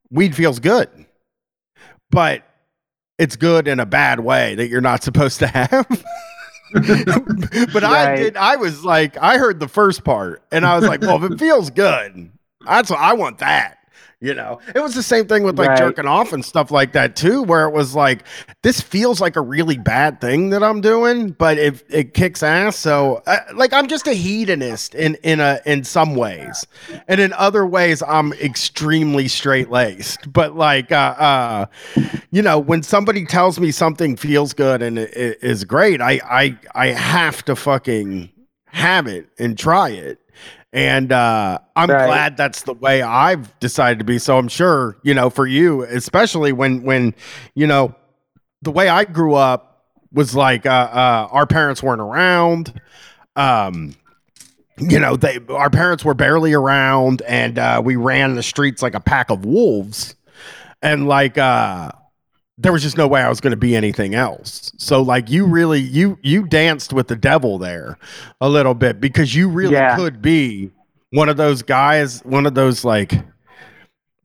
weed 0.09 0.35
feels 0.35 0.59
good. 0.59 0.89
But 2.09 2.43
it's 3.21 3.35
good 3.35 3.67
in 3.67 3.79
a 3.79 3.85
bad 3.85 4.19
way 4.19 4.55
that 4.55 4.67
you're 4.67 4.81
not 4.81 5.03
supposed 5.03 5.37
to 5.39 5.47
have. 5.47 5.85
but 6.73 7.83
I 7.83 8.15
did 8.15 8.35
I 8.35 8.55
was 8.55 8.83
like 8.83 9.15
I 9.17 9.37
heard 9.37 9.59
the 9.59 9.67
first 9.67 10.03
part 10.03 10.41
and 10.51 10.65
I 10.65 10.75
was 10.75 10.87
like, 10.87 11.01
well, 11.01 11.23
if 11.23 11.31
it 11.31 11.37
feels 11.37 11.69
good, 11.69 12.31
that's 12.65 12.89
what 12.89 12.99
I 12.99 13.13
want 13.13 13.37
that. 13.37 13.77
You 14.23 14.35
know, 14.35 14.59
it 14.75 14.79
was 14.79 14.93
the 14.93 15.01
same 15.01 15.25
thing 15.25 15.41
with 15.41 15.57
like 15.57 15.69
Right. 15.69 15.77
jerking 15.79 16.05
off 16.05 16.31
and 16.31 16.45
stuff 16.45 16.69
like 16.69 16.93
that 16.93 17.15
too, 17.15 17.41
where 17.41 17.67
it 17.67 17.71
was 17.73 17.95
like, 17.95 18.23
this 18.61 18.79
feels 18.79 19.19
like 19.19 19.35
a 19.35 19.41
really 19.41 19.79
bad 19.79 20.21
thing 20.21 20.51
that 20.51 20.63
I'm 20.63 20.79
doing, 20.79 21.31
but 21.31 21.57
it 21.57 21.83
it 21.89 22.13
kicks 22.13 22.43
ass. 22.43 22.75
So, 22.75 23.23
uh, 23.25 23.37
like, 23.55 23.73
I'm 23.73 23.87
just 23.87 24.05
a 24.05 24.13
hedonist 24.13 24.93
in 24.93 25.15
in 25.23 25.39
a 25.39 25.59
in 25.65 25.83
some 25.83 26.15
ways, 26.15 26.67
and 27.07 27.19
in 27.19 27.33
other 27.33 27.65
ways, 27.65 28.03
I'm 28.07 28.31
extremely 28.33 29.27
straight 29.27 29.71
laced. 29.71 30.31
But 30.31 30.55
like, 30.55 30.91
uh, 30.91 31.15
uh, 31.17 31.65
you 32.29 32.43
know, 32.43 32.59
when 32.59 32.83
somebody 32.83 33.25
tells 33.25 33.59
me 33.59 33.71
something 33.71 34.15
feels 34.17 34.53
good 34.53 34.83
and 34.83 34.99
it, 34.99 35.17
it 35.17 35.39
is 35.41 35.63
great, 35.63 35.99
I 35.99 36.21
I 36.29 36.57
I 36.75 36.87
have 36.89 37.43
to 37.45 37.55
fucking 37.55 38.29
have 38.67 39.07
it 39.07 39.27
and 39.39 39.57
try 39.57 39.89
it. 39.89 40.20
And 40.73 41.11
uh, 41.11 41.59
I'm 41.75 41.89
Right. 41.89 42.05
glad 42.05 42.37
that's 42.37 42.63
the 42.63 42.73
way 42.73 43.01
I've 43.01 43.57
decided 43.59 43.99
to 43.99 44.05
be. 44.05 44.19
So 44.19 44.37
I'm 44.37 44.47
sure, 44.47 44.97
you 45.03 45.13
know, 45.13 45.29
for 45.29 45.45
you, 45.45 45.83
especially 45.83 46.53
when 46.53 46.83
when, 46.83 47.13
you 47.55 47.67
know, 47.67 47.93
the 48.61 48.71
way 48.71 48.87
I 48.87 49.03
grew 49.05 49.33
up 49.35 49.85
was 50.13 50.35
like 50.35 50.65
uh, 50.65 50.69
uh, 50.69 51.27
our 51.31 51.45
parents 51.45 51.81
weren't 51.83 52.01
around. 52.01 52.79
Um, 53.35 53.95
you 54.77 54.99
know, 54.99 55.15
they 55.15 55.39
our 55.49 55.69
parents 55.69 56.03
were 56.05 56.13
barely 56.13 56.53
around, 56.53 57.21
and 57.27 57.59
uh, 57.59 57.81
we 57.83 57.95
ran 57.97 58.35
the 58.35 58.43
streets 58.43 58.81
like 58.81 58.95
a 58.95 58.99
pack 58.99 59.29
of 59.29 59.45
wolves. 59.45 60.15
And 60.81 61.07
like, 61.07 61.37
uh, 61.37 61.91
there 62.57 62.71
was 62.71 62.81
just 62.83 62.97
no 62.97 63.07
way 63.07 63.21
I 63.21 63.29
was 63.29 63.41
going 63.41 63.51
to 63.51 63.57
be 63.57 63.75
anything 63.75 64.13
else. 64.13 64.71
So 64.77 65.01
like, 65.01 65.29
you 65.29 65.45
really 65.45 65.79
you 65.79 66.17
you 66.21 66.45
danced 66.45 66.93
with 66.93 67.07
the 67.07 67.15
devil 67.15 67.57
there 67.57 67.97
a 68.39 68.49
little 68.49 68.73
bit 68.73 68.99
because 68.99 69.33
you 69.35 69.49
really 69.49 69.73
Yeah. 69.73 69.95
could 69.95 70.21
be 70.21 70.71
one 71.11 71.27
of 71.29 71.37
those 71.37 71.61
guys, 71.63 72.21
one 72.21 72.45
of 72.45 72.53
those 72.53 72.85
like 72.85 73.13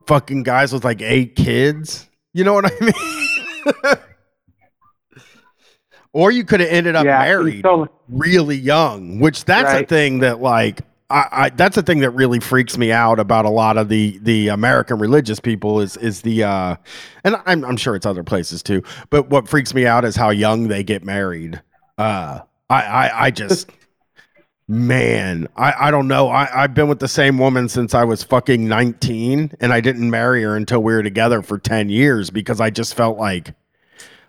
fucking 0.06 0.42
guys 0.42 0.72
with 0.72 0.84
like 0.84 1.00
eight 1.02 1.34
kids. 1.36 2.08
You 2.34 2.44
know 2.44 2.52
what 2.52 2.66
I 2.66 2.80
mean? 3.94 3.96
or 6.12 6.30
you 6.30 6.44
could 6.44 6.60
have 6.60 6.68
ended 6.68 6.94
up 6.96 7.04
yeah. 7.04 7.18
married 7.20 7.62
So 7.62 7.88
really 8.08 8.56
young, 8.56 9.18
which 9.20 9.44
that's 9.44 9.72
a 9.82 9.86
thing 9.86 10.20
that 10.20 10.40
like 10.40 10.80
I, 11.08 11.28
I 11.30 11.50
that's 11.50 11.76
the 11.76 11.82
thing 11.82 12.00
that 12.00 12.10
really 12.10 12.40
freaks 12.40 12.76
me 12.76 12.90
out 12.90 13.20
about 13.20 13.44
a 13.44 13.50
lot 13.50 13.76
of 13.76 13.88
the 13.88 14.18
the 14.22 14.48
American 14.48 14.98
religious 14.98 15.38
people 15.38 15.80
is 15.80 15.96
is 15.96 16.22
the 16.22 16.44
uh 16.44 16.76
and 17.24 17.36
I'm 17.46 17.64
I'm 17.64 17.76
sure 17.76 17.94
it's 17.94 18.06
other 18.06 18.24
places 18.24 18.62
too, 18.62 18.82
but 19.10 19.30
what 19.30 19.48
freaks 19.48 19.72
me 19.72 19.86
out 19.86 20.04
is 20.04 20.16
how 20.16 20.30
young 20.30 20.68
they 20.68 20.82
get 20.82 21.04
married. 21.04 21.62
Uh 21.96 22.40
I 22.68 22.82
I, 22.82 23.24
I 23.26 23.30
just 23.30 23.70
man, 24.68 25.46
I, 25.56 25.74
I 25.78 25.90
don't 25.92 26.08
know. 26.08 26.28
I, 26.28 26.64
I've 26.64 26.74
been 26.74 26.88
with 26.88 26.98
the 26.98 27.08
same 27.08 27.38
woman 27.38 27.68
since 27.68 27.94
I 27.94 28.02
was 28.02 28.24
fucking 28.24 28.66
19 28.66 29.52
and 29.60 29.72
I 29.72 29.80
didn't 29.80 30.10
marry 30.10 30.42
her 30.42 30.56
until 30.56 30.82
we 30.82 30.92
were 30.92 31.04
together 31.04 31.40
for 31.40 31.56
10 31.56 31.88
years 31.88 32.30
because 32.30 32.60
I 32.60 32.70
just 32.70 32.94
felt 32.94 33.16
like 33.16 33.54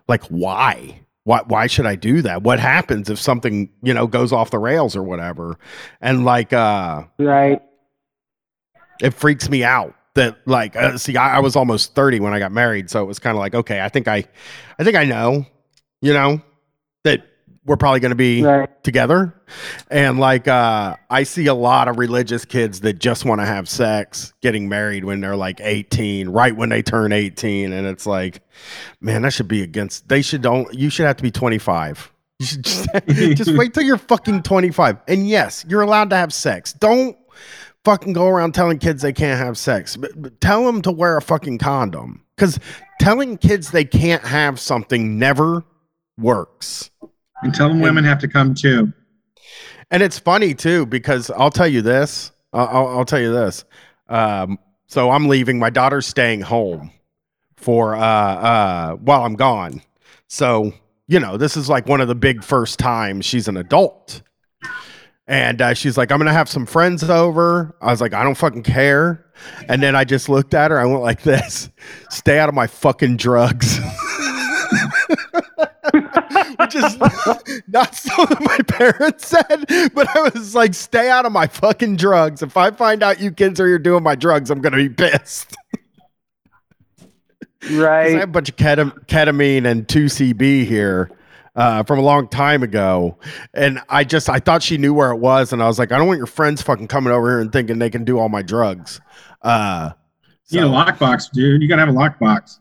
like 0.06 0.22
why? 0.26 1.00
Why 1.28 1.42
why 1.46 1.66
should 1.66 1.84
I 1.84 1.94
do 1.94 2.22
that? 2.22 2.42
What 2.42 2.58
happens 2.58 3.10
if 3.10 3.20
something, 3.20 3.68
you 3.82 3.92
know, 3.92 4.06
goes 4.06 4.32
off 4.32 4.50
the 4.50 4.58
rails 4.58 4.96
or 4.96 5.02
whatever? 5.02 5.58
And 6.00 6.24
like 6.24 6.54
uh 6.54 7.04
right. 7.18 7.60
it 9.02 9.10
freaks 9.10 9.50
me 9.50 9.62
out 9.62 9.94
that 10.14 10.38
like 10.46 10.74
uh, 10.74 10.96
see 10.96 11.18
I, 11.18 11.36
I 11.36 11.40
was 11.40 11.54
almost 11.54 11.94
30 11.94 12.20
when 12.20 12.32
I 12.32 12.38
got 12.38 12.50
married, 12.50 12.88
so 12.88 13.02
it 13.02 13.06
was 13.06 13.18
kind 13.18 13.36
of 13.36 13.40
like 13.40 13.54
okay, 13.54 13.82
I 13.82 13.90
think 13.90 14.08
I 14.08 14.24
I 14.78 14.84
think 14.84 14.96
I 14.96 15.04
know, 15.04 15.44
you 16.00 16.14
know, 16.14 16.40
that 17.04 17.26
we're 17.68 17.76
probably 17.76 18.00
going 18.00 18.10
to 18.10 18.16
be 18.16 18.42
Right. 18.42 18.82
together. 18.82 19.34
And 19.90 20.18
like 20.18 20.48
uh 20.48 20.96
I 21.10 21.22
see 21.22 21.46
a 21.46 21.54
lot 21.54 21.88
of 21.88 21.98
religious 21.98 22.44
kids 22.44 22.80
that 22.80 22.94
just 22.94 23.24
want 23.24 23.40
to 23.40 23.46
have 23.46 23.68
sex 23.68 24.32
getting 24.40 24.68
married 24.68 25.04
when 25.04 25.20
they're 25.20 25.36
like 25.36 25.60
18, 25.60 26.28
right 26.30 26.54
when 26.56 26.68
they 26.70 26.82
turn 26.82 27.12
18 27.12 27.72
and 27.72 27.86
it's 27.86 28.06
like 28.06 28.42
man, 29.00 29.22
that 29.22 29.32
should 29.32 29.48
be 29.48 29.62
against 29.62 30.08
they 30.08 30.22
should 30.22 30.42
don't 30.42 30.72
you 30.74 30.90
should 30.90 31.06
have 31.06 31.16
to 31.16 31.22
be 31.22 31.30
25. 31.30 32.12
You 32.40 32.46
should 32.46 32.64
just, 32.64 32.88
just 33.36 33.56
wait 33.56 33.74
till 33.74 33.82
you're 33.82 33.98
fucking 33.98 34.42
25. 34.42 34.98
And 35.08 35.28
yes, 35.28 35.64
you're 35.68 35.82
allowed 35.82 36.10
to 36.10 36.16
have 36.16 36.32
sex. 36.32 36.72
Don't 36.72 37.16
fucking 37.84 38.12
go 38.12 38.28
around 38.28 38.54
telling 38.54 38.78
kids 38.78 39.02
they 39.02 39.12
can't 39.12 39.38
have 39.40 39.58
sex. 39.58 39.96
But, 39.96 40.20
but 40.20 40.40
tell 40.40 40.64
them 40.64 40.80
to 40.82 40.92
wear 40.92 41.16
a 41.16 41.22
fucking 41.22 41.58
condom 41.58 42.22
cuz 42.36 42.58
telling 43.00 43.38
kids 43.38 43.70
they 43.72 43.84
can't 43.84 44.22
have 44.24 44.60
something 44.60 45.18
never 45.18 45.64
works. 46.16 46.90
And 47.42 47.54
tell 47.54 47.68
them 47.68 47.80
women 47.80 48.04
have 48.04 48.18
to 48.20 48.28
come 48.28 48.54
too. 48.54 48.92
And 49.90 50.02
it's 50.02 50.18
funny 50.18 50.54
too 50.54 50.86
because 50.86 51.30
I'll 51.30 51.50
tell 51.50 51.68
you 51.68 51.82
this. 51.82 52.32
I'll, 52.52 52.88
I'll, 52.88 53.04
tell 53.04 53.20
you 53.20 53.32
this. 53.32 53.64
Um, 54.08 54.58
so 54.86 55.10
I'm 55.10 55.28
leaving. 55.28 55.58
My 55.58 55.70
daughter's 55.70 56.06
staying 56.06 56.40
home 56.40 56.90
for 57.56 57.94
uh, 57.94 58.00
uh, 58.00 58.92
while 58.94 59.24
I'm 59.24 59.34
gone. 59.34 59.82
So 60.28 60.72
you 61.08 61.18
know, 61.18 61.36
this 61.36 61.56
is 61.56 61.68
like 61.68 61.86
one 61.86 62.00
of 62.00 62.08
the 62.08 62.14
big 62.14 62.44
first 62.44 62.78
times 62.78 63.24
she's 63.24 63.48
an 63.48 63.56
adult. 63.56 64.22
And 65.26 65.60
uh, 65.60 65.74
she's 65.74 65.98
like, 65.98 66.10
I'm 66.10 66.18
gonna 66.18 66.32
have 66.32 66.48
some 66.48 66.64
friends 66.64 67.02
over. 67.04 67.76
I 67.82 67.90
was 67.90 68.00
like, 68.00 68.14
I 68.14 68.22
don't 68.22 68.34
fucking 68.34 68.62
care. 68.62 69.26
And 69.68 69.82
then 69.82 69.94
I 69.94 70.04
just 70.04 70.28
looked 70.28 70.54
at 70.54 70.70
her. 70.70 70.78
I 70.80 70.86
went 70.86 71.02
like 71.02 71.22
this: 71.22 71.70
Stay 72.10 72.38
out 72.38 72.48
of 72.48 72.54
my 72.54 72.66
fucking 72.66 73.16
drugs. 73.16 73.78
Which 76.58 76.74
is 76.74 76.96
not 77.68 77.94
something 77.94 78.36
my 78.44 78.58
parents 78.68 79.28
said, 79.28 79.64
but 79.94 80.08
I 80.16 80.30
was 80.34 80.54
like, 80.54 80.74
stay 80.74 81.10
out 81.10 81.26
of 81.26 81.32
my 81.32 81.46
fucking 81.46 81.96
drugs. 81.96 82.42
If 82.42 82.56
I 82.56 82.70
find 82.70 83.02
out 83.02 83.20
you 83.20 83.30
kids 83.30 83.60
are 83.60 83.66
here 83.66 83.78
doing 83.78 84.02
my 84.02 84.14
drugs, 84.14 84.50
I'm 84.50 84.60
gonna 84.60 84.76
be 84.76 84.88
pissed. 84.88 85.56
right. 87.72 88.16
I 88.16 88.20
have 88.20 88.28
a 88.28 88.32
bunch 88.32 88.48
of 88.50 88.56
ketam- 88.56 89.06
ketamine 89.06 89.66
and 89.66 89.86
2CB 89.86 90.64
here 90.66 91.10
uh, 91.56 91.82
from 91.82 91.98
a 91.98 92.02
long 92.02 92.28
time 92.28 92.62
ago. 92.62 93.18
And 93.54 93.80
I 93.88 94.04
just, 94.04 94.28
I 94.28 94.38
thought 94.38 94.62
she 94.62 94.78
knew 94.78 94.94
where 94.94 95.10
it 95.10 95.18
was. 95.18 95.52
And 95.52 95.62
I 95.62 95.66
was 95.66 95.78
like, 95.78 95.92
I 95.92 95.98
don't 95.98 96.06
want 96.06 96.18
your 96.18 96.26
friends 96.26 96.62
fucking 96.62 96.88
coming 96.88 97.12
over 97.12 97.28
here 97.30 97.40
and 97.40 97.52
thinking 97.52 97.78
they 97.78 97.90
can 97.90 98.04
do 98.04 98.18
all 98.18 98.28
my 98.28 98.42
drugs. 98.42 99.00
Uh, 99.42 99.90
You 100.48 100.60
need 100.60 100.66
a 100.68 100.70
lockbox, 100.70 101.30
dude. 101.32 101.62
You 101.62 101.68
gotta 101.68 101.84
have 101.84 101.94
a 101.94 101.98
lockbox. 101.98 102.58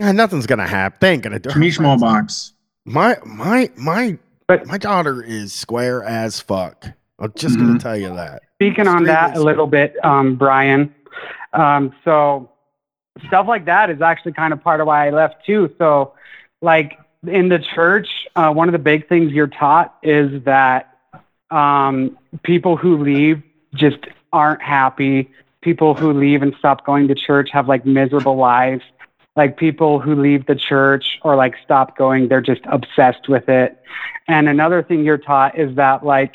Yeah, 0.00 0.12
nothing's 0.12 0.46
going 0.46 0.58
to 0.58 0.66
happen. 0.66 0.98
They 1.00 1.12
ain't 1.12 1.22
going 1.22 1.34
to 1.34 1.38
do 1.38 1.50
Give 1.50 1.58
me 1.58 1.70
small 1.70 1.98
box. 1.98 2.52
My, 2.86 3.16
my, 3.24 3.70
my, 3.76 4.18
But- 4.48 4.66
my 4.66 4.78
daughter 4.78 5.22
is 5.22 5.52
square 5.52 6.02
as 6.02 6.40
fuck. 6.40 6.86
I'm 7.18 7.32
just 7.36 7.56
going 7.58 7.68
Mhm. 7.68 7.76
to 7.76 7.82
tell 7.82 7.96
you 7.98 8.08
that. 8.16 8.42
Speaking 8.54 8.88
on 8.88 9.04
that 9.04 9.36
a 9.36 9.40
little 9.42 9.66
bit, 9.66 9.94
um, 10.02 10.36
Brian. 10.36 10.94
Um, 11.52 11.92
so 12.02 12.48
stuff 13.26 13.46
like 13.46 13.66
that 13.66 13.90
is 13.90 14.00
actually 14.00 14.32
kind 14.32 14.54
of 14.54 14.62
part 14.62 14.80
of 14.80 14.86
why 14.86 15.06
I 15.06 15.10
left 15.10 15.44
too. 15.44 15.70
So, 15.76 16.14
like 16.62 16.98
in 17.26 17.50
the 17.50 17.58
church, 17.58 18.08
uh, 18.36 18.50
one 18.52 18.68
of 18.68 18.72
the 18.72 18.78
big 18.78 19.06
things 19.08 19.32
you're 19.32 19.48
taught 19.48 19.94
is 20.02 20.42
that 20.44 20.96
um, 21.50 22.16
people 22.42 22.76
who 22.76 22.96
leave 23.02 23.42
just 23.74 23.98
aren't 24.32 24.62
happy. 24.62 25.30
People 25.60 25.92
who 25.94 26.12
leave 26.14 26.40
and 26.42 26.54
stop 26.58 26.86
going 26.86 27.08
to 27.08 27.14
church 27.14 27.50
have 27.52 27.68
like 27.68 27.84
miserable 27.84 28.36
lives. 28.36 28.82
Like 29.36 29.56
people 29.56 30.00
who 30.00 30.14
leave 30.20 30.46
the 30.46 30.54
church 30.56 31.18
or 31.22 31.36
like 31.36 31.54
stop 31.64 31.96
going, 31.96 32.28
they're 32.28 32.40
just 32.40 32.62
obsessed 32.64 33.28
with 33.28 33.48
it. 33.48 33.78
And 34.28 34.48
another 34.48 34.82
thing 34.82 35.04
you're 35.04 35.18
taught 35.18 35.58
is 35.58 35.74
that 35.76 36.04
like 36.04 36.34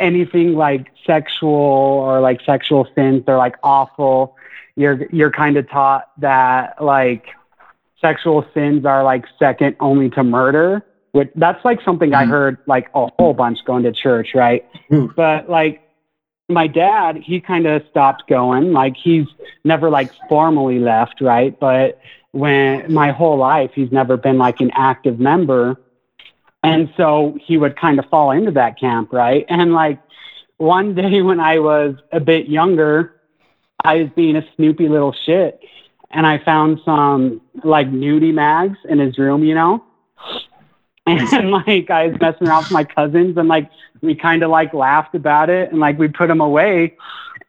anything 0.00 0.54
like 0.54 0.88
sexual 1.06 1.50
or 1.50 2.20
like 2.20 2.40
sexual 2.44 2.86
sins 2.96 3.22
they're 3.24 3.38
like 3.38 3.54
awful 3.62 4.34
you're 4.74 5.06
you're 5.12 5.30
kind 5.30 5.56
of 5.56 5.68
taught 5.70 6.10
that 6.18 6.82
like 6.82 7.26
sexual 8.00 8.44
sins 8.52 8.84
are 8.84 9.04
like 9.04 9.24
second 9.38 9.76
only 9.78 10.10
to 10.10 10.24
murder 10.24 10.84
which 11.12 11.30
that's 11.36 11.64
like 11.64 11.80
something 11.82 12.12
i 12.12 12.24
Mhm. 12.24 12.28
heard 12.28 12.58
like 12.66 12.88
a 12.94 13.06
whole 13.18 13.34
bunch 13.34 13.64
going 13.64 13.84
to 13.84 13.92
church 13.92 14.34
right 14.34 14.66
Ooh. 14.92 15.12
but 15.14 15.48
like 15.48 15.80
my 16.48 16.66
dad 16.66 17.16
he 17.16 17.40
kind 17.40 17.64
of 17.66 17.80
stopped 17.88 18.26
going 18.28 18.72
like 18.72 18.96
he's 18.96 19.26
never 19.62 19.90
like 19.90 20.10
formally 20.28 20.80
left 20.80 21.20
right 21.20 21.58
but 21.60 22.00
when 22.34 22.92
my 22.92 23.12
whole 23.12 23.38
life 23.38 23.70
he's 23.74 23.92
never 23.92 24.16
been 24.16 24.38
like 24.38 24.60
an 24.60 24.70
active 24.74 25.20
member 25.20 25.76
and 26.64 26.90
so 26.96 27.36
he 27.44 27.58
would 27.58 27.76
kind 27.76 27.98
of 27.98 28.06
fall 28.06 28.30
into 28.30 28.50
that 28.52 28.80
camp, 28.80 29.12
right? 29.12 29.44
And 29.50 29.74
like 29.74 30.00
one 30.56 30.94
day 30.94 31.20
when 31.20 31.38
I 31.38 31.58
was 31.58 31.94
a 32.10 32.20
bit 32.20 32.48
younger, 32.48 33.20
I 33.84 33.96
was 33.96 34.08
being 34.16 34.34
a 34.34 34.44
snoopy 34.56 34.88
little 34.88 35.14
shit 35.26 35.60
and 36.10 36.26
I 36.26 36.38
found 36.38 36.80
some 36.82 37.42
like 37.62 37.88
nudie 37.90 38.32
mags 38.32 38.78
in 38.88 38.98
his 38.98 39.18
room, 39.18 39.44
you 39.44 39.54
know? 39.54 39.84
And 41.06 41.50
like 41.50 41.90
I 41.90 42.06
was 42.06 42.18
messing 42.18 42.48
around 42.48 42.62
with 42.62 42.70
my 42.70 42.84
cousins 42.84 43.36
and 43.36 43.46
like 43.46 43.68
we 44.00 44.14
kind 44.14 44.42
of 44.42 44.48
like 44.48 44.72
laughed 44.72 45.14
about 45.14 45.50
it 45.50 45.70
and 45.70 45.78
like 45.78 45.98
we 45.98 46.08
put 46.08 46.28
them 46.28 46.40
away. 46.40 46.96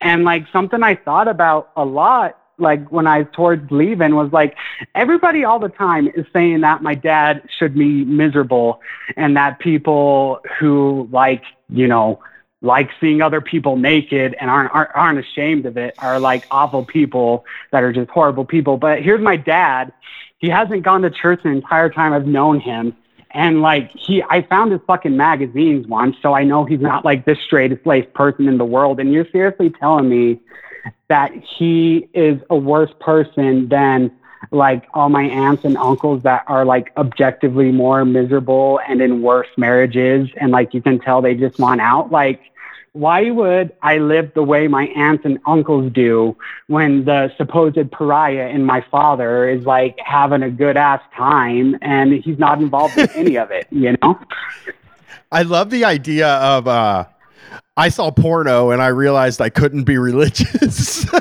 And 0.02 0.26
like 0.26 0.46
something 0.52 0.84
I 0.84 0.96
thought 0.96 1.30
about 1.30 1.72
a 1.78 1.86
lot 1.86 2.38
like 2.58 2.92
when 2.92 3.08
I 3.08 3.20
was 3.20 3.28
towards 3.34 3.70
leaving 3.72 4.16
was 4.16 4.32
like 4.32 4.56
everybody 4.94 5.44
all 5.44 5.60
the 5.60 5.70
time 5.70 6.08
is 6.08 6.26
saying 6.34 6.62
that 6.62 6.82
my 6.82 6.96
dad 6.96 7.48
should 7.58 7.74
be 7.74 8.06
miserable 8.06 8.82
and 9.18 9.36
that 9.36 9.60
people 9.60 10.40
who 10.60 11.10
like 11.12 11.44
you 11.70 11.88
know 11.88 12.20
like 12.62 12.90
seeing 13.00 13.22
other 13.22 13.42
people 13.42 13.78
naked 13.78 14.36
and 14.40 14.50
aren't, 14.50 14.74
aren't 14.74 14.90
aren't 14.96 15.20
ashamed 15.20 15.66
of 15.66 15.78
it 15.78 15.96
are 16.00 16.20
like 16.20 16.46
awful 16.52 16.84
people 16.84 17.46
that 17.72 17.84
are 17.84 17.94
just 17.94 18.10
horrible 18.10 18.46
people. 18.46 18.78
But 18.78 19.02
here's 19.02 19.22
my 19.22 19.36
dad. 19.36 19.94
He 20.38 20.50
hasn't 20.50 20.84
gone 20.84 21.02
to 21.04 21.10
church 21.10 21.42
the 21.44 21.50
entire 21.50 21.90
time 21.90 22.14
i've 22.14 22.28
known 22.28 22.60
him. 22.60 22.96
And 23.32 23.62
like 23.62 23.92
he 23.92 24.24
i 24.30 24.42
found 24.42 24.72
his 24.72 24.82
fucking 24.88 25.16
magazines 25.16 25.88
once 25.88 26.16
so 26.22 26.34
i 26.34 26.44
know 26.44 26.64
he's 26.66 26.80
not 26.80 27.04
like 27.04 27.26
the 27.26 27.36
straightest 27.46 27.86
laced 27.86 28.14
person 28.14 28.48
in 28.48 28.58
the 28.58 28.66
world. 28.66 29.00
And 29.00 29.14
you're 29.14 29.28
seriously 29.32 29.70
telling 29.70 30.10
me 30.10 30.40
that 31.08 31.32
he 31.34 32.08
is 32.14 32.40
a 32.50 32.56
worse 32.56 32.92
person 33.00 33.68
than 33.70 34.12
like 34.52 34.86
all 34.94 35.10
my 35.10 35.24
aunts 35.24 35.66
and 35.66 35.78
uncles 35.78 36.24
that 36.24 36.44
are 36.48 36.66
like 36.66 36.92
objectively 36.98 37.72
more 37.72 38.06
miserable 38.06 38.80
and 38.88 39.02
in 39.02 39.22
worse 39.22 39.48
marriages 39.58 40.30
and 40.38 40.52
like 40.52 40.74
you 40.74 40.82
can 40.82 41.00
tell 41.00 41.22
they 41.22 41.34
just 41.34 41.58
want 41.60 41.82
out 41.82 42.12
like 42.12 42.42
why 42.96 43.30
would 43.30 43.74
I 43.82 43.98
live 43.98 44.34
the 44.36 44.44
way 44.44 44.70
my 44.70 44.86
aunts 44.88 45.26
and 45.26 45.38
uncles 45.46 45.92
do 45.92 46.38
when 46.68 47.04
the 47.04 47.30
supposed 47.36 47.92
pariah 47.92 48.48
in 48.48 48.64
my 48.64 48.86
father 48.90 49.50
is 49.50 49.66
like 49.66 50.00
having 50.00 50.42
a 50.42 50.50
good 50.50 50.78
ass 50.78 51.02
time 51.14 51.78
and 51.82 52.14
he's 52.14 52.40
not 52.40 52.62
involved 52.62 52.98
in 52.98 53.10
any 53.10 53.36
of 53.38 53.52
it, 53.52 53.68
you 53.70 53.98
know? 54.02 54.18
I 55.32 55.42
love 55.42 55.72
the 55.72 55.84
idea 55.84 56.30
of, 56.36 56.70
uh, 56.70 57.06
I 57.78 57.90
saw 57.90 58.10
porno 58.12 58.72
and 58.72 58.82
I 58.82 58.88
realized 58.88 59.42
I 59.42 59.50
couldn't 59.50 59.84
be 59.84 59.98
religious. 59.98 61.06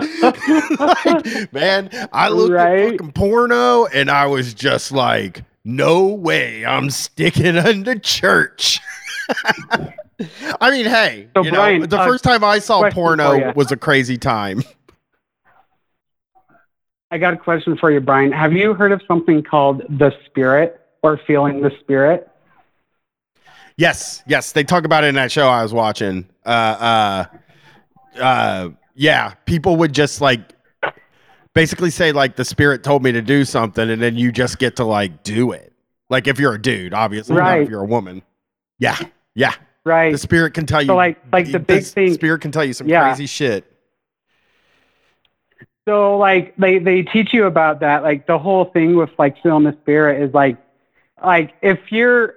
like, 0.00 1.52
man, 1.52 1.90
I 2.12 2.28
looked 2.30 2.52
Right. 2.52 2.80
at 2.80 2.90
fucking 2.92 3.12
porno 3.12 3.86
and 3.86 4.10
I 4.10 4.26
was 4.26 4.54
just 4.54 4.92
like, 4.92 5.44
no 5.64 6.06
way, 6.06 6.64
I'm 6.64 6.90
sticking 6.90 7.56
under 7.58 7.98
church. 7.98 8.80
I 10.60 10.70
mean, 10.70 10.86
hey, 10.86 11.28
So, 11.36 11.42
you 11.44 11.50
Brian, 11.50 11.80
know, 11.80 11.86
the 11.86 11.98
uh, 11.98 12.06
first 12.06 12.24
time 12.24 12.44
I 12.44 12.58
saw 12.58 12.90
porno 12.90 13.52
was 13.54 13.72
a 13.72 13.76
crazy 13.76 14.16
time. 14.18 14.62
I 17.10 17.18
got 17.18 17.34
a 17.34 17.36
question 17.36 17.76
for 17.76 17.90
you, 17.90 18.00
Brian. 18.00 18.30
Have 18.32 18.52
you 18.52 18.72
heard 18.74 18.92
of 18.92 19.02
something 19.08 19.42
called 19.42 19.82
the 19.98 20.12
spirit 20.26 20.80
or 21.02 21.18
feeling 21.26 21.60
the 21.60 21.72
spirit? 21.80 22.29
Yes, 23.80 24.22
yes, 24.26 24.52
they 24.52 24.62
talk 24.62 24.84
about 24.84 25.04
it 25.04 25.06
in 25.06 25.14
that 25.14 25.32
show 25.32 25.48
I 25.48 25.62
was 25.62 25.72
watching. 25.72 26.28
Uh, 26.44 27.24
uh, 28.14 28.20
uh, 28.20 28.68
yeah, 28.94 29.32
people 29.46 29.76
would 29.76 29.94
just 29.94 30.20
like 30.20 30.52
basically 31.54 31.88
say 31.88 32.12
like 32.12 32.36
the 32.36 32.44
spirit 32.44 32.84
told 32.84 33.02
me 33.02 33.10
to 33.12 33.22
do 33.22 33.42
something, 33.42 33.88
and 33.88 34.02
then 34.02 34.16
you 34.16 34.32
just 34.32 34.58
get 34.58 34.76
to 34.76 34.84
like 34.84 35.22
do 35.22 35.52
it. 35.52 35.72
Like 36.10 36.26
if 36.26 36.38
you're 36.38 36.52
a 36.52 36.60
dude, 36.60 36.92
obviously, 36.92 37.36
not 37.36 37.40
Right. 37.42 37.62
if 37.62 37.70
you're 37.70 37.80
a 37.80 37.86
woman. 37.86 38.20
Yeah, 38.78 38.98
yeah, 39.34 39.54
Right. 39.84 40.12
the 40.12 40.18
spirit 40.18 40.52
can 40.52 40.66
tell 40.66 40.82
you. 40.82 40.88
So 40.88 40.96
like 40.96 41.16
like 41.32 41.50
the 41.50 41.58
big 41.58 41.84
thing 41.84 42.12
spirit 42.12 42.42
can 42.42 42.52
tell 42.52 42.66
you 42.66 42.74
some 42.74 42.86
Yeah. 42.86 43.08
crazy 43.08 43.24
shit. 43.24 43.64
So 45.88 46.18
like 46.18 46.54
they 46.56 46.80
they 46.80 47.00
teach 47.00 47.32
you 47.32 47.46
about 47.46 47.80
that. 47.80 48.02
Like 48.02 48.26
the 48.26 48.38
whole 48.38 48.66
thing 48.66 48.94
with 48.94 49.08
like 49.18 49.42
feeling 49.42 49.64
the 49.64 49.74
spirit 49.80 50.22
is 50.22 50.34
like 50.34 50.58
like 51.24 51.54
if 51.62 51.78
you're 51.90 52.34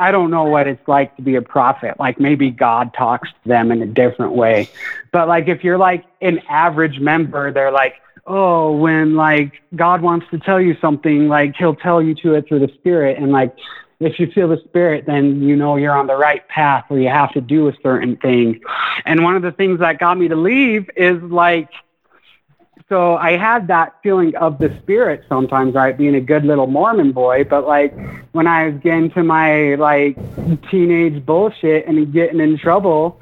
I 0.00 0.10
don't 0.10 0.30
know 0.30 0.44
what 0.44 0.66
it's 0.66 0.88
like 0.88 1.14
to 1.16 1.22
be 1.22 1.34
a 1.34 1.42
prophet. 1.42 2.00
Like 2.00 2.18
maybe 2.18 2.50
God 2.50 2.94
talks 2.94 3.28
to 3.28 3.48
them 3.48 3.70
in 3.70 3.82
a 3.82 3.86
different 3.86 4.32
way. 4.32 4.68
But 5.12 5.28
like 5.28 5.46
if 5.48 5.62
you're 5.62 5.78
like 5.78 6.04
an 6.22 6.40
average 6.48 6.98
member, 6.98 7.52
they're 7.52 7.70
like, 7.70 7.96
"Oh, 8.26 8.74
when 8.76 9.14
like 9.14 9.60
God 9.76 10.00
wants 10.00 10.26
to 10.30 10.38
tell 10.38 10.60
you 10.60 10.74
something, 10.80 11.28
like 11.28 11.54
he'll 11.54 11.76
tell 11.76 12.00
you 12.00 12.14
to 12.16 12.34
it 12.34 12.48
through 12.48 12.60
the 12.60 12.72
spirit." 12.78 13.18
And 13.18 13.30
like 13.30 13.54
if 14.00 14.18
you 14.18 14.30
feel 14.30 14.48
the 14.48 14.62
spirit, 14.64 15.04
then 15.04 15.42
you 15.42 15.54
know 15.54 15.76
you're 15.76 15.94
on 15.94 16.06
the 16.06 16.16
right 16.16 16.48
path 16.48 16.86
or 16.88 16.98
you 16.98 17.10
have 17.10 17.32
to 17.34 17.42
do 17.42 17.68
a 17.68 17.72
certain 17.82 18.16
thing. 18.16 18.60
And 19.04 19.22
one 19.22 19.36
of 19.36 19.42
the 19.42 19.52
things 19.52 19.80
that 19.80 19.98
got 19.98 20.18
me 20.18 20.28
to 20.28 20.36
leave 20.36 20.88
is 20.96 21.22
like 21.22 21.68
so 22.90 23.16
I 23.16 23.36
had 23.36 23.68
that 23.68 23.94
feeling 24.02 24.34
of 24.34 24.58
the 24.58 24.76
spirit 24.82 25.24
sometimes, 25.28 25.74
right? 25.74 25.96
Being 25.96 26.16
a 26.16 26.20
good 26.20 26.44
little 26.44 26.66
Mormon 26.66 27.12
boy, 27.12 27.44
but 27.44 27.64
like 27.64 27.94
when 28.32 28.48
I 28.48 28.66
was 28.66 28.80
getting 28.82 29.12
to 29.12 29.22
my 29.22 29.76
like 29.76 30.16
teenage 30.70 31.24
bullshit 31.24 31.86
and 31.86 32.12
getting 32.12 32.40
in 32.40 32.58
trouble, 32.58 33.20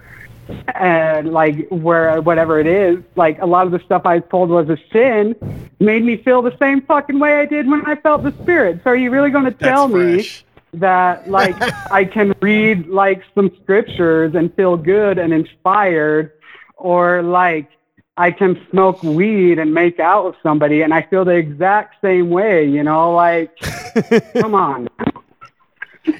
and 0.74 1.34
like 1.34 1.68
where 1.68 2.18
whatever 2.22 2.58
it 2.58 2.66
is, 2.66 3.04
like 3.14 3.42
a 3.42 3.46
lot 3.46 3.66
of 3.66 3.72
the 3.72 3.80
stuff 3.80 4.02
I 4.06 4.16
was 4.16 4.24
told 4.30 4.48
was 4.48 4.70
a 4.70 4.78
sin, 4.90 5.36
made 5.78 6.02
me 6.02 6.16
feel 6.16 6.40
the 6.40 6.56
same 6.58 6.80
fucking 6.80 7.18
way 7.18 7.38
I 7.38 7.44
did 7.44 7.68
when 7.68 7.84
I 7.84 7.96
felt 7.96 8.22
the 8.22 8.32
spirit. 8.42 8.80
So 8.84 8.90
are 8.90 8.96
you 8.96 9.10
really 9.10 9.30
going 9.30 9.44
to 9.44 9.52
tell 9.52 9.86
me? 9.86 10.30
that 10.74 11.30
like 11.30 11.56
I 11.90 12.04
can 12.04 12.34
read 12.42 12.88
like 12.88 13.22
some 13.34 13.50
scriptures 13.62 14.34
and 14.34 14.54
feel 14.54 14.76
good 14.76 15.16
and 15.16 15.32
inspired 15.32 16.32
or 16.76 17.22
like 17.22 17.70
I 18.18 18.30
can 18.30 18.60
smoke 18.70 19.02
weed 19.02 19.58
and 19.58 19.72
make 19.72 19.98
out 20.00 20.26
with 20.26 20.36
somebody 20.42 20.82
and 20.82 20.92
I 20.92 21.02
feel 21.02 21.24
the 21.24 21.36
exact 21.36 21.96
same 22.02 22.30
way, 22.30 22.68
you 22.68 22.82
know, 22.82 23.14
like 23.14 23.56
come 24.34 24.54
on. 24.54 24.88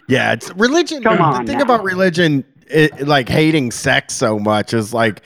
Yeah, 0.09 0.33
it's 0.33 0.51
religion. 0.55 1.03
Come 1.03 1.21
on 1.21 1.45
the 1.45 1.49
thing 1.49 1.59
now. 1.59 1.65
about 1.65 1.83
religion, 1.83 2.45
it, 2.67 3.07
like 3.07 3.29
hating 3.29 3.71
sex 3.71 4.15
so 4.15 4.39
much, 4.39 4.75
is 4.75 4.95
like 4.95 5.23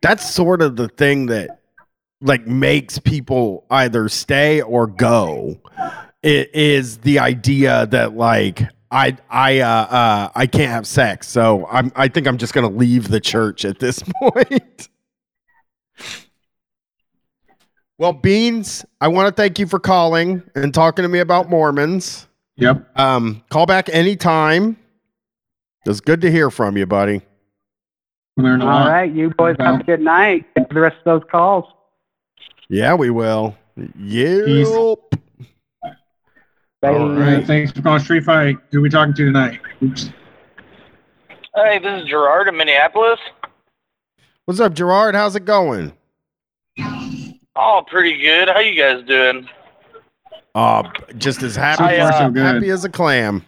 that's 0.00 0.28
sort 0.28 0.62
of 0.62 0.76
the 0.76 0.88
thing 0.88 1.26
that 1.26 1.60
like 2.20 2.46
makes 2.46 2.98
people 2.98 3.66
either 3.70 4.08
stay 4.08 4.62
or 4.62 4.86
go 4.86 5.60
it 6.24 6.54
is 6.54 6.98
the 6.98 7.18
idea 7.18 7.86
that 7.86 8.16
like 8.16 8.62
I 8.90 9.16
I 9.28 9.60
uh, 9.60 9.68
uh 9.68 10.28
I 10.34 10.46
can't 10.46 10.70
have 10.70 10.86
sex, 10.86 11.28
so 11.28 11.66
I'm 11.70 11.92
I 11.94 12.08
think 12.08 12.26
I'm 12.26 12.38
just 12.38 12.54
gonna 12.54 12.70
leave 12.70 13.08
the 13.08 13.20
church 13.20 13.64
at 13.64 13.78
this 13.78 14.02
point. 14.20 14.88
Well, 17.98 18.12
Beans, 18.12 18.84
I 19.00 19.08
want 19.08 19.28
to 19.28 19.34
thank 19.34 19.58
you 19.58 19.66
for 19.66 19.78
calling 19.78 20.42
and 20.54 20.72
talking 20.74 21.02
to 21.02 21.08
me 21.08 21.20
about 21.20 21.48
Mormons. 21.48 22.26
Yep. 22.56 22.86
Um, 22.98 23.42
call 23.50 23.66
back 23.66 23.88
anytime. 23.88 24.76
It's 25.86 26.00
good 26.00 26.20
to 26.22 26.30
hear 26.30 26.50
from 26.50 26.76
you, 26.76 26.86
buddy. 26.86 27.20
We 28.36 28.44
learned 28.44 28.62
a 28.62 28.66
All 28.66 28.72
lot. 28.72 28.88
right, 28.88 29.12
you 29.12 29.30
boys 29.30 29.56
Well. 29.58 29.72
have 29.72 29.80
a 29.80 29.84
good 29.84 30.00
night. 30.00 30.46
Get 30.56 30.68
to 30.68 30.74
the 30.74 30.80
rest 30.80 30.96
of 31.04 31.20
those 31.20 31.30
calls. 31.30 31.64
Yeah, 32.68 32.94
we 32.94 33.10
will. 33.10 33.56
Yep. 33.98 34.98
Bye. 35.82 35.92
All 36.88 37.08
right. 37.10 37.46
Thanks 37.46 37.72
for 37.72 37.82
calling 37.82 38.00
Street 38.02 38.24
Fight. 38.24 38.56
Who 38.70 38.78
are 38.78 38.82
we 38.82 38.88
talking 38.90 39.14
to 39.14 39.24
tonight? 39.26 39.60
Oops. 39.82 40.10
Hey, 41.54 41.78
this 41.78 42.02
is 42.02 42.08
Gerard 42.08 42.48
in 42.48 42.56
Minneapolis. 42.56 43.20
What's 44.46 44.60
up, 44.60 44.74
Gerard? 44.74 45.14
How's 45.14 45.36
it 45.36 45.44
going? 45.44 45.92
Oh, 47.56 47.84
pretty 47.86 48.18
good. 48.18 48.48
How 48.48 48.58
you 48.60 48.80
guys 48.80 49.04
doing? 49.06 49.48
Uh, 50.54 50.82
just 51.18 51.42
as 51.42 51.56
happy, 51.56 51.78
So 51.78 51.84
far, 51.84 51.90
as, 52.10 52.34
so 52.34 52.40
happy 52.42 52.70
as 52.70 52.84
a 52.84 52.88
clam. 52.88 53.44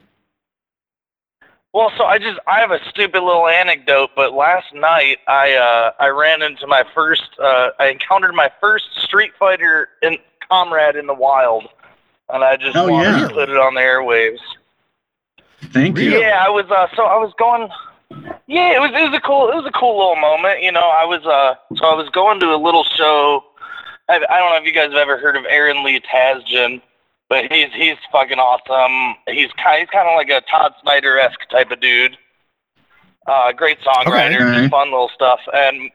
Well, 1.72 1.92
so 1.98 2.04
I 2.04 2.18
just 2.18 2.38
I 2.46 2.58
have 2.60 2.70
a 2.70 2.80
stupid 2.88 3.22
little 3.22 3.46
anecdote, 3.48 4.10
but 4.16 4.32
last 4.32 4.72
night 4.74 5.18
I 5.28 5.54
uh 5.54 5.92
I 6.02 6.08
ran 6.08 6.40
into 6.42 6.66
my 6.66 6.84
first 6.94 7.24
uh 7.38 7.68
I 7.78 7.88
encountered 7.88 8.34
my 8.34 8.50
first 8.60 8.86
Street 9.02 9.32
Fighter 9.38 9.90
in 10.02 10.16
comrade 10.48 10.96
in 10.96 11.06
the 11.06 11.14
wild. 11.14 11.68
And 12.32 12.42
I 12.42 12.56
just 12.56 12.76
Oh, 12.76 12.88
wanted 12.88 13.20
yeah. 13.20 13.28
to 13.28 13.34
put 13.34 13.50
it 13.50 13.56
on 13.58 13.74
the 13.74 13.80
airwaves. 13.82 14.40
Thank 15.72 15.98
you. 15.98 16.18
Yeah, 16.18 16.42
I 16.44 16.48
was 16.48 16.64
uh 16.70 16.86
so 16.96 17.04
I 17.04 17.18
was 17.18 17.32
going 17.38 17.68
Yeah, 18.46 18.74
it 18.74 18.80
was 18.80 18.90
it 18.92 19.10
was 19.10 19.14
a 19.14 19.20
cool 19.20 19.50
it 19.50 19.54
was 19.56 19.66
a 19.66 19.72
cool 19.78 19.98
little 19.98 20.16
moment, 20.16 20.62
you 20.62 20.72
know. 20.72 20.88
I 20.88 21.04
was 21.04 21.24
uh 21.26 21.56
so 21.76 21.84
I 21.86 21.94
was 21.94 22.08
going 22.08 22.40
to 22.40 22.54
a 22.54 22.56
little 22.56 22.84
show. 22.84 23.44
I, 24.08 24.14
I 24.16 24.38
don't 24.38 24.50
know 24.50 24.56
if 24.56 24.64
you 24.64 24.72
guys 24.72 24.90
have 24.92 24.94
ever 24.98 25.18
heard 25.18 25.36
of 25.36 25.44
Aaron 25.48 25.84
Lee 25.84 26.00
Tasjan, 26.00 26.80
but 27.28 27.50
he's 27.50 27.72
he's 27.72 27.96
fucking 28.12 28.38
awesome. 28.38 29.16
He's 29.28 29.50
kind 29.52 29.80
he's 29.80 29.90
kind 29.90 30.08
of 30.08 30.14
like 30.16 30.28
a 30.30 30.40
Todd 30.48 30.72
Snider 30.82 31.18
esque 31.18 31.48
type 31.50 31.70
of 31.70 31.80
dude. 31.80 32.16
Uh, 33.26 33.52
great 33.52 33.78
songwriter, 33.80 34.40
Okay. 34.50 34.60
just 34.60 34.70
fun 34.70 34.90
little 34.90 35.10
stuff. 35.12 35.40
And 35.52 35.90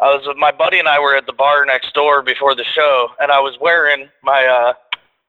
I 0.00 0.06
was 0.14 0.26
with 0.26 0.36
my 0.36 0.50
buddy 0.50 0.78
and 0.80 0.88
I 0.88 0.98
were 0.98 1.14
at 1.14 1.26
the 1.26 1.32
bar 1.32 1.64
next 1.64 1.94
door 1.94 2.22
before 2.22 2.54
the 2.56 2.64
show, 2.64 3.08
and 3.20 3.30
I 3.30 3.38
was 3.40 3.56
wearing 3.60 4.08
my 4.22 4.44
uh 4.46 4.72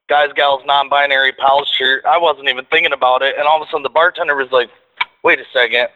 guys 0.10 0.30
gals 0.36 0.64
non-binary 0.66 1.34
pals 1.34 1.68
shirt. 1.78 2.04
I 2.06 2.18
wasn't 2.18 2.50
even 2.50 2.66
thinking 2.66 2.94
about 2.94 3.22
it, 3.22 3.36
and 3.38 3.48
all 3.48 3.62
of 3.62 3.68
a 3.68 3.70
sudden 3.70 3.84
the 3.84 3.90
bartender 3.90 4.36
was 4.36 4.52
like, 4.52 4.70
"Wait 5.24 5.40
a 5.40 5.46
second. 5.54 5.88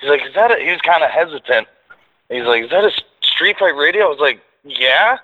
He's 0.00 0.10
like, 0.10 0.22
"Is 0.26 0.34
that?" 0.34 0.50
A, 0.50 0.56
he 0.62 0.70
was 0.72 0.80
kind 0.80 1.04
of 1.04 1.10
hesitant. 1.10 1.68
He's 2.28 2.44
like, 2.44 2.64
"Is 2.64 2.70
that 2.70 2.84
a 2.84 2.90
Street 3.22 3.56
Fight 3.58 3.76
Radio?" 3.76 4.06
I 4.06 4.08
was 4.08 4.18
like, 4.18 4.40
"Yeah." 4.66 5.18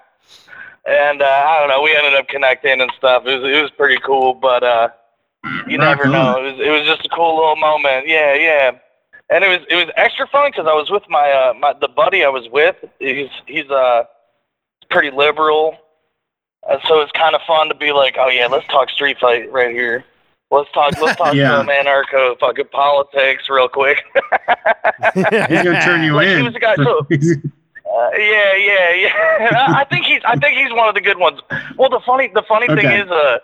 And 0.84 1.22
uh, 1.22 1.24
I 1.24 1.60
don't 1.60 1.68
know. 1.68 1.82
We 1.82 1.94
ended 1.96 2.14
up 2.14 2.26
connecting 2.28 2.80
and 2.80 2.90
stuff. 2.96 3.24
It 3.26 3.40
was 3.40 3.50
it 3.50 3.62
was 3.62 3.70
pretty 3.72 3.98
cool, 4.04 4.34
but 4.34 4.62
uh, 4.64 4.88
you 5.68 5.78
Rock 5.78 5.98
never 5.98 6.06
on. 6.06 6.12
know. 6.12 6.44
It 6.44 6.52
was 6.52 6.60
it 6.66 6.70
was 6.70 6.84
just 6.86 7.04
a 7.06 7.08
cool 7.10 7.36
little 7.36 7.56
moment. 7.56 8.08
Yeah, 8.08 8.34
yeah. 8.34 8.70
And 9.30 9.44
it 9.44 9.48
was 9.48 9.60
it 9.70 9.76
was 9.76 9.86
extra 9.96 10.26
fun 10.26 10.50
because 10.50 10.66
I 10.66 10.74
was 10.74 10.90
with 10.90 11.04
my 11.08 11.30
uh 11.30 11.54
my 11.54 11.72
the 11.80 11.88
buddy 11.88 12.24
I 12.24 12.28
was 12.28 12.48
with. 12.50 12.76
He's 12.98 13.28
he's 13.46 13.70
uh 13.70 14.04
pretty 14.90 15.10
liberal, 15.16 15.76
and 16.68 16.80
so 16.88 17.00
it's 17.00 17.12
kind 17.12 17.34
of 17.36 17.40
fun 17.46 17.68
to 17.68 17.74
be 17.74 17.92
like, 17.92 18.16
oh 18.18 18.28
yeah, 18.28 18.46
let's 18.48 18.66
talk 18.66 18.90
street 18.90 19.18
fight 19.20 19.50
right 19.52 19.70
here. 19.72 20.04
Let's 20.50 20.70
talk 20.72 21.00
let's 21.00 21.16
talk 21.16 21.32
Yeah. 21.34 21.58
some 21.58 21.68
anarcho 21.68 22.38
fucking 22.40 22.66
politics 22.72 23.44
real 23.48 23.68
quick. 23.68 24.02
He's 25.14 25.24
gonna 25.24 25.80
turn 25.82 26.02
you 26.02 26.14
Like, 26.14 26.26
he 26.28 26.42
was 26.42 26.52
the 26.54 26.60
guy- 26.60 26.76
so- 26.76 27.06
Uh, 27.92 28.10
yeah, 28.16 28.56
yeah, 28.56 28.94
yeah. 28.94 29.66
I 29.76 29.84
think 29.84 30.06
he's. 30.06 30.22
I 30.24 30.36
think 30.36 30.56
he's 30.56 30.72
one 30.72 30.88
of 30.88 30.94
the 30.94 31.00
good 31.00 31.18
ones. 31.18 31.40
Well, 31.76 31.90
the 31.90 32.00
funny, 32.06 32.30
the 32.32 32.42
funny 32.48 32.66
thing 32.68 32.90
is, 32.90 33.10
uh, 33.10 33.38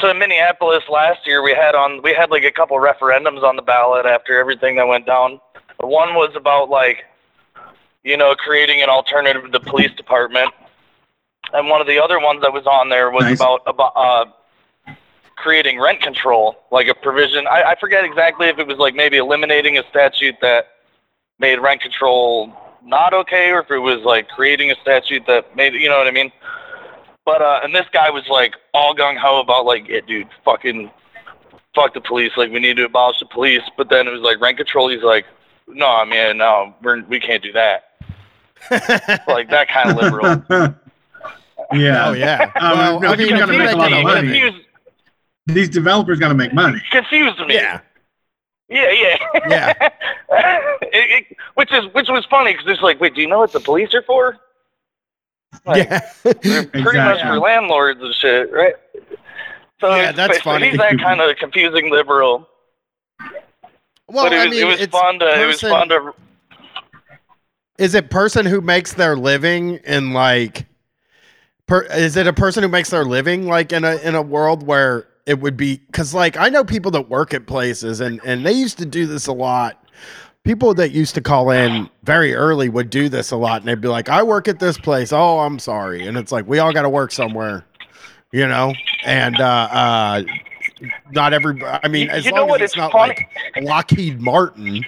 so 0.00 0.10
in 0.10 0.18
Minneapolis 0.18 0.82
last 0.90 1.26
year, 1.26 1.42
we 1.42 1.52
had 1.52 1.74
on, 1.74 2.02
we 2.02 2.12
had 2.12 2.30
like 2.30 2.42
a 2.44 2.50
couple 2.50 2.76
referendums 2.78 3.42
on 3.44 3.54
the 3.56 3.62
ballot 3.62 4.04
after 4.04 4.38
everything 4.38 4.76
that 4.76 4.88
went 4.88 5.06
down. 5.06 5.40
One 5.78 6.14
was 6.14 6.34
about 6.34 6.68
like, 6.68 7.04
you 8.02 8.16
know, 8.16 8.34
creating 8.34 8.82
an 8.82 8.88
alternative 8.88 9.44
to 9.44 9.50
the 9.50 9.60
police 9.60 9.92
department, 9.92 10.50
and 11.52 11.68
one 11.68 11.80
of 11.80 11.86
the 11.86 12.02
other 12.02 12.18
ones 12.18 12.40
that 12.42 12.52
was 12.52 12.66
on 12.66 12.88
there 12.88 13.10
was 13.10 13.24
Nice. 13.24 13.38
about 13.38 13.62
about 13.66 13.92
uh, 13.94 14.24
creating 15.36 15.80
rent 15.80 16.00
control, 16.02 16.56
like 16.72 16.88
a 16.88 16.94
provision. 16.94 17.46
I, 17.46 17.62
I 17.62 17.74
forget 17.78 18.04
exactly 18.04 18.48
if 18.48 18.58
it 18.58 18.66
was 18.66 18.78
like 18.78 18.94
maybe 18.96 19.18
eliminating 19.18 19.78
a 19.78 19.84
statute 19.90 20.36
that 20.40 20.66
made 21.38 21.60
rent 21.60 21.82
control 21.82 22.52
not 22.86 23.12
okay 23.12 23.50
or 23.50 23.60
if 23.60 23.70
it 23.70 23.78
was 23.78 24.00
like 24.02 24.28
creating 24.28 24.70
a 24.70 24.74
statute 24.80 25.24
that 25.26 25.54
made 25.56 25.74
you 25.74 25.88
know 25.88 25.98
what 25.98 26.06
I 26.06 26.12
mean. 26.12 26.30
But 27.24 27.42
uh 27.42 27.60
and 27.64 27.74
this 27.74 27.86
guy 27.92 28.10
was 28.10 28.26
like 28.28 28.54
all 28.72 28.94
gung 28.94 29.16
ho 29.18 29.40
about 29.40 29.66
like, 29.66 29.88
yeah, 29.88 30.00
dude, 30.06 30.28
fucking 30.44 30.90
fuck 31.74 31.92
the 31.94 32.00
police, 32.00 32.32
like 32.36 32.50
we 32.50 32.60
need 32.60 32.76
to 32.76 32.84
abolish 32.84 33.18
the 33.20 33.26
police. 33.26 33.62
But 33.76 33.90
then 33.90 34.06
it 34.06 34.10
was 34.10 34.22
like 34.22 34.40
rent 34.40 34.56
control, 34.56 34.88
he's 34.88 35.02
like, 35.02 35.26
No, 35.68 36.04
man, 36.06 36.38
no, 36.38 36.74
we're 36.82 37.02
we 37.04 37.20
can't 37.20 37.42
do 37.42 37.52
that. 37.52 37.82
Like 39.28 39.50
that 39.50 39.68
kind 39.68 39.90
of 39.90 39.96
liberal. 39.96 40.44
yeah. 41.74 42.08
Oh 42.08 42.12
yeah. 42.12 42.50
Um, 42.56 42.78
well, 42.78 43.00
but 43.00 43.18
I 43.20 43.22
you 43.22 43.28
mean, 43.30 43.38
gotta 43.38 43.52
make 43.58 43.70
a 43.72 43.76
lot 43.76 43.92
of 43.92 44.02
money. 44.04 44.28
confused, 44.40 44.64
These 45.46 45.68
developers 45.68 46.18
got 46.18 46.28
to 46.28 46.34
make 46.34 46.54
money. 46.54 46.80
confused 46.90 47.38
me. 47.40 47.54
Yeah. 47.54 47.80
Yeah, 48.68 48.90
yeah, 48.90 49.16
Yeah. 49.48 49.72
It- 50.82 51.28
it- 51.30 51.36
which 51.54 51.72
is 51.72 51.84
which 51.94 52.08
was 52.08 52.26
funny 52.26 52.52
because 52.52 52.66
it's 52.68 52.82
like, 52.82 53.00
wait, 53.00 53.14
do 53.14 53.20
you 53.20 53.28
know 53.28 53.38
what 53.38 53.52
the 53.52 53.60
police 53.60 53.94
are 53.94 54.02
for? 54.02 54.36
Like, 55.64 55.88
Yeah. 55.88 56.00
They're 56.22 56.64
pretty 56.66 56.98
much 56.98 57.22
for 57.22 57.38
landlords 57.38 58.00
and 58.02 58.14
shit, 58.14 58.52
right? 58.52 58.74
So 59.80 59.94
Yeah, 59.94 60.12
that's 60.12 60.38
funny. 60.40 60.70
He's 60.70 60.78
that 60.78 60.98
kind 61.02 61.20
of 61.20 61.36
confusing 61.36 61.90
liberal, 61.90 62.48
well, 64.08 64.24
but 64.24 64.32
it 64.32 64.38
I 64.38 64.44
was 64.46 64.50
mean, 64.56 64.62
it 64.62 64.66
was 64.66 64.80
it's 64.80 64.92
fun 64.92 65.18
to 65.20 65.42
it 65.42 65.46
was 65.46 65.60
fun 65.60 65.88
to 65.90 66.12
Is 67.78 67.94
it 67.94 68.10
person 68.10 68.46
who 68.46 68.60
makes 68.60 68.94
their 68.94 69.16
living 69.16 69.76
in 69.84 70.12
like? 70.12 70.66
Per, 71.66 71.82
is 71.82 72.16
it 72.16 72.26
a 72.28 72.32
person 72.32 72.62
who 72.62 72.68
makes 72.68 72.90
their 72.90 73.04
living 73.04 73.46
like 73.48 73.72
in 73.72 73.84
a 73.84 73.96
in 73.96 74.14
a 74.14 74.22
world 74.22 74.64
where 74.64 75.08
it 75.26 75.40
would 75.40 75.56
be 75.56 75.78
because 75.86 76.14
like 76.14 76.36
I 76.36 76.48
know 76.48 76.64
people 76.64 76.90
that 76.92 77.08
work 77.10 77.34
at 77.34 77.46
places 77.46 78.00
and 78.00 78.20
and 78.24 78.46
they 78.46 78.52
used 78.52 78.78
to 78.78 78.86
do 78.86 79.06
this 79.06 79.26
a 79.26 79.32
lot. 79.32 79.82
People 80.44 80.72
that 80.74 80.92
used 80.92 81.16
to 81.16 81.20
call 81.20 81.50
in 81.50 81.90
very 82.04 82.32
early 82.32 82.68
would 82.68 82.88
do 82.88 83.08
this 83.08 83.32
a 83.32 83.36
lot, 83.36 83.60
and 83.62 83.68
they'd 83.68 83.80
be 83.80 83.88
like, 83.88 84.08
"I 84.08 84.22
work 84.22 84.46
at 84.46 84.60
this 84.60 84.78
place. 84.78 85.12
Oh, 85.12 85.40
I'm 85.40 85.58
sorry," 85.58 86.06
and 86.06 86.16
it's 86.16 86.30
like 86.30 86.46
we 86.46 86.60
all 86.60 86.72
got 86.72 86.82
to 86.82 86.88
work 86.88 87.10
somewhere, 87.10 87.64
you 88.30 88.46
know. 88.46 88.72
And 89.04 89.40
uh, 89.40 89.44
uh, 89.72 90.22
not 91.10 91.32
every. 91.34 91.60
I 91.64 91.88
mean, 91.88 92.04
You- 92.06 92.10
as 92.12 92.24
you 92.26 92.30
long 92.30 92.48
as 92.50 92.60
it's, 92.60 92.76
not 92.76 92.92
funny- 92.92 93.26
like 93.56 93.64
Lockheed 93.64 94.20
Martin, 94.20 94.84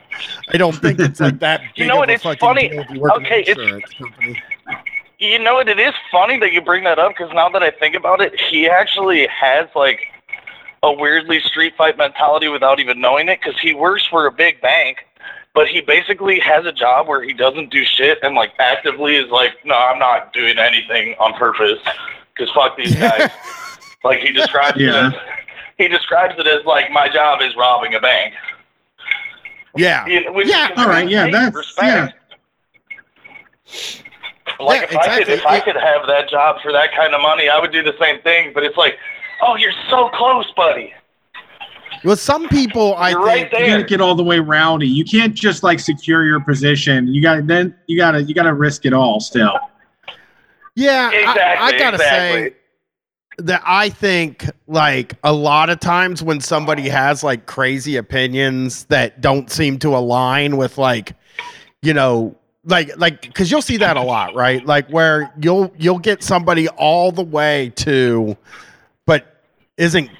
I 0.54 0.58
don't 0.58 0.76
think 0.76 1.00
it's 1.00 1.18
like 1.18 1.40
that. 1.40 1.60
You 1.74 1.86
know 1.86 1.94
of 1.94 1.98
what, 1.98 2.10
a 2.10 2.12
it's 2.12 2.22
funny. 2.38 2.68
deal 2.68 2.80
if 2.82 2.90
you 2.90 3.00
work 3.00 3.16
in 3.16 3.20
an 3.22 3.26
Okay, 3.26 3.40
it's- 3.40 3.82
company. 3.98 4.40
You 5.18 5.40
know 5.40 5.54
what? 5.54 5.68
It 5.68 5.80
is 5.80 5.94
funny 6.12 6.38
that 6.38 6.52
you 6.52 6.60
bring 6.60 6.84
that 6.84 7.00
up 7.00 7.14
because 7.18 7.32
now 7.34 7.48
that 7.48 7.64
I 7.64 7.72
think 7.72 7.96
about 7.96 8.20
it, 8.20 8.38
he 8.38 8.68
actually 8.68 9.26
has 9.26 9.66
like 9.74 9.98
a 10.82 10.92
weirdly 10.92 11.40
street 11.40 11.74
fight 11.76 11.96
mentality 11.98 12.48
without 12.48 12.78
even 12.80 13.00
knowing 13.00 13.28
it 13.28 13.40
because 13.42 13.58
he 13.60 13.74
works 13.74 14.06
for 14.06 14.26
a 14.26 14.32
big 14.32 14.60
bank, 14.60 14.98
but 15.54 15.66
he 15.66 15.80
basically 15.80 16.38
has 16.40 16.64
a 16.66 16.72
job 16.72 17.08
where 17.08 17.22
he 17.22 17.32
doesn't 17.32 17.70
do 17.70 17.84
shit 17.84 18.18
and 18.22 18.34
like 18.34 18.52
actively 18.58 19.16
is 19.16 19.28
like, 19.30 19.52
no, 19.64 19.74
I'm 19.74 19.98
not 19.98 20.32
doing 20.32 20.58
anything 20.58 21.14
on 21.18 21.34
purpose 21.34 21.80
because 22.34 22.52
fuck 22.54 22.76
these 22.76 22.94
guys. 23.06 23.28
like 24.04 24.20
he 24.20 24.32
describes 24.32 24.78
Yeah. 24.78 25.08
it 25.08 25.14
as 25.14 25.20
he 25.78 25.88
describes 25.88 26.34
it 26.38 26.46
as 26.46 26.64
like 26.64 26.90
my 26.92 27.08
job 27.08 27.40
is 27.42 27.54
robbing 27.56 27.94
a 27.94 28.00
bank. 28.00 28.34
Yeah. 29.76 30.04
Know, 30.06 30.32
which 30.32 30.48
Yeah, 30.48 30.70
all 30.76 30.88
right, 30.88 31.08
yeah, 31.08 31.26
that's- 31.30 31.54
respect. 31.54 32.14
Like 34.60 34.80
Yeah, 34.80 34.86
if 34.90 34.96
I 34.96 35.18
could, 35.18 35.28
if 35.28 35.46
I 35.46 35.60
could 35.60 35.76
have 35.76 36.06
that 36.08 36.28
job 36.30 36.56
for 36.62 36.72
that 36.72 36.90
kind 36.96 37.14
of 37.14 37.20
money, 37.20 37.48
I 37.48 37.60
would 37.60 37.70
do 37.70 37.82
the 37.82 37.94
same 38.00 38.20
thing. 38.22 38.52
But 38.54 38.64
it's 38.64 38.76
like, 38.76 38.94
oh, 39.42 39.56
you're 39.56 39.72
so 39.88 40.08
close, 40.10 40.50
buddy. 40.56 40.92
Well, 42.04 42.16
some 42.16 42.48
people 42.48 42.94
I 42.94 43.10
You're 43.10 43.26
think 43.26 43.52
right 43.52 43.60
You 43.60 43.66
got 43.66 43.76
to 43.78 43.84
get 43.84 44.00
all 44.00 44.14
the 44.14 44.22
way 44.22 44.38
rowdy. 44.38 44.86
You 44.86 45.04
can't 45.04 45.34
just 45.34 45.62
like 45.62 45.80
secure 45.80 46.24
your 46.24 46.40
position. 46.40 47.08
You 47.08 47.20
got 47.20 47.46
then 47.46 47.74
you 47.86 47.98
got 47.98 48.12
to 48.12 48.22
you 48.22 48.34
got 48.34 48.44
to 48.44 48.54
risk 48.54 48.86
it 48.86 48.92
all 48.92 49.20
still. 49.20 49.58
Yeah, 50.78 51.10
Exactly. 51.10 51.42
I, 51.42 51.66
I 51.66 51.78
gotta 51.78 51.96
exactly. 51.96 52.50
say 52.50 52.56
that 53.38 53.62
I 53.64 53.88
think 53.88 54.48
like 54.68 55.14
a 55.24 55.32
lot 55.32 55.70
of 55.70 55.80
times 55.80 56.22
when 56.22 56.40
somebody 56.40 56.88
has 56.88 57.24
like 57.24 57.46
crazy 57.46 57.96
opinions 57.96 58.84
that 58.84 59.20
don't 59.20 59.50
seem 59.50 59.80
to 59.80 59.96
align 59.96 60.56
with 60.56 60.78
like, 60.78 61.14
you 61.82 61.94
know, 61.94 62.36
like 62.64 62.96
like 62.96 63.22
because 63.22 63.50
you'll 63.50 63.62
see 63.62 63.78
that 63.78 63.96
a 63.96 64.02
lot, 64.02 64.34
right? 64.34 64.64
Like 64.64 64.88
where 64.88 65.32
you'll 65.40 65.72
you'll 65.78 65.98
get 65.98 66.22
somebody 66.22 66.68
all 66.68 67.10
the 67.10 67.24
way 67.24 67.72
to, 67.76 68.36
but 68.36 68.67
isn't 69.78 70.10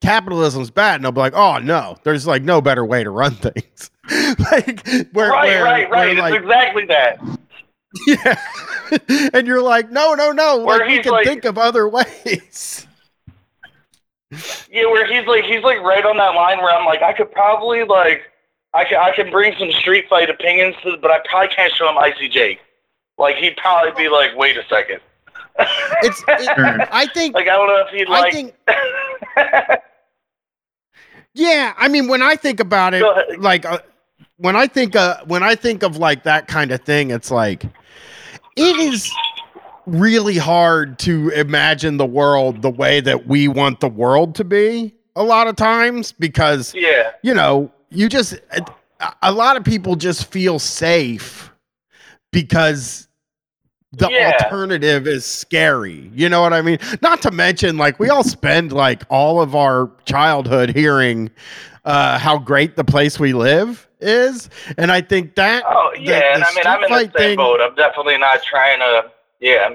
capitalism's 0.00 0.70
bad? 0.70 0.96
And 0.96 1.04
they'll 1.04 1.12
be 1.12 1.20
like, 1.20 1.34
oh 1.34 1.58
no, 1.58 1.96
there's 2.04 2.26
like 2.26 2.42
no 2.42 2.60
better 2.60 2.84
way 2.84 3.04
to 3.04 3.10
run 3.10 3.32
things. 3.34 3.90
like 4.50 4.86
where 5.12 5.30
right, 5.30 5.48
where, 5.48 5.64
right, 5.64 5.90
right. 5.90 6.16
like, 6.16 6.34
it's 6.34 6.42
exactly 6.42 6.86
that. 6.86 7.20
yeah, 8.06 9.30
and 9.34 9.46
you're 9.46 9.62
like, 9.62 9.90
no, 9.90 10.14
no, 10.14 10.30
no. 10.32 10.64
Where 10.64 10.78
Like, 10.80 10.88
we 10.88 11.02
can 11.02 11.12
like- 11.12 11.26
think 11.26 11.44
of 11.44 11.58
other 11.58 11.88
ways. 11.88 12.86
Yeah, 14.70 14.84
where 14.86 15.06
he's 15.06 15.26
like 15.26 15.44
he's 15.44 15.62
like 15.62 15.80
right 15.80 16.04
on 16.04 16.18
that 16.18 16.34
line 16.34 16.58
where 16.58 16.74
I'm 16.74 16.84
like 16.84 17.00
I 17.02 17.14
could 17.14 17.32
probably 17.32 17.84
like 17.84 18.22
I 18.74 18.84
can 18.84 18.98
I 19.00 19.10
can 19.16 19.30
bring 19.30 19.54
some 19.58 19.72
street 19.72 20.04
fight 20.08 20.28
opinions 20.28 20.76
to, 20.82 20.98
but 21.00 21.10
I 21.10 21.20
probably 21.28 21.48
can't 21.54 21.72
show 21.72 21.88
him 21.88 21.96
Icy 21.96 22.28
Jake. 22.28 22.58
Like 23.16 23.36
he'd 23.36 23.56
probably 23.56 23.90
be 23.96 24.10
like, 24.10 24.36
wait 24.36 24.58
a 24.58 24.62
second. 24.68 25.00
It's. 26.02 26.22
It, 26.28 26.88
I 26.92 27.06
think. 27.14 27.34
like 27.34 27.48
I 27.48 27.56
don't 27.56 27.66
know 27.68 27.84
if 27.86 27.90
he'd 27.92 28.08
I 28.08 28.20
like. 28.20 28.32
think. 28.32 28.54
Yeah, 31.34 31.74
I 31.76 31.88
mean, 31.88 32.08
when 32.08 32.22
I 32.22 32.34
think 32.36 32.58
about 32.58 32.94
it, 32.94 33.04
like 33.40 33.64
uh, 33.64 33.78
when 34.38 34.56
I 34.56 34.66
think 34.66 34.96
uh, 34.96 35.22
when 35.26 35.42
I 35.42 35.54
think 35.54 35.82
of 35.82 35.96
like 35.96 36.24
that 36.24 36.48
kind 36.48 36.72
of 36.72 36.82
thing, 36.82 37.10
it's 37.10 37.30
like 37.30 37.64
it 38.56 38.76
is 38.76 39.10
really 39.86 40.36
hard 40.36 40.98
to 41.00 41.28
imagine 41.30 41.96
the 41.96 42.06
world 42.06 42.62
the 42.62 42.70
way 42.70 43.00
that 43.00 43.26
we 43.26 43.48
want 43.48 43.80
the 43.80 43.88
world 43.88 44.34
to 44.36 44.44
be 44.44 44.94
a 45.16 45.22
lot 45.22 45.46
of 45.46 45.56
times 45.56 46.12
because 46.12 46.74
yeah, 46.74 47.12
you 47.22 47.34
know 47.34 47.70
you 47.90 48.08
just 48.08 48.34
a- 48.50 49.14
a 49.22 49.32
lot 49.32 49.56
of 49.56 49.64
people 49.64 49.96
just 49.96 50.30
feel 50.30 50.58
safe 50.58 51.50
because 52.32 53.07
the 53.92 54.08
Yeah. 54.10 54.36
alternative 54.42 55.06
is 55.06 55.24
scary. 55.24 56.10
You 56.14 56.28
know 56.28 56.40
what 56.42 56.52
I 56.52 56.60
mean? 56.62 56.78
Not 57.00 57.22
to 57.22 57.30
mention, 57.30 57.76
like, 57.78 57.98
we 57.98 58.10
all 58.10 58.22
spend 58.24 58.72
like 58.72 59.02
all 59.08 59.40
of 59.40 59.54
our 59.56 59.90
childhood 60.04 60.70
hearing 60.70 61.30
uh, 61.84 62.18
how 62.18 62.36
great 62.38 62.76
the 62.76 62.84
place 62.84 63.18
we 63.18 63.32
live 63.32 63.88
is. 64.00 64.50
And 64.76 64.92
I 64.92 65.00
think 65.00 65.34
that. 65.36 65.64
oh 65.66 65.92
yeah, 65.98 66.18
the 66.18 66.34
and 66.34 66.44
I 66.44 66.54
mean 66.54 66.66
I'm 66.66 66.84
in 66.84 66.90
the 66.90 66.98
same 66.98 67.10
thing- 67.12 67.36
boat. 67.38 67.60
I'm 67.62 67.74
definitely 67.74 68.18
not 68.18 68.42
trying 68.42 68.78
to. 68.80 69.10
Yeah, 69.40 69.70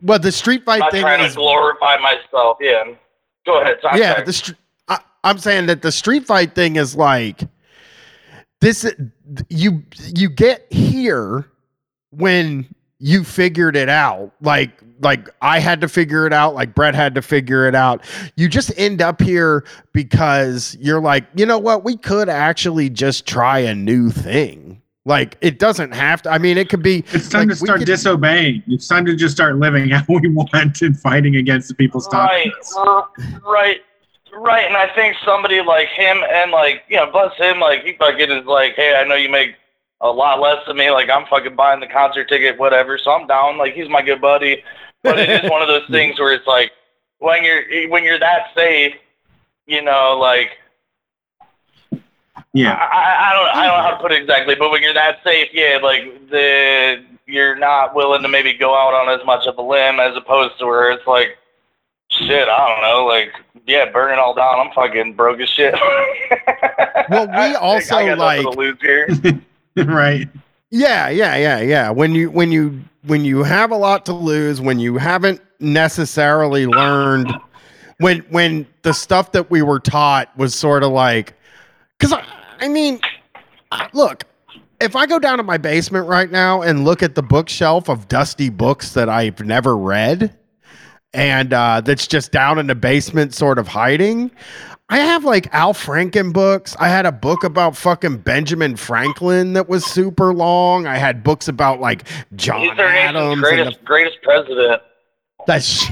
Well, 0.00 0.18
the 0.20 0.32
street 0.32 0.64
fight 0.64 0.78
not 0.80 0.92
thing 0.92 1.02
trying 1.02 1.20
is. 1.20 1.32
to 1.32 1.36
glorify 1.36 1.96
myself. 1.98 2.56
Yeah, 2.60 2.84
go 3.44 3.60
ahead. 3.60 3.76
Sorry, 3.82 3.98
yeah, 4.00 4.22
the 4.22 4.32
str- 4.32 4.52
I, 4.88 4.98
I'm 5.24 5.38
saying 5.38 5.66
that 5.66 5.82
the 5.82 5.90
street 5.92 6.24
fight 6.26 6.54
thing 6.54 6.76
is 6.76 6.94
like 6.96 7.40
this. 8.60 8.90
You 9.50 9.82
you 10.14 10.28
get 10.30 10.66
here 10.72 11.44
when 12.10 12.66
you 13.04 13.24
figured 13.24 13.74
it 13.76 13.88
out. 13.88 14.32
Like 14.40 14.70
like 15.00 15.28
I 15.42 15.58
had 15.58 15.80
to 15.80 15.88
figure 15.88 16.24
it 16.24 16.32
out. 16.32 16.54
Like 16.54 16.72
Brett 16.74 16.94
had 16.94 17.16
to 17.16 17.22
figure 17.22 17.66
it 17.66 17.74
out. 17.74 18.04
You 18.36 18.48
just 18.48 18.72
end 18.78 19.02
up 19.02 19.20
here 19.20 19.64
because 19.92 20.76
you're 20.80 21.00
like, 21.00 21.24
you 21.34 21.44
know 21.44 21.58
what? 21.58 21.82
We 21.82 21.96
could 21.96 22.28
actually 22.28 22.88
just 22.90 23.26
try 23.26 23.58
a 23.58 23.74
new 23.74 24.10
thing. 24.10 24.80
Like 25.04 25.36
it 25.40 25.58
doesn't 25.58 25.92
have 25.94 26.22
to. 26.22 26.30
I 26.30 26.38
mean, 26.38 26.56
it 26.56 26.68
could 26.68 26.82
be. 26.84 27.04
It's 27.12 27.28
time 27.28 27.48
like, 27.48 27.58
to 27.58 27.64
start 27.64 27.78
could- 27.80 27.86
disobeying. 27.86 28.62
It's 28.68 28.86
time 28.86 29.04
to 29.06 29.16
just 29.16 29.34
start 29.34 29.56
living 29.56 29.88
how 29.90 30.04
we 30.08 30.28
want 30.28 30.80
and 30.82 30.96
fighting 30.96 31.34
against 31.36 31.66
the 31.68 31.74
people's 31.74 32.04
stopping 32.04 32.52
Right, 32.52 32.52
us. 32.60 32.74
r- 32.78 33.08
uh, 33.18 33.40
right, 33.44 33.80
right. 34.32 34.64
And 34.64 34.76
I 34.76 34.94
think 34.94 35.16
somebody 35.24 35.60
like 35.60 35.88
him 35.88 36.18
and 36.30 36.52
like 36.52 36.84
you 36.88 36.98
know, 36.98 37.10
bless 37.10 37.36
him, 37.36 37.58
like 37.58 37.82
he 37.82 37.94
fucking 37.94 38.30
is 38.30 38.46
like, 38.46 38.74
hey, 38.76 38.94
I 38.94 39.02
know 39.02 39.16
you 39.16 39.28
make 39.28 39.56
a 40.02 40.10
lot 40.10 40.40
less 40.40 40.58
than 40.66 40.76
me. 40.76 40.90
Like 40.90 41.08
I'm 41.08 41.26
fucking 41.26 41.56
buying 41.56 41.80
the 41.80 41.86
concert 41.86 42.28
ticket, 42.28 42.58
whatever. 42.58 42.98
So 42.98 43.10
I'm 43.12 43.26
down. 43.26 43.56
Like 43.56 43.74
he's 43.74 43.88
my 43.88 44.02
good 44.02 44.20
buddy. 44.20 44.62
But 45.02 45.18
it 45.18 45.44
is 45.44 45.50
one 45.50 45.62
of 45.62 45.68
those 45.68 45.86
things 45.90 46.18
where 46.20 46.32
it's 46.32 46.46
like 46.46 46.72
when 47.18 47.44
you're 47.44 47.88
when 47.88 48.04
you're 48.04 48.18
that 48.18 48.48
safe, 48.54 48.94
you 49.66 49.82
know, 49.82 50.18
like 50.20 50.50
Yeah. 52.52 52.74
I, 52.74 52.84
I, 52.84 53.30
I 53.30 53.32
don't 53.34 53.56
I 53.56 53.66
don't 53.66 53.76
know 53.78 53.82
how 53.82 53.90
to 53.96 54.02
put 54.02 54.12
it 54.12 54.20
exactly, 54.22 54.54
but 54.54 54.70
when 54.70 54.82
you're 54.82 54.94
that 54.94 55.18
safe, 55.24 55.48
yeah, 55.52 55.78
like 55.82 56.28
the 56.30 57.04
you're 57.26 57.56
not 57.56 57.94
willing 57.94 58.22
to 58.22 58.28
maybe 58.28 58.52
go 58.52 58.74
out 58.74 58.92
on 58.94 59.08
as 59.18 59.24
much 59.24 59.46
of 59.46 59.56
a 59.56 59.62
limb 59.62 60.00
as 60.00 60.16
opposed 60.16 60.58
to 60.58 60.66
where 60.66 60.90
it's 60.90 61.06
like 61.06 61.38
shit, 62.08 62.48
I 62.48 62.68
don't 62.68 62.82
know, 62.82 63.06
like 63.06 63.32
yeah, 63.66 63.90
burn 63.90 64.12
it 64.12 64.18
all 64.18 64.34
down. 64.34 64.58
I'm 64.66 64.72
fucking 64.74 65.14
broke 65.14 65.40
as 65.40 65.48
shit. 65.48 65.74
Well, 67.08 67.26
we 67.26 67.54
also, 67.56 67.96
I 67.96 68.06
got 68.06 68.18
nothing 68.18 68.18
like- 68.18 68.52
to 68.54 68.58
lose 68.58 68.76
here. 68.80 69.08
right. 69.84 70.28
Yeah, 70.70 71.08
yeah, 71.08 71.36
yeah, 71.36 71.60
yeah. 71.60 71.90
When 71.90 72.14
you 72.14 72.30
when 72.30 72.50
you 72.50 72.80
when 73.04 73.24
you 73.24 73.42
have 73.42 73.70
a 73.70 73.76
lot 73.76 74.06
to 74.06 74.12
lose, 74.12 74.60
when 74.60 74.78
you 74.78 74.96
haven't 74.96 75.40
necessarily 75.60 76.66
learned 76.66 77.32
when 77.98 78.20
when 78.30 78.66
the 78.82 78.92
stuff 78.92 79.32
that 79.32 79.50
we 79.50 79.62
were 79.62 79.78
taught 79.78 80.36
was 80.36 80.54
sort 80.54 80.82
of 80.82 80.90
like 80.90 81.34
cuz 81.98 82.12
I, 82.12 82.24
I 82.60 82.68
mean 82.68 83.00
look, 83.92 84.24
if 84.80 84.96
I 84.96 85.06
go 85.06 85.18
down 85.18 85.38
to 85.38 85.44
my 85.44 85.58
basement 85.58 86.08
right 86.08 86.30
now 86.30 86.62
and 86.62 86.84
look 86.84 87.02
at 87.02 87.14
the 87.14 87.22
bookshelf 87.22 87.88
of 87.88 88.08
dusty 88.08 88.48
books 88.48 88.92
that 88.94 89.08
I've 89.08 89.40
never 89.40 89.76
read 89.76 90.36
and 91.14 91.52
uh, 91.52 91.80
that's 91.82 92.06
just 92.06 92.32
down 92.32 92.58
in 92.58 92.66
the 92.66 92.74
basement 92.74 93.34
sort 93.34 93.58
of 93.58 93.68
hiding, 93.68 94.30
I 94.92 94.98
have 94.98 95.24
like 95.24 95.48
Al 95.54 95.72
Franken 95.72 96.34
books. 96.34 96.76
I 96.78 96.88
had 96.88 97.06
a 97.06 97.12
book 97.12 97.44
about 97.44 97.76
fucking 97.78 98.18
Benjamin 98.18 98.76
Franklin 98.76 99.54
that 99.54 99.66
was 99.68 99.86
super 99.86 100.34
long. 100.34 100.86
I 100.86 100.98
had 100.98 101.24
books 101.24 101.48
about 101.48 101.80
like 101.80 102.06
John 102.36 102.60
He's 102.60 102.78
Adams. 102.78 103.40
greatest 103.40 103.84
greatest 103.86 104.18
president. 104.22 104.82
the, 104.82 105.44
that 105.46 105.62
sh- 105.62 105.90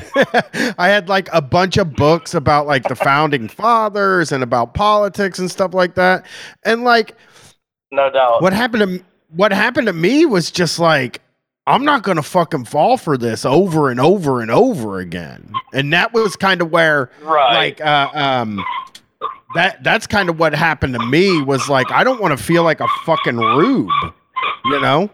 I 0.79 0.89
had 0.89 1.09
like 1.09 1.31
a 1.33 1.41
bunch 1.41 1.79
of 1.79 1.95
books 1.97 2.35
about 2.35 2.67
like 2.67 2.83
the 2.89 2.95
founding 2.95 3.49
fathers 3.49 4.33
and 4.33 4.43
about 4.43 4.75
politics 4.75 5.39
and 5.39 5.51
stuff 5.51 5.73
like 5.73 5.95
that. 5.95 6.27
And 6.65 6.85
like 6.85 7.17
No 7.91 8.11
doubt. 8.11 8.43
what 8.43 8.53
happened 8.53 8.83
to 8.99 9.05
what 9.31 9.51
happened 9.53 9.87
to 9.87 9.93
me 9.95 10.27
was 10.27 10.51
just 10.51 10.79
like 10.79 11.23
I'm 11.71 11.85
not 11.85 12.03
gonna 12.03 12.23
fucking 12.23 12.65
fall 12.67 12.97
for 12.97 13.17
this 13.17 13.45
over 13.45 13.91
and 13.91 14.01
over 14.01 14.41
and 14.41 14.51
over 14.51 14.99
again. 14.99 15.53
And 15.73 15.93
that 15.93 16.13
was 16.13 16.37
kind 16.37 16.61
of 16.63 16.71
where 16.71 17.11
Right. 17.23 17.55
like 17.55 17.81
uh, 17.81 18.11
um 18.15 18.65
that 19.55 19.83
that's 19.83 20.07
kind 20.07 20.29
of 20.29 20.39
what 20.39 20.55
happened 20.55 20.95
to 20.95 21.05
me 21.07 21.43
was 21.43 21.69
like 21.69 21.91
I 21.91 22.05
don't 22.05 22.21
want 22.21 22.37
to 22.37 22.43
feel 22.43 22.63
like 22.65 22.81
a 22.81 22.89
fucking 23.05 23.37
rube, 23.37 23.91
you 24.67 24.81
know? 24.81 25.11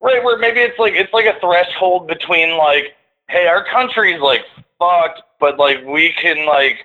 Right, 0.00 0.22
where 0.24 0.36
maybe 0.38 0.60
it's 0.60 0.78
like 0.78 0.94
it's 0.94 1.12
like 1.12 1.26
a 1.26 1.38
threshold 1.40 2.08
between 2.08 2.56
like, 2.58 2.94
hey, 3.28 3.46
our 3.46 3.64
country's 3.64 4.20
like 4.20 4.40
fucked, 4.78 5.22
but 5.38 5.58
like 5.58 5.84
we 5.86 6.12
can 6.20 6.44
like 6.46 6.84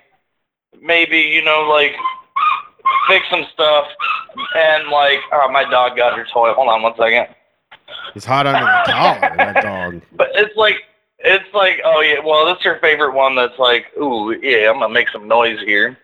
maybe 0.81 1.17
you 1.19 1.43
know 1.43 1.61
like 1.69 1.95
fix 3.07 3.25
some 3.29 3.45
stuff, 3.53 3.87
and 4.55 4.87
like 4.89 5.19
oh 5.33 5.49
my 5.51 5.63
dog 5.69 5.97
got 5.97 6.15
her 6.17 6.25
toy. 6.31 6.53
Hold 6.53 6.69
on 6.69 6.81
one 6.83 6.93
second. 6.97 7.33
It's 8.15 8.25
hot 8.25 8.47
under 8.47 8.65
the 8.65 8.91
collar, 8.91 9.35
that 9.37 9.61
dog. 9.63 10.01
But 10.13 10.29
it's 10.33 10.55
like 10.55 10.75
it's 11.19 11.53
like 11.53 11.81
oh 11.83 12.01
yeah, 12.01 12.19
well 12.23 12.45
this 12.45 12.57
is 12.59 12.63
her 12.63 12.79
favorite 12.79 13.13
one. 13.13 13.35
That's 13.35 13.57
like 13.59 13.85
ooh 13.97 14.31
yeah, 14.41 14.69
I'm 14.69 14.79
gonna 14.79 14.93
make 14.93 15.09
some 15.09 15.27
noise 15.27 15.59
here. 15.65 15.97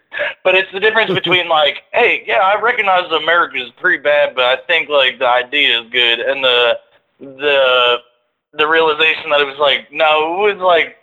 But 0.44 0.56
it's 0.56 0.72
the 0.72 0.80
difference 0.80 1.12
between 1.14 1.48
like, 1.48 1.84
hey, 1.92 2.24
yeah, 2.28 2.40
I 2.40 2.60
recognize 2.62 3.12
America 3.12 3.58
is 3.58 3.72
pretty 3.80 4.02
bad, 4.02 4.36
but 4.36 4.46
I 4.46 4.58
think 4.68 4.90
like 4.90 5.20
the 5.20 5.28
idea 5.28 5.82
is 5.82 5.90
good, 5.92 6.20
and 6.20 6.44
the 6.44 6.80
the 7.20 7.98
the 8.54 8.68
realization 8.68 9.30
that 9.32 9.42
it 9.42 9.48
was 9.48 9.58
like, 9.60 9.92
no, 9.92 10.48
it 10.48 10.56
was 10.56 10.62
like 10.62 10.98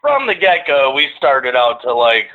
from 0.00 0.26
the 0.26 0.34
get 0.34 0.66
go, 0.66 0.94
we 0.94 1.08
started 1.16 1.54
out 1.54 1.82
to 1.82 1.92
like 1.92 2.28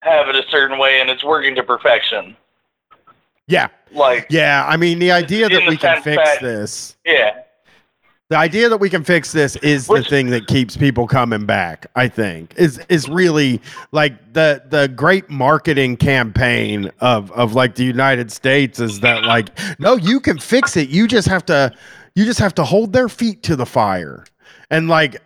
have 0.00 0.28
it 0.28 0.36
a 0.36 0.42
certain 0.50 0.78
way, 0.78 1.00
and 1.00 1.08
it's 1.10 1.24
working 1.24 1.54
to 1.54 1.62
perfection. 1.62 2.36
Yeah, 3.46 3.68
Like, 3.92 4.26
yeah. 4.30 4.64
I 4.66 4.76
mean, 4.76 4.98
the 4.98 5.12
idea 5.12 5.48
that 5.48 5.60
the 5.64 5.68
we 5.68 5.76
can 5.76 6.00
fix 6.02 6.16
that- 6.22 6.40
this, 6.40 6.96
yeah, 7.04 7.40
the 8.30 8.38
idea 8.38 8.70
that 8.70 8.78
we 8.78 8.88
can 8.88 9.04
fix 9.04 9.32
this 9.32 9.54
is 9.56 9.86
Which- 9.86 10.04
the 10.04 10.10
thing 10.10 10.30
that 10.30 10.46
keeps 10.46 10.76
people 10.78 11.06
coming 11.06 11.44
back. 11.44 11.86
I 11.94 12.08
think 12.08 12.54
is 12.56 12.80
is 12.88 13.06
really 13.08 13.60
like 13.92 14.32
the 14.32 14.62
the 14.70 14.88
great 14.88 15.28
marketing 15.28 15.98
campaign 15.98 16.90
of 17.00 17.30
of 17.32 17.54
like 17.54 17.74
the 17.74 17.84
United 17.84 18.32
States 18.32 18.80
is 18.80 19.00
that 19.00 19.24
like 19.24 19.50
no, 19.78 19.96
you 19.96 20.20
can 20.20 20.38
fix 20.38 20.76
it. 20.78 20.88
You 20.88 21.06
just 21.06 21.28
have 21.28 21.44
to 21.46 21.70
you 22.14 22.24
just 22.24 22.40
have 22.40 22.54
to 22.54 22.64
hold 22.64 22.92
their 22.94 23.10
feet 23.10 23.42
to 23.42 23.56
the 23.56 23.66
fire, 23.66 24.24
and 24.70 24.88
like 24.88 25.20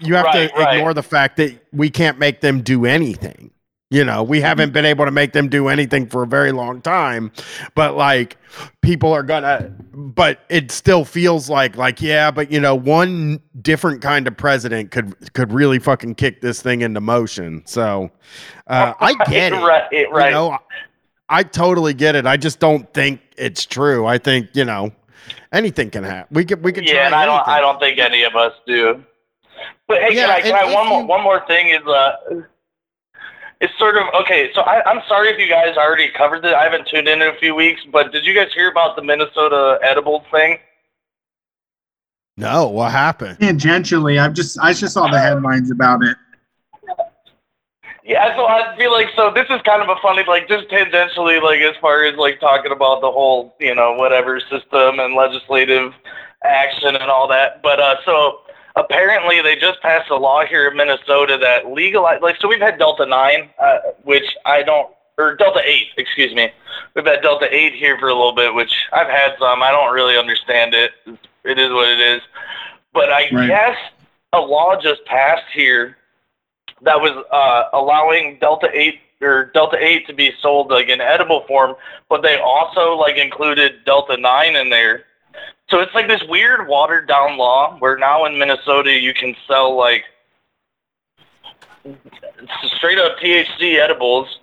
you 0.00 0.14
have 0.16 0.26
Right, 0.26 0.50
to 0.50 0.54
right. 0.54 0.76
ignore 0.76 0.92
the 0.92 1.02
fact 1.02 1.38
that 1.38 1.66
we 1.72 1.88
can't 1.88 2.18
make 2.18 2.40
them 2.42 2.60
do 2.60 2.84
anything. 2.84 3.50
You 3.90 4.04
know, 4.04 4.22
we 4.22 4.42
haven't 4.42 4.74
been 4.74 4.84
able 4.84 5.06
to 5.06 5.10
make 5.10 5.32
them 5.32 5.48
do 5.48 5.68
anything 5.68 6.08
for 6.08 6.22
a 6.22 6.26
very 6.26 6.52
long 6.52 6.82
time, 6.82 7.32
but 7.74 7.96
like 7.96 8.36
people 8.82 9.14
are 9.14 9.22
gonna, 9.22 9.72
but 9.94 10.40
it 10.50 10.70
still 10.70 11.06
feels 11.06 11.48
like, 11.48 11.74
like, 11.76 12.02
yeah, 12.02 12.30
but 12.30 12.52
you 12.52 12.60
know, 12.60 12.74
one 12.74 13.40
different 13.62 14.02
kind 14.02 14.26
of 14.28 14.36
president 14.36 14.90
could 14.90 15.32
could 15.32 15.54
really 15.54 15.78
fucking 15.78 16.16
kick 16.16 16.42
this 16.42 16.60
thing 16.60 16.82
into 16.82 17.00
motion. 17.00 17.62
So 17.64 18.10
uh, 18.66 18.92
I 19.00 19.14
get 19.24 19.54
it. 19.54 19.56
right, 19.56 19.90
right. 20.12 20.26
You 20.26 20.30
know, 20.32 20.58
I 21.30 21.42
totally 21.42 21.94
get 21.94 22.14
it. 22.14 22.26
I 22.26 22.36
just 22.36 22.58
don't 22.58 22.92
think 22.92 23.22
it's 23.38 23.64
true. 23.64 24.04
I 24.06 24.18
think, 24.18 24.50
you 24.54 24.66
know, 24.66 24.92
anything 25.50 25.90
can 25.90 26.04
happen. 26.04 26.34
We 26.34 26.44
could 26.44 26.62
we 26.62 26.72
could. 26.72 26.86
yeah, 26.86 27.06
and 27.06 27.14
I 27.14 27.24
don't 27.24 27.36
anything. 27.36 27.54
I 27.54 27.60
don't 27.60 27.80
think 27.80 27.98
any 27.98 28.22
of 28.24 28.36
us 28.36 28.52
do. 28.66 29.02
But 29.86 30.02
hey, 30.02 30.14
Yeah, 30.14 30.26
can 30.26 30.30
I 30.30 30.40
can 30.60 30.70
I 30.70 30.74
one 30.74 30.88
more 30.88 31.06
one 31.06 31.22
more 31.22 31.46
thing 31.46 31.70
is 31.70 31.86
uh 31.86 32.42
it's 33.60 33.76
sort 33.78 33.96
of 33.96 34.04
okay, 34.22 34.50
so 34.54 34.62
I, 34.62 34.82
I'm 34.88 35.02
sorry 35.08 35.30
if 35.30 35.38
you 35.38 35.48
guys 35.48 35.76
already 35.76 36.08
covered 36.10 36.44
it. 36.44 36.54
I 36.54 36.62
haven't 36.64 36.86
tuned 36.86 37.08
in 37.08 37.20
in 37.22 37.28
a 37.28 37.38
few 37.38 37.54
weeks, 37.54 37.82
but 37.92 38.12
did 38.12 38.24
you 38.24 38.34
guys 38.34 38.52
hear 38.54 38.70
about 38.70 38.96
the 38.96 39.02
Minnesota 39.02 39.78
edibles 39.82 40.22
thing? 40.30 40.58
No, 42.36 42.68
what 42.68 42.92
happened? 42.92 43.38
Tangentially, 43.40 44.20
I've 44.20 44.32
just 44.32 44.58
I 44.60 44.72
just 44.72 44.94
saw 44.94 45.08
the 45.10 45.18
headlines 45.18 45.72
about 45.72 46.04
it. 46.04 46.16
Yeah, 48.04 48.34
so 48.36 48.46
I 48.46 48.74
feel 48.78 48.92
like 48.92 49.08
so 49.16 49.32
this 49.34 49.46
is 49.50 49.60
kind 49.62 49.82
of 49.82 49.88
a 49.88 50.00
funny 50.00 50.22
like 50.26 50.48
just 50.48 50.68
tangentially 50.68 51.42
like 51.42 51.60
as 51.60 51.74
far 51.80 52.04
as 52.04 52.16
like 52.16 52.40
talking 52.40 52.72
about 52.72 53.00
the 53.00 53.10
whole, 53.10 53.56
you 53.58 53.74
know, 53.74 53.94
whatever 53.94 54.40
system 54.40 55.00
and 55.00 55.14
legislative 55.14 55.92
action 56.44 56.94
and 56.94 57.10
all 57.10 57.28
that. 57.28 57.60
But 57.60 57.80
uh 57.80 57.96
so 58.04 58.40
apparently 58.78 59.42
they 59.42 59.56
just 59.56 59.80
passed 59.82 60.10
a 60.10 60.16
law 60.16 60.44
here 60.44 60.68
in 60.68 60.76
Minnesota 60.76 61.36
that 61.40 61.70
legalize 61.72 62.20
like 62.22 62.36
so 62.40 62.48
we've 62.48 62.60
had 62.60 62.78
Delta 62.78 63.04
9 63.04 63.50
uh, 63.58 63.78
which 64.04 64.36
I 64.46 64.62
don't 64.62 64.88
or 65.18 65.34
Delta 65.34 65.60
8, 65.64 65.88
excuse 65.96 66.32
me. 66.32 66.48
We've 66.94 67.04
had 67.04 67.22
Delta 67.22 67.52
8 67.52 67.74
here 67.74 67.98
for 67.98 68.08
a 68.08 68.14
little 68.14 68.32
bit, 68.32 68.54
which 68.54 68.72
I've 68.92 69.08
had 69.08 69.32
some. 69.38 69.62
I 69.64 69.72
don't 69.72 69.92
really 69.92 70.16
understand 70.16 70.74
it. 70.74 70.92
It 71.44 71.58
is 71.58 71.70
what 71.72 71.88
it 71.88 71.98
is. 71.98 72.22
But 72.94 73.10
I 73.12 73.28
Right. 73.32 73.48
guess 73.48 73.76
a 74.32 74.40
law 74.40 74.80
just 74.80 75.04
passed 75.06 75.50
here 75.52 75.96
that 76.82 77.00
was 77.00 77.24
uh, 77.32 77.76
allowing 77.76 78.38
Delta 78.38 78.68
8 78.72 79.00
or 79.20 79.46
Delta 79.46 79.76
8 79.84 80.06
to 80.06 80.12
be 80.12 80.32
sold 80.40 80.70
like 80.70 80.88
in 80.88 81.00
edible 81.00 81.44
form, 81.48 81.74
but 82.08 82.22
they 82.22 82.38
also 82.38 82.94
like 82.94 83.16
included 83.16 83.84
Delta 83.84 84.16
9 84.16 84.54
in 84.54 84.70
there. 84.70 85.04
So 85.70 85.80
it's 85.80 85.94
like 85.94 86.08
this 86.08 86.22
weird 86.28 86.66
watered 86.66 87.06
down 87.08 87.36
law 87.36 87.76
where 87.78 87.98
now 87.98 88.24
in 88.24 88.38
Minnesota 88.38 88.90
you 88.92 89.12
can 89.12 89.36
sell 89.46 89.76
like 89.76 90.04
straight 92.76 92.98
up 92.98 93.18
THC 93.18 93.78
edibles, 93.78 94.38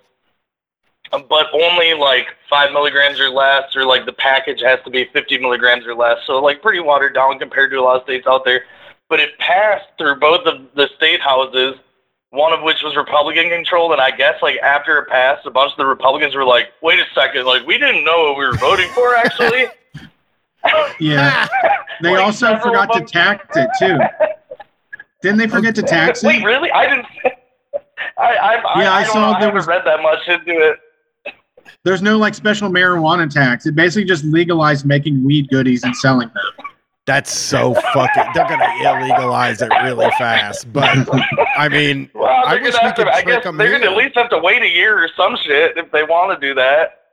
but 1.11 1.47
only 1.53 1.93
like 1.93 2.27
five 2.49 2.71
milligrams 2.71 3.19
or 3.19 3.29
less, 3.29 3.75
or 3.75 3.85
like 3.85 4.05
the 4.05 4.13
package 4.13 4.61
has 4.61 4.79
to 4.85 4.91
be 4.91 5.05
50 5.13 5.39
milligrams 5.39 5.85
or 5.87 5.95
less. 5.95 6.17
So 6.27 6.39
like 6.39 6.61
pretty 6.61 6.79
watered 6.79 7.15
down 7.15 7.39
compared 7.39 7.71
to 7.71 7.77
a 7.77 7.81
lot 7.81 7.97
of 7.97 8.03
states 8.03 8.27
out 8.27 8.45
there. 8.45 8.63
But 9.09 9.19
it 9.19 9.37
passed 9.39 9.87
through 9.97 10.19
both 10.19 10.45
of 10.45 10.65
the 10.75 10.89
state 10.95 11.21
houses, 11.21 11.75
one 12.31 12.53
of 12.53 12.63
which 12.63 12.83
was 12.83 12.95
Republican 12.95 13.49
controlled, 13.49 13.93
and 13.93 14.01
I 14.01 14.11
guess 14.11 14.41
like 14.41 14.57
after 14.57 14.99
it 14.99 15.09
passed, 15.09 15.45
a 15.45 15.51
bunch 15.51 15.71
of 15.71 15.77
the 15.77 15.85
Republicans 15.85 16.35
were 16.35 16.45
like, 16.45 16.71
"Wait 16.81 16.99
a 16.99 17.05
second, 17.13 17.45
like 17.45 17.65
we 17.65 17.77
didn't 17.77 18.03
know 18.03 18.29
what 18.29 18.37
we 18.37 18.45
were 18.45 18.57
voting 18.57 18.89
for 18.89 19.15
actually." 19.15 19.65
Yeah. 20.99 21.47
They 22.01 22.11
Like, 22.11 22.23
also 22.25 22.57
forgot 22.59 22.91
to 22.91 23.01
tax 23.05 23.55
it 23.55 23.69
too. 23.79 23.97
Didn't 25.21 25.37
they 25.37 25.47
forget 25.47 25.73
to 25.75 25.81
tax 25.81 26.23
it? 26.25 26.27
Wait, 26.27 26.43
really? 26.43 26.69
I 26.69 26.89
didn't. 26.89 27.05
I 28.17 28.35
I, 28.35 28.55
I, 28.55 28.81
Yeah, 28.81 28.91
I 28.91 28.97
I, 28.97 29.03
don't 29.05 29.13
saw 29.13 29.31
know. 29.33 29.39
There 29.39 29.53
was- 29.53 29.65
read 29.65 29.83
that 29.85 30.01
much 30.01 30.19
into 30.27 30.51
it. 30.71 30.79
There's 31.85 32.01
no 32.01 32.17
like 32.17 32.33
special 32.35 32.69
marijuana 32.69 33.29
tax. 33.33 33.65
It 33.65 33.75
basically 33.75 34.03
just 34.03 34.25
legalized 34.25 34.85
making 34.85 35.23
weed 35.23 35.47
goodies 35.49 35.83
and 35.85 35.95
selling 35.95 36.27
them. 36.27 36.67
That's 37.05 37.31
so 37.31 37.73
fucking. 37.75 38.23
They're 38.33 38.47
gonna 38.47 38.65
illegalize 38.65 39.61
it 39.61 39.73
really 39.83 40.09
fast. 40.17 40.71
But 40.73 41.07
I 41.57 41.69
mean, 41.69 42.09
Well, 42.13 42.25
I 42.45 42.55
they're 42.55 42.63
wish 42.63 42.73
we 42.73 42.79
have 42.81 42.95
to, 42.95 43.03
could 43.05 43.13
I 43.13 43.21
trick 43.21 43.35
guess 43.37 43.45
'em 43.45 43.55
they're 43.57 43.71
gonna 43.71 43.89
at 43.91 43.95
least 43.97 44.15
have 44.17 44.29
to 44.31 44.39
wait 44.39 44.63
a 44.63 44.67
year 44.67 45.01
or 45.01 45.09
some 45.15 45.37
shit 45.45 45.77
if 45.77 45.89
they 45.91 46.03
want 46.03 46.39
to 46.39 46.45
do 46.47 46.53
that. 46.55 47.04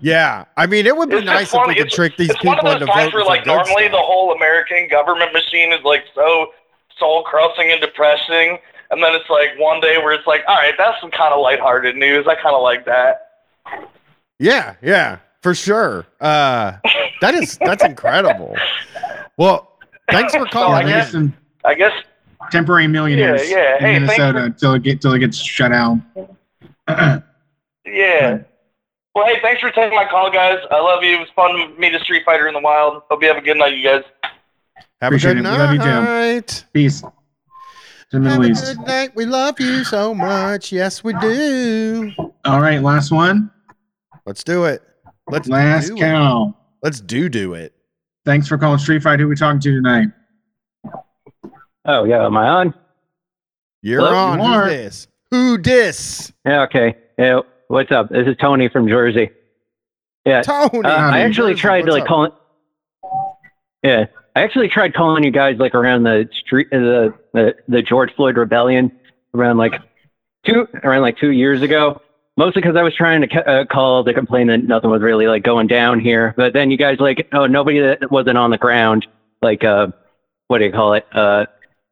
Yeah. 0.00 0.44
I 0.56 0.66
mean, 0.66 0.86
it 0.86 0.96
would 0.96 1.10
be 1.10 1.16
It's 1.16 1.26
nice 1.26 1.52
if 1.54 1.60
we 1.66 1.74
could 1.74 1.90
trick 1.90 2.16
these 2.16 2.34
people 2.36 2.52
into 2.70 2.86
voting 2.86 2.94
where 2.94 3.10
for 3.10 3.24
like 3.24 3.44
good 3.44 3.54
normally 3.54 3.84
stuff. 3.84 3.92
the 3.92 3.98
whole 3.98 4.32
American 4.32 4.88
government 4.88 5.32
machine 5.32 5.72
is 5.72 5.80
like 5.84 6.04
so 6.14 6.48
soul 6.98 7.22
crushing 7.24 7.70
and 7.72 7.80
depressing, 7.80 8.58
and 8.90 9.02
then 9.02 9.14
it's 9.14 9.28
like 9.30 9.50
one 9.58 9.80
day 9.80 9.98
where 9.98 10.12
it's 10.12 10.26
like, 10.26 10.42
all 10.48 10.56
right, 10.56 10.74
that's 10.78 11.00
some 11.00 11.10
kind 11.10 11.32
of 11.34 11.40
lighthearted 11.40 11.96
news. 11.96 12.26
I 12.28 12.34
kind 12.34 12.54
of 12.54 12.62
like 12.62 12.84
that. 12.86 13.28
Yeah, 14.38 14.74
yeah, 14.82 15.18
for 15.42 15.54
sure. 15.54 16.06
Uh, 16.20 16.72
that 17.20 17.34
is 17.34 17.58
that's 17.64 17.84
incredible. 17.84 18.56
Well, 19.36 19.78
thanks 20.10 20.32
for 20.34 20.40
So 20.46 20.46
calling. 20.46 20.86
I 20.86 20.90
guess- 20.90 21.12
some 21.12 21.34
I 21.64 21.74
guess 21.74 21.92
temporary 22.50 22.88
millionaires 22.88 23.48
Yeah, 23.48 23.56
yeah. 23.56 23.74
in 23.76 23.80
Hey, 23.80 23.94
thanks 24.06 24.18
Minnesota 24.18 24.44
until 24.46 24.74
it 24.74 24.82
get 24.82 25.00
till 25.00 25.12
it 25.12 25.20
gets 25.20 25.38
shut 25.38 25.70
down. 25.70 26.04
Yeah. 27.86 28.38
Well, 29.14 29.26
hey, 29.26 29.38
thanks 29.42 29.60
for 29.60 29.70
taking 29.70 29.94
my 29.94 30.06
call, 30.08 30.30
guys. 30.30 30.58
I 30.70 30.80
love 30.80 31.02
you. 31.02 31.16
It 31.16 31.20
was 31.20 31.28
fun 31.36 31.54
to 31.54 31.78
meet 31.78 31.94
a 31.94 32.00
Street 32.00 32.22
Fighter 32.24 32.48
in 32.48 32.54
the 32.54 32.60
wild. 32.60 33.02
Hope 33.10 33.22
you 33.22 33.28
have 33.28 33.36
a 33.36 33.42
good 33.42 33.58
night, 33.58 33.76
you 33.76 33.84
guys. 33.84 34.02
Have 34.22 34.32
a 35.02 35.06
Appreciate 35.06 35.34
good 35.34 35.44
it. 35.44 35.50
We 35.50 35.56
love 35.58 35.72
you, 35.74 35.78
Joe. 35.80 36.02
night. 36.02 36.64
Peace. 36.72 37.02
Have 38.12 38.24
a 38.24 38.38
good 38.48 38.78
night. 38.86 39.14
We 39.14 39.26
love 39.26 39.60
you 39.60 39.84
so 39.84 40.14
much. 40.14 40.72
Yes, 40.72 41.04
we 41.04 41.12
do. 41.14 42.10
All 42.46 42.60
right, 42.60 42.80
last 42.82 43.10
one. 43.12 43.50
Let's 44.24 44.42
do 44.44 44.64
it. 44.64 44.82
Let's 45.28 45.48
Last 45.48 45.88
do 45.94 45.96
it. 46.02 46.54
Let's 46.82 47.00
do 47.00 47.28
do 47.28 47.54
it. 47.54 47.74
Thanks 48.24 48.48
for 48.48 48.56
calling 48.58 48.78
Street 48.78 49.02
Fight. 49.02 49.20
Who 49.20 49.28
we 49.28 49.36
talking 49.36 49.60
to 49.60 49.70
tonight? 49.72 50.08
Oh 51.84 52.04
yeah, 52.04 52.24
am 52.24 52.36
I 52.36 52.48
on? 52.48 52.74
You're 53.82 54.00
Hello, 54.00 54.14
on. 54.14 54.38
you 54.38 54.44
Who's 54.44 54.54
are. 54.56 54.68
this? 54.68 55.08
Who 55.30 55.58
dis? 55.58 56.32
Yeah, 56.46 56.62
okay. 56.62 56.94
Yeah, 57.18 57.40
what's 57.72 57.90
up? 57.90 58.10
This 58.10 58.28
is 58.28 58.36
Tony 58.36 58.68
from 58.68 58.86
Jersey. 58.86 59.30
Yeah, 60.24 60.42
Tony. 60.42 60.84
uh, 60.84 60.90
I 60.90 61.20
actually 61.20 61.52
Jersey, 61.52 61.62
tried 61.62 61.82
to 61.82 61.92
like 61.92 62.02
up? 62.02 62.08
calling. 62.08 62.32
Yeah, 63.82 64.06
I 64.36 64.42
actually 64.42 64.68
tried 64.68 64.94
calling 64.94 65.24
you 65.24 65.30
guys 65.30 65.56
like 65.58 65.74
around 65.74 66.04
the 66.04 66.28
street, 66.32 66.68
uh, 66.72 66.78
the 66.78 67.14
the, 67.32 67.54
the 67.68 67.82
George 67.82 68.14
Floyd 68.14 68.36
rebellion, 68.36 68.92
around 69.34 69.56
like 69.56 69.74
two 70.44 70.68
around 70.84 71.02
like 71.02 71.16
two 71.18 71.30
years 71.30 71.62
ago. 71.62 72.00
Mostly 72.38 72.62
because 72.62 72.76
I 72.76 72.82
was 72.82 72.94
trying 72.94 73.28
to 73.28 73.48
uh, 73.48 73.64
call 73.66 74.04
to 74.04 74.14
complain 74.14 74.46
that 74.46 74.64
nothing 74.64 74.88
was 74.88 75.02
really 75.02 75.26
like 75.26 75.42
going 75.42 75.66
down 75.66 76.00
here. 76.00 76.32
But 76.34 76.54
then 76.54 76.70
you 76.70 76.78
guys 76.78 76.98
like, 76.98 77.28
oh, 77.32 77.46
nobody 77.46 77.78
that 77.80 78.10
wasn't 78.10 78.38
on 78.38 78.50
the 78.50 78.56
ground, 78.56 79.06
like 79.42 79.64
uh, 79.64 79.88
what 80.48 80.58
do 80.58 80.64
you 80.64 80.72
call 80.72 80.94
it? 80.94 81.06
Uh, 81.12 81.46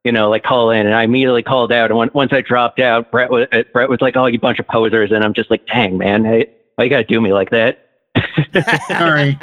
you 0.04 0.12
know, 0.12 0.30
like 0.30 0.42
call 0.42 0.70
in, 0.70 0.86
and 0.86 0.94
I 0.94 1.02
immediately 1.04 1.42
called 1.42 1.72
out. 1.72 1.90
And 1.90 1.98
when, 1.98 2.10
once 2.14 2.32
I 2.32 2.40
dropped 2.40 2.80
out, 2.80 3.10
Brett 3.10 3.30
was 3.30 3.46
uh, 3.52 3.62
Brett 3.72 3.88
was 3.88 4.00
like, 4.00 4.16
"Oh, 4.16 4.26
you 4.26 4.38
bunch 4.38 4.58
of 4.58 4.66
posers," 4.66 5.10
and 5.12 5.22
I'm 5.24 5.34
just 5.34 5.50
like, 5.50 5.66
"Dang, 5.66 5.98
man, 5.98 6.24
hey, 6.24 6.50
why 6.76 6.84
you 6.84 6.90
gotta 6.90 7.04
do 7.04 7.20
me 7.20 7.32
like 7.32 7.50
that?" 7.50 7.86
Sorry. 8.88 9.38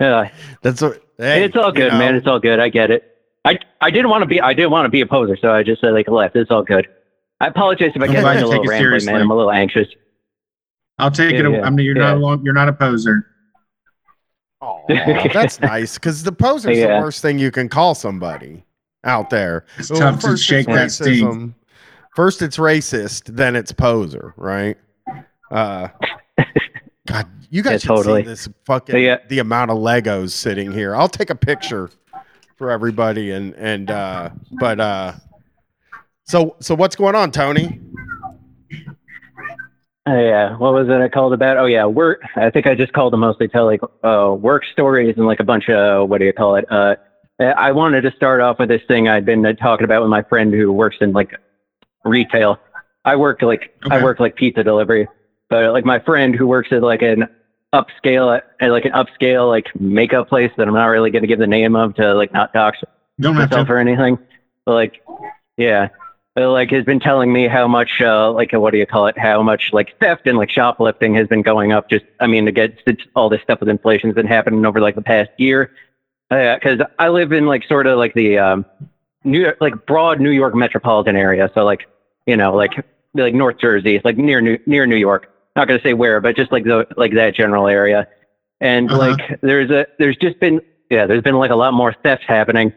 Yeah, 0.00 0.30
That's 0.62 0.80
what. 0.80 1.02
Hey, 1.18 1.44
it's 1.44 1.56
all 1.56 1.66
you 1.68 1.72
good, 1.74 1.92
know, 1.92 1.98
man. 1.98 2.14
It's 2.14 2.26
all 2.26 2.38
good. 2.38 2.60
I 2.60 2.68
get 2.68 2.90
it. 2.90 3.04
I 3.44 3.58
I 3.80 3.90
didn't 3.90 4.08
want 4.10 4.22
to 4.22 4.26
be 4.26 4.40
I 4.40 4.52
didn't 4.54 4.70
want 4.70 4.86
to 4.86 4.90
be 4.90 5.00
a 5.00 5.06
poser, 5.06 5.36
so 5.36 5.50
I 5.52 5.62
just 5.62 5.80
said 5.80 5.90
like 5.92 6.08
left. 6.08 6.36
It's 6.36 6.50
all 6.50 6.62
good. 6.62 6.86
I 7.40 7.46
apologize 7.48 7.92
if 7.94 8.02
I 8.02 8.06
I'm 8.06 8.12
get 8.12 8.20
glad 8.20 8.36
a 8.38 8.46
little 8.46 8.62
take 8.62 8.70
it 8.70 8.74
rambly, 8.74 8.78
seriously. 8.78 9.12
man. 9.12 9.22
I'm 9.22 9.30
a 9.30 9.36
little 9.36 9.50
anxious. 9.52 9.88
I'll 10.98 11.10
take 11.10 11.32
Yeah, 11.32 11.46
it. 11.46 11.52
yeah, 11.52 11.62
I 11.62 11.70
mean, 11.70 11.86
you're 11.86 11.96
yeah. 11.96 12.02
not 12.02 12.16
a 12.16 12.20
long, 12.20 12.44
you're 12.44 12.54
not 12.54 12.68
a 12.68 12.72
poser. 12.72 13.24
Aw, 14.60 15.28
that's 15.32 15.60
nice 15.60 15.94
because 15.94 16.24
the 16.24 16.32
poser's 16.32 16.76
Yeah. 16.78 16.98
the 16.98 17.04
worst 17.04 17.22
thing 17.22 17.38
you 17.38 17.50
can 17.52 17.68
call 17.68 17.94
somebody 17.94 18.64
out 19.04 19.30
there. 19.30 19.64
It's 19.78 19.90
Well, 19.90 20.00
tough 20.00 20.20
to 20.20 20.26
first 20.28 20.44
shake 20.44 20.68
it's 20.68 20.98
that 20.98 21.04
sting. 21.04 21.24
racism. 21.24 21.54
First 22.16 22.42
it's 22.42 22.56
racist, 22.56 23.36
then 23.36 23.54
it's 23.56 23.70
poser, 23.72 24.34
right? 24.36 24.76
Uh, 25.50 25.88
God, 27.06 27.26
you 27.50 27.62
guys 27.62 27.72
Yeah, 27.72 27.78
should 27.78 27.88
totally. 27.88 28.22
see 28.22 28.28
this 28.28 28.48
fucking 28.66 28.96
Yeah. 29.00 29.18
the 29.28 29.38
amount 29.38 29.70
of 29.70 29.78
Legos 29.78 30.30
sitting 30.30 30.72
here. 30.72 30.94
I'll 30.96 31.08
take 31.08 31.30
a 31.30 31.34
picture 31.36 31.90
for 32.56 32.70
everybody 32.70 33.30
and 33.30 33.54
and 33.54 33.90
uh, 33.90 34.30
but 34.58 34.80
uh, 34.80 35.12
so 36.24 36.56
so 36.60 36.74
what's 36.74 36.96
going 36.96 37.14
on, 37.14 37.30
Tony? 37.30 37.80
Oh, 40.06 40.18
yeah. 40.18 40.56
What 40.56 40.72
was 40.72 40.88
it 40.88 41.00
I 41.02 41.08
called 41.08 41.34
about? 41.34 41.58
Oh 41.58 41.66
yeah, 41.66 41.84
work. 41.84 42.22
I 42.34 42.48
think 42.50 42.66
I 42.66 42.74
just 42.74 42.92
called 42.94 43.12
to 43.12 43.16
mostly 43.18 43.46
tell 43.46 43.66
like 43.66 43.80
uh, 44.02 44.34
work 44.38 44.64
stories 44.72 45.14
and 45.18 45.26
like 45.26 45.38
a 45.40 45.44
bunch 45.44 45.68
of 45.68 46.08
what 46.08 46.18
do 46.18 46.24
you 46.24 46.32
call 46.32 46.56
it? 46.56 46.64
Uh, 46.70 46.96
I 47.40 47.72
wanted 47.72 48.02
to 48.02 48.12
start 48.12 48.40
off 48.40 48.58
with 48.58 48.68
this 48.68 48.82
thing 48.88 49.08
I'd 49.08 49.24
been 49.24 49.46
uh, 49.46 49.52
talking 49.52 49.84
about 49.84 50.02
with 50.02 50.10
my 50.10 50.22
friend 50.22 50.52
who 50.52 50.72
works 50.72 50.96
in 51.00 51.12
like 51.12 51.34
retail. 52.04 52.58
I 53.04 53.16
work 53.16 53.42
like 53.42 53.76
I 53.90 54.02
work 54.02 54.18
like 54.18 54.36
pizza 54.36 54.64
delivery, 54.64 55.08
but 55.48 55.72
like 55.72 55.84
my 55.84 56.00
friend 56.00 56.34
who 56.34 56.46
works 56.46 56.72
at 56.72 56.82
like 56.82 57.02
an 57.02 57.28
upscale 57.72 58.40
at 58.60 58.70
like 58.70 58.86
an 58.86 58.92
upscale 58.92 59.48
like 59.48 59.68
makeup 59.80 60.28
place 60.28 60.50
that 60.56 60.66
I'm 60.66 60.74
not 60.74 60.86
really 60.86 61.10
going 61.10 61.22
to 61.22 61.28
give 61.28 61.38
the 61.38 61.46
name 61.46 61.76
of 61.76 61.94
to 61.96 62.14
like 62.14 62.32
not 62.32 62.52
talk 62.52 62.74
Don't 63.20 63.36
myself 63.36 63.68
or 63.70 63.78
anything. 63.78 64.18
But 64.64 64.74
like, 64.74 65.02
yeah, 65.56 65.88
but, 66.34 66.50
like 66.50 66.70
has 66.70 66.84
been 66.84 67.00
telling 67.00 67.32
me 67.32 67.48
how 67.48 67.66
much, 67.66 68.00
uh, 68.00 68.30
like, 68.32 68.52
what 68.52 68.72
do 68.72 68.78
you 68.78 68.86
call 68.86 69.06
it? 69.06 69.18
How 69.18 69.42
much 69.42 69.72
like 69.72 69.98
theft 69.98 70.26
and 70.26 70.38
like 70.38 70.50
shoplifting 70.50 71.14
has 71.14 71.26
been 71.26 71.42
going 71.42 71.72
up. 71.72 71.88
Just, 71.88 72.04
I 72.20 72.26
mean, 72.26 72.46
to 72.46 72.52
get 72.52 72.78
it's 72.86 73.02
all 73.14 73.28
this 73.28 73.42
stuff 73.42 73.60
with 73.60 73.68
inflation's 73.68 74.14
been 74.14 74.26
happening 74.26 74.64
over 74.66 74.80
like 74.80 74.94
the 74.94 75.02
past 75.02 75.30
year. 75.36 75.72
Yeah, 76.30 76.56
because 76.56 76.80
I 76.98 77.08
live 77.08 77.32
in 77.32 77.46
like 77.46 77.64
sort 77.66 77.86
of 77.86 77.98
like 77.98 78.14
the 78.14 78.38
um, 78.38 78.66
New 79.24 79.40
York, 79.40 79.56
like 79.60 79.86
broad 79.86 80.20
New 80.20 80.30
York 80.30 80.54
metropolitan 80.54 81.16
area. 81.16 81.50
So 81.54 81.64
like, 81.64 81.86
you 82.26 82.36
know, 82.36 82.54
like 82.54 82.72
like 83.14 83.34
North 83.34 83.58
Jersey, 83.58 84.00
like 84.04 84.16
near 84.18 84.40
New 84.40 84.58
near 84.66 84.86
New 84.86 84.96
York. 84.96 85.32
Not 85.56 85.68
gonna 85.68 85.80
say 85.82 85.94
where, 85.94 86.20
but 86.20 86.36
just 86.36 86.52
like 86.52 86.64
the 86.64 86.86
like 86.96 87.14
that 87.14 87.34
general 87.34 87.66
area. 87.66 88.06
And 88.60 88.90
Uh-huh. 88.90 88.98
like 88.98 89.40
there's 89.40 89.70
a 89.70 89.86
there's 89.98 90.16
just 90.16 90.38
been 90.38 90.60
yeah, 90.90 91.06
there's 91.06 91.22
been 91.22 91.36
like 91.36 91.50
a 91.50 91.56
lot 91.56 91.72
more 91.74 91.94
theft 92.02 92.24
happening. 92.26 92.72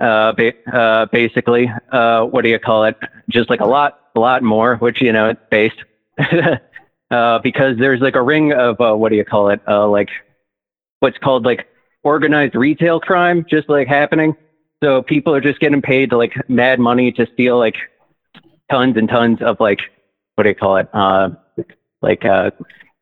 Uh, 0.00 0.32
ba- 0.32 0.76
uh, 0.76 1.06
basically, 1.06 1.70
uh, 1.90 2.22
what 2.24 2.42
do 2.42 2.48
you 2.50 2.58
call 2.58 2.84
it? 2.84 2.96
Just 3.30 3.48
like 3.48 3.60
a 3.60 3.64
lot, 3.66 3.98
a 4.14 4.20
lot 4.20 4.42
more, 4.42 4.76
which 4.76 5.00
you 5.00 5.12
know, 5.12 5.30
it's 5.30 5.40
based. 5.50 5.82
uh, 7.10 7.38
because 7.40 7.76
there's 7.78 8.00
like 8.00 8.14
a 8.16 8.22
ring 8.22 8.52
of 8.52 8.80
uh, 8.80 8.94
what 8.94 9.10
do 9.10 9.16
you 9.16 9.24
call 9.24 9.50
it? 9.50 9.60
Uh, 9.68 9.86
like 9.88 10.08
what's 11.00 11.18
called 11.18 11.44
like 11.44 11.66
organized 12.06 12.54
retail 12.54 13.00
crime, 13.00 13.44
just 13.50 13.68
like 13.68 13.88
happening. 13.88 14.36
So 14.82 15.02
people 15.02 15.34
are 15.34 15.40
just 15.40 15.58
getting 15.58 15.82
paid 15.82 16.12
like 16.12 16.34
mad 16.48 16.78
money 16.78 17.10
to 17.12 17.26
steal 17.34 17.58
like 17.58 17.76
tons 18.70 18.96
and 18.96 19.08
tons 19.08 19.42
of 19.42 19.58
like 19.58 19.80
what 20.36 20.44
do 20.44 20.50
you 20.50 20.54
call 20.54 20.76
it? 20.76 20.88
Uh, 20.92 21.30
like 22.00 22.24
uh, 22.24 22.50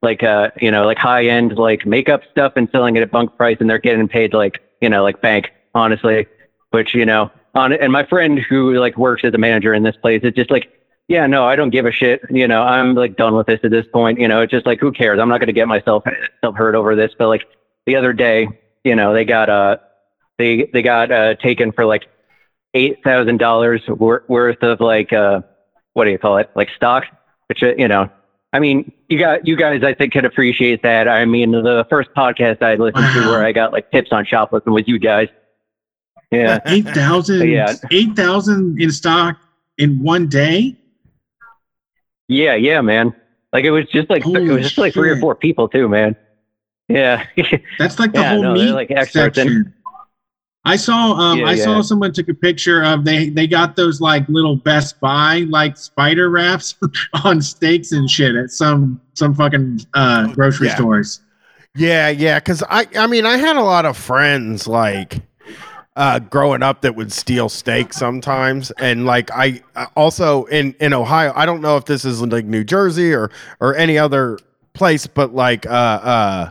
like 0.03 0.23
uh, 0.23 0.51
you 0.61 0.71
know, 0.71 0.87
like 0.87 0.99
high 0.99 1.27
end 1.27 1.57
like 1.59 1.85
makeup 1.85 2.23
stuff 2.31 2.55
and 2.57 2.69
selling 2.73 2.97
it 2.97 3.03
at 3.03 3.11
bunk 3.11 3.37
price, 3.37 3.59
and 3.61 3.69
they're 3.69 3.79
getting 3.79 4.09
paid 4.09 4.33
like 4.33 4.61
you 4.81 4.89
know 4.89 5.03
like 5.03 5.21
bank, 5.21 5.51
honestly. 5.75 6.27
Which 6.71 6.95
you 6.95 7.05
know, 7.05 7.31
on 7.55 7.73
and 7.73 7.93
my 7.93 8.07
friend 8.07 8.39
who 8.39 8.75
like 8.79 8.97
works 8.97 9.23
as 9.25 9.35
a 9.35 9.39
manager 9.39 9.75
in 9.75 9.83
this 9.83 9.97
place, 9.97 10.21
it's 10.25 10.37
just 10.37 10.51
like 10.51 10.71
yeah, 11.09 11.27
no, 11.27 11.45
I 11.45 11.55
don't 11.55 11.71
give 11.71 11.85
a 11.85 11.93
shit. 11.93 12.23
You 12.31 12.49
know, 12.49 12.63
I'm 12.63 12.95
like 12.95 13.17
done 13.17 13.35
with 13.35 13.47
this 13.47 13.61
at 13.63 13.71
this 13.71 13.87
point. 13.93 14.19
You 14.19 14.29
know, 14.29 14.41
it's 14.41 14.51
just 14.51 14.65
like, 14.65 14.81
who 14.81 14.91
cares? 14.91 15.21
I'm 15.21 15.29
not 15.29 15.39
going 15.39 15.49
to 15.49 15.53
get 15.53 15.69
myself 15.69 16.05
self 16.41 16.57
hurt 16.57 16.75
over 16.75 16.97
this. 16.97 17.13
But 17.19 17.29
like 17.29 17.45
the 17.85 17.97
other 17.97 18.15
day, 18.15 18.49
you 18.85 18.95
know, 18.95 19.13
they 19.13 19.25
got 19.25 19.49
uh, 19.49 19.79
they 20.39 20.69
they 20.73 20.83
got 20.83 21.11
uh 21.11 21.35
taken 21.37 21.73
for 21.73 21.85
like 21.85 22.07
eight 22.75 23.03
thousand 23.03 23.39
dollars 23.39 23.83
worth 23.89 24.63
of 24.63 24.81
like 24.81 25.13
uh, 25.13 25.41
what 25.95 26.05
do 26.05 26.11
you 26.11 26.19
call 26.19 26.37
it? 26.37 26.51
Like 26.55 26.69
stock, 26.77 27.05
which 27.49 27.63
uh, 27.63 27.75
you 27.77 27.89
know, 27.89 28.11
I 28.53 28.61
mean, 28.61 28.93
you 29.09 29.19
got 29.19 29.47
you 29.47 29.57
guys, 29.57 29.83
I 29.83 29.95
think, 29.95 30.13
can 30.13 30.25
appreciate 30.25 30.83
that. 30.83 31.09
I 31.09 31.25
mean, 31.25 31.51
the 31.51 31.87
first 31.91 32.11
podcast 32.17 32.63
I 32.63 32.75
listened 32.75 33.05
wow. 33.05 33.23
to 33.23 33.29
where 33.31 33.45
I 33.45 33.53
got 33.53 33.73
like 33.73 33.91
tips 33.91 34.13
on 34.13 34.25
shoplifting 34.25 34.73
was 34.73 34.87
you 34.87 34.99
guys. 34.99 35.29
Yeah, 36.31 36.59
eight 36.67 36.87
thousand. 36.89 37.49
yeah, 37.49 37.75
eight 37.91 38.15
thousand 38.15 38.81
in 38.81 38.91
stock 38.91 39.39
in 39.79 40.03
one 40.03 40.29
day. 40.29 40.77
Yeah, 42.29 42.55
yeah, 42.55 42.81
man. 42.81 43.15
Like 43.53 43.65
it 43.65 43.71
was 43.71 43.87
just 43.87 44.11
like 44.11 44.23
Holy 44.23 44.47
it 44.47 44.53
was 44.53 44.63
just 44.63 44.79
like 44.79 44.93
three 44.93 45.11
or 45.11 45.19
four 45.19 45.35
people 45.35 45.69
too, 45.69 45.89
man. 45.89 46.17
Yeah. 46.89 47.27
That's 47.79 47.99
like 47.99 48.13
the 48.13 48.21
yeah, 48.21 48.31
whole 48.31 48.43
no, 48.43 48.55
meat 48.55 48.73
like 48.73 49.09
section. 49.09 49.73
I 50.67 50.77
saw 50.77 51.13
um 51.13 51.41
yeah, 51.41 51.47
I 51.47 51.53
yeah. 51.53 51.65
saw 51.65 51.83
someone 51.83 52.13
took 52.13 52.29
a 52.29 52.35
picture 52.35 52.83
of 52.83 53.05
they 53.05 53.29
they 53.29 53.47
got 53.47 53.77
those 53.77 54.01
like 54.01 54.27
little 54.29 54.57
Best 54.57 54.99
Buy 54.99 55.45
like 55.49 55.77
spider 55.77 56.31
wraps 56.31 56.75
on 57.25 57.43
steaks 57.43 57.93
and 57.93 58.11
shit 58.11 58.35
at 58.35 58.51
some 58.51 59.01
some 59.13 59.35
fucking 59.35 59.81
uh 59.95 60.29
grocery 60.29 60.71
stores. 60.71 61.21
Yeah, 61.77 62.09
yeah, 62.09 62.41
cuz 62.41 62.63
I 62.69 62.87
I 62.97 63.07
mean 63.07 63.27
I 63.27 63.37
had 63.37 63.57
a 63.57 63.63
lot 63.63 63.85
of 63.85 63.97
friends 63.97 64.67
like 64.67 65.21
uh, 65.97 66.19
growing 66.19 66.63
up 66.63 66.81
that 66.81 66.97
would 66.97 67.13
steal 67.13 67.49
steak 67.49 67.93
sometimes, 67.93 68.73
and 68.79 69.07
like 69.07 69.31
I 69.31 69.63
also 69.95 70.45
in 70.47 70.75
in 70.81 70.93
Ohio, 70.93 71.33
I 71.37 71.47
don't 71.47 71.61
know 71.61 71.77
if 71.77 71.85
this 71.85 72.05
is 72.05 72.21
like 72.21 72.45
New 72.45 72.65
Jersey 72.65 73.15
or 73.15 73.31
or 73.61 73.77
any 73.77 73.97
other 73.97 74.39
place, 74.73 75.07
but 75.07 75.35
like 75.35 75.67
uh 75.67 75.71
uh 75.71 76.51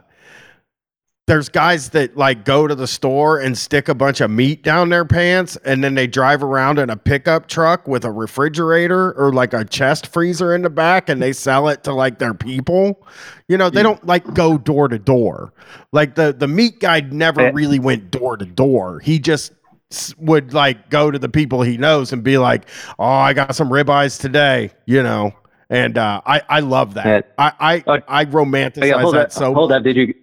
there's 1.25 1.47
guys 1.47 1.89
that 1.91 2.17
like 2.17 2.43
go 2.43 2.67
to 2.67 2.75
the 2.75 2.87
store 2.87 3.39
and 3.39 3.57
stick 3.57 3.87
a 3.87 3.95
bunch 3.95 4.19
of 4.19 4.29
meat 4.29 4.61
down 4.61 4.89
their 4.89 5.05
pants 5.05 5.57
and 5.63 5.81
then 5.81 5.95
they 5.95 6.05
drive 6.05 6.43
around 6.43 6.79
in 6.79 6.89
a 6.89 6.97
pickup 6.97 7.47
truck 7.47 7.87
with 7.87 8.03
a 8.03 8.11
refrigerator 8.11 9.13
or 9.13 9.31
like 9.31 9.53
a 9.53 9.63
chest 9.63 10.07
freezer 10.07 10.53
in 10.53 10.63
the 10.63 10.69
back 10.69 11.07
and 11.07 11.21
they 11.21 11.31
sell 11.31 11.69
it 11.69 11.81
to 11.85 11.93
like 11.93 12.19
their 12.19 12.33
people. 12.33 13.07
You 13.47 13.57
know, 13.57 13.69
they 13.69 13.83
don't 13.83 14.05
like 14.05 14.33
go 14.33 14.57
door 14.57 14.89
to 14.89 14.99
door. 14.99 15.53
Like 15.93 16.15
the 16.15 16.33
the 16.33 16.47
meat 16.47 16.81
guy 16.81 16.99
never 16.99 17.53
really 17.53 17.79
went 17.79 18.11
door 18.11 18.35
to 18.35 18.45
door. 18.45 18.99
He 18.99 19.17
just 19.17 19.53
would 20.17 20.53
like 20.53 20.89
go 20.89 21.09
to 21.09 21.19
the 21.19 21.29
people 21.29 21.61
he 21.61 21.77
knows 21.77 22.11
and 22.11 22.23
be 22.23 22.37
like, 22.37 22.67
"Oh, 22.97 23.05
I 23.05 23.33
got 23.33 23.55
some 23.55 23.69
ribeyes 23.69 24.19
today," 24.19 24.71
you 24.85 25.03
know. 25.03 25.33
And 25.69 25.97
uh, 25.97 26.21
I 26.25 26.41
I 26.49 26.59
love 26.61 26.95
that. 26.95 27.33
I 27.37 27.53
I, 27.59 27.83
uh, 27.85 27.99
I 28.07 28.25
romanticize 28.25 29.01
hold 29.01 29.15
that 29.15 29.31
so. 29.31 29.53
Hold 29.53 29.71
up, 29.71 29.83
did 29.83 29.95
you 29.95 30.15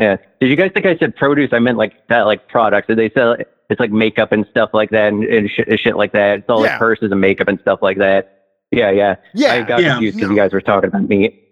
yeah. 0.00 0.16
Did 0.40 0.48
you 0.48 0.56
guys 0.56 0.70
think 0.72 0.86
I 0.86 0.96
said 0.96 1.14
produce? 1.14 1.50
I 1.52 1.58
meant 1.58 1.76
like 1.76 2.08
that, 2.08 2.22
like 2.22 2.48
products. 2.48 2.86
Did 2.86 2.98
they 2.98 3.10
sell? 3.10 3.36
It's 3.68 3.78
like 3.78 3.92
makeup 3.92 4.32
and 4.32 4.46
stuff 4.50 4.70
like 4.72 4.90
that, 4.90 5.12
and, 5.12 5.22
and 5.24 5.48
shit, 5.48 5.78
shit, 5.78 5.96
like 5.96 6.12
that. 6.12 6.40
It's 6.40 6.48
all 6.48 6.64
yeah. 6.64 6.70
like 6.70 6.78
purses 6.78 7.12
and 7.12 7.20
makeup 7.20 7.46
and 7.46 7.60
stuff 7.60 7.80
like 7.82 7.98
that. 7.98 8.48
Yeah, 8.72 8.90
yeah. 8.90 9.16
Yeah. 9.34 9.52
I 9.52 9.62
got 9.62 9.82
yeah, 9.82 9.92
confused 9.92 10.16
because 10.16 10.30
no. 10.30 10.34
you 10.34 10.40
guys 10.40 10.52
were 10.52 10.60
talking 10.60 10.88
about 10.88 11.08
meat. 11.08 11.48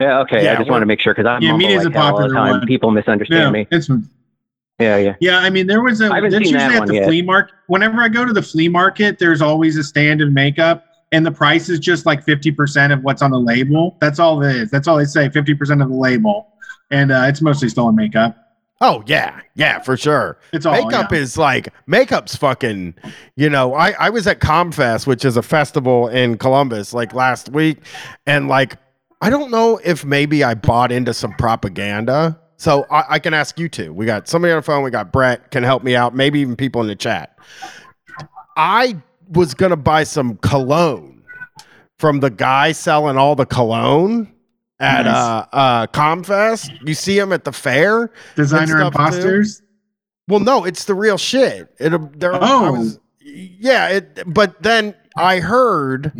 Yeah. 0.00 0.20
Okay. 0.20 0.44
Yeah, 0.44 0.54
I 0.54 0.56
just 0.56 0.68
want 0.70 0.82
to 0.82 0.86
make 0.86 1.00
sure 1.00 1.14
because 1.14 1.28
I'm 1.28 1.42
yeah, 1.42 1.56
meat 1.56 1.70
is 1.70 1.84
like 1.84 1.94
a 1.94 1.96
popular 1.96 2.22
all 2.24 2.28
the 2.28 2.34
time. 2.34 2.50
One. 2.58 2.66
People 2.66 2.90
misunderstand 2.90 3.42
yeah, 3.42 3.50
me. 3.50 3.66
It's, 3.70 3.88
yeah, 4.80 4.96
yeah. 4.96 5.14
Yeah, 5.20 5.38
I 5.38 5.50
mean, 5.50 5.66
there 5.66 5.82
was 5.82 6.00
a. 6.00 6.08
That's 6.08 6.34
usually 6.34 6.56
at 6.56 6.86
the 6.86 6.94
yet. 6.94 7.04
flea 7.06 7.22
market. 7.22 7.54
Whenever 7.68 8.00
I 8.00 8.08
go 8.08 8.24
to 8.24 8.32
the 8.32 8.42
flea 8.42 8.68
market, 8.68 9.18
there's 9.18 9.40
always 9.40 9.76
a 9.76 9.84
stand 9.84 10.22
of 10.22 10.32
makeup, 10.32 10.84
and 11.12 11.24
the 11.24 11.30
price 11.30 11.68
is 11.68 11.78
just 11.78 12.06
like 12.06 12.24
fifty 12.24 12.50
percent 12.50 12.92
of 12.92 13.02
what's 13.02 13.22
on 13.22 13.30
the 13.30 13.38
label. 13.38 13.96
That's 14.00 14.18
all 14.18 14.42
it 14.42 14.56
is. 14.56 14.70
That's 14.70 14.88
all 14.88 14.96
they 14.96 15.04
say. 15.04 15.28
Fifty 15.28 15.54
percent 15.54 15.82
of 15.82 15.88
the 15.88 15.94
label 15.94 16.50
and 16.90 17.12
uh, 17.12 17.24
it's 17.26 17.40
mostly 17.40 17.68
stolen 17.68 17.94
makeup. 17.94 18.36
Oh 18.82 19.02
yeah, 19.06 19.40
yeah, 19.54 19.80
for 19.80 19.96
sure. 19.96 20.38
It's 20.52 20.64
all 20.64 20.72
makeup 20.72 21.12
yeah. 21.12 21.18
is 21.18 21.36
like 21.36 21.68
makeup's 21.86 22.34
fucking. 22.36 22.94
You 23.36 23.50
know, 23.50 23.74
I 23.74 23.90
I 23.92 24.10
was 24.10 24.26
at 24.26 24.40
Comfest, 24.40 25.06
which 25.06 25.24
is 25.24 25.36
a 25.36 25.42
festival 25.42 26.08
in 26.08 26.38
Columbus, 26.38 26.94
like 26.94 27.12
last 27.12 27.50
week, 27.50 27.78
and 28.26 28.48
like 28.48 28.78
I 29.20 29.28
don't 29.28 29.50
know 29.50 29.78
if 29.84 30.04
maybe 30.04 30.42
I 30.42 30.54
bought 30.54 30.92
into 30.92 31.12
some 31.12 31.34
propaganda. 31.34 32.40
So 32.56 32.86
I, 32.90 33.14
I 33.14 33.18
can 33.18 33.34
ask 33.34 33.58
you 33.58 33.68
two. 33.68 33.92
We 33.92 34.06
got 34.06 34.28
somebody 34.28 34.52
on 34.52 34.58
the 34.58 34.62
phone. 34.62 34.82
We 34.82 34.90
got 34.90 35.12
Brett 35.12 35.50
can 35.50 35.62
help 35.62 35.82
me 35.82 35.94
out. 35.94 36.14
Maybe 36.14 36.40
even 36.40 36.56
people 36.56 36.80
in 36.80 36.88
the 36.88 36.96
chat. 36.96 37.38
I 38.56 38.96
was 39.28 39.52
gonna 39.52 39.76
buy 39.76 40.04
some 40.04 40.36
cologne 40.38 41.22
from 41.98 42.20
the 42.20 42.30
guy 42.30 42.72
selling 42.72 43.18
all 43.18 43.36
the 43.36 43.44
cologne 43.44 44.32
at 44.80 45.04
nice. 45.04 45.14
uh 45.14 45.46
uh 45.52 45.86
Comfest. 45.88 46.70
You 46.86 46.94
see 46.94 47.18
them 47.18 47.32
at 47.32 47.44
the 47.44 47.52
fair. 47.52 48.12
Designer 48.34 48.80
imposters. 48.80 49.60
Too. 49.60 49.66
Well, 50.28 50.40
no, 50.40 50.64
it's 50.64 50.84
the 50.84 50.94
real 50.94 51.18
shit. 51.18 51.74
It 51.78 52.18
there. 52.18 52.34
Oh, 52.34 52.72
was, 52.72 52.98
yeah. 53.20 53.88
It, 53.88 54.22
but 54.26 54.62
then 54.62 54.94
I 55.16 55.40
heard 55.40 56.12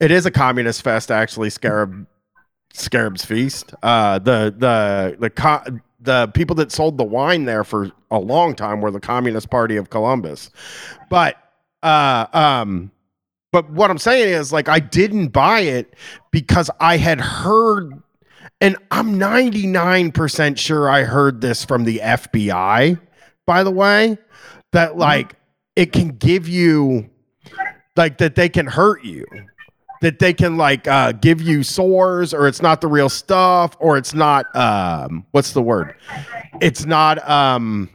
it 0.00 0.10
is 0.10 0.24
a 0.26 0.30
communist 0.30 0.82
fest. 0.82 1.10
Actually, 1.10 1.50
Scarab 1.50 2.06
Scarab's 2.72 3.24
Feast. 3.24 3.74
Uh, 3.82 4.18
the 4.18 4.54
the 4.56 5.16
the 5.18 5.30
co- 5.30 5.64
the 6.00 6.28
people 6.28 6.56
that 6.56 6.72
sold 6.72 6.96
the 6.98 7.04
wine 7.04 7.44
there 7.44 7.64
for 7.64 7.90
a 8.10 8.18
long 8.18 8.54
time 8.54 8.80
were 8.80 8.90
the 8.90 9.00
Communist 9.00 9.50
Party 9.50 9.76
of 9.76 9.90
Columbus, 9.90 10.50
but 11.10 11.36
uh 11.82 12.26
um 12.32 12.90
but 13.52 13.68
what 13.70 13.90
I'm 13.90 13.98
saying 13.98 14.30
is, 14.30 14.50
like, 14.50 14.68
I 14.68 14.80
didn't 14.80 15.28
buy 15.28 15.60
it 15.60 15.94
because 16.30 16.70
I 16.80 16.96
had 16.96 17.20
heard, 17.20 17.92
and 18.62 18.76
I'm 18.90 19.18
99% 19.18 20.56
sure 20.56 20.88
I 20.88 21.02
heard 21.02 21.42
this 21.42 21.62
from 21.62 21.84
the 21.84 22.00
FBI, 22.02 22.98
by 23.44 23.62
the 23.62 23.70
way, 23.70 24.16
that 24.72 24.90
mm-hmm. 24.90 25.00
like 25.00 25.34
it 25.76 25.92
can 25.92 26.08
give 26.16 26.48
you, 26.48 27.10
like, 27.94 28.16
that 28.18 28.34
they 28.34 28.48
can 28.48 28.66
hurt 28.66 29.04
you. 29.04 29.26
That 30.00 30.18
they 30.18 30.34
can 30.34 30.56
like 30.56 30.88
uh, 30.88 31.12
give 31.12 31.40
you 31.40 31.62
sores, 31.62 32.34
or 32.34 32.48
it's 32.48 32.60
not 32.60 32.80
the 32.80 32.88
real 32.88 33.08
stuff, 33.08 33.76
or 33.78 33.96
it's 33.96 34.12
not 34.12 34.46
um, 34.56 35.24
what's 35.30 35.52
the 35.52 35.62
word? 35.62 35.94
It's 36.60 36.84
not 36.84 37.24
um, 37.30 37.88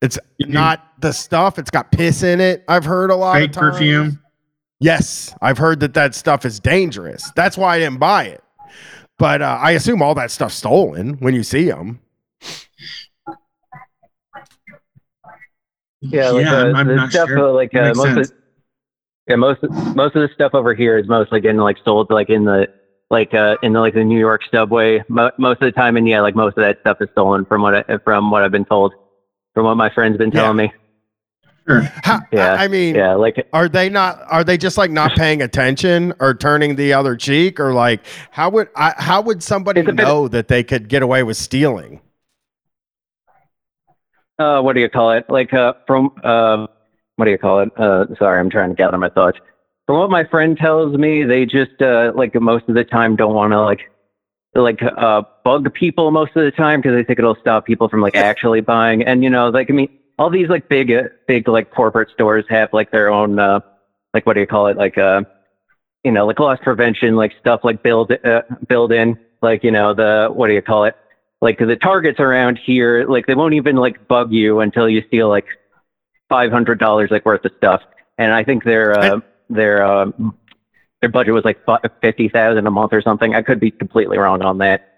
it's 0.00 0.18
not 0.38 0.98
the 1.02 1.12
stuff. 1.12 1.58
It's 1.58 1.70
got 1.70 1.92
piss 1.92 2.22
in 2.22 2.40
it. 2.40 2.64
I've 2.66 2.86
heard 2.86 3.10
a 3.10 3.14
lot 3.14 3.34
Fake 3.34 3.50
of 3.50 3.56
times. 3.56 3.72
perfume. 3.74 4.23
Yes, 4.80 5.34
I've 5.40 5.58
heard 5.58 5.80
that 5.80 5.94
that 5.94 6.14
stuff 6.14 6.44
is 6.44 6.60
dangerous. 6.60 7.30
That's 7.36 7.56
why 7.56 7.76
I 7.76 7.78
didn't 7.78 7.98
buy 7.98 8.24
it. 8.24 8.42
But 9.18 9.42
uh, 9.42 9.58
I 9.60 9.72
assume 9.72 10.02
all 10.02 10.14
that 10.16 10.30
stuff's 10.30 10.56
stolen 10.56 11.14
when 11.14 11.34
you 11.34 11.42
see 11.42 11.66
them. 11.66 12.00
Yeah, 16.00 16.30
like, 16.30 16.44
yeah, 16.44 16.54
uh, 16.54 16.72
I'm, 16.74 16.90
I'm 16.90 17.10
stuff 17.10 17.28
sure. 17.28 17.48
uh, 17.48 17.52
like 17.52 17.74
uh, 17.74 17.92
most 17.94 18.14
sense. 18.14 18.30
of 18.30 18.36
yeah 19.26 19.36
most 19.36 19.62
most 19.62 20.14
of 20.14 20.20
the 20.20 20.28
stuff 20.34 20.52
over 20.52 20.74
here 20.74 20.98
is 20.98 21.08
mostly 21.08 21.40
getting 21.40 21.60
like 21.60 21.78
sold 21.82 22.10
like 22.10 22.28
in 22.28 22.44
the 22.44 22.68
like 23.08 23.32
uh 23.32 23.56
in 23.62 23.72
the 23.72 23.80
like 23.80 23.94
the 23.94 24.04
New 24.04 24.18
York 24.18 24.42
subway 24.52 25.02
Mo- 25.08 25.30
most 25.38 25.62
of 25.62 25.66
the 25.66 25.72
time, 25.72 25.96
and 25.96 26.06
yeah, 26.06 26.20
like 26.20 26.34
most 26.34 26.58
of 26.58 26.62
that 26.62 26.80
stuff 26.80 26.98
is 27.00 27.08
stolen 27.12 27.46
from 27.46 27.62
what 27.62 27.74
I, 27.88 27.98
from 27.98 28.30
what 28.30 28.42
I've 28.42 28.52
been 28.52 28.66
told, 28.66 28.92
from 29.54 29.64
what 29.64 29.76
my 29.76 29.88
friends 29.94 30.18
been 30.18 30.30
telling 30.30 30.58
yeah. 30.58 30.66
me. 30.66 30.72
Sure. 31.66 31.80
How, 31.80 32.20
yeah. 32.30 32.54
I 32.54 32.68
mean, 32.68 32.94
yeah, 32.94 33.14
like 33.14 33.48
are 33.52 33.68
they 33.68 33.88
not? 33.88 34.22
Are 34.28 34.44
they 34.44 34.58
just 34.58 34.76
like 34.76 34.90
not 34.90 35.12
paying 35.16 35.40
attention 35.40 36.12
or 36.20 36.34
turning 36.34 36.76
the 36.76 36.92
other 36.92 37.16
cheek, 37.16 37.58
or 37.58 37.72
like 37.72 38.04
how 38.30 38.50
would 38.50 38.68
I, 38.76 38.94
how 38.98 39.22
would 39.22 39.42
somebody 39.42 39.82
know 39.82 40.28
that 40.28 40.48
they 40.48 40.62
could 40.62 40.88
get 40.88 41.02
away 41.02 41.22
with 41.22 41.36
stealing? 41.36 42.00
Uh, 44.38 44.60
what 44.60 44.74
do 44.74 44.80
you 44.80 44.90
call 44.90 45.12
it? 45.12 45.24
Like 45.28 45.54
uh, 45.54 45.74
from 45.86 46.10
uh, 46.22 46.66
what 47.16 47.24
do 47.24 47.30
you 47.30 47.38
call 47.38 47.60
it? 47.60 47.70
Uh, 47.78 48.06
sorry, 48.18 48.40
I'm 48.40 48.50
trying 48.50 48.70
to 48.70 48.74
gather 48.74 48.98
my 48.98 49.08
thoughts. 49.08 49.38
From 49.86 49.98
what 49.98 50.10
my 50.10 50.24
friend 50.24 50.56
tells 50.56 50.96
me, 50.96 51.24
they 51.24 51.46
just 51.46 51.80
uh, 51.80 52.12
like 52.14 52.34
most 52.34 52.68
of 52.68 52.74
the 52.74 52.84
time 52.84 53.16
don't 53.16 53.34
want 53.34 53.52
to 53.52 53.60
like 53.60 53.90
like 54.54 54.80
uh 54.82 55.22
bug 55.44 55.72
people 55.74 56.12
most 56.12 56.30
of 56.36 56.44
the 56.44 56.50
time 56.52 56.80
because 56.80 56.94
they 56.94 57.02
think 57.02 57.18
it'll 57.18 57.34
stop 57.40 57.66
people 57.66 57.88
from 57.88 58.00
like 58.00 58.16
actually 58.16 58.60
buying. 58.60 59.02
And 59.02 59.24
you 59.24 59.30
know, 59.30 59.48
like 59.48 59.70
I 59.70 59.72
mean, 59.72 59.88
all 60.18 60.30
these 60.30 60.48
like 60.48 60.68
big 60.68 60.92
uh, 60.92 61.04
big 61.26 61.48
like 61.48 61.70
corporate 61.70 62.10
stores 62.10 62.44
have 62.48 62.72
like 62.72 62.90
their 62.90 63.10
own 63.10 63.38
uh 63.38 63.60
like 64.12 64.26
what 64.26 64.34
do 64.34 64.40
you 64.40 64.46
call 64.46 64.66
it 64.68 64.76
like 64.76 64.98
uh 64.98 65.22
you 66.04 66.12
know 66.12 66.26
like 66.26 66.38
loss 66.38 66.58
prevention 66.62 67.16
like 67.16 67.32
stuff 67.40 67.60
like 67.64 67.82
build 67.82 68.12
uh, 68.24 68.42
build 68.68 68.92
in 68.92 69.18
like 69.42 69.64
you 69.64 69.70
know 69.70 69.94
the 69.94 70.28
what 70.32 70.48
do 70.48 70.54
you 70.54 70.62
call 70.62 70.84
it 70.84 70.96
like 71.40 71.58
the 71.58 71.76
targets 71.76 72.20
around 72.20 72.58
here 72.58 73.04
like 73.08 73.26
they 73.26 73.34
won't 73.34 73.54
even 73.54 73.76
like 73.76 74.06
bug 74.08 74.32
you 74.32 74.60
until 74.60 74.88
you 74.88 75.02
steal 75.08 75.28
like 75.28 75.46
five 76.28 76.50
hundred 76.50 76.78
dollars 76.78 77.10
like 77.10 77.24
worth 77.24 77.44
of 77.44 77.52
stuff 77.56 77.82
and 78.18 78.32
I 78.32 78.44
think 78.44 78.64
their 78.64 78.98
uh, 78.98 79.20
their 79.50 79.84
um, 79.84 80.36
their 81.00 81.10
budget 81.10 81.34
was 81.34 81.44
like 81.44 81.58
fifty 82.00 82.28
thousand 82.28 82.66
a 82.66 82.70
month 82.70 82.92
or 82.92 83.02
something. 83.02 83.34
I 83.34 83.42
could 83.42 83.60
be 83.60 83.70
completely 83.70 84.18
wrong 84.18 84.42
on 84.42 84.58
that. 84.58 84.93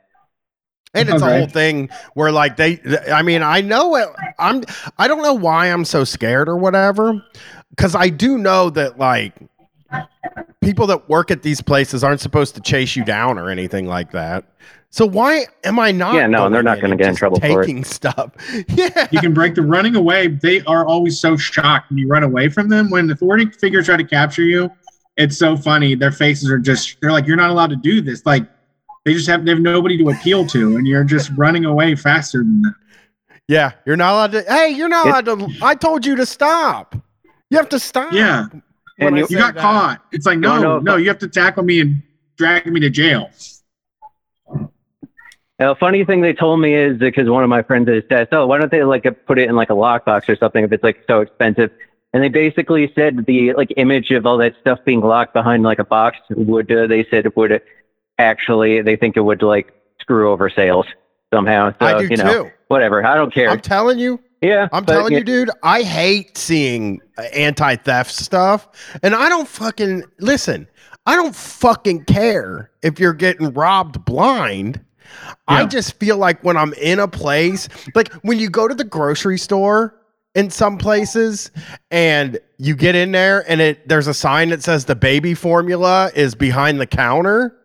And 0.96 1.08
it's 1.08 1.22
Okay. 1.22 1.34
a 1.34 1.38
whole 1.38 1.48
thing 1.48 1.88
where 2.14 2.32
like 2.32 2.56
they 2.56 2.80
I 3.12 3.22
mean, 3.22 3.42
I 3.42 3.60
know 3.60 3.94
it 3.96 4.08
I'm 4.38 4.62
I 4.98 5.08
don't 5.08 5.22
know 5.22 5.34
why 5.34 5.66
I'm 5.72 5.84
so 5.84 6.04
scared 6.04 6.48
or 6.48 6.56
whatever 6.56 7.22
cuz 7.76 7.94
I 7.94 8.08
do 8.08 8.38
know 8.38 8.70
that 8.70 8.98
like 8.98 9.34
people 10.60 10.86
that 10.88 11.08
work 11.08 11.30
at 11.30 11.42
these 11.42 11.60
places 11.60 12.02
aren't 12.02 12.20
supposed 12.20 12.54
to 12.56 12.60
chase 12.60 12.96
you 12.96 13.04
down 13.04 13.38
or 13.38 13.50
anything 13.50 13.86
like 13.86 14.10
that. 14.12 14.44
So 14.90 15.04
why 15.06 15.46
am 15.64 15.78
I 15.78 15.92
not 15.92 16.14
Yeah, 16.14 16.26
no, 16.26 16.46
and 16.46 16.54
they're 16.54 16.62
not 16.62 16.80
gonna 16.80 16.96
get 16.96 17.06
in 17.08 17.12
just 17.12 17.18
trouble 17.18 17.38
for 17.40 17.62
it. 17.62 17.66
taking 17.66 17.84
stuff. 17.84 18.30
Yeah. 18.68 19.06
You 19.10 19.20
can 19.20 19.34
break 19.34 19.54
the 19.54 19.62
running 19.62 19.94
away. 19.96 20.28
They 20.28 20.62
are 20.62 20.84
always 20.86 21.20
so 21.20 21.36
shocked 21.36 21.90
when 21.90 21.98
you 21.98 22.08
run 22.08 22.22
away 22.22 22.48
from 22.48 22.68
them. 22.68 22.88
When 22.90 23.10
authority 23.10 23.46
figures 23.50 23.86
try 23.86 23.96
to 23.96 24.04
capture 24.04 24.42
you, 24.42 24.70
it's 25.16 25.36
so 25.38 25.56
funny. 25.56 25.94
Their 25.94 26.12
faces 26.12 26.50
are 26.50 26.58
just, 26.58 26.96
they're 27.00 27.12
like, 27.12 27.26
you're 27.26 27.36
not 27.36 27.50
allowed 27.50 27.70
to 27.70 27.76
do 27.76 28.00
this. 28.00 28.24
Like, 28.26 28.44
they 29.06 29.12
just 29.14 29.28
have, 29.28 29.44
they 29.44 29.52
have 29.52 29.60
nobody 29.60 29.96
to 29.98 30.10
appeal 30.10 30.44
to, 30.48 30.76
and 30.76 30.86
you're 30.86 31.04
just 31.04 31.30
running 31.36 31.64
away 31.64 31.94
faster 31.94 32.38
than 32.38 32.60
them. 32.62 32.74
Yeah, 33.48 33.70
you're 33.86 33.96
not 33.96 34.12
allowed 34.12 34.32
to 34.32 34.42
Hey, 34.52 34.70
you're 34.70 34.88
not 34.88 35.06
It- 35.06 35.28
allowed 35.28 35.38
to 35.48 35.48
I 35.64 35.76
told 35.76 36.04
you 36.04 36.16
to 36.16 36.26
stop. 36.26 36.96
You 37.48 37.56
have 37.58 37.68
to 37.70 37.78
stop. 37.78 38.12
Yeah. 38.12 38.46
when 38.98 39.08
And 39.08 39.18
you- 39.18 39.26
You 39.30 39.36
got 39.38 39.54
that. 39.54 39.60
caught. 39.60 40.00
It's 40.10 40.26
like, 40.26 40.40
Don't 40.40 40.60
know 40.60 40.70
no, 40.72 40.76
if- 40.78 40.82
no, 40.82 40.96
you 40.96 41.06
have 41.08 41.18
to 41.20 41.28
tackle 41.28 41.62
me 41.62 41.80
and 41.80 42.02
drag 42.36 42.66
me 42.66 42.80
to 42.80 42.90
jail. 42.90 43.30
A 45.58 45.74
funny 45.76 46.04
thing 46.04 46.20
they 46.20 46.32
told 46.34 46.60
me 46.60 46.74
is 46.74 46.98
because 46.98 47.28
one 47.30 47.42
of 47.42 47.48
my 47.48 47.62
friends 47.62 47.88
is 47.88 48.02
asked, 48.10 48.28
"Oh, 48.32 48.46
why 48.46 48.58
don't 48.58 48.70
they 48.70 48.82
like 48.84 49.04
put 49.26 49.38
it 49.38 49.48
in 49.48 49.54
like 49.56 49.70
a 49.70 49.74
lockbox 49.74 50.28
or 50.28 50.36
something 50.36 50.64
if 50.64 50.72
it's 50.72 50.82
like 50.82 51.02
so 51.06 51.20
expensive?" 51.20 51.70
And 52.12 52.22
they 52.22 52.28
basically 52.28 52.92
said 52.94 53.24
the 53.26 53.52
like 53.54 53.72
image 53.78 54.10
of 54.10 54.26
all 54.26 54.36
that 54.38 54.54
stuff 54.60 54.80
being 54.84 55.00
locked 55.00 55.32
behind 55.32 55.62
like 55.62 55.78
a 55.78 55.84
box 55.84 56.18
would 56.30 56.70
uh, 56.70 56.86
they 56.88 57.04
said 57.10 57.24
it 57.24 57.36
would 57.36 57.62
actually 58.18 58.82
they 58.82 58.96
think 58.96 59.16
it 59.16 59.22
would 59.22 59.42
like 59.42 59.72
screw 60.00 60.30
over 60.30 60.50
sales 60.50 60.86
somehow. 61.32 61.72
So 61.78 61.86
I 61.86 61.98
do 61.98 62.06
you 62.06 62.16
know 62.16 62.44
too. 62.44 62.50
whatever. 62.68 63.04
I 63.04 63.14
don't 63.14 63.32
care. 63.32 63.50
I'm 63.50 63.60
telling 63.60 63.98
you. 63.98 64.20
yeah, 64.40 64.68
I'm 64.72 64.84
but, 64.84 64.92
telling 64.92 65.12
yeah, 65.12 65.18
you, 65.18 65.24
dude, 65.24 65.50
I 65.62 65.82
hate 65.82 66.36
seeing 66.36 67.00
uh, 67.18 67.22
anti-theft 67.34 68.12
stuff, 68.12 68.68
and 69.02 69.14
I 69.14 69.28
don't 69.28 69.48
fucking 69.48 70.04
listen. 70.20 70.68
I 71.06 71.14
don't 71.14 71.34
fucking 71.34 72.04
care 72.04 72.70
if 72.82 72.98
you're 72.98 73.14
getting 73.14 73.52
robbed 73.54 74.04
blind. 74.04 74.84
I 75.46 75.64
just 75.66 75.94
feel 76.00 76.16
like 76.16 76.42
when 76.42 76.56
I'm 76.56 76.72
in 76.74 76.98
a 76.98 77.06
place, 77.06 77.68
like 77.94 78.12
when 78.24 78.38
you 78.40 78.50
go 78.50 78.66
to 78.66 78.74
the 78.74 78.84
grocery 78.84 79.38
store 79.38 79.94
in 80.34 80.50
some 80.50 80.76
places 80.78 81.50
and 81.90 82.38
you 82.58 82.74
get 82.74 82.94
in 82.94 83.12
there 83.12 83.48
and 83.50 83.60
it 83.60 83.88
there's 83.88 84.08
a 84.08 84.14
sign 84.14 84.50
that 84.50 84.62
says 84.62 84.84
the 84.84 84.96
baby 84.96 85.32
formula 85.34 86.10
is 86.14 86.34
behind 86.34 86.80
the 86.80 86.86
counter. 86.86 87.56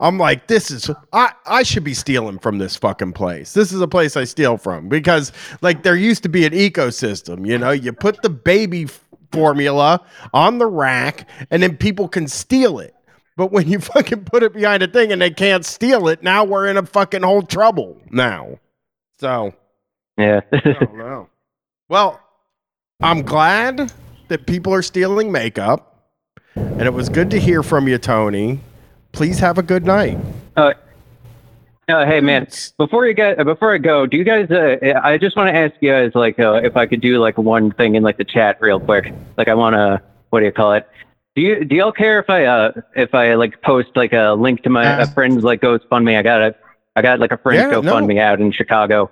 I'm 0.00 0.18
like, 0.18 0.46
this 0.46 0.70
is 0.70 0.90
I, 1.12 1.32
I 1.46 1.62
should 1.62 1.84
be 1.84 1.94
stealing 1.94 2.38
from 2.38 2.58
this 2.58 2.76
fucking 2.76 3.12
place. 3.12 3.52
This 3.52 3.72
is 3.72 3.80
a 3.80 3.88
place 3.88 4.16
I 4.16 4.24
steal 4.24 4.56
from 4.56 4.88
because 4.88 5.32
like 5.62 5.82
there 5.82 5.96
used 5.96 6.22
to 6.24 6.28
be 6.28 6.44
an 6.46 6.52
ecosystem, 6.52 7.46
you 7.46 7.58
know, 7.58 7.70
you 7.70 7.92
put 7.92 8.22
the 8.22 8.30
baby 8.30 8.86
formula 9.32 10.00
on 10.32 10.58
the 10.58 10.66
rack 10.66 11.28
and 11.50 11.62
then 11.62 11.76
people 11.76 12.08
can 12.08 12.28
steal 12.28 12.78
it. 12.78 12.94
But 13.36 13.52
when 13.52 13.68
you 13.68 13.78
fucking 13.80 14.24
put 14.24 14.42
it 14.42 14.52
behind 14.52 14.82
a 14.82 14.88
thing 14.88 15.12
and 15.12 15.22
they 15.22 15.30
can't 15.30 15.64
steal 15.64 16.08
it, 16.08 16.22
now 16.22 16.44
we're 16.44 16.68
in 16.68 16.76
a 16.76 16.86
fucking 16.86 17.22
whole 17.22 17.42
trouble 17.42 18.00
now. 18.10 18.58
So 19.18 19.54
yeah. 20.18 20.40
I 20.52 20.58
don't 20.58 20.96
know. 20.96 21.28
Well, 21.88 22.20
I'm 23.00 23.22
glad 23.22 23.92
that 24.26 24.46
people 24.46 24.74
are 24.74 24.82
stealing 24.82 25.30
makeup, 25.30 26.10
and 26.56 26.82
it 26.82 26.92
was 26.92 27.08
good 27.08 27.30
to 27.30 27.40
hear 27.40 27.62
from 27.62 27.88
you, 27.88 27.96
Tony. 27.96 28.60
Please 29.12 29.38
have 29.40 29.58
a 29.58 29.62
good 29.62 29.84
night. 29.84 30.18
Uh, 30.56 30.72
uh, 31.88 32.04
hey 32.04 32.20
man, 32.20 32.46
before 32.76 33.06
you 33.06 33.14
get 33.14 33.42
before 33.44 33.74
I 33.74 33.78
go, 33.78 34.06
do 34.06 34.16
you 34.16 34.24
guys? 34.24 34.50
Uh, 34.50 34.76
I 35.02 35.16
just 35.18 35.36
want 35.36 35.48
to 35.48 35.56
ask 35.58 35.72
you 35.80 35.90
guys 35.90 36.12
like 36.14 36.38
uh, 36.38 36.60
if 36.62 36.76
I 36.76 36.86
could 36.86 37.00
do 37.00 37.18
like 37.18 37.38
one 37.38 37.72
thing 37.72 37.94
in 37.94 38.02
like 38.02 38.18
the 38.18 38.24
chat 38.24 38.58
real 38.60 38.78
quick. 38.78 39.12
Like 39.36 39.48
I 39.48 39.54
want 39.54 39.74
to 39.74 40.02
what 40.30 40.40
do 40.40 40.46
you 40.46 40.52
call 40.52 40.74
it? 40.74 40.86
Do 41.34 41.42
you 41.42 41.64
do 41.64 41.74
y'all 41.76 41.92
care 41.92 42.18
if 42.20 42.28
I 42.28 42.44
uh 42.44 42.72
if 42.94 43.14
I 43.14 43.34
like 43.34 43.62
post 43.62 43.88
like 43.96 44.12
a 44.12 44.34
link 44.38 44.62
to 44.64 44.70
my 44.70 44.84
a 44.84 45.00
Ask. 45.00 45.14
friend's 45.14 45.42
like 45.44 45.62
GoFundMe? 45.62 46.16
I 46.18 46.22
got 46.22 46.42
a 46.42 46.54
I 46.94 47.02
got 47.02 47.18
like 47.20 47.32
a 47.32 47.38
friend 47.38 47.58
Yeah, 47.72 47.80
no. 47.80 47.94
GoFundMe 47.94 48.20
out 48.20 48.40
in 48.40 48.52
Chicago. 48.52 49.10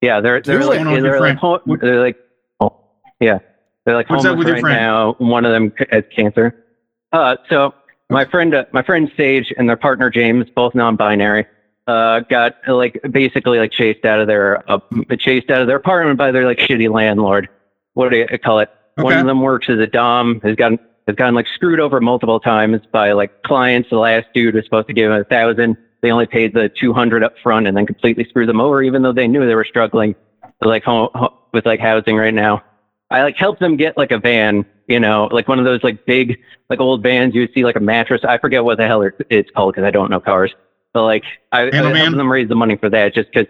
Yeah, 0.00 0.20
they're 0.20 0.40
they're 0.40 0.56
What's 0.58 0.68
like 0.68 0.82
going 0.82 0.96
on 0.96 1.02
they're 1.02 1.20
like, 1.20 1.38
friend? 1.38 1.38
ho- 1.38 1.76
they're 1.80 2.00
like 2.02 2.16
oh, 2.60 2.74
yeah 3.20 3.38
they're 3.84 3.94
like 3.94 4.10
What's 4.10 4.24
up 4.24 4.30
homeless 4.30 4.38
with 4.38 4.46
your 4.48 4.54
right 4.56 4.60
friend? 4.62 4.80
now. 4.80 5.12
One 5.18 5.44
of 5.44 5.52
them 5.52 5.72
has 5.90 6.02
cancer. 6.14 6.64
Uh, 7.12 7.36
so 7.48 7.74
my 8.10 8.24
friend, 8.24 8.54
uh, 8.54 8.64
my 8.72 8.82
friend 8.82 9.10
Sage 9.16 9.52
and 9.56 9.68
their 9.68 9.76
partner 9.76 10.10
James, 10.10 10.46
both 10.54 10.74
non-binary, 10.74 11.46
uh, 11.86 12.20
got 12.20 12.56
uh, 12.68 12.74
like 12.74 13.00
basically 13.10 13.58
like 13.58 13.72
chased 13.72 14.04
out 14.04 14.20
of 14.20 14.26
their 14.26 14.70
uh, 14.70 14.78
chased 15.18 15.50
out 15.50 15.60
of 15.62 15.66
their 15.66 15.76
apartment 15.76 16.18
by 16.18 16.30
their 16.30 16.44
like 16.44 16.58
shitty 16.58 16.92
landlord. 16.92 17.48
What 17.94 18.10
do 18.10 18.18
you 18.18 18.26
call 18.38 18.60
it? 18.60 18.70
One 18.96 19.16
of 19.16 19.26
them 19.26 19.40
works 19.40 19.68
as 19.68 19.78
a 19.78 19.86
dom. 19.86 20.40
Has 20.42 20.56
gotten 20.56 20.78
has 21.06 21.16
gotten 21.16 21.34
like 21.34 21.46
screwed 21.54 21.80
over 21.80 22.00
multiple 22.00 22.38
times 22.38 22.80
by 22.92 23.12
like 23.12 23.42
clients. 23.42 23.88
The 23.90 23.96
last 23.96 24.26
dude 24.34 24.54
was 24.54 24.64
supposed 24.64 24.88
to 24.88 24.92
give 24.92 25.10
him 25.10 25.20
a 25.20 25.24
thousand. 25.24 25.76
They 26.02 26.10
only 26.10 26.26
paid 26.26 26.54
the 26.54 26.68
two 26.68 26.92
hundred 26.92 27.24
up 27.24 27.34
front 27.42 27.66
and 27.66 27.76
then 27.76 27.86
completely 27.86 28.24
screwed 28.24 28.48
them 28.48 28.60
over, 28.60 28.82
even 28.82 29.02
though 29.02 29.12
they 29.12 29.26
knew 29.28 29.46
they 29.46 29.54
were 29.54 29.64
struggling 29.64 30.14
with 30.60 30.68
like 30.68 30.84
ho- 30.84 31.10
ho- 31.14 31.38
with 31.52 31.66
like 31.66 31.80
housing 31.80 32.16
right 32.16 32.34
now. 32.34 32.62
I 33.10 33.22
like 33.22 33.36
helped 33.36 33.60
them 33.60 33.76
get 33.76 33.96
like 33.96 34.12
a 34.12 34.18
van, 34.18 34.64
you 34.90 35.00
know, 35.00 35.28
like 35.32 35.48
one 35.48 35.58
of 35.58 35.64
those 35.64 35.82
like 35.82 36.04
big 36.04 36.38
like 36.68 36.80
old 36.80 37.02
vans 37.02 37.34
you 37.34 37.42
would 37.42 37.52
see 37.54 37.64
like 37.64 37.76
a 37.76 37.80
mattress. 37.80 38.22
I 38.24 38.38
forget 38.38 38.64
what 38.64 38.78
the 38.78 38.86
hell 38.86 39.08
it's 39.30 39.50
called 39.52 39.74
because 39.74 39.86
I 39.86 39.90
don't 39.90 40.10
know 40.10 40.20
cars. 40.20 40.52
But 40.92 41.04
like 41.04 41.24
I, 41.52 41.68
I 41.68 41.96
helped 41.96 42.16
them 42.16 42.30
raise 42.30 42.48
the 42.48 42.54
money 42.56 42.76
for 42.76 42.90
that 42.90 43.14
just 43.14 43.28
because 43.32 43.46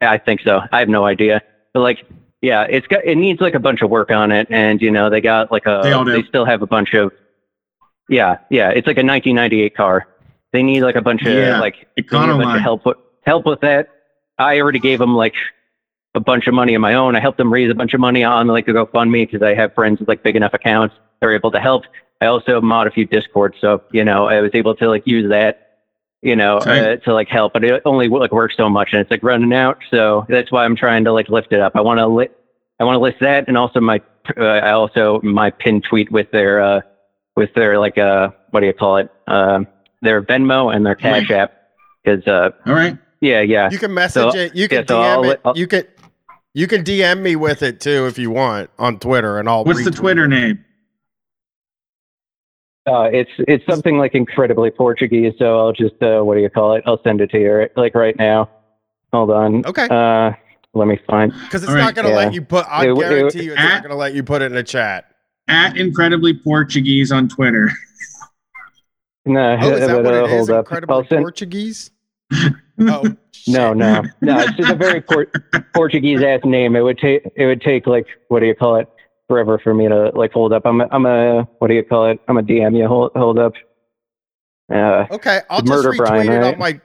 I 0.00 0.18
think 0.18 0.40
so. 0.42 0.60
I 0.72 0.78
have 0.78 0.88
no 0.88 1.04
idea. 1.04 1.42
But 1.74 1.80
like 1.80 2.06
yeah, 2.42 2.62
it's 2.70 2.86
got 2.86 3.04
it 3.04 3.16
needs 3.16 3.40
like 3.40 3.54
a 3.54 3.58
bunch 3.60 3.82
of 3.82 3.90
work 3.90 4.10
on 4.10 4.32
it, 4.32 4.46
and 4.50 4.80
you 4.80 4.90
know 4.90 5.10
they 5.10 5.20
got 5.20 5.52
like 5.52 5.66
a 5.66 5.80
They 5.82 5.92
all 5.92 6.04
do. 6.04 6.12
they 6.12 6.22
still 6.28 6.44
have 6.44 6.62
a 6.62 6.66
bunch 6.66 6.94
of 6.94 7.12
yeah 8.08 8.38
yeah 8.50 8.70
it's 8.70 8.86
like 8.86 8.96
a 8.96 9.04
1998 9.04 9.76
car. 9.76 10.06
They 10.52 10.62
need 10.62 10.82
like 10.82 10.96
a 10.96 11.02
bunch 11.02 11.22
of 11.22 11.32
Yeah, 11.32 11.60
like 11.60 11.86
a 11.98 12.02
bunch 12.02 12.56
of 12.56 12.62
help 12.62 12.86
with 12.86 12.96
help 13.22 13.46
with 13.46 13.60
that. 13.60 13.88
I 14.38 14.58
already 14.60 14.78
gave 14.78 14.98
them 14.98 15.14
like 15.14 15.34
a 16.14 16.20
bunch 16.20 16.46
of 16.46 16.54
money 16.54 16.74
of 16.74 16.80
my 16.80 16.94
own. 16.94 17.14
I 17.16 17.20
helped 17.20 17.38
them 17.38 17.52
raise 17.52 17.70
a 17.70 17.74
bunch 17.74 17.94
of 17.94 18.00
money 18.00 18.24
on 18.24 18.46
like 18.48 18.66
a 18.68 18.72
GoFundMe 18.72 19.26
because 19.30 19.42
I 19.42 19.54
have 19.54 19.74
friends 19.74 20.00
with 20.00 20.08
like 20.08 20.22
big 20.22 20.36
enough 20.36 20.54
accounts. 20.54 20.94
They're 21.20 21.32
able 21.34 21.50
to 21.52 21.60
help. 21.60 21.84
I 22.20 22.26
also 22.26 22.60
mod 22.60 22.86
a 22.86 22.90
few 22.90 23.06
Discord, 23.06 23.54
so 23.60 23.82
you 23.92 24.04
know 24.04 24.26
I 24.26 24.40
was 24.40 24.50
able 24.54 24.74
to 24.76 24.88
like 24.88 25.06
use 25.06 25.28
that, 25.30 25.78
you 26.22 26.36
know, 26.36 26.58
uh, 26.58 26.96
to 26.96 27.14
like 27.14 27.28
help. 27.28 27.52
But 27.54 27.64
it 27.64 27.80
only 27.84 28.08
like 28.08 28.32
works 28.32 28.56
so 28.56 28.68
much, 28.68 28.90
and 28.92 29.00
it's 29.00 29.10
like 29.10 29.22
running 29.22 29.52
out. 29.54 29.78
So 29.90 30.26
that's 30.28 30.50
why 30.52 30.64
I'm 30.64 30.76
trying 30.76 31.04
to 31.04 31.12
like 31.12 31.28
lift 31.28 31.52
it 31.52 31.60
up. 31.60 31.76
I 31.76 31.80
want 31.80 31.98
to 31.98 32.06
li- 32.06 32.28
I 32.78 32.84
want 32.84 32.96
to 32.96 33.00
list 33.00 33.18
that, 33.20 33.46
and 33.48 33.56
also 33.56 33.80
my 33.80 34.00
uh, 34.36 34.42
I 34.44 34.72
also 34.72 35.20
my 35.22 35.50
pin 35.50 35.80
tweet 35.80 36.10
with 36.12 36.30
their 36.30 36.60
uh 36.60 36.80
with 37.36 37.54
their 37.54 37.78
like 37.78 37.96
uh 37.96 38.30
what 38.50 38.60
do 38.60 38.66
you 38.66 38.72
call 38.74 38.96
it 38.98 39.10
um 39.28 39.66
their 40.02 40.20
Venmo 40.22 40.74
and 40.74 40.84
their 40.84 40.94
Cash 40.94 41.30
App 41.30 41.52
because 42.04 42.26
uh 42.26 42.50
All 42.66 42.74
right. 42.74 42.98
yeah 43.20 43.40
yeah 43.40 43.70
You 43.70 43.78
can 43.78 43.94
message 43.94 44.32
So- 44.32 44.38
it. 44.38 44.54
You 44.54 44.68
can 44.68 44.78
yeah, 44.80 44.84
so 44.88 45.00
I'll 45.00 45.22
DM 45.24 45.32
it. 45.32 45.40
I'll- 45.44 45.56
you 45.56 45.66
can 45.66 45.84
you 46.54 46.66
can 46.66 46.82
DM 46.82 47.20
me 47.20 47.36
with 47.36 47.62
it 47.62 47.80
too 47.80 48.06
if 48.06 48.18
you 48.18 48.30
want 48.30 48.70
on 48.78 48.98
Twitter, 48.98 49.38
and 49.38 49.48
I'll. 49.48 49.64
What's 49.64 49.84
the 49.84 49.90
Twitter 49.90 50.24
it. 50.24 50.28
name? 50.28 50.64
Uh, 52.86 53.04
it's 53.12 53.30
it's 53.40 53.64
something 53.66 53.98
like 53.98 54.14
incredibly 54.14 54.70
Portuguese, 54.70 55.34
so 55.38 55.58
I'll 55.58 55.72
just 55.72 56.02
uh, 56.02 56.20
what 56.22 56.34
do 56.34 56.40
you 56.40 56.50
call 56.50 56.74
it? 56.74 56.82
I'll 56.86 57.02
send 57.02 57.20
it 57.20 57.30
to 57.30 57.38
you 57.38 57.68
like 57.76 57.94
right 57.94 58.16
now. 58.18 58.48
Hold 59.12 59.30
on. 59.30 59.64
Okay. 59.66 59.86
Uh, 59.90 60.32
let 60.74 60.88
me 60.88 60.98
find. 61.06 61.32
Because 61.32 61.62
it's 61.62 61.70
All 61.70 61.76
not 61.76 61.84
right. 61.86 61.94
going 61.94 62.06
to 62.06 62.12
Yeah. 62.12 62.16
let 62.16 62.32
you 62.34 62.42
put. 62.42 62.64
I 62.68 62.86
It- 62.86 62.90
it- 62.92 62.98
guarantee 62.98 63.42
you, 63.44 63.52
it's 63.52 63.60
not 63.62 63.82
going 63.82 63.90
to 63.90 63.96
let 63.96 64.14
you 64.14 64.22
put 64.22 64.40
it 64.42 64.46
in 64.46 64.52
the 64.54 64.62
chat. 64.62 65.06
At 65.48 65.76
incredibly 65.76 66.32
Portuguese 66.32 67.10
on 67.12 67.28
Twitter. 67.28 67.70
No, 69.26 69.58
Oh, 69.60 69.70
is 69.72 69.80
that 69.80 69.88
but, 69.88 70.04
what 70.04 70.14
uh, 70.14 70.24
it 70.24 70.30
is? 70.30 70.48
Incredibly 70.48 71.06
send. 71.08 71.22
Portuguese. 71.22 71.90
Oh. 72.80 73.16
No, 73.46 73.72
no, 73.72 74.02
no. 74.20 74.38
It's 74.40 74.52
just 74.52 74.70
a 74.70 74.74
very 74.76 75.00
por- 75.00 75.26
Portuguese 75.74 76.22
ass 76.22 76.40
name. 76.44 76.76
It 76.76 76.82
would 76.82 76.98
take 76.98 77.22
it 77.36 77.46
would 77.46 77.62
take 77.62 77.86
like 77.86 78.06
what 78.28 78.40
do 78.40 78.46
you 78.46 78.54
call 78.54 78.76
it? 78.76 78.86
Forever 79.28 79.58
for 79.58 79.72
me 79.72 79.88
to 79.88 80.10
like 80.14 80.30
hold 80.30 80.52
up. 80.52 80.66
I'm 80.66 80.82
a, 80.82 80.88
I'm 80.92 81.06
a 81.06 81.44
what 81.58 81.68
do 81.68 81.74
you 81.74 81.82
call 81.82 82.10
it? 82.10 82.20
I'm 82.28 82.36
a 82.36 82.42
DM 82.42 82.76
you 82.76 82.86
hold 82.86 83.12
hold 83.16 83.38
up. 83.38 83.54
Uh, 84.70 85.06
Okay, 85.10 85.40
I'll 85.48 85.62
just 85.62 85.84
retweet 85.84 85.96
Brian, 85.96 86.28
it 86.28 86.42
on 86.44 86.58
my. 86.58 86.80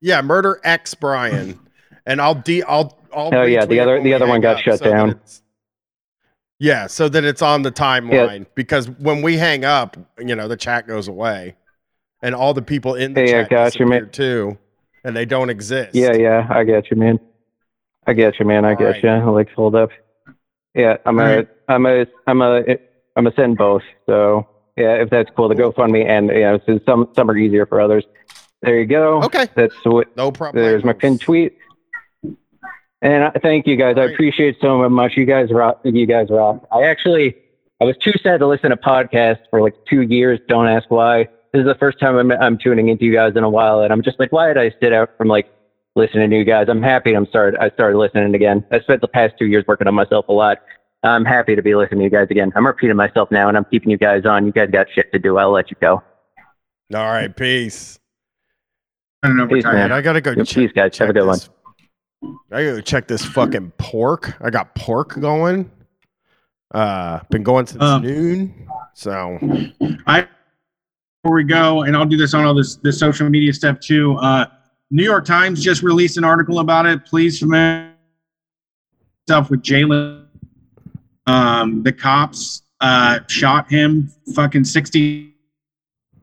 yeah, 0.00 0.20
murder 0.20 0.60
X 0.64 0.94
Brian, 0.94 1.60
and 2.06 2.20
I'll 2.20 2.34
de 2.34 2.64
I'll 2.64 2.98
I'll. 3.14 3.30
Oh, 3.32 3.42
yeah, 3.44 3.64
the 3.64 3.78
other- 3.78 4.02
the 4.02 4.12
other 4.12 4.26
one 4.26 4.40
got 4.40 4.60
shut 4.60 4.80
so 4.80 4.86
down. 4.86 5.20
Yeah, 6.58 6.88
so 6.88 7.08
that 7.08 7.24
it's 7.24 7.40
on 7.40 7.62
the 7.62 7.72
timeline 7.72 8.46
because 8.56 8.90
when 8.90 9.22
we 9.22 9.36
hang 9.38 9.64
up, 9.64 9.96
you 10.18 10.34
know, 10.34 10.48
the 10.48 10.56
chat 10.56 10.86
goes 10.88 11.06
away, 11.08 11.54
and 12.20 12.34
all 12.34 12.52
the 12.52 12.62
people 12.62 12.96
in 12.96 13.14
the 13.14 13.20
Yeah, 13.22 13.26
yeah, 13.26 13.42
chat 13.42 13.50
gotcha, 13.50 13.86
man. 13.86 14.00
disappear 14.06 14.06
too, 14.52 14.58
and 15.04 15.16
they 15.16 15.24
don't 15.24 15.50
exist. 15.50 15.94
Yeah, 15.94 16.12
yeah, 16.12 16.46
I 16.50 16.64
get 16.64 16.90
you, 16.90 16.96
man. 16.96 17.18
I 18.06 18.12
get 18.12 18.38
you, 18.38 18.46
man. 18.46 18.64
I 18.64 18.74
get 18.74 19.02
right. 19.02 19.02
you. 19.02 19.30
Like 19.30 19.52
hold 19.52 19.74
up. 19.74 19.90
Yeah, 20.74 20.96
I'm 21.04 21.18
All 21.18 21.26
a, 21.26 21.36
right. 21.36 21.48
I'm 21.68 21.86
a, 21.86 22.06
I'm 22.26 22.42
a, 22.42 22.62
I'm 23.16 23.26
a 23.26 23.32
send 23.34 23.58
both. 23.58 23.82
So 24.06 24.46
yeah, 24.76 24.94
if 24.94 25.10
that's 25.10 25.30
cool, 25.36 25.48
the 25.48 25.54
GoFundMe 25.54 26.06
and 26.06 26.28
you 26.28 26.40
know, 26.40 26.60
so 26.66 26.80
some 26.86 27.08
some 27.14 27.30
are 27.30 27.36
easier 27.36 27.66
for 27.66 27.80
others. 27.80 28.04
There 28.62 28.78
you 28.78 28.86
go. 28.86 29.22
Okay, 29.22 29.46
That's 29.54 29.74
what. 29.84 30.14
no 30.16 30.30
problem. 30.30 30.62
There's 30.62 30.84
my 30.84 30.92
pinned 30.92 31.20
tweet. 31.20 31.56
And 33.02 33.24
I, 33.24 33.30
thank 33.42 33.66
you 33.66 33.76
guys. 33.76 33.96
I 33.96 34.04
appreciate 34.04 34.56
so 34.60 34.86
much. 34.88 35.16
You 35.16 35.24
guys 35.24 35.50
rock. 35.50 35.80
You 35.84 36.06
guys 36.06 36.28
rock. 36.28 36.66
I 36.70 36.82
actually, 36.82 37.36
I 37.80 37.84
was 37.84 37.96
too 38.02 38.12
sad 38.22 38.40
to 38.40 38.46
listen 38.46 38.70
to 38.70 38.76
podcasts 38.76 39.40
for 39.48 39.62
like 39.62 39.74
two 39.88 40.02
years. 40.02 40.38
Don't 40.48 40.68
ask 40.68 40.90
why. 40.90 41.28
This 41.52 41.60
is 41.60 41.66
the 41.66 41.74
first 41.74 41.98
time 41.98 42.16
I'm, 42.16 42.30
I'm 42.30 42.58
tuning 42.58 42.88
into 42.88 43.04
you 43.04 43.12
guys 43.12 43.32
in 43.36 43.42
a 43.42 43.50
while, 43.50 43.80
and 43.80 43.92
I'm 43.92 44.02
just 44.02 44.20
like, 44.20 44.30
why 44.32 44.46
did 44.48 44.56
I 44.58 44.72
sit 44.80 44.92
out 44.92 45.10
from 45.18 45.28
like 45.28 45.50
listening 45.96 46.30
to 46.30 46.36
you 46.36 46.44
guys? 46.44 46.68
I'm 46.68 46.82
happy. 46.82 47.14
I'm 47.14 47.26
started. 47.26 47.58
I 47.60 47.70
started 47.70 47.98
listening 47.98 48.34
again. 48.34 48.64
I 48.70 48.80
spent 48.80 49.00
the 49.00 49.08
past 49.08 49.34
two 49.38 49.46
years 49.46 49.64
working 49.66 49.88
on 49.88 49.94
myself 49.94 50.28
a 50.28 50.32
lot. 50.32 50.58
I'm 51.02 51.24
happy 51.24 51.56
to 51.56 51.62
be 51.62 51.74
listening 51.74 52.00
to 52.00 52.04
you 52.04 52.10
guys 52.10 52.28
again. 52.30 52.52
I'm 52.54 52.66
repeating 52.66 52.96
myself 52.96 53.30
now, 53.30 53.48
and 53.48 53.56
I'm 53.56 53.64
keeping 53.64 53.90
you 53.90 53.96
guys 53.96 54.26
on. 54.26 54.46
You 54.46 54.52
guys 54.52 54.70
got 54.70 54.86
shit 54.94 55.10
to 55.12 55.18
do. 55.18 55.38
I'll 55.38 55.50
let 55.50 55.70
you 55.70 55.76
go. 55.80 56.02
All 56.94 57.10
right, 57.10 57.34
peace. 57.34 57.98
I 59.22 59.28
don't 59.28 59.36
know. 59.36 59.46
Peace, 59.46 59.64
man. 59.64 59.92
I 59.92 60.00
gotta 60.02 60.20
go. 60.20 60.32
Yep, 60.32 60.46
check, 60.46 60.56
peace, 60.56 60.72
guys. 60.72 60.96
Have 60.98 61.10
a 61.10 61.12
check 61.12 61.22
good 61.22 61.26
one. 61.26 61.38
I 62.52 62.64
gotta 62.64 62.76
go 62.76 62.80
check 62.80 63.08
this 63.08 63.24
fucking 63.24 63.72
pork. 63.78 64.36
I 64.40 64.50
got 64.50 64.74
pork 64.74 65.18
going. 65.18 65.70
Uh, 66.72 67.20
been 67.30 67.42
going 67.42 67.66
since 67.66 67.82
Um, 67.82 68.02
noon. 68.02 68.68
So 68.94 69.38
I 70.06 70.28
before 71.22 71.36
we 71.36 71.44
go, 71.44 71.82
and 71.82 71.94
I'll 71.94 72.06
do 72.06 72.16
this 72.16 72.32
on 72.32 72.44
all 72.44 72.54
this 72.54 72.76
this 72.76 72.98
social 72.98 73.28
media 73.28 73.52
stuff 73.52 73.78
too. 73.78 74.16
Uh, 74.16 74.46
New 74.90 75.04
York 75.04 75.26
Times 75.26 75.62
just 75.62 75.82
released 75.82 76.16
an 76.16 76.24
article 76.24 76.60
about 76.60 76.86
it. 76.86 77.04
Please 77.04 77.38
familiar 77.38 77.92
stuff 79.26 79.50
with 79.50 79.62
Jayland. 79.62 80.26
Um, 81.26 81.82
the 81.82 81.92
cops 81.92 82.62
uh, 82.80 83.20
shot 83.28 83.70
him 83.70 84.10
fucking 84.34 84.64
sixty. 84.64 85.34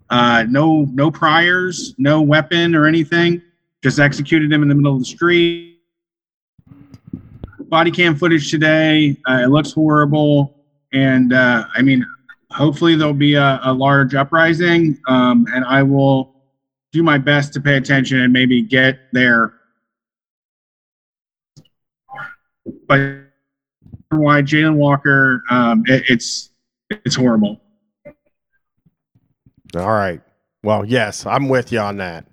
Uh, 0.09 0.45
no, 0.49 0.87
no 0.93 1.11
priors, 1.11 1.93
no 1.97 2.21
weapon 2.21 2.73
or 2.73 2.87
anything. 2.87 3.41
Just 3.83 3.99
executed 3.99 4.51
him 4.51 4.63
in 4.63 4.69
the 4.69 4.73
middle 4.75 4.93
of 4.93 4.99
the 4.99 5.05
street. 5.05 5.81
Body 7.59 7.91
cam 7.91 8.15
footage 8.15 8.49
today. 8.49 9.17
Uh, 9.29 9.41
it 9.43 9.49
looks 9.49 9.73
horrible, 9.73 10.55
and 10.91 11.33
uh, 11.33 11.65
I 11.75 11.81
mean, 11.83 12.03
hopefully 12.57 12.95
there'll 12.95 13.13
be 13.13 13.35
a, 13.35 13.59
a 13.63 13.73
large 13.73 14.15
uprising 14.15 14.97
um, 15.07 15.45
and 15.53 15.63
i 15.65 15.81
will 15.84 16.34
do 16.91 17.03
my 17.03 17.17
best 17.17 17.53
to 17.53 17.61
pay 17.61 17.77
attention 17.77 18.19
and 18.21 18.34
maybe 18.34 18.61
get 18.61 18.99
there 19.13 19.53
but 22.88 22.99
why 24.09 24.41
Jayland 24.41 24.75
Walker 24.75 25.43
um, 25.49 25.84
it, 25.88 26.03
it's 26.09 26.49
it's 26.89 27.15
horrible 27.15 27.61
all 29.75 29.91
right. 29.91 30.21
Well, 30.63 30.85
yes, 30.85 31.25
I'm 31.25 31.49
with 31.49 31.71
you 31.71 31.79
on 31.79 31.97
that. 31.97 32.25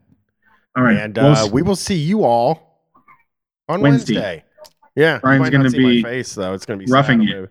all 0.77 0.83
right 0.83 0.97
And 0.97 1.17
We'll 1.17 1.27
uh, 1.27 1.49
we 1.49 1.63
will 1.63 1.77
see 1.77 1.97
you 1.97 2.25
all 2.25 2.81
on 3.69 3.81
Wednesday. 3.81 4.15
Wednesday. 4.15 4.45
Yeah, 4.97 5.19
Brian's 5.19 5.51
gonna 5.51 5.71
see 5.71 5.79
my 5.81 5.89
be 5.91 6.03
face 6.03 6.35
though. 6.35 6.55
It's 6.55 6.65
gonna 6.65 6.79
be 6.79 6.87
roughing 6.87 7.21
you. 7.23 7.49